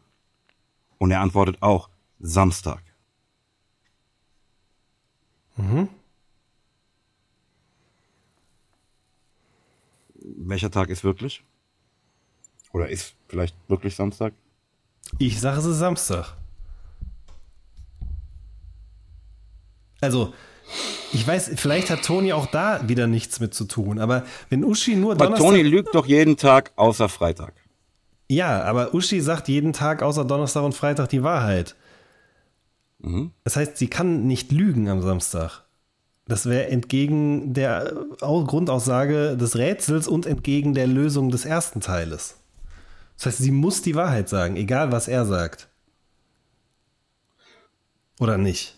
und 0.99 1.11
er 1.11 1.21
antwortet 1.21 1.61
auch 1.61 1.91
Samstag. 2.19 2.83
Mhm. 5.57 5.89
Welcher 10.49 10.71
Tag 10.71 10.89
ist 10.91 11.05
wirklich? 11.05 11.43
Oder 12.73 12.89
ist 12.89 13.15
vielleicht 13.29 13.57
wirklich 13.69 13.95
Samstag? 13.95 14.33
Ich 15.19 15.41
sage, 15.41 15.59
es 15.59 15.65
ist 15.65 15.79
Samstag. 15.79 16.37
Also, 20.01 20.35
ich 21.13 21.27
weiß, 21.27 21.53
vielleicht 21.57 21.91
hat 21.91 22.03
Toni 22.05 22.33
auch 22.33 22.47
da 22.47 22.87
wieder 22.89 23.07
nichts 23.07 23.41
mit 23.41 23.55
zu 23.55 23.65
tun, 23.65 23.99
aber 23.99 24.25
wenn 24.51 24.65
Uschi 24.65 24.97
nur 24.97 25.13
aber 25.13 25.25
Donnerstag. 25.25 25.49
Toni 25.49 25.63
lügt 25.63 25.95
doch 25.95 26.07
jeden 26.07 26.37
Tag 26.37 26.73
außer 26.77 27.09
Freitag. 27.09 27.55
Ja, 28.29 28.63
aber 28.63 28.93
Uschi 28.93 29.21
sagt 29.21 29.49
jeden 29.49 29.73
Tag 29.73 30.03
außer 30.03 30.25
Donnerstag 30.25 30.65
und 30.65 30.75
Freitag 30.75 31.09
die 31.09 31.23
Wahrheit. 31.23 31.77
Mhm. 32.99 33.31
Das 33.45 33.57
heißt, 33.57 33.77
sie 33.77 33.89
kann 33.89 34.27
nicht 34.27 34.51
lügen 34.53 34.89
am 34.89 35.01
Samstag. 35.03 35.66
Das 36.29 36.47
wäre 36.47 36.67
entgegen 36.67 37.55
der 37.55 37.95
Grundaussage 38.21 39.37
des 39.37 39.57
Rätsels 39.57 40.09
und 40.09 40.27
entgegen 40.27 40.75
der 40.75 40.89
Lösung 40.89 41.31
des 41.31 41.45
ersten 41.45 41.81
Teiles. 41.81 42.37
Das 43.17 43.27
heißt, 43.27 43.39
sie 43.39 43.53
muss 43.53 43.83
die 43.83 43.95
Wahrheit 43.95 44.29
sagen, 44.29 44.57
egal 44.57 44.91
was 44.91 45.07
er 45.07 45.25
sagt. 45.25 45.69
Oder 48.19 48.39
nicht? 48.39 48.77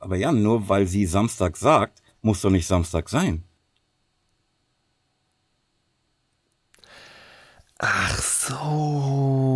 Aber 0.00 0.16
ja, 0.16 0.32
nur 0.32 0.68
weil 0.68 0.86
sie 0.86 1.06
Samstag 1.06 1.56
sagt, 1.56 2.02
muss 2.22 2.40
doch 2.40 2.50
nicht 2.50 2.66
Samstag 2.66 3.08
sein. 3.08 3.44
Ach 7.78 8.22
so. 8.22 9.47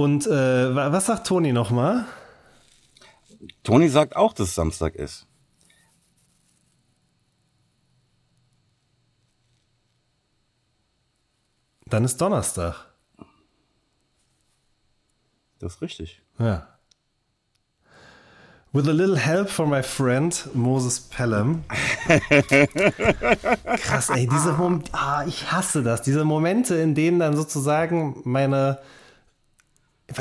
Und 0.00 0.26
äh, 0.26 0.74
was 0.74 1.04
sagt 1.04 1.26
Toni 1.26 1.52
nochmal? 1.52 2.06
Toni 3.62 3.90
sagt 3.90 4.16
auch, 4.16 4.32
dass 4.32 4.48
es 4.48 4.54
Samstag 4.54 4.94
ist. 4.94 5.26
Dann 11.84 12.02
ist 12.04 12.18
Donnerstag. 12.18 12.76
Das 15.58 15.74
ist 15.74 15.82
richtig. 15.82 16.22
Ja. 16.38 16.66
With 18.72 18.88
a 18.88 18.92
little 18.92 19.18
help 19.18 19.50
from 19.50 19.68
my 19.68 19.82
friend 19.82 20.48
Moses 20.54 20.98
Pelham. 20.98 21.64
Krass, 23.82 24.08
ey, 24.08 24.26
diese 24.26 24.54
Mom 24.54 24.82
ah, 24.92 25.26
ich 25.26 25.52
hasse 25.52 25.82
das. 25.82 26.00
Diese 26.00 26.24
Momente, 26.24 26.76
in 26.76 26.94
denen 26.94 27.18
dann 27.18 27.36
sozusagen 27.36 28.22
meine. 28.24 28.78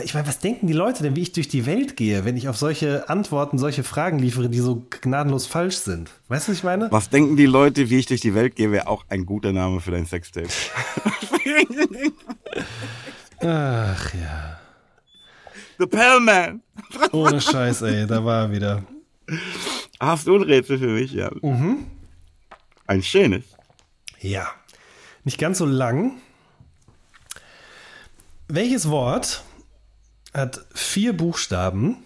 Ich 0.03 0.13
meine, 0.13 0.27
was 0.27 0.39
denken 0.39 0.67
die 0.67 0.73
Leute 0.73 1.01
denn, 1.01 1.15
wie 1.15 1.21
ich 1.21 1.31
durch 1.31 1.47
die 1.47 1.65
Welt 1.65 1.97
gehe, 1.97 2.23
wenn 2.23 2.37
ich 2.37 2.47
auf 2.47 2.57
solche 2.57 3.09
Antworten, 3.09 3.57
solche 3.57 3.83
Fragen 3.83 4.19
liefere, 4.19 4.47
die 4.47 4.59
so 4.59 4.85
gnadenlos 5.01 5.47
falsch 5.47 5.77
sind? 5.77 6.11
Weißt 6.27 6.47
du, 6.47 6.51
was 6.51 6.59
ich 6.59 6.63
meine? 6.63 6.91
Was 6.91 7.09
denken 7.09 7.35
die 7.35 7.47
Leute, 7.47 7.89
wie 7.89 7.97
ich 7.97 8.05
durch 8.05 8.21
die 8.21 8.35
Welt 8.35 8.55
gehe, 8.55 8.71
wäre 8.71 8.87
auch 8.87 9.05
ein 9.09 9.25
guter 9.25 9.51
Name 9.51 9.81
für 9.81 9.89
dein 9.91 10.05
Sextape. 10.05 10.47
Ach 13.41 14.13
ja. 14.13 14.59
The 15.79 15.87
Pellman. 15.87 16.61
Ohne 17.11 17.41
Scheiß, 17.41 17.81
ey, 17.81 18.05
da 18.05 18.23
war 18.23 18.43
er 18.43 18.51
wieder. 18.51 18.83
Hast 19.99 20.27
du 20.27 20.35
ein 20.35 20.43
Rätsel 20.43 20.77
für 20.77 20.87
mich, 20.87 21.13
ja? 21.13 21.31
Mhm. 21.41 21.87
Ein 22.85 23.01
schönes. 23.01 23.45
Ja. 24.19 24.51
Nicht 25.23 25.39
ganz 25.39 25.57
so 25.57 25.65
lang. 25.65 26.17
Welches 28.47 28.89
Wort 28.89 29.43
hat 30.33 30.65
vier 30.73 31.13
Buchstaben 31.15 31.97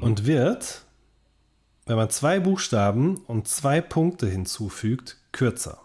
und 0.00 0.26
wird, 0.26 0.82
wenn 1.86 1.96
man 1.96 2.10
zwei 2.10 2.40
Buchstaben 2.40 3.16
und 3.26 3.48
zwei 3.48 3.80
Punkte 3.80 4.28
hinzufügt, 4.28 5.18
kürzer? 5.32 5.80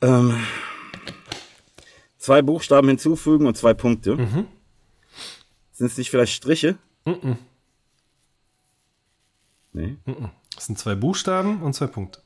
Ähm, 0.00 0.44
zwei 2.18 2.42
Buchstaben 2.42 2.88
hinzufügen 2.88 3.46
und 3.46 3.56
zwei 3.56 3.72
Punkte. 3.72 4.16
Mhm. 4.16 4.46
Sind 5.72 5.86
es 5.86 5.96
nicht 5.96 6.10
vielleicht 6.10 6.32
Striche? 6.34 6.76
Mhm. 7.04 7.38
Nee. 9.72 9.96
Das 10.62 10.68
sind 10.68 10.78
zwei 10.78 10.94
Buchstaben 10.94 11.60
und 11.60 11.72
zwei 11.72 11.88
Punkte. 11.88 12.22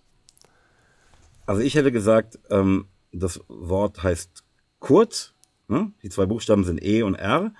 Also 1.47 1.63
ich 1.63 1.75
hätte 1.75 1.91
gesagt, 1.91 2.39
ähm, 2.51 2.85
das 3.11 3.41
Wort 3.49 4.03
heißt 4.03 4.45
kurz. 4.79 5.33
Ne? 5.69 5.93
Die 6.03 6.11
zwei 6.11 6.27
Buchstaben 6.27 6.63
sind 6.63 6.85
E 6.85 7.03
und 7.03 7.15
R. 7.15 7.55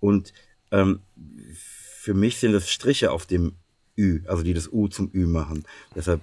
Und 0.00 0.32
ähm, 0.70 1.00
für 1.54 2.14
mich 2.14 2.38
sind 2.38 2.54
es 2.54 2.70
Striche 2.70 3.10
auf 3.10 3.26
dem 3.26 3.56
Ü, 3.98 4.22
also 4.26 4.42
die 4.42 4.54
das 4.54 4.72
U 4.72 4.88
zum 4.88 5.10
Ü 5.12 5.26
machen. 5.26 5.64
Deshalb 5.94 6.22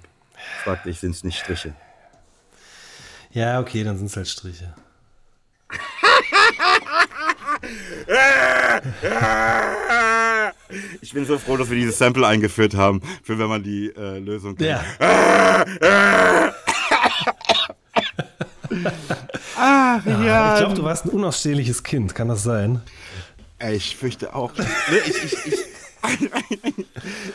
fragte 0.64 0.90
ich, 0.90 1.00
sind 1.00 1.12
es 1.12 1.24
nicht 1.24 1.38
Striche? 1.38 1.76
Ja, 3.30 3.60
okay, 3.60 3.84
dann 3.84 4.00
sind 4.00 4.08
es 4.08 4.18
halt 4.18 4.28
Striche. 4.28 4.74
Ich 11.02 11.14
bin 11.14 11.26
so 11.26 11.38
froh, 11.38 11.58
dass 11.58 11.70
wir 11.70 11.78
dieses 11.78 11.98
Sample 11.98 12.26
eingeführt 12.26 12.76
haben, 12.76 13.02
für 13.24 13.38
wenn 13.38 13.48
man 13.48 13.62
die 13.64 13.94
äh, 13.96 14.20
Lösung 14.20 14.56
kennt. 14.56 14.70
Ja. 14.70 14.84
Ach, 19.58 20.06
ja. 20.06 20.54
Ich 20.54 20.60
glaube, 20.60 20.76
du 20.76 20.84
warst 20.84 21.06
ein 21.06 21.10
unausstehliches 21.10 21.84
Kind, 21.84 22.16
kann 22.16 22.30
das 22.30 22.44
sein? 22.44 22.82
Ich 23.72 23.96
fürchte 23.98 24.34
auch. 24.34 24.54
Ich, 25.06 25.24
ich, 25.24 25.46
ich, 25.46 25.60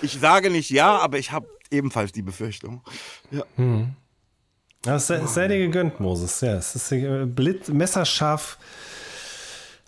ich 0.02 0.18
sage 0.18 0.50
nicht 0.50 0.70
ja, 0.70 0.96
aber 0.98 1.18
ich 1.18 1.32
habe 1.32 1.46
ebenfalls 1.70 2.12
die 2.12 2.22
Befürchtung. 2.22 2.82
Ja. 3.30 3.44
Ja, 4.86 4.96
es 4.96 5.06
sei, 5.06 5.24
sei 5.26 5.48
dir 5.48 5.58
gegönnt, 5.58 5.98
Moses. 6.00 6.40
Ja, 6.40 6.56
es 6.56 6.74
ist 6.74 6.92
äh, 6.92 7.26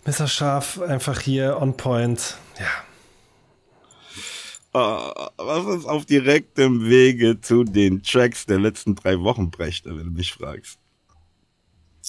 Messerscharf, 0.07 0.77
messerscharf, 0.77 0.89
einfach 0.89 1.19
hier 1.19 1.61
on 1.61 1.75
point. 1.75 2.37
Ja. 2.57 2.65
Äh, 4.73 5.29
was 5.37 5.79
ist 5.79 5.85
auf 5.85 6.05
direktem 6.05 6.89
Wege 6.89 7.41
zu 7.41 7.65
den 7.65 8.01
Tracks 8.01 8.45
der 8.45 8.57
letzten 8.57 8.95
drei 8.95 9.19
Wochen, 9.19 9.51
Brechte, 9.51 9.89
wenn 9.89 10.05
du 10.05 10.11
mich 10.11 10.31
fragst? 10.33 10.79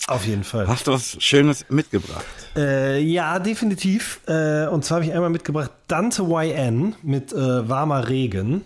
Auf 0.06 0.24
jeden 0.24 0.44
Fall. 0.44 0.68
Hast 0.68 0.86
du 0.86 0.92
was 0.92 1.16
Schönes 1.18 1.66
mitgebracht? 1.70 2.24
Äh, 2.56 3.00
ja, 3.00 3.40
definitiv. 3.40 4.20
Äh, 4.28 4.68
und 4.68 4.84
zwar 4.84 4.96
habe 4.96 5.06
ich 5.06 5.12
einmal 5.12 5.30
mitgebracht 5.30 5.72
Dante 5.88 6.22
YN 6.22 6.94
mit 7.02 7.32
äh, 7.32 7.68
Warmer 7.68 8.08
Regen. 8.08 8.62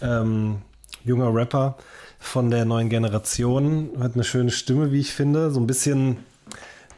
Ähm, 0.00 0.58
junger 1.04 1.34
Rapper 1.34 1.76
von 2.20 2.52
der 2.52 2.64
neuen 2.64 2.88
Generation. 2.88 3.90
Hat 3.98 4.14
eine 4.14 4.22
schöne 4.22 4.52
Stimme, 4.52 4.92
wie 4.92 5.00
ich 5.00 5.12
finde. 5.12 5.50
So 5.50 5.58
ein 5.58 5.66
bisschen, 5.66 6.18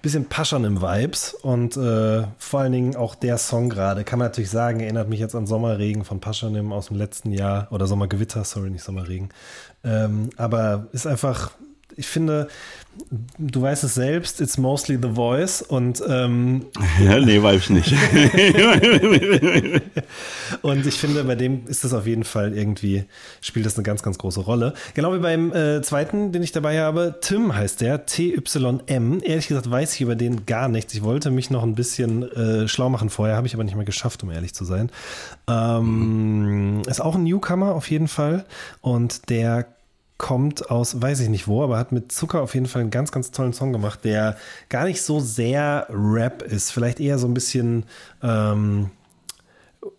bisschen 0.03 0.27
Paschern 0.27 0.65
im 0.65 0.81
Vibes. 0.81 1.35
Und 1.35 1.77
äh, 1.77 2.25
vor 2.39 2.61
allen 2.61 2.73
Dingen 2.73 2.97
auch 2.97 3.15
der 3.15 3.39
Song 3.39 3.69
gerade, 3.69 4.05
kann 4.05 4.19
man 4.19 4.29
natürlich 4.29 4.51
sagen, 4.51 4.81
erinnert 4.81 5.09
mich 5.09 5.21
jetzt 5.21 5.35
an 5.35 5.47
Sommerregen 5.47 6.05
von 6.05 6.21
Paschanim 6.21 6.73
aus 6.73 6.89
dem 6.89 6.97
letzten 6.97 7.33
Jahr. 7.33 7.69
Oder 7.71 7.87
Sommergewitter, 7.87 8.45
sorry, 8.45 8.71
nicht 8.71 8.85
Sommerregen. 8.85 9.31
Ähm, 9.85 10.31
aber 10.37 10.89
ist 10.93 11.07
einfach, 11.07 11.53
ich 11.99 12.07
finde, 12.07 12.49
du 13.39 13.63
weißt 13.63 13.85
es 13.85 13.95
selbst, 13.95 14.41
it's 14.41 14.59
mostly 14.59 14.99
the 15.01 15.11
voice 15.15 15.63
und 15.63 16.03
ähm, 16.09 16.67
Ja, 17.03 17.19
nee, 17.21 17.43
weiß 17.43 17.63
ich 17.63 17.71
nicht. 17.71 17.93
und 20.63 20.87
ich 20.87 20.95
finde, 20.95 21.25
bei 21.25 21.35
dem 21.35 21.67
ist 21.67 21.85
das 21.85 21.93
auf 21.93 22.07
jeden 22.07 22.25
Fall 22.25 22.57
irgendwie, 22.57 23.05
spielt 23.41 23.67
das 23.67 23.77
eine 23.77 23.83
ganz, 23.83 24.03
ganz 24.03 24.19
große 24.19 24.41
Rolle. 24.41 24.75
Genau 24.95 25.13
wie 25.15 25.19
beim 25.19 25.53
äh, 25.53 25.83
zweiten, 25.83 26.33
den 26.33 26.43
ich 26.43 26.53
dabei 26.53 26.81
habe, 26.81 27.17
Tim 27.21 27.55
heißt 27.55 27.81
der, 27.81 28.07
T-Y-M. 28.07 29.21
Ehrlich 29.23 29.49
gesagt 29.49 29.71
weiß 29.71 29.95
ich 29.95 30.01
über 30.01 30.17
den 30.17 30.47
gar 30.47 30.69
nichts. 30.69 30.95
Ich 30.95 31.03
wollte 31.03 31.31
mich 31.31 31.51
noch 31.51 31.63
ein 31.63 31.75
bisschen 31.75 32.31
äh, 32.33 32.69
schlau 32.69 32.89
machen 32.89 33.11
vorher, 33.11 33.37
habe 33.37 33.47
ich 33.47 33.55
aber 33.55 33.65
nicht 33.65 33.77
mehr 33.77 33.85
geschafft, 33.85 34.23
um 34.23 34.31
ehrlich 34.31 34.55
zu 34.55 34.65
sein. 34.65 34.91
Ähm, 35.49 36.83
Ist 36.87 37.01
auch 37.01 37.15
ein 37.15 37.25
Newcomer 37.25 37.75
auf 37.75 37.91
jeden 37.91 38.09
Fall 38.09 38.45
und 38.81 39.31
der 39.31 39.67
kommt 40.19 40.71
aus, 40.71 41.01
weiß 41.01 41.21
ich 41.21 41.29
nicht 41.29 41.47
wo, 41.47 41.63
aber 41.63 41.79
hat 41.79 41.93
mit 41.93 42.11
Zucker 42.11 42.43
auf 42.43 42.55
jeden 42.55 42.67
Fall 42.67 42.83
einen 42.83 42.91
ganz, 42.91 43.13
ganz 43.13 43.31
tollen 43.31 43.53
Song 43.53 43.73
gemacht, 43.73 44.05
der 44.05 44.37
gar 44.69 44.85
nicht 44.85 45.03
so 45.03 45.21
sehr 45.21 45.87
Rap 45.91 46.43
ist, 46.43 46.73
vielleicht 46.73 46.99
eher 47.01 47.19
so 47.19 47.29
ein 47.29 47.35
bisschen 47.35 47.85
ähm, 48.23 48.91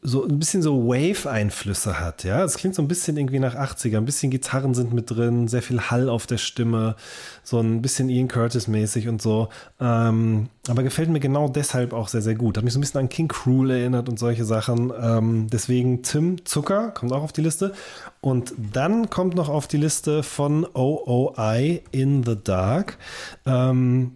so 0.01 0.25
ein 0.25 0.39
bisschen 0.39 0.61
so 0.61 0.87
Wave-Einflüsse 0.87 1.99
hat, 1.99 2.23
ja. 2.23 2.43
Es 2.43 2.57
klingt 2.57 2.75
so 2.75 2.81
ein 2.81 2.87
bisschen 2.87 3.15
irgendwie 3.15 3.39
nach 3.39 3.55
80er, 3.55 3.97
ein 3.97 4.05
bisschen 4.05 4.29
Gitarren 4.29 4.73
sind 4.73 4.93
mit 4.93 5.09
drin, 5.09 5.47
sehr 5.47 5.61
viel 5.61 5.79
Hall 5.81 6.09
auf 6.09 6.27
der 6.27 6.37
Stimme, 6.37 6.95
so 7.43 7.59
ein 7.59 7.81
bisschen 7.81 8.09
Ian 8.09 8.27
Curtis-mäßig 8.27 9.07
und 9.07 9.21
so. 9.21 9.47
Ähm, 9.79 10.49
aber 10.67 10.83
gefällt 10.83 11.09
mir 11.09 11.21
genau 11.21 11.47
deshalb 11.47 11.93
auch 11.93 12.09
sehr, 12.09 12.21
sehr 12.21 12.35
gut. 12.35 12.57
Hat 12.57 12.63
mich 12.63 12.73
so 12.73 12.79
ein 12.79 12.81
bisschen 12.81 12.99
an 12.99 13.09
King 13.09 13.29
Cruel 13.29 13.71
erinnert 13.71 14.09
und 14.09 14.19
solche 14.19 14.43
Sachen. 14.43 14.91
Ähm, 15.01 15.47
deswegen 15.49 16.03
Tim 16.03 16.45
Zucker 16.45 16.91
kommt 16.91 17.13
auch 17.13 17.23
auf 17.23 17.33
die 17.33 17.41
Liste. 17.41 17.73
Und 18.19 18.53
dann 18.73 19.09
kommt 19.09 19.35
noch 19.35 19.47
auf 19.47 19.67
die 19.67 19.77
Liste 19.77 20.23
von 20.23 20.67
OOI 20.73 21.83
In 21.91 22.23
the 22.23 22.35
Dark. 22.41 22.97
Ähm, 23.45 24.11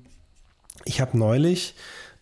ich 0.85 0.99
habe 0.99 1.17
neulich 1.17 1.75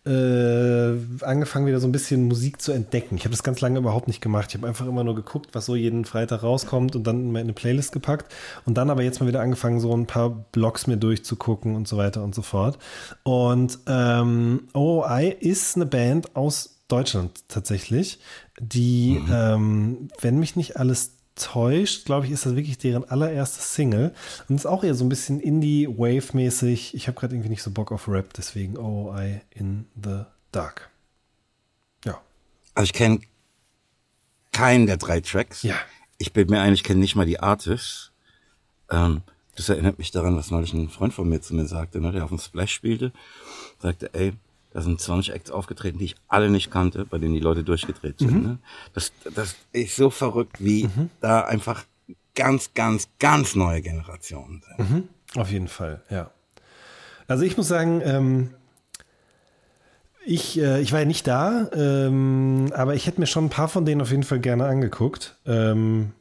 äh, 0.03 1.23
angefangen, 1.23 1.67
wieder 1.67 1.79
so 1.79 1.87
ein 1.87 1.91
bisschen 1.91 2.27
Musik 2.27 2.61
zu 2.61 2.71
entdecken. 2.71 3.15
Ich 3.15 3.23
habe 3.23 3.31
das 3.31 3.43
ganz 3.43 3.61
lange 3.61 3.79
überhaupt 3.79 4.07
nicht 4.07 4.21
gemacht. 4.21 4.47
Ich 4.49 4.55
habe 4.55 4.67
einfach 4.67 4.87
immer 4.87 5.03
nur 5.03 5.15
geguckt, 5.15 5.49
was 5.53 5.67
so 5.67 5.75
jeden 5.75 6.05
Freitag 6.05 6.41
rauskommt 6.41 6.95
und 6.95 7.05
dann 7.05 7.29
in 7.29 7.37
eine 7.37 7.53
Playlist 7.53 7.91
gepackt. 7.91 8.33
Und 8.65 8.77
dann 8.77 8.89
aber 8.89 9.03
jetzt 9.03 9.19
mal 9.19 9.27
wieder 9.27 9.41
angefangen, 9.41 9.79
so 9.79 9.95
ein 9.95 10.07
paar 10.07 10.31
Blogs 10.51 10.87
mir 10.87 10.97
durchzugucken 10.97 11.75
und 11.75 11.87
so 11.87 11.97
weiter 11.97 12.23
und 12.23 12.33
so 12.33 12.41
fort. 12.41 12.79
Und 13.23 13.77
ähm, 13.87 14.67
OOI 14.73 15.35
ist 15.39 15.75
eine 15.75 15.85
Band 15.85 16.35
aus 16.35 16.77
Deutschland 16.87 17.31
tatsächlich, 17.47 18.19
die, 18.59 19.21
ähm, 19.31 20.09
wenn 20.19 20.39
mich 20.39 20.55
nicht 20.55 20.77
alles 20.77 21.11
täuscht, 21.35 22.05
glaube 22.05 22.25
ich, 22.25 22.31
ist 22.31 22.45
das 22.45 22.55
wirklich 22.55 22.77
deren 22.77 23.03
allererste 23.03 23.61
Single. 23.61 24.13
Und 24.47 24.55
ist 24.55 24.65
auch 24.65 24.83
eher 24.83 24.95
so 24.95 25.05
ein 25.05 25.09
bisschen 25.09 25.39
Indie-Wave-mäßig. 25.39 26.93
Ich 26.93 27.07
habe 27.07 27.19
gerade 27.19 27.35
irgendwie 27.35 27.49
nicht 27.49 27.63
so 27.63 27.71
Bock 27.71 27.91
auf 27.91 28.07
Rap, 28.07 28.33
deswegen 28.33 28.77
OOI 28.77 29.41
in 29.49 29.85
the 30.01 30.23
Dark. 30.51 30.89
Ja. 32.05 32.21
Also 32.75 32.85
ich 32.85 32.93
kenne 32.93 33.21
keinen 34.51 34.85
der 34.85 34.97
drei 34.97 35.21
Tracks. 35.21 35.63
Ja. 35.63 35.75
Ich 36.17 36.33
bin 36.33 36.49
mir 36.49 36.61
ein, 36.61 36.73
ich 36.73 36.83
kenne 36.83 36.99
nicht 36.99 37.15
mal 37.15 37.25
die 37.25 37.39
Artists. 37.39 38.11
Ähm, 38.89 39.21
das 39.55 39.69
erinnert 39.69 39.97
mich 39.97 40.11
daran, 40.11 40.35
was 40.35 40.51
neulich 40.51 40.73
ein 40.73 40.89
Freund 40.89 41.13
von 41.13 41.27
mir 41.27 41.41
zu 41.41 41.55
mir 41.55 41.65
sagte, 41.65 41.99
ne, 41.99 42.11
der 42.11 42.23
auf 42.23 42.29
dem 42.29 42.39
Splash 42.39 42.73
spielte. 42.73 43.11
Sagte, 43.79 44.13
ey, 44.13 44.33
da 44.73 44.81
sind 44.81 44.99
20 44.99 45.33
Acts 45.33 45.51
aufgetreten, 45.51 45.97
die 45.99 46.05
ich 46.05 46.15
alle 46.27 46.49
nicht 46.49 46.71
kannte, 46.71 47.05
bei 47.05 47.17
denen 47.17 47.33
die 47.33 47.39
Leute 47.39 47.63
durchgedreht 47.63 48.19
sind. 48.19 48.33
Mhm. 48.33 48.43
Ne? 48.43 48.57
Das, 48.93 49.11
das 49.35 49.55
ist 49.73 49.95
so 49.95 50.09
verrückt, 50.09 50.63
wie 50.63 50.89
da 51.19 51.41
einfach 51.41 51.85
ganz, 52.35 52.73
ganz, 52.73 53.09
ganz 53.19 53.55
neue 53.55 53.81
Generationen 53.81 54.63
sind. 54.65 54.89
Mhm. 54.89 55.09
Auf 55.35 55.51
jeden 55.51 55.67
Fall, 55.67 56.01
ja. 56.09 56.31
Also 57.27 57.43
ich 57.43 57.55
muss 57.57 57.67
sagen, 57.67 58.01
ähm, 58.03 58.49
ich, 60.25 60.59
äh, 60.59 60.81
ich 60.81 60.91
war 60.91 60.99
ja 60.99 61.05
nicht 61.05 61.27
da, 61.27 61.69
ähm, 61.73 62.71
aber 62.75 62.95
ich 62.95 63.07
hätte 63.07 63.19
mir 63.19 63.27
schon 63.27 63.45
ein 63.45 63.49
paar 63.49 63.67
von 63.67 63.85
denen 63.85 64.01
auf 64.01 64.11
jeden 64.11 64.23
Fall 64.23 64.39
gerne 64.39 64.65
angeguckt. 64.65 65.37
Ähm, 65.45 66.11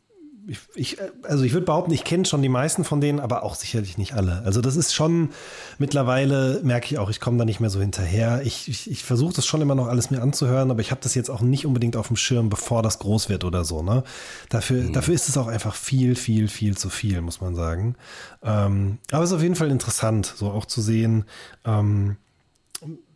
ich, 0.46 0.58
ich, 0.74 0.96
also 1.22 1.44
ich 1.44 1.52
würde 1.52 1.66
behaupten, 1.66 1.92
ich 1.92 2.04
kenne 2.04 2.24
schon 2.24 2.42
die 2.42 2.48
meisten 2.48 2.84
von 2.84 3.00
denen, 3.00 3.20
aber 3.20 3.42
auch 3.42 3.54
sicherlich 3.54 3.98
nicht 3.98 4.14
alle. 4.14 4.42
Also 4.44 4.60
das 4.60 4.76
ist 4.76 4.94
schon 4.94 5.30
mittlerweile, 5.78 6.60
merke 6.62 6.86
ich 6.86 6.98
auch, 6.98 7.10
ich 7.10 7.20
komme 7.20 7.38
da 7.38 7.44
nicht 7.44 7.60
mehr 7.60 7.70
so 7.70 7.80
hinterher. 7.80 8.42
Ich, 8.44 8.68
ich, 8.68 8.90
ich 8.90 9.04
versuche 9.04 9.34
das 9.34 9.46
schon 9.46 9.60
immer 9.60 9.74
noch 9.74 9.86
alles 9.86 10.10
mir 10.10 10.22
anzuhören, 10.22 10.70
aber 10.70 10.80
ich 10.80 10.90
habe 10.90 11.00
das 11.02 11.14
jetzt 11.14 11.30
auch 11.30 11.40
nicht 11.40 11.66
unbedingt 11.66 11.96
auf 11.96 12.08
dem 12.08 12.16
Schirm, 12.16 12.48
bevor 12.48 12.82
das 12.82 12.98
groß 12.98 13.28
wird 13.28 13.44
oder 13.44 13.64
so. 13.64 13.82
Ne? 13.82 14.02
Dafür, 14.48 14.82
mhm. 14.82 14.92
dafür 14.92 15.14
ist 15.14 15.28
es 15.28 15.36
auch 15.36 15.48
einfach 15.48 15.74
viel, 15.74 16.16
viel, 16.16 16.48
viel 16.48 16.76
zu 16.76 16.90
viel, 16.90 17.20
muss 17.20 17.40
man 17.40 17.54
sagen. 17.54 17.96
Ähm, 18.42 18.98
aber 19.12 19.24
es 19.24 19.30
ist 19.30 19.36
auf 19.36 19.42
jeden 19.42 19.56
Fall 19.56 19.70
interessant, 19.70 20.32
so 20.36 20.50
auch 20.50 20.64
zu 20.64 20.80
sehen, 20.80 21.24
ähm, 21.64 22.16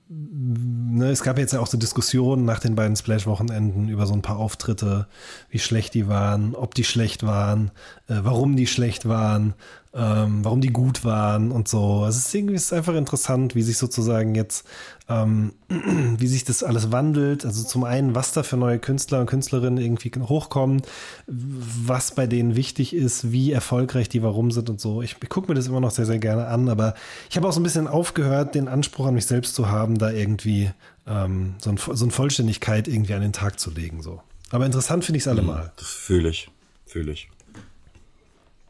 ne, 0.09 1.10
es 1.10 1.22
gab 1.22 1.39
jetzt 1.39 1.52
ja 1.52 1.60
auch 1.60 1.66
so 1.66 1.78
Diskussionen 1.78 2.44
nach 2.44 2.60
den 2.60 2.74
beiden 2.74 2.97
Splash-Wochenenden 2.97 3.89
über 3.89 4.06
so 4.06 4.14
ein 4.14 4.22
paar 4.22 4.39
Auftritte, 4.39 5.06
wie 5.48 5.59
schlecht 5.59 5.94
die 5.94 6.09
waren, 6.09 6.55
ob 6.55 6.74
die 6.74 6.85
schlecht 6.85 7.24
waren, 7.24 7.70
äh, 8.09 8.16
warum 8.22 8.56
die 8.56 8.66
schlecht 8.66 9.09
waren, 9.09 9.55
ähm, 9.97 10.45
warum 10.45 10.61
die 10.61 10.73
gut 10.73 11.05
waren 11.05 11.53
und 11.53 11.69
so. 11.69 12.05
Es 12.09 12.16
ist 12.16 12.35
irgendwie 12.35 12.55
ist 12.55 12.73
einfach 12.73 12.95
interessant, 12.95 13.55
wie 13.55 13.62
sich 13.62 13.79
sozusagen 13.79 14.35
jetzt, 14.35 14.66
ähm, 15.09 15.53
wie 15.69 16.27
sich 16.27 16.45
das 16.45 16.65
alles 16.65 16.91
wandelt. 16.91 17.45
Also 17.45 17.62
zum 17.62 17.85
einen, 17.85 18.15
was 18.15 18.33
da 18.33 18.43
für 18.43 18.57
neue 18.57 18.81
Künstler 18.81 19.21
und 19.21 19.27
Künstlerinnen 19.27 19.79
irgendwie 19.83 20.11
hochkommen, 20.19 20.83
was 21.29 22.12
bei 22.12 22.27
denen 22.27 22.57
wichtig 22.57 22.93
ist, 22.93 23.31
wie 23.31 23.53
erfolgreich 23.53 24.09
die 24.09 24.23
warum 24.23 24.51
sind 24.51 24.69
und 24.69 24.81
so. 24.81 25.01
Ich, 25.01 25.16
ich 25.23 25.29
gucke 25.29 25.49
mir 25.49 25.55
das 25.55 25.69
immer 25.69 25.81
noch 25.81 25.93
sehr, 25.93 26.07
sehr 26.07 26.19
gerne 26.19 26.49
an, 26.49 26.69
aber 26.69 26.95
ich 27.31 27.37
habe 27.37 27.47
auch 27.47 27.53
so 27.53 27.61
ein 27.61 27.65
bisschen 27.65 27.87
aufgehört, 27.87 28.57
den 28.57 28.66
Anspruch 28.66 29.07
an 29.07 29.15
mich 29.15 29.27
selbst 29.27 29.55
zu 29.55 29.69
haben, 29.69 29.99
da 29.99 30.11
irgendwie 30.11 30.73
ähm, 31.07 31.55
so, 31.62 31.71
ein, 31.71 31.77
so 31.77 32.05
eine 32.05 32.12
Vollständigkeit 32.12 32.89
irgendwie 32.89 33.15
an 33.15 33.23
den 33.23 33.33
Tag 33.33 33.61
zu 33.61 33.71
legen. 33.71 34.03
So. 34.03 34.21
Aber 34.51 34.66
interessant 34.66 35.05
finde 35.05 35.19
ich 35.19 35.23
es 35.25 35.29
allemal. 35.29 35.73
Das 35.77 35.89
fühle 35.89 36.31
ich, 36.31 36.49
fühle 36.85 37.12
ich. 37.12 37.29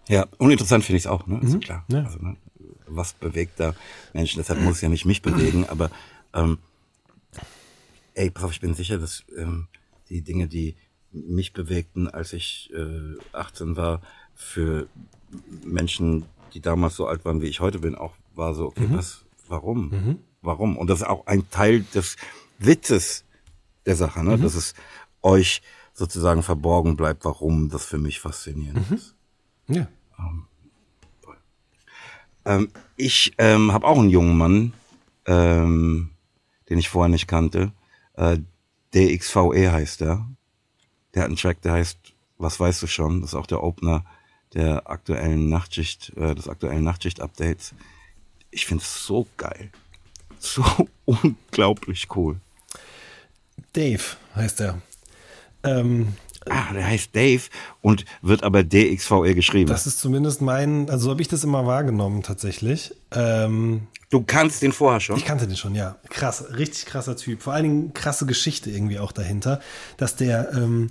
Ja, 0.09 0.27
uninteressant 0.39 0.85
finde 0.85 0.99
ich 0.99 1.05
es 1.05 1.07
auch, 1.07 1.27
ne? 1.27 1.41
Ist 1.43 1.55
mhm. 1.55 1.61
klar. 1.61 1.85
Ja. 1.89 2.05
Also, 2.05 2.19
ne? 2.19 2.37
Was 2.87 3.15
bewegt 3.15 3.59
da 3.59 3.75
Menschen? 4.13 4.39
Deshalb 4.39 4.61
muss 4.61 4.77
es 4.77 4.81
ja 4.83 4.89
nicht 4.89 5.05
mich 5.05 5.23
bewegen, 5.23 5.65
aber 5.69 5.91
ähm, 6.35 6.59
ey, 8.15 8.31
pass 8.31 8.45
auf, 8.45 8.53
ich 8.53 8.61
bin 8.61 8.75
sicher, 8.75 8.99
dass 8.99 9.25
ähm, 9.37 9.69
die 10.09 10.23
Dinge, 10.23 10.47
die 10.47 10.77
mich 11.13 11.53
bewegten, 11.53 12.09
als 12.09 12.33
ich 12.33 12.71
äh, 12.75 13.17
18 13.33 13.77
war, 13.77 14.01
für 14.35 14.89
Menschen, 15.65 16.25
die 16.55 16.61
damals 16.61 16.97
so 16.97 17.07
alt 17.07 17.25
waren, 17.25 17.41
wie 17.41 17.47
ich 17.47 17.61
heute 17.61 17.79
bin, 17.79 17.95
auch 17.95 18.15
war 18.35 18.55
so, 18.55 18.67
okay, 18.67 18.87
mhm. 18.87 18.97
was, 18.97 19.25
warum? 19.49 19.91
Mhm. 19.91 20.19
Warum? 20.43 20.77
Und 20.77 20.89
das 20.89 21.01
ist 21.01 21.07
auch 21.07 21.27
ein 21.27 21.49
Teil 21.51 21.85
des 21.95 22.17
Witzes 22.59 23.25
der 23.87 23.97
Sache, 23.97 24.25
ne? 24.25 24.37
Mhm. 24.37 24.43
dass 24.43 24.55
es 24.55 24.75
euch 25.23 25.63
sozusagen 25.95 26.43
verborgen 26.43 26.97
bleibt, 26.97 27.25
warum 27.25 27.71
das 27.71 27.85
für 27.85 27.99
mich 27.99 28.21
faszinierend 28.21 28.91
mhm. 28.91 28.97
ist. 28.97 29.14
Ja. 29.69 29.87
Ähm, 30.19 30.47
ähm, 32.45 32.69
ich 32.97 33.33
ähm, 33.39 33.73
habe 33.73 33.87
auch 33.87 33.99
einen 33.99 34.11
jungen 34.11 34.37
Mann, 34.37 34.73
ähm, 35.27 36.11
den 36.69 36.79
ich 36.79 36.89
vorher 36.89 37.09
nicht 37.09 37.27
kannte. 37.27 37.73
Äh, 38.15 38.39
DXVE 38.95 39.73
heißt 39.73 40.03
er. 40.03 40.27
Der 41.15 41.23
hat 41.23 41.29
einen 41.29 41.37
Track, 41.37 41.63
der 41.63 41.73
heißt 41.73 41.99
Was 42.39 42.59
weißt 42.59 42.83
du 42.83 42.87
schon? 42.87 43.21
Das 43.21 43.31
ist 43.31 43.35
auch 43.35 43.47
der 43.47 43.63
Opener 43.63 44.05
der 44.55 44.89
aktuellen 44.89 45.49
Nachtschicht, 45.49 46.13
äh, 46.17 46.35
des 46.35 46.49
aktuellen 46.49 46.85
Nachtschicht-Updates. 46.85 47.75
Ich 48.51 48.67
finde 48.67 48.83
es 48.83 49.05
so 49.05 49.27
geil. 49.37 49.71
So 50.39 50.65
unglaublich 51.05 52.09
cool. 52.15 52.41
Dave 53.73 54.03
heißt 54.37 54.61
er. 54.61 54.81
Ähm, 55.65 56.15
ah, 56.49 56.73
der 56.73 56.87
heißt 56.87 57.15
Dave 57.15 57.43
und 57.81 58.05
wird 58.23 58.43
aber 58.43 58.63
DXVE 58.63 59.35
geschrieben. 59.35 59.71
Das 59.71 59.87
ist 59.87 60.01
zumindest 60.01 60.41
mein, 60.41 60.89
also 60.91 61.07
so 61.07 61.11
habe 61.11 61.23
ich 61.23 61.29
das 61.29 61.45
immer 61.45 61.67
wahrgenommen 61.67 62.23
tatsächlich. 62.23 62.95
Ähm, 63.13 63.89
du 64.11 64.23
kannst 64.23 64.63
den 64.63 64.73
vorher 64.73 65.01
schon? 65.01 65.17
Ich 65.17 65.25
kannte 65.25 65.47
den 65.47 65.57
schon, 65.57 65.75
ja. 65.75 65.97
Krass, 66.11 66.45
richtig 66.57 66.87
krasser 66.87 67.17
Typ. 67.17 67.43
Vor 67.43 67.53
allen 67.53 67.65
Dingen 67.65 67.95
krasse 67.95 68.27
Geschichte 68.27 68.71
irgendwie 68.71 68.99
auch 68.99 69.13
dahinter, 69.13 69.61
dass 69.97 70.17
der, 70.17 70.53
ähm, 70.53 70.91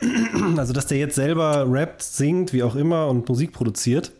also 0.56 0.72
dass 0.72 0.86
der 0.86 0.98
jetzt 0.98 1.14
selber 1.14 1.66
rappt, 1.68 2.02
singt, 2.02 2.52
wie 2.52 2.62
auch 2.62 2.76
immer 2.76 3.08
und 3.08 3.28
Musik 3.28 3.52
produziert. 3.52 4.12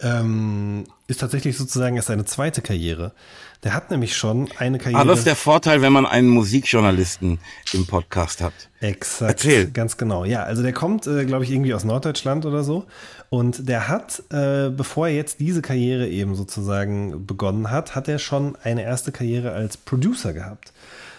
Ähm, 0.00 0.84
ist 1.06 1.20
tatsächlich 1.20 1.56
sozusagen 1.56 1.96
erst 1.96 2.08
seine 2.08 2.24
zweite 2.24 2.62
Karriere. 2.62 3.12
Der 3.64 3.74
hat 3.74 3.92
nämlich 3.92 4.16
schon 4.16 4.48
eine 4.58 4.78
Karriere. 4.78 5.00
Aber 5.00 5.10
das 5.10 5.20
ist 5.20 5.26
der 5.26 5.36
Vorteil, 5.36 5.82
wenn 5.82 5.92
man 5.92 6.04
einen 6.04 6.28
Musikjournalisten 6.28 7.38
im 7.72 7.86
Podcast 7.86 8.40
hat. 8.40 8.52
Exakt. 8.80 9.30
Erzähl. 9.30 9.70
Ganz 9.70 9.96
genau. 9.96 10.24
Ja, 10.24 10.42
also 10.42 10.62
der 10.62 10.72
kommt, 10.72 11.06
äh, 11.06 11.24
glaube 11.24 11.44
ich, 11.44 11.52
irgendwie 11.52 11.72
aus 11.72 11.84
Norddeutschland 11.84 12.44
oder 12.44 12.64
so. 12.64 12.86
Und 13.30 13.68
der 13.68 13.88
hat, 13.88 14.20
äh, 14.30 14.68
bevor 14.70 15.06
er 15.06 15.14
jetzt 15.14 15.38
diese 15.38 15.62
Karriere 15.62 16.08
eben 16.08 16.34
sozusagen 16.34 17.24
begonnen 17.24 17.70
hat, 17.70 17.94
hat 17.94 18.08
er 18.08 18.18
schon 18.18 18.56
eine 18.64 18.82
erste 18.82 19.12
Karriere 19.12 19.52
als 19.52 19.76
Producer 19.76 20.32
gehabt. 20.32 20.72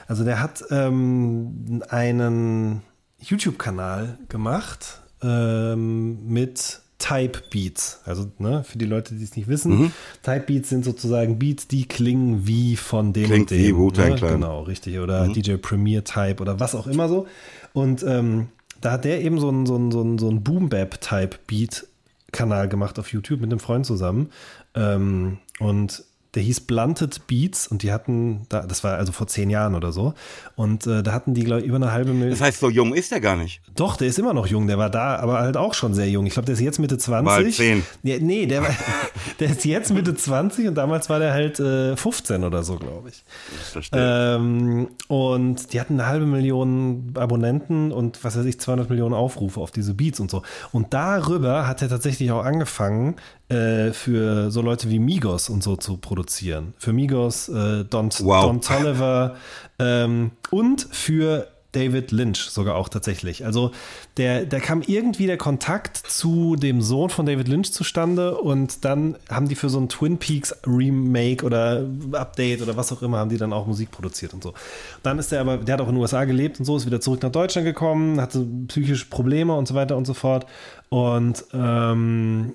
Also 0.08 0.26
der 0.26 0.42
hat 0.42 0.66
ähm, 0.70 1.82
einen 1.88 2.82
YouTube-Kanal 3.20 4.18
gemacht 4.28 5.00
ähm, 5.24 6.28
mit 6.28 6.82
Type 7.04 7.42
Beats. 7.50 8.00
Also 8.06 8.32
ne, 8.40 8.64
für 8.64 8.78
die 8.78 8.86
Leute, 8.86 9.14
die 9.14 9.24
es 9.26 9.36
nicht 9.36 9.50
wissen, 9.50 9.78
mhm. 9.78 9.92
Type 10.22 10.46
Beats 10.48 10.70
sind 10.70 10.86
sozusagen 10.86 11.38
Beats, 11.38 11.68
die 11.68 11.86
klingen 11.86 12.48
wie 12.48 12.78
von 12.78 13.12
dem 13.12 13.26
Klingt 13.26 13.52
und 13.52 13.58
dem. 13.58 13.62
Wie 13.62 13.76
wu 13.76 13.90
ne? 13.90 14.16
Genau, 14.16 14.62
richtig. 14.62 15.00
Oder 15.00 15.26
mhm. 15.26 15.34
DJ 15.34 15.56
Premier 15.56 16.06
Type 16.06 16.42
oder 16.42 16.62
was 16.62 16.76
auch 16.76 16.88
immer 16.88 17.10
so. 17.10 17.28
Und 17.74 18.04
ähm, 18.04 18.48
da 18.80 18.94
hat 18.94 19.04
der 19.04 19.22
eben 19.22 19.38
so 19.38 19.50
einen 19.50 19.66
so 19.66 19.92
so 19.92 20.02
ein, 20.02 20.18
so 20.18 20.30
ein 20.30 20.44
Boom-Bap-Type 20.44 21.40
Beat-Kanal 21.46 22.70
gemacht 22.70 22.98
auf 23.00 23.12
YouTube 23.12 23.42
mit 23.42 23.52
einem 23.52 23.60
Freund 23.60 23.86
zusammen. 23.86 24.30
Ähm, 24.74 25.40
und 25.60 26.06
der 26.36 26.42
hieß 26.44 26.62
Blunted 26.62 27.28
Beats 27.28 27.68
und 27.68 27.84
die 27.84 27.92
hatten, 27.92 28.46
da, 28.50 28.62
das 28.66 28.84
war 28.84 28.98
also 28.98 29.12
vor 29.12 29.28
zehn 29.28 29.50
Jahren 29.50 29.76
oder 29.76 29.92
so, 29.92 30.14
und 30.56 30.88
äh, 30.88 31.04
da 31.04 31.14
hatten 31.14 31.34
die, 31.34 31.44
glaube 31.44 31.62
ich, 31.62 31.68
über 31.68 31.76
eine 31.76 31.92
halbe 31.92 32.12
Million. 32.12 32.32
Das 32.32 32.42
heißt, 32.42 32.60
so 32.60 32.70
jung 32.70 32.94
ist 32.94 33.12
er 33.12 33.20
gar 33.20 33.36
nicht. 33.36 33.62
Doch, 33.76 33.98
der 33.98 34.08
ist 34.08 34.18
immer 34.18 34.34
noch 34.34 34.48
jung, 34.48 34.68
der 34.68 34.78
war 34.78 34.90
da, 34.90 35.18
aber 35.18 35.40
halt 35.40 35.58
auch 35.58 35.74
schon 35.74 35.94
sehr 35.94 36.10
jung. 36.10 36.26
Ich 36.26 36.34
glaube, 36.34 36.48
der 36.48 36.54
ist 36.54 36.62
jetzt 36.62 36.80
Mitte 36.80 36.98
20. 36.98 37.24
Mal 37.24 37.52
10. 37.52 37.84
Ja, 38.04 38.18
nee, 38.20 38.46
der, 38.46 38.64
war, 38.64 38.70
der 39.40 39.50
ist 39.52 39.66
jetzt 39.66 39.94
Mitte 39.94 40.16
20 40.16 40.68
und 40.68 40.76
damals 40.76 41.10
war 41.10 41.20
der 41.20 41.34
halt 41.34 41.60
äh, 41.60 41.96
15 41.96 42.44
oder 42.44 42.64
so, 42.64 42.78
glaube 42.78 43.10
ich. 43.10 43.24
Das 43.58 43.70
verstehe. 43.70 44.36
Ähm, 44.36 44.88
und 45.08 45.74
die 45.74 45.80
hatten 45.80 46.00
eine 46.00 46.08
halbe 46.08 46.26
Million 46.26 47.14
Abonnenten 47.16 47.92
und 47.92 48.24
was 48.24 48.38
weiß 48.38 48.46
ich, 48.46 48.60
200 48.60 48.90
Millionen 48.90 49.14
Aufrufe 49.14 49.60
auf 49.60 49.72
diese 49.72 49.94
Beats 49.94 50.20
und 50.20 50.32
so. 50.32 50.42
Und 50.72 50.94
darüber 50.94 51.68
hat 51.68 51.82
er 51.82 51.90
tatsächlich 51.90 52.32
auch 52.32 52.44
angefangen, 52.44 53.16
äh, 53.54 53.94
für 53.94 54.52
so 54.52 54.62
Leute 54.62 54.90
wie 54.90 55.00
Migos 55.00 55.50
und 55.50 55.64
so 55.64 55.76
zu 55.76 55.98
produzieren. 55.98 56.74
Für 56.78 56.94
Migos, 56.94 57.50
äh, 57.50 57.86
Don, 57.86 58.10
wow. 58.20 58.46
Don 58.46 58.62
Tolliver 58.62 59.36
ähm, 59.80 60.32
und 60.50 60.88
für 60.92 61.48
David 61.74 62.12
Lynch 62.12 62.50
sogar 62.50 62.76
auch 62.76 62.88
tatsächlich. 62.88 63.46
Also 63.46 63.72
der, 64.18 64.46
da 64.46 64.60
kam 64.60 64.82
irgendwie 64.86 65.26
der 65.26 65.38
Kontakt 65.38 65.98
zu 65.98 66.56
dem 66.56 66.82
Sohn 66.82 67.10
von 67.10 67.26
David 67.26 67.48
Lynch 67.48 67.74
zustande 67.74 68.38
und 68.38 68.86
dann 68.86 69.18
haben 69.30 69.48
die 69.48 69.56
für 69.56 69.70
so 69.70 69.80
ein 69.80 69.90
Twin 69.90 70.18
Peaks 70.18 70.56
Remake 70.66 71.44
oder 71.44 71.86
Update 72.14 72.62
oder 72.62 72.78
was 72.78 72.92
auch 72.92 73.02
immer, 73.02 73.18
haben 73.18 73.30
die 73.30 73.38
dann 73.38 73.54
auch 73.54 73.66
Musik 73.66 73.92
produziert 73.92 74.34
und 74.34 74.44
so. 74.44 74.54
Dann 75.02 75.20
ist 75.20 75.34
er 75.34 75.42
aber, 75.42 75.58
der 75.58 75.74
hat 75.74 75.82
auch 75.82 75.90
in 75.90 75.96
den 75.96 76.02
USA 76.02 76.26
gelebt 76.26 76.60
und 76.60 76.66
so, 76.66 76.78
ist 76.78 76.86
wieder 76.86 77.02
zurück 77.02 77.24
nach 77.24 77.32
Deutschland 77.32 77.66
gekommen, 77.66 78.22
hatte 78.22 78.46
psychische 78.68 79.08
Probleme 79.08 79.56
und 79.56 79.68
so 79.68 79.74
weiter 79.74 79.98
und 79.98 80.06
so 80.06 80.14
fort. 80.14 80.46
Und 80.90 81.44
ähm, 81.54 82.54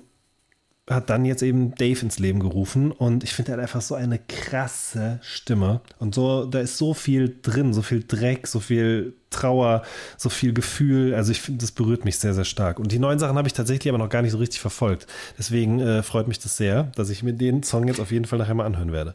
hat 0.89 1.09
dann 1.09 1.25
jetzt 1.25 1.43
eben 1.43 1.75
Dave 1.75 2.01
ins 2.01 2.19
Leben 2.19 2.39
gerufen 2.39 2.91
und 2.91 3.23
ich 3.23 3.33
finde, 3.33 3.51
er 3.51 3.57
hat 3.57 3.61
einfach 3.61 3.81
so 3.81 3.95
eine 3.95 4.19
krasse 4.19 5.19
Stimme 5.21 5.81
und 5.99 6.15
so, 6.15 6.45
da 6.45 6.59
ist 6.59 6.77
so 6.77 6.93
viel 6.93 7.37
drin, 7.41 7.73
so 7.73 7.81
viel 7.81 8.03
Dreck, 8.07 8.47
so 8.47 8.59
viel 8.59 9.13
Trauer, 9.29 9.83
so 10.17 10.29
viel 10.29 10.53
Gefühl. 10.53 11.13
Also 11.13 11.31
ich 11.31 11.41
finde, 11.41 11.61
das 11.61 11.71
berührt 11.71 12.05
mich 12.05 12.17
sehr, 12.17 12.33
sehr 12.33 12.45
stark. 12.45 12.79
Und 12.79 12.91
die 12.91 12.99
neuen 12.99 13.19
Sachen 13.19 13.37
habe 13.37 13.47
ich 13.47 13.53
tatsächlich 13.53 13.89
aber 13.89 14.03
noch 14.03 14.09
gar 14.09 14.23
nicht 14.23 14.31
so 14.31 14.39
richtig 14.39 14.59
verfolgt. 14.59 15.05
Deswegen 15.37 15.79
äh, 15.79 16.01
freut 16.01 16.27
mich 16.27 16.39
das 16.39 16.57
sehr, 16.57 16.85
dass 16.95 17.09
ich 17.09 17.21
mir 17.21 17.33
den 17.33 17.61
Song 17.63 17.87
jetzt 17.87 17.99
auf 17.99 18.11
jeden 18.11 18.25
Fall 18.25 18.39
nachher 18.39 18.55
mal 18.55 18.65
anhören 18.65 18.91
werde. 18.91 19.13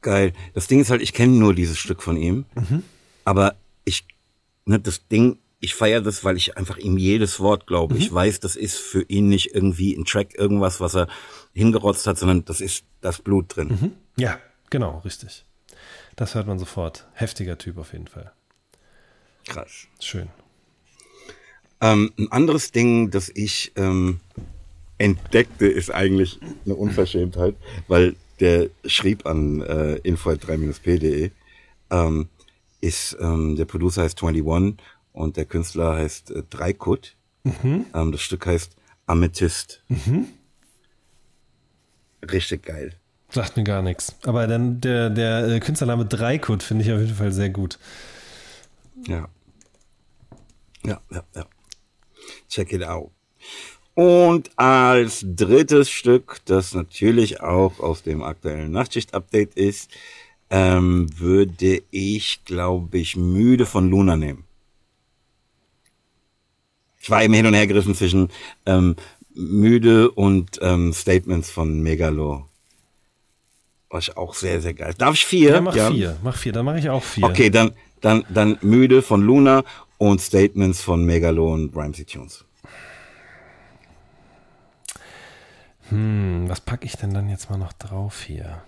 Geil. 0.00 0.32
Das 0.54 0.68
Ding 0.68 0.80
ist 0.80 0.90
halt, 0.90 1.02
ich 1.02 1.12
kenne 1.12 1.32
nur 1.32 1.54
dieses 1.54 1.78
Stück 1.78 2.02
von 2.02 2.16
ihm, 2.16 2.44
mhm. 2.54 2.84
aber 3.24 3.56
ich, 3.84 4.04
ne, 4.64 4.78
das 4.78 5.08
Ding 5.08 5.38
ich 5.60 5.74
feiere 5.74 6.00
das, 6.00 6.24
weil 6.24 6.36
ich 6.36 6.56
einfach 6.56 6.76
ihm 6.78 6.98
jedes 6.98 7.40
Wort 7.40 7.66
glaube. 7.66 7.94
Mhm. 7.94 8.00
Ich 8.00 8.12
weiß, 8.12 8.40
das 8.40 8.56
ist 8.56 8.76
für 8.76 9.02
ihn 9.02 9.28
nicht 9.28 9.54
irgendwie 9.54 9.94
ein 9.94 10.04
Track 10.04 10.34
irgendwas, 10.34 10.80
was 10.80 10.94
er 10.94 11.08
hingerotzt 11.52 12.06
hat, 12.06 12.18
sondern 12.18 12.44
das 12.44 12.60
ist 12.60 12.84
das 13.00 13.20
Blut 13.20 13.56
drin. 13.56 13.68
Mhm. 13.68 13.92
Ja, 14.16 14.38
genau, 14.70 14.98
richtig. 15.04 15.44
Das 16.16 16.34
hört 16.34 16.46
man 16.46 16.58
sofort. 16.58 17.06
Heftiger 17.12 17.58
Typ 17.58 17.78
auf 17.78 17.92
jeden 17.92 18.06
Fall. 18.06 18.32
Krass. 19.46 19.86
Schön. 20.00 20.28
Ähm, 21.80 22.12
ein 22.18 22.30
anderes 22.32 22.72
Ding, 22.72 23.10
das 23.10 23.28
ich 23.28 23.72
ähm, 23.76 24.20
entdeckte, 24.98 25.66
ist 25.66 25.90
eigentlich 25.90 26.38
eine 26.64 26.74
Unverschämtheit, 26.74 27.54
weil 27.86 28.16
der 28.40 28.68
schrieb 28.84 29.26
an 29.26 29.60
äh, 29.62 30.00
info3-p.de, 30.04 31.30
ähm, 31.90 32.28
ist, 32.80 33.16
ähm, 33.20 33.56
der 33.56 33.64
Producer 33.64 34.02
heißt 34.02 34.22
21 34.22 34.44
und 35.18 35.36
der 35.36 35.44
Künstler 35.44 35.96
heißt 35.96 36.30
äh, 36.30 36.42
Dreikut 36.48 37.16
Mhm. 37.44 37.86
Ähm, 37.94 38.12
das 38.12 38.20
Stück 38.20 38.46
heißt 38.46 38.76
Amethyst. 39.06 39.82
Mhm. 39.88 40.26
Richtig 42.30 42.64
geil. 42.64 42.94
Sagt 43.30 43.56
mir 43.56 43.64
gar 43.64 43.82
nichts. 43.82 44.16
Aber 44.24 44.46
dann 44.46 44.80
der, 44.80 45.10
der 45.10 45.48
äh, 45.48 45.60
Künstlername 45.60 46.06
Dreikut 46.06 46.62
finde 46.62 46.84
ich 46.84 46.92
auf 46.92 47.00
jeden 47.00 47.14
Fall 47.14 47.32
sehr 47.32 47.50
gut. 47.50 47.78
Ja. 49.06 49.28
Ja, 50.84 51.00
ja, 51.10 51.24
ja. 51.34 51.46
Check 52.48 52.72
it 52.72 52.84
out. 52.84 53.10
Und 53.94 54.50
als 54.56 55.24
drittes 55.26 55.90
Stück, 55.90 56.40
das 56.44 56.72
natürlich 56.72 57.40
auch 57.40 57.80
aus 57.80 58.02
dem 58.02 58.22
aktuellen 58.22 58.70
Nachtschicht-Update 58.70 59.54
ist, 59.54 59.90
ähm, 60.50 61.08
würde 61.18 61.82
ich, 61.90 62.44
glaube 62.44 62.98
ich, 62.98 63.16
müde 63.16 63.66
von 63.66 63.90
Luna 63.90 64.16
nehmen. 64.16 64.47
Ich 67.08 67.10
war 67.10 67.22
eben 67.22 67.32
hin 67.32 67.46
und 67.46 67.54
her 67.54 67.66
gerissen 67.66 67.94
zwischen 67.94 68.28
ähm, 68.66 68.94
müde 69.32 70.10
und 70.10 70.58
ähm, 70.60 70.92
Statements 70.92 71.50
von 71.50 71.80
Megalo. 71.80 72.44
Was 73.88 74.14
auch 74.14 74.34
sehr, 74.34 74.60
sehr 74.60 74.74
geil. 74.74 74.92
Darf 74.98 75.14
ich 75.14 75.24
vier? 75.24 75.52
Ja, 75.52 75.60
mach 75.62 75.74
ja. 75.74 75.90
vier. 75.90 76.18
Mach 76.22 76.36
vier, 76.36 76.52
dann 76.52 76.66
mache 76.66 76.80
ich 76.80 76.90
auch 76.90 77.02
vier. 77.02 77.24
Okay, 77.24 77.48
dann, 77.48 77.70
dann, 78.02 78.26
dann 78.28 78.58
müde 78.60 79.00
von 79.00 79.22
Luna 79.22 79.64
und 79.96 80.20
Statements 80.20 80.82
von 80.82 81.02
Megalo 81.06 81.54
und 81.54 81.74
Rhymesy 81.74 82.04
Tunes. 82.04 82.44
Hm, 85.88 86.44
was 86.46 86.60
packe 86.60 86.84
ich 86.84 86.98
denn 86.98 87.14
dann 87.14 87.30
jetzt 87.30 87.48
mal 87.48 87.56
noch 87.56 87.72
drauf 87.72 88.20
hier? 88.20 88.60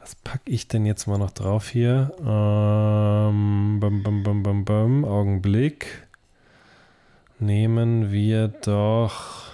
Was 0.00 0.16
packe 0.16 0.50
ich 0.50 0.66
denn 0.66 0.86
jetzt 0.86 1.06
mal 1.06 1.18
noch 1.18 1.30
drauf 1.30 1.68
hier? 1.68 2.12
Ähm, 2.18 3.78
bum, 3.78 4.02
bum, 4.02 4.24
bum, 4.24 4.42
bum, 4.42 4.64
bum. 4.64 5.04
Augenblick. 5.04 6.05
Nehmen 7.38 8.10
wir 8.10 8.48
doch. 8.48 9.44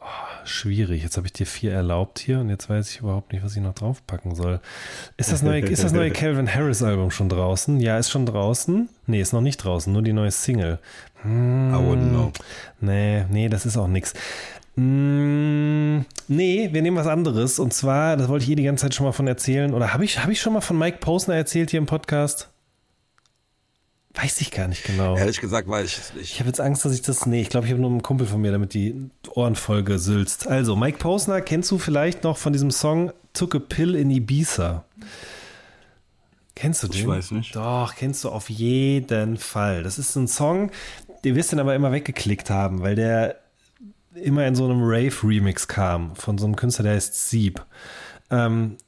Oh, 0.00 0.04
schwierig. 0.44 1.02
Jetzt 1.02 1.16
habe 1.16 1.26
ich 1.26 1.32
dir 1.32 1.46
vier 1.46 1.72
erlaubt 1.72 2.18
hier 2.18 2.40
und 2.40 2.48
jetzt 2.48 2.68
weiß 2.68 2.90
ich 2.90 2.98
überhaupt 3.00 3.32
nicht, 3.32 3.44
was 3.44 3.54
ich 3.54 3.62
noch 3.62 3.74
draufpacken 3.74 4.34
soll. 4.34 4.60
Ist 5.16 5.30
das 5.30 5.42
neue, 5.42 5.60
ist 5.60 5.84
das 5.84 5.92
neue 5.92 6.10
Calvin 6.12 6.52
Harris 6.52 6.82
Album 6.82 7.12
schon 7.12 7.28
draußen? 7.28 7.78
Ja, 7.78 7.96
ist 7.98 8.10
schon 8.10 8.26
draußen. 8.26 8.88
Nee, 9.06 9.20
ist 9.20 9.32
noch 9.32 9.40
nicht 9.40 9.58
draußen, 9.58 9.92
nur 9.92 10.02
die 10.02 10.12
neue 10.12 10.32
Single. 10.32 10.80
Hm, 11.22 11.72
I 11.72 11.76
wouldn't 11.76 12.10
know. 12.10 12.32
Nee, 12.80 13.24
nee, 13.30 13.48
das 13.48 13.64
ist 13.64 13.76
auch 13.76 13.88
nichts. 13.88 14.14
Mm, 14.74 16.00
nee, 16.28 16.68
wir 16.72 16.82
nehmen 16.82 16.96
was 16.96 17.06
anderes. 17.06 17.60
Und 17.60 17.72
zwar, 17.72 18.16
das 18.16 18.28
wollte 18.28 18.44
ich 18.44 18.50
eh 18.50 18.56
die 18.56 18.64
ganze 18.64 18.82
Zeit 18.82 18.94
schon 18.94 19.06
mal 19.06 19.12
von 19.12 19.26
erzählen. 19.28 19.72
Oder 19.72 19.92
habe 19.94 20.04
ich, 20.04 20.22
hab 20.22 20.28
ich 20.28 20.40
schon 20.40 20.52
mal 20.52 20.60
von 20.60 20.76
Mike 20.76 20.98
Posner 20.98 21.36
erzählt 21.36 21.70
hier 21.70 21.78
im 21.78 21.86
Podcast? 21.86 22.50
Weiß 24.16 24.40
ich 24.40 24.50
gar 24.50 24.66
nicht 24.66 24.84
genau. 24.84 25.16
Ehrlich 25.16 25.40
gesagt 25.40 25.68
weiß 25.68 25.86
ich 25.86 25.98
es 25.98 26.14
nicht. 26.14 26.32
Ich 26.32 26.40
habe 26.40 26.48
jetzt 26.48 26.60
Angst, 26.60 26.84
dass 26.84 26.94
ich 26.94 27.02
das. 27.02 27.26
Nee, 27.26 27.42
ich 27.42 27.50
glaube, 27.50 27.66
ich 27.66 27.72
habe 27.72 27.82
nur 27.82 27.90
einen 27.90 28.02
Kumpel 28.02 28.26
von 28.26 28.40
mir, 28.40 28.50
damit 28.50 28.72
die 28.72 29.10
Ohren 29.34 29.56
voll 29.56 29.84
gesülzt. 29.84 30.46
Also, 30.46 30.74
Mike 30.74 30.98
Posner 30.98 31.42
kennst 31.42 31.70
du 31.70 31.78
vielleicht 31.78 32.24
noch 32.24 32.38
von 32.38 32.52
diesem 32.54 32.70
Song 32.70 33.12
Took 33.34 33.54
a 33.54 33.58
Pill 33.58 33.94
in 33.94 34.10
Ibiza. 34.10 34.84
Kennst 36.54 36.82
du 36.82 36.88
den? 36.88 37.00
Ich 37.00 37.06
weiß 37.06 37.32
nicht. 37.32 37.54
Doch, 37.54 37.94
kennst 37.94 38.24
du 38.24 38.30
auf 38.30 38.48
jeden 38.48 39.36
Fall. 39.36 39.82
Das 39.82 39.98
ist 39.98 40.16
ein 40.16 40.26
Song, 40.26 40.70
den 41.22 41.34
wirst 41.34 41.52
du 41.52 41.56
dann 41.56 41.66
aber 41.66 41.74
immer 41.74 41.92
weggeklickt 41.92 42.48
haben, 42.48 42.80
weil 42.80 42.94
der 42.94 43.36
immer 44.14 44.46
in 44.46 44.54
so 44.54 44.64
einem 44.64 44.80
Rave-Remix 44.80 45.68
kam 45.68 46.16
von 46.16 46.38
so 46.38 46.46
einem 46.46 46.56
Künstler, 46.56 46.84
der 46.84 46.94
heißt 46.94 47.28
Sieb. 47.28 47.62
Ähm, 48.30 48.78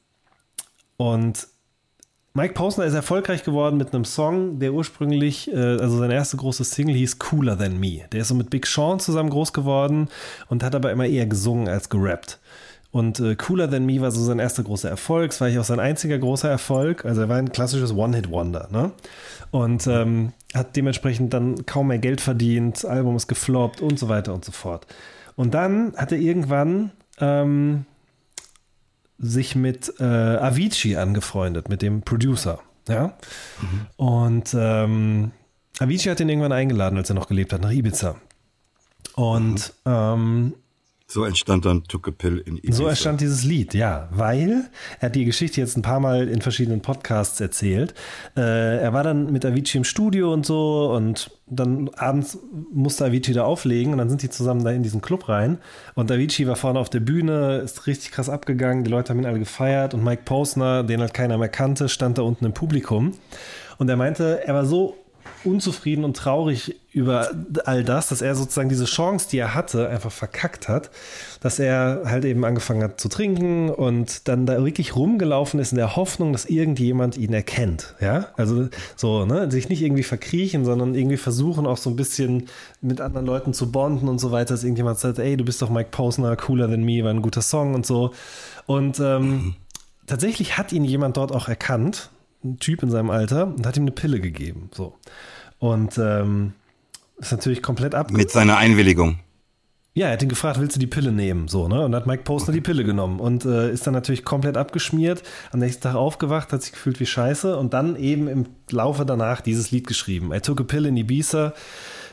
und 0.97 1.47
Mike 2.39 2.53
Posner 2.53 2.85
ist 2.85 2.93
erfolgreich 2.93 3.43
geworden 3.43 3.75
mit 3.75 3.93
einem 3.93 4.05
Song, 4.05 4.59
der 4.59 4.71
ursprünglich, 4.71 5.51
äh, 5.51 5.57
also 5.57 5.97
seine 5.97 6.13
erste 6.13 6.37
große 6.37 6.63
Single 6.63 6.95
hieß 6.95 7.19
Cooler 7.19 7.57
Than 7.57 7.77
Me. 7.77 8.03
Der 8.13 8.21
ist 8.21 8.29
so 8.29 8.33
mit 8.33 8.49
Big 8.49 8.65
Sean 8.65 9.01
zusammen 9.01 9.29
groß 9.29 9.51
geworden 9.51 10.07
und 10.47 10.63
hat 10.63 10.73
aber 10.73 10.89
immer 10.93 11.05
eher 11.05 11.25
gesungen 11.25 11.67
als 11.67 11.89
gerappt. 11.89 12.39
Und 12.91 13.19
äh, 13.19 13.35
Cooler 13.35 13.69
Than 13.69 13.85
Me 13.85 13.99
war 13.99 14.11
so 14.11 14.23
sein 14.23 14.39
erster 14.39 14.63
großer 14.63 14.89
Erfolg. 14.89 15.31
Es 15.33 15.41
war 15.41 15.49
auch 15.49 15.65
sein 15.65 15.81
einziger 15.81 16.17
großer 16.17 16.49
Erfolg. 16.49 17.03
Also 17.03 17.19
er 17.19 17.27
war 17.27 17.35
ein 17.35 17.51
klassisches 17.51 17.93
One-Hit-Wonder. 17.93 18.69
Ne? 18.71 18.91
Und 19.51 19.85
ähm, 19.87 20.31
hat 20.53 20.77
dementsprechend 20.77 21.33
dann 21.33 21.65
kaum 21.65 21.87
mehr 21.87 21.99
Geld 21.99 22.21
verdient. 22.21 22.85
Album 22.85 23.17
ist 23.17 23.27
gefloppt 23.27 23.81
und 23.81 23.99
so 23.99 24.07
weiter 24.07 24.33
und 24.33 24.45
so 24.45 24.53
fort. 24.53 24.87
Und 25.35 25.53
dann 25.53 25.93
hat 25.97 26.13
er 26.13 26.19
irgendwann 26.19 26.91
ähm, 27.19 27.83
sich 29.19 29.55
mit 29.55 29.93
äh, 29.99 30.03
Avicii 30.03 30.95
angefreundet, 30.95 31.69
mit 31.69 31.81
dem 31.81 32.01
Producer. 32.01 32.59
Ja. 32.87 33.17
Mhm. 33.61 33.87
Und 33.97 34.55
ähm, 34.57 35.31
Avicii 35.79 36.09
hat 36.09 36.19
ihn 36.19 36.29
irgendwann 36.29 36.51
eingeladen, 36.51 36.97
als 36.97 37.09
er 37.09 37.15
noch 37.15 37.27
gelebt 37.27 37.53
hat, 37.53 37.61
nach 37.61 37.71
Ibiza. 37.71 38.15
Und 39.15 39.73
mhm. 39.85 39.91
ähm, 39.91 40.53
so 41.11 41.25
entstand 41.25 41.65
dann 41.65 41.83
Took 41.85 42.07
a 42.07 42.11
Pill 42.11 42.37
in 42.45 42.57
Ibiza. 42.57 42.73
So 42.73 42.87
entstand 42.87 43.19
dieses 43.19 43.43
Lied, 43.43 43.73
ja, 43.73 44.07
weil 44.11 44.69
er 44.99 45.07
hat 45.07 45.15
die 45.15 45.25
Geschichte 45.25 45.59
jetzt 45.59 45.75
ein 45.75 45.81
paar 45.81 45.99
Mal 45.99 46.27
in 46.27 46.41
verschiedenen 46.41 46.81
Podcasts 46.81 47.41
erzählt. 47.41 47.95
Äh, 48.37 48.77
er 48.77 48.93
war 48.93 49.03
dann 49.03 49.31
mit 49.31 49.43
Avicii 49.43 49.79
im 49.79 49.83
Studio 49.83 50.31
und 50.31 50.45
so 50.45 50.93
und 50.93 51.31
dann 51.47 51.89
abends 51.95 52.37
musste 52.71 53.05
Avicii 53.05 53.33
da 53.33 53.43
auflegen 53.43 53.91
und 53.91 53.97
dann 53.97 54.09
sind 54.09 54.21
die 54.21 54.29
zusammen 54.29 54.63
da 54.63 54.69
in 54.69 54.83
diesen 54.83 55.01
Club 55.01 55.27
rein 55.29 55.57
und 55.95 56.11
Avicii 56.11 56.45
war 56.45 56.55
vorne 56.55 56.79
auf 56.79 56.91
der 56.91 56.99
Bühne, 56.99 57.57
ist 57.57 57.87
richtig 57.87 58.11
krass 58.11 58.29
abgegangen, 58.29 58.83
die 58.83 58.91
Leute 58.91 59.09
haben 59.09 59.19
ihn 59.19 59.25
alle 59.25 59.39
gefeiert 59.39 59.95
und 59.95 60.03
Mike 60.03 60.21
Posner, 60.25 60.83
den 60.83 61.01
halt 61.01 61.15
keiner 61.15 61.39
mehr 61.39 61.49
kannte, 61.49 61.89
stand 61.89 62.19
da 62.19 62.21
unten 62.21 62.45
im 62.45 62.53
Publikum 62.53 63.15
und 63.79 63.89
er 63.89 63.97
meinte, 63.97 64.41
er 64.45 64.53
war 64.53 64.65
so 64.67 64.95
unzufrieden 65.43 66.03
und 66.03 66.17
traurig 66.17 66.75
über 66.91 67.29
all 67.65 67.83
das, 67.83 68.09
dass 68.09 68.21
er 68.21 68.35
sozusagen 68.35 68.69
diese 68.69 68.85
Chance, 68.85 69.27
die 69.29 69.37
er 69.37 69.53
hatte, 69.53 69.89
einfach 69.89 70.11
verkackt 70.11 70.67
hat, 70.67 70.89
dass 71.39 71.59
er 71.59 72.01
halt 72.05 72.25
eben 72.25 72.43
angefangen 72.43 72.83
hat 72.83 72.99
zu 72.99 73.09
trinken 73.09 73.69
und 73.69 74.27
dann 74.27 74.45
da 74.45 74.63
wirklich 74.63 74.95
rumgelaufen 74.95 75.59
ist 75.59 75.71
in 75.71 75.77
der 75.77 75.95
Hoffnung, 75.95 76.33
dass 76.33 76.45
irgendjemand 76.45 77.15
ihn 77.15 77.33
erkennt, 77.33 77.95
ja, 78.01 78.29
also 78.37 78.69
so, 78.95 79.25
ne, 79.25 79.51
sich 79.51 79.69
nicht 79.69 79.81
irgendwie 79.81 80.03
verkriechen, 80.03 80.65
sondern 80.65 80.95
irgendwie 80.95 81.17
versuchen 81.17 81.67
auch 81.67 81.77
so 81.77 81.89
ein 81.89 81.95
bisschen 81.95 82.47
mit 82.81 83.01
anderen 83.01 83.27
Leuten 83.27 83.53
zu 83.53 83.71
bonden 83.71 84.07
und 84.07 84.19
so 84.19 84.31
weiter, 84.31 84.53
dass 84.53 84.63
irgendjemand 84.63 84.97
sagt, 84.99 85.19
ey, 85.19 85.37
du 85.37 85.45
bist 85.45 85.61
doch 85.61 85.69
Mike 85.69 85.89
Posner, 85.91 86.35
cooler 86.35 86.69
than 86.69 86.83
me, 86.83 87.03
war 87.03 87.11
ein 87.11 87.21
guter 87.21 87.41
Song 87.41 87.75
und 87.75 87.85
so. 87.85 88.13
Und 88.65 88.99
ähm, 88.99 89.55
tatsächlich 90.07 90.57
hat 90.57 90.71
ihn 90.73 90.83
jemand 90.83 91.17
dort 91.17 91.31
auch 91.31 91.47
erkannt 91.47 92.09
ein 92.43 92.57
Typ 92.57 92.83
in 92.83 92.89
seinem 92.89 93.09
Alter 93.09 93.47
und 93.47 93.65
hat 93.65 93.77
ihm 93.77 93.83
eine 93.83 93.91
Pille 93.91 94.19
gegeben. 94.19 94.69
So. 94.73 94.95
Und 95.59 95.97
ähm, 95.97 96.53
ist 97.17 97.31
natürlich 97.31 97.61
komplett 97.61 97.95
ab. 97.95 98.11
Mit 98.11 98.31
seiner 98.31 98.57
Einwilligung. 98.57 99.19
Ja, 99.93 100.07
er 100.07 100.13
hat 100.13 100.21
ihn 100.21 100.29
gefragt, 100.29 100.59
willst 100.59 100.75
du 100.75 100.79
die 100.79 100.87
Pille 100.87 101.11
nehmen? 101.11 101.47
So, 101.47 101.67
ne? 101.67 101.83
Und 101.83 101.93
hat 101.95 102.07
Mike 102.07 102.23
Postner 102.23 102.53
die 102.53 102.61
Pille 102.61 102.83
genommen 102.83 103.19
und 103.19 103.43
äh, 103.43 103.71
ist 103.71 103.85
dann 103.85 103.93
natürlich 103.93 104.23
komplett 104.23 104.55
abgeschmiert. 104.55 105.23
Am 105.51 105.59
nächsten 105.59 105.81
Tag 105.81 105.95
aufgewacht, 105.95 106.53
hat 106.53 106.61
sich 106.61 106.71
gefühlt 106.71 106.99
wie 106.99 107.05
Scheiße 107.05 107.57
und 107.57 107.73
dann 107.73 107.95
eben 107.95 108.27
im 108.27 108.45
Laufe 108.69 109.05
danach 109.05 109.41
dieses 109.41 109.71
Lied 109.71 109.87
geschrieben. 109.87 110.31
I 110.33 110.39
took 110.39 110.61
a 110.61 110.63
pill 110.63 110.85
in 110.85 110.95
Ibiza. 110.95 111.53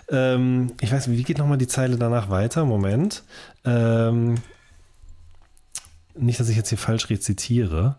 Ähm, 0.08 0.72
ich 0.80 0.90
weiß 0.90 1.06
nicht, 1.06 1.18
wie 1.18 1.22
geht 1.22 1.38
nochmal 1.38 1.58
die 1.58 1.68
Zeile 1.68 1.96
danach 1.96 2.30
weiter? 2.30 2.64
Moment. 2.64 3.22
Ähm, 3.64 4.36
nicht, 6.16 6.40
dass 6.40 6.48
ich 6.48 6.56
jetzt 6.56 6.70
hier 6.70 6.78
falsch 6.78 7.10
rezitiere. 7.10 7.98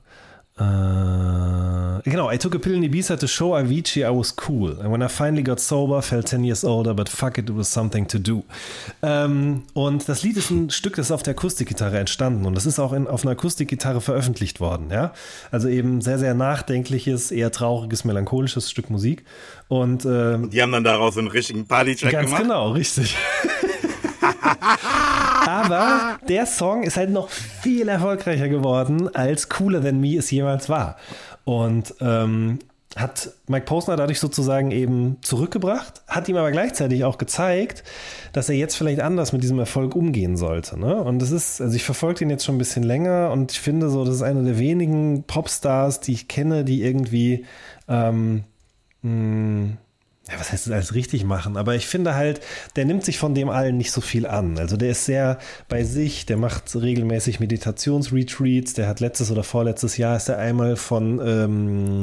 Uh, 0.59 2.01
genau, 2.03 2.31
I 2.31 2.37
took 2.37 2.55
a 2.55 2.59
pill 2.59 2.73
in 2.73 2.83
Ibiza 2.83 3.15
to 3.19 3.27
show 3.27 3.53
Avicii 3.53 4.03
I 4.03 4.09
was 4.09 4.31
cool. 4.31 4.71
And 4.79 4.91
when 4.91 5.03
I 5.03 5.07
finally 5.07 5.43
got 5.43 5.59
sober, 5.59 6.01
felt 6.01 6.25
10 6.25 6.43
years 6.43 6.63
older, 6.63 6.95
but 6.95 7.09
fuck 7.09 7.37
it, 7.37 7.47
it 7.47 7.55
was 7.55 7.71
something 7.71 8.07
to 8.07 8.17
do. 8.17 8.43
Um, 9.01 9.63
und 9.73 10.09
das 10.09 10.23
Lied 10.23 10.35
ist 10.37 10.49
ein 10.49 10.71
Stück, 10.71 10.95
das 10.95 11.07
ist 11.07 11.11
auf 11.11 11.21
der 11.21 11.35
Akustikgitarre 11.35 11.99
entstanden 11.99 12.45
und 12.45 12.55
das 12.55 12.65
ist 12.65 12.79
auch 12.79 12.91
in, 12.93 13.07
auf 13.07 13.21
einer 13.21 13.33
Akustikgitarre 13.33 14.01
veröffentlicht 14.01 14.59
worden. 14.59 14.89
Ja? 14.89 15.13
Also 15.51 15.67
eben 15.67 16.01
sehr, 16.01 16.17
sehr 16.17 16.33
nachdenkliches, 16.33 17.29
eher 17.29 17.51
trauriges, 17.51 18.03
melancholisches 18.03 18.71
Stück 18.71 18.89
Musik. 18.89 19.23
Und, 19.67 20.05
ähm, 20.05 20.45
und 20.45 20.53
die 20.53 20.61
haben 20.61 20.71
dann 20.71 20.83
daraus 20.83 21.17
einen 21.19 21.27
richtigen 21.27 21.67
Party-Track 21.67 22.11
gemacht? 22.11 22.29
Ganz 22.29 22.41
genau, 22.41 22.71
richtig. 22.71 23.15
Aber 25.47 26.19
der 26.27 26.45
Song 26.45 26.83
ist 26.83 26.97
halt 26.97 27.09
noch 27.09 27.29
viel 27.29 27.87
erfolgreicher 27.87 28.49
geworden, 28.49 29.13
als 29.15 29.47
Cooler 29.47 29.81
Than 29.81 30.01
Me 30.01 30.17
es 30.17 30.29
jemals 30.29 30.67
war. 30.67 30.97
Und 31.45 31.95
ähm, 32.01 32.59
hat 32.97 33.31
Mike 33.47 33.65
Posner 33.65 33.95
dadurch 33.95 34.19
sozusagen 34.19 34.71
eben 34.71 35.17
zurückgebracht, 35.21 36.01
hat 36.07 36.27
ihm 36.27 36.35
aber 36.35 36.51
gleichzeitig 36.51 37.05
auch 37.05 37.17
gezeigt, 37.17 37.83
dass 38.33 38.49
er 38.49 38.55
jetzt 38.55 38.75
vielleicht 38.75 38.99
anders 38.99 39.31
mit 39.31 39.43
diesem 39.43 39.59
Erfolg 39.59 39.95
umgehen 39.95 40.35
sollte. 40.35 40.77
Ne? 40.77 41.01
Und 41.01 41.19
das 41.19 41.31
ist, 41.31 41.61
also 41.61 41.75
ich 41.75 41.83
verfolge 41.83 42.25
ihn 42.25 42.29
jetzt 42.29 42.43
schon 42.43 42.55
ein 42.55 42.59
bisschen 42.59 42.83
länger 42.83 43.31
und 43.31 43.51
ich 43.51 43.59
finde 43.59 43.89
so, 43.89 44.03
das 44.03 44.15
ist 44.15 44.23
einer 44.23 44.43
der 44.43 44.57
wenigen 44.57 45.23
Popstars, 45.23 46.01
die 46.01 46.13
ich 46.13 46.27
kenne, 46.27 46.65
die 46.65 46.83
irgendwie 46.83 47.45
ähm, 47.87 48.43
mh, 49.01 49.09
hm, 49.11 49.77
ja, 50.29 50.37
was 50.39 50.51
heißt 50.51 50.67
das 50.67 50.73
alles 50.73 50.93
richtig 50.93 51.23
machen? 51.23 51.55
Aber 51.55 51.75
ich 51.75 51.87
finde 51.87 52.15
halt, 52.15 52.41
der 52.75 52.83
nimmt 52.83 53.05
sich 53.05 53.17
von 53.17 53.33
dem 53.33 53.49
allen 53.49 53.77
nicht 53.77 53.91
so 53.91 54.01
viel 54.01 54.25
an. 54.25 54.59
Also 54.59 54.75
der 54.75 54.89
ist 54.89 55.05
sehr 55.05 55.37
bei 55.69 55.85
sich, 55.85 56.25
der 56.25 56.35
macht 56.35 56.75
regelmäßig 56.75 57.39
Meditationsretreats. 57.39 58.73
Der 58.73 58.87
hat 58.87 58.99
letztes 58.99 59.31
oder 59.31 59.43
vorletztes 59.43 59.95
Jahr 59.95 60.17
ist 60.17 60.27
er 60.27 60.37
einmal 60.37 60.75
von, 60.75 61.21
ähm, 61.25 62.01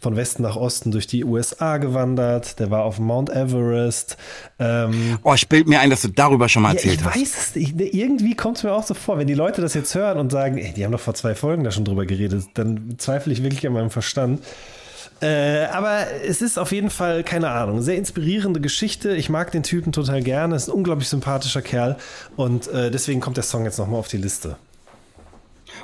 von 0.00 0.16
Westen 0.16 0.42
nach 0.42 0.56
Osten 0.56 0.90
durch 0.90 1.06
die 1.06 1.24
USA 1.24 1.76
gewandert. 1.76 2.58
Der 2.60 2.70
war 2.70 2.84
auf 2.84 2.98
Mount 2.98 3.28
Everest. 3.28 4.16
Ähm, 4.58 5.18
oh, 5.22 5.34
ich 5.34 5.46
bild 5.46 5.66
mir 5.66 5.80
ein, 5.80 5.90
dass 5.90 6.00
du 6.00 6.08
darüber 6.08 6.48
schon 6.48 6.62
mal 6.62 6.72
erzählt 6.72 7.02
ja, 7.02 7.08
ich 7.10 7.14
hast. 7.14 7.20
Weiß 7.20 7.48
es, 7.48 7.56
ich, 7.56 7.78
irgendwie 7.78 8.34
kommt 8.34 8.56
es 8.56 8.62
mir 8.62 8.72
auch 8.72 8.84
so 8.84 8.94
vor, 8.94 9.18
wenn 9.18 9.26
die 9.26 9.34
Leute 9.34 9.60
das 9.60 9.74
jetzt 9.74 9.94
hören 9.94 10.18
und 10.18 10.32
sagen, 10.32 10.56
ey, 10.56 10.72
die 10.72 10.82
haben 10.84 10.92
doch 10.92 11.00
vor 11.00 11.14
zwei 11.14 11.34
Folgen 11.34 11.62
da 11.62 11.70
schon 11.70 11.84
drüber 11.84 12.06
geredet, 12.06 12.46
dann 12.54 12.94
zweifle 12.96 13.34
ich 13.34 13.42
wirklich 13.42 13.66
an 13.66 13.74
meinem 13.74 13.90
Verstand. 13.90 14.40
Äh, 15.20 15.64
aber 15.66 16.06
es 16.24 16.42
ist 16.42 16.58
auf 16.58 16.72
jeden 16.72 16.90
Fall, 16.90 17.24
keine 17.24 17.50
Ahnung, 17.50 17.80
sehr 17.80 17.96
inspirierende 17.96 18.60
Geschichte. 18.60 19.16
Ich 19.16 19.30
mag 19.30 19.50
den 19.50 19.62
Typen 19.62 19.92
total 19.92 20.22
gerne. 20.22 20.56
Ist 20.56 20.68
ein 20.68 20.72
unglaublich 20.72 21.08
sympathischer 21.08 21.62
Kerl. 21.62 21.96
Und 22.36 22.68
äh, 22.68 22.90
deswegen 22.90 23.20
kommt 23.20 23.36
der 23.36 23.44
Song 23.44 23.64
jetzt 23.64 23.78
nochmal 23.78 23.98
auf 23.98 24.08
die 24.08 24.18
Liste. 24.18 24.56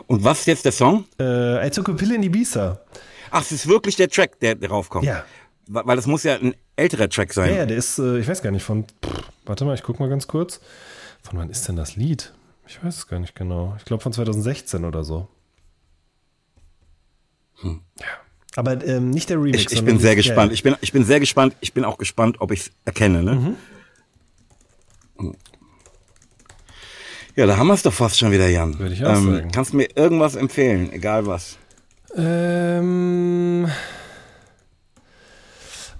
Und 0.07 0.25
was 0.25 0.41
ist 0.41 0.47
jetzt 0.47 0.65
der 0.65 0.73
Song? 0.73 1.07
Äh, 1.19 1.67
I 1.67 1.71
took 1.71 1.89
a 1.89 1.93
pill 1.93 2.13
in 2.13 2.23
Ibiza. 2.23 2.81
Ach, 3.31 3.41
es 3.41 3.53
ist 3.53 3.67
wirklich 3.67 3.97
der 3.97 4.11
Track, 4.11 4.39
der, 4.41 4.55
der 4.55 4.69
raufkommt. 4.69 5.07
Ja. 5.07 5.25
Weil 5.67 5.97
das 5.97 6.07
muss 6.07 6.25
ja 6.25 6.35
ein 6.35 6.55
älterer 6.77 7.09
Track 7.09 7.33
sein. 7.33 7.51
Ja, 7.51 7.57
ja 7.59 7.67
der 7.67 7.77
ist, 7.77 7.99
äh, 7.99 8.19
ich 8.19 8.29
weiß 8.29 8.43
gar 8.43 8.51
nicht, 8.51 8.65
von, 8.65 8.85
pff, 8.85 9.23
warte 9.47 9.65
mal, 9.65 9.75
ich 9.75 9.83
guck 9.83 10.01
mal 10.01 10.09
ganz 10.09 10.27
kurz. 10.27 10.61
Von 11.23 11.39
wann 11.39 11.49
ist 11.49 11.69
denn 11.69 11.77
das 11.77 11.97
Lied? 11.97 12.35
Ich 12.67 12.83
weiß 12.85 12.97
es 12.97 13.07
gar 13.07 13.21
nicht 13.21 13.35
genau. 13.35 13.75
Ich 13.79 13.85
glaube 13.85 14.03
von 14.03 14.13
2016 14.13 14.85
oder 14.85 15.05
so. 15.05 15.29
Hm. 17.61 17.81
Ja. 18.01 18.07
Aber 18.57 18.85
ähm, 18.85 19.11
nicht 19.11 19.31
der 19.31 19.39
Remix. 19.39 19.63
Ich, 19.63 19.73
ich 19.73 19.85
bin 19.85 19.99
sehr 19.99 20.17
gespannt. 20.17 20.51
Ja. 20.51 20.55
Ich, 20.55 20.63
bin, 20.63 20.77
ich 20.81 20.93
bin 20.93 21.05
sehr 21.05 21.21
gespannt. 21.21 21.57
Ich 21.61 21.73
bin 21.73 21.85
auch 21.85 21.99
gespannt, 21.99 22.41
ob 22.41 22.53
ich 22.53 22.61
es 22.61 22.71
erkenne. 22.85 23.23
Ne? 23.23 23.57
Mhm. 25.19 25.35
Ja, 27.35 27.47
da 27.47 27.57
haben 27.57 27.69
wir 27.69 27.75
es 27.75 27.83
doch 27.83 27.93
fast 27.93 28.19
schon 28.19 28.31
wieder, 28.31 28.49
Jan. 28.49 28.79
Würde 28.79 28.95
ich 28.95 29.05
auch 29.05 29.17
ähm, 29.17 29.33
sagen. 29.33 29.53
Kannst 29.53 29.73
du 29.73 29.79
mir 29.79 29.89
irgendwas 29.97 30.35
empfehlen, 30.35 30.93
egal 30.93 31.27
was? 31.27 31.57
Ähm, 32.15 33.69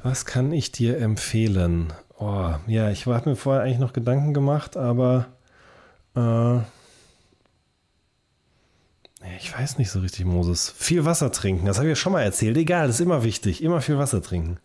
was 0.03 0.27
kann 0.27 0.53
ich 0.53 0.73
dir 0.73 0.99
empfehlen? 0.99 1.95
Oh, 2.19 2.51
ja, 2.67 2.91
ich 2.91 3.07
habe 3.07 3.31
mir 3.31 3.37
vorher 3.37 3.63
eigentlich 3.63 3.79
noch 3.79 3.95
Gedanken 3.95 4.35
gemacht, 4.35 4.77
aber 4.77 5.29
äh, 6.15 6.59
ich 9.39 9.57
weiß 9.57 9.79
nicht 9.79 9.91
so 9.91 10.01
richtig, 10.01 10.25
Moses. 10.25 10.75
Viel 10.77 11.05
Wasser 11.05 11.31
trinken, 11.33 11.67
das 11.67 11.79
habe 11.79 11.87
ich 11.89 11.93
ja 11.93 11.97
schon 11.97 12.13
mal 12.13 12.23
erzählt. 12.23 12.57
Egal, 12.57 12.87
das 12.87 12.97
ist 12.97 13.01
immer 13.01 13.25
wichtig. 13.25 13.63
Immer 13.63 13.81
viel 13.81 13.99
Wasser 13.99 14.23
trinken. 14.23 14.59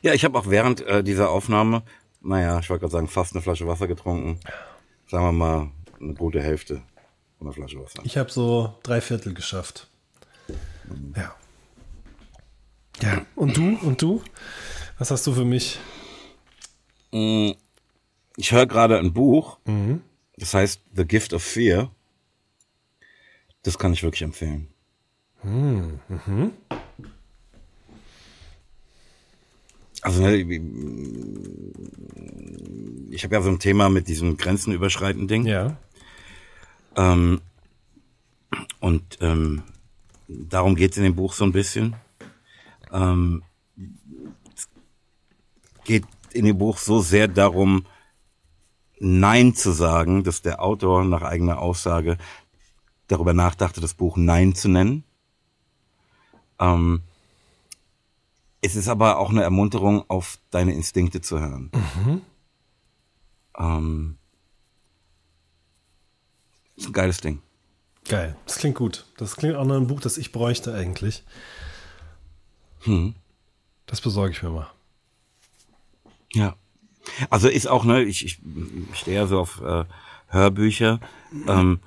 Ja, 0.00 0.14
ich 0.14 0.24
habe 0.24 0.38
auch 0.38 0.48
während 0.48 0.80
äh, 0.82 1.02
dieser 1.02 1.30
Aufnahme, 1.30 1.82
naja, 2.20 2.58
ich 2.60 2.70
wollte 2.70 2.82
gerade 2.82 2.92
sagen, 2.92 3.08
fast 3.08 3.34
eine 3.34 3.42
Flasche 3.42 3.66
Wasser 3.66 3.88
getrunken. 3.88 4.38
Sagen 5.08 5.24
wir 5.24 5.32
mal 5.32 5.70
eine 6.00 6.14
gute 6.14 6.40
Hälfte 6.40 6.82
von 7.38 7.46
einer 7.46 7.54
Flasche 7.54 7.80
Wasser. 7.80 8.00
Ich 8.04 8.16
habe 8.16 8.30
so 8.30 8.74
drei 8.82 9.00
Viertel 9.00 9.34
geschafft. 9.34 9.88
Mhm. 10.88 11.14
Ja. 11.16 11.34
Ja, 13.00 13.26
und 13.34 13.56
du? 13.56 13.78
Und 13.82 14.00
du? 14.00 14.22
Was 14.98 15.10
hast 15.10 15.26
du 15.26 15.32
für 15.32 15.44
mich? 15.44 15.78
Mm, 17.10 17.52
ich 18.36 18.52
höre 18.52 18.66
gerade 18.66 18.98
ein 18.98 19.12
Buch, 19.12 19.58
mhm. 19.64 20.02
das 20.36 20.54
heißt 20.54 20.82
The 20.94 21.04
Gift 21.04 21.32
of 21.32 21.42
Fear. 21.42 21.90
Das 23.62 23.78
kann 23.78 23.92
ich 23.92 24.02
wirklich 24.02 24.22
empfehlen. 24.22 24.68
Hm, 25.42 26.00
mhm. 26.08 26.52
Also 30.02 30.22
ne, 30.22 30.36
ich 33.10 33.22
habe 33.24 33.34
ja 33.34 33.42
so 33.42 33.50
ein 33.50 33.60
Thema 33.60 33.88
mit 33.88 34.08
diesem 34.08 34.36
Grenzenüberschreiten 34.36 35.28
Ding. 35.28 35.46
Ja. 35.46 35.76
Ähm, 36.96 37.40
und 38.80 39.18
ähm, 39.20 39.62
darum 40.26 40.74
geht 40.74 40.92
es 40.92 40.96
in 40.96 41.04
dem 41.04 41.14
Buch 41.14 41.32
so 41.32 41.44
ein 41.44 41.52
bisschen. 41.52 41.94
Ähm, 42.92 43.44
es 44.56 44.68
geht 45.84 46.04
in 46.32 46.46
dem 46.46 46.58
Buch 46.58 46.78
so 46.78 47.00
sehr 47.00 47.28
darum, 47.28 47.86
Nein 48.98 49.54
zu 49.54 49.72
sagen, 49.72 50.22
dass 50.22 50.42
der 50.42 50.62
Autor 50.62 51.04
nach 51.04 51.22
eigener 51.22 51.58
Aussage 51.58 52.18
darüber 53.12 53.34
nachdachte, 53.34 53.80
das 53.80 53.94
Buch 53.94 54.16
Nein 54.16 54.54
zu 54.54 54.68
nennen. 54.68 55.04
Ähm, 56.58 57.02
es 58.60 58.76
ist 58.76 58.88
aber 58.88 59.18
auch 59.18 59.30
eine 59.30 59.42
Ermunterung, 59.42 60.08
auf 60.08 60.38
deine 60.50 60.72
Instinkte 60.72 61.20
zu 61.20 61.40
hören. 61.40 61.70
Mhm. 61.74 62.22
Ähm, 63.58 64.18
ist 66.76 66.86
ein 66.86 66.92
geiles 66.92 67.20
Ding. 67.20 67.42
Geil, 68.08 68.36
das 68.46 68.56
klingt 68.56 68.76
gut. 68.76 69.06
Das 69.16 69.36
klingt 69.36 69.56
auch 69.56 69.64
nach 69.64 69.76
einem 69.76 69.86
Buch, 69.86 70.00
das 70.00 70.16
ich 70.16 70.32
bräuchte 70.32 70.74
eigentlich. 70.74 71.22
Hm. 72.80 73.14
Das 73.86 74.00
besorge 74.00 74.32
ich 74.32 74.42
mir 74.42 74.50
mal. 74.50 74.70
Ja. 76.32 76.56
Also 77.30 77.48
ist 77.48 77.66
auch, 77.68 77.84
ne, 77.84 78.02
ich, 78.02 78.24
ich 78.24 78.40
stehe 78.94 79.16
ja 79.16 79.26
so 79.26 79.40
auf 79.40 79.60
äh, 79.60 79.84
Hörbücher. 80.28 81.00
Ähm, 81.46 81.80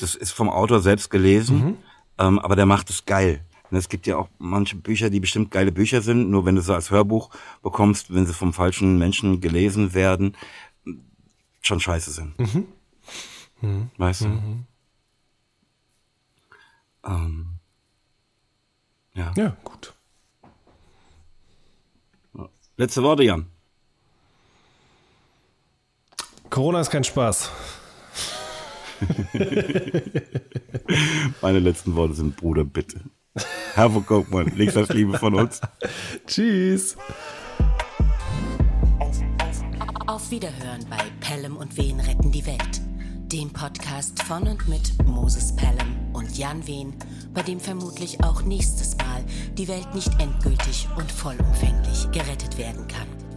das 0.00 0.14
ist 0.14 0.32
vom 0.32 0.48
Autor 0.48 0.80
selbst 0.80 1.10
gelesen, 1.10 1.64
mhm. 1.64 1.76
ähm, 2.18 2.38
aber 2.38 2.56
der 2.56 2.66
macht 2.66 2.90
es 2.90 3.04
geil. 3.04 3.44
Und 3.70 3.76
es 3.76 3.88
gibt 3.88 4.06
ja 4.06 4.16
auch 4.16 4.28
manche 4.38 4.76
Bücher, 4.76 5.10
die 5.10 5.20
bestimmt 5.20 5.50
geile 5.50 5.70
Bücher 5.70 6.02
sind, 6.02 6.28
nur 6.28 6.44
wenn 6.44 6.56
du 6.56 6.62
sie 6.62 6.74
als 6.74 6.90
Hörbuch 6.90 7.30
bekommst, 7.62 8.12
wenn 8.12 8.26
sie 8.26 8.34
vom 8.34 8.52
falschen 8.52 8.98
Menschen 8.98 9.40
gelesen 9.40 9.94
werden, 9.94 10.36
schon 11.60 11.78
scheiße 11.78 12.10
sind. 12.10 12.38
Mhm. 12.38 12.66
Mhm. 13.60 13.90
Weißt 13.96 14.22
du? 14.22 14.28
Mhm. 14.28 14.66
Ähm, 17.04 17.46
ja. 19.14 19.32
Ja, 19.36 19.56
gut. 19.62 19.94
Letzte 22.76 23.02
Worte, 23.02 23.22
Jan. 23.22 23.46
Corona 26.48 26.80
ist 26.80 26.90
kein 26.90 27.04
Spaß. 27.04 27.50
Meine 31.42 31.58
letzten 31.58 31.94
Worte 31.94 32.14
sind 32.14 32.36
Bruder, 32.36 32.64
bitte. 32.64 33.00
Herr 33.74 33.90
von 33.90 34.04
Koopmann, 34.04 34.52
nichts 34.56 34.76
als 34.76 34.88
Liebe 34.90 35.18
von 35.18 35.34
uns. 35.34 35.60
Tschüss. 36.26 36.96
Auf 40.06 40.30
Wiederhören 40.30 40.84
bei 40.90 40.98
Pelham 41.20 41.56
und 41.56 41.76
Wen 41.76 42.00
retten 42.00 42.32
die 42.32 42.44
Welt. 42.46 42.80
Dem 43.32 43.50
Podcast 43.50 44.22
von 44.24 44.42
und 44.48 44.68
mit 44.68 44.92
Moses 45.06 45.54
Pelham 45.54 45.94
und 46.12 46.36
Jan 46.36 46.66
Wehn, 46.66 46.92
bei 47.32 47.42
dem 47.42 47.60
vermutlich 47.60 48.22
auch 48.24 48.42
nächstes 48.42 48.96
Mal 48.96 49.24
die 49.56 49.68
Welt 49.68 49.94
nicht 49.94 50.10
endgültig 50.20 50.88
und 50.96 51.10
vollumfänglich 51.12 52.10
gerettet 52.10 52.58
werden 52.58 52.88
kann. 52.88 53.29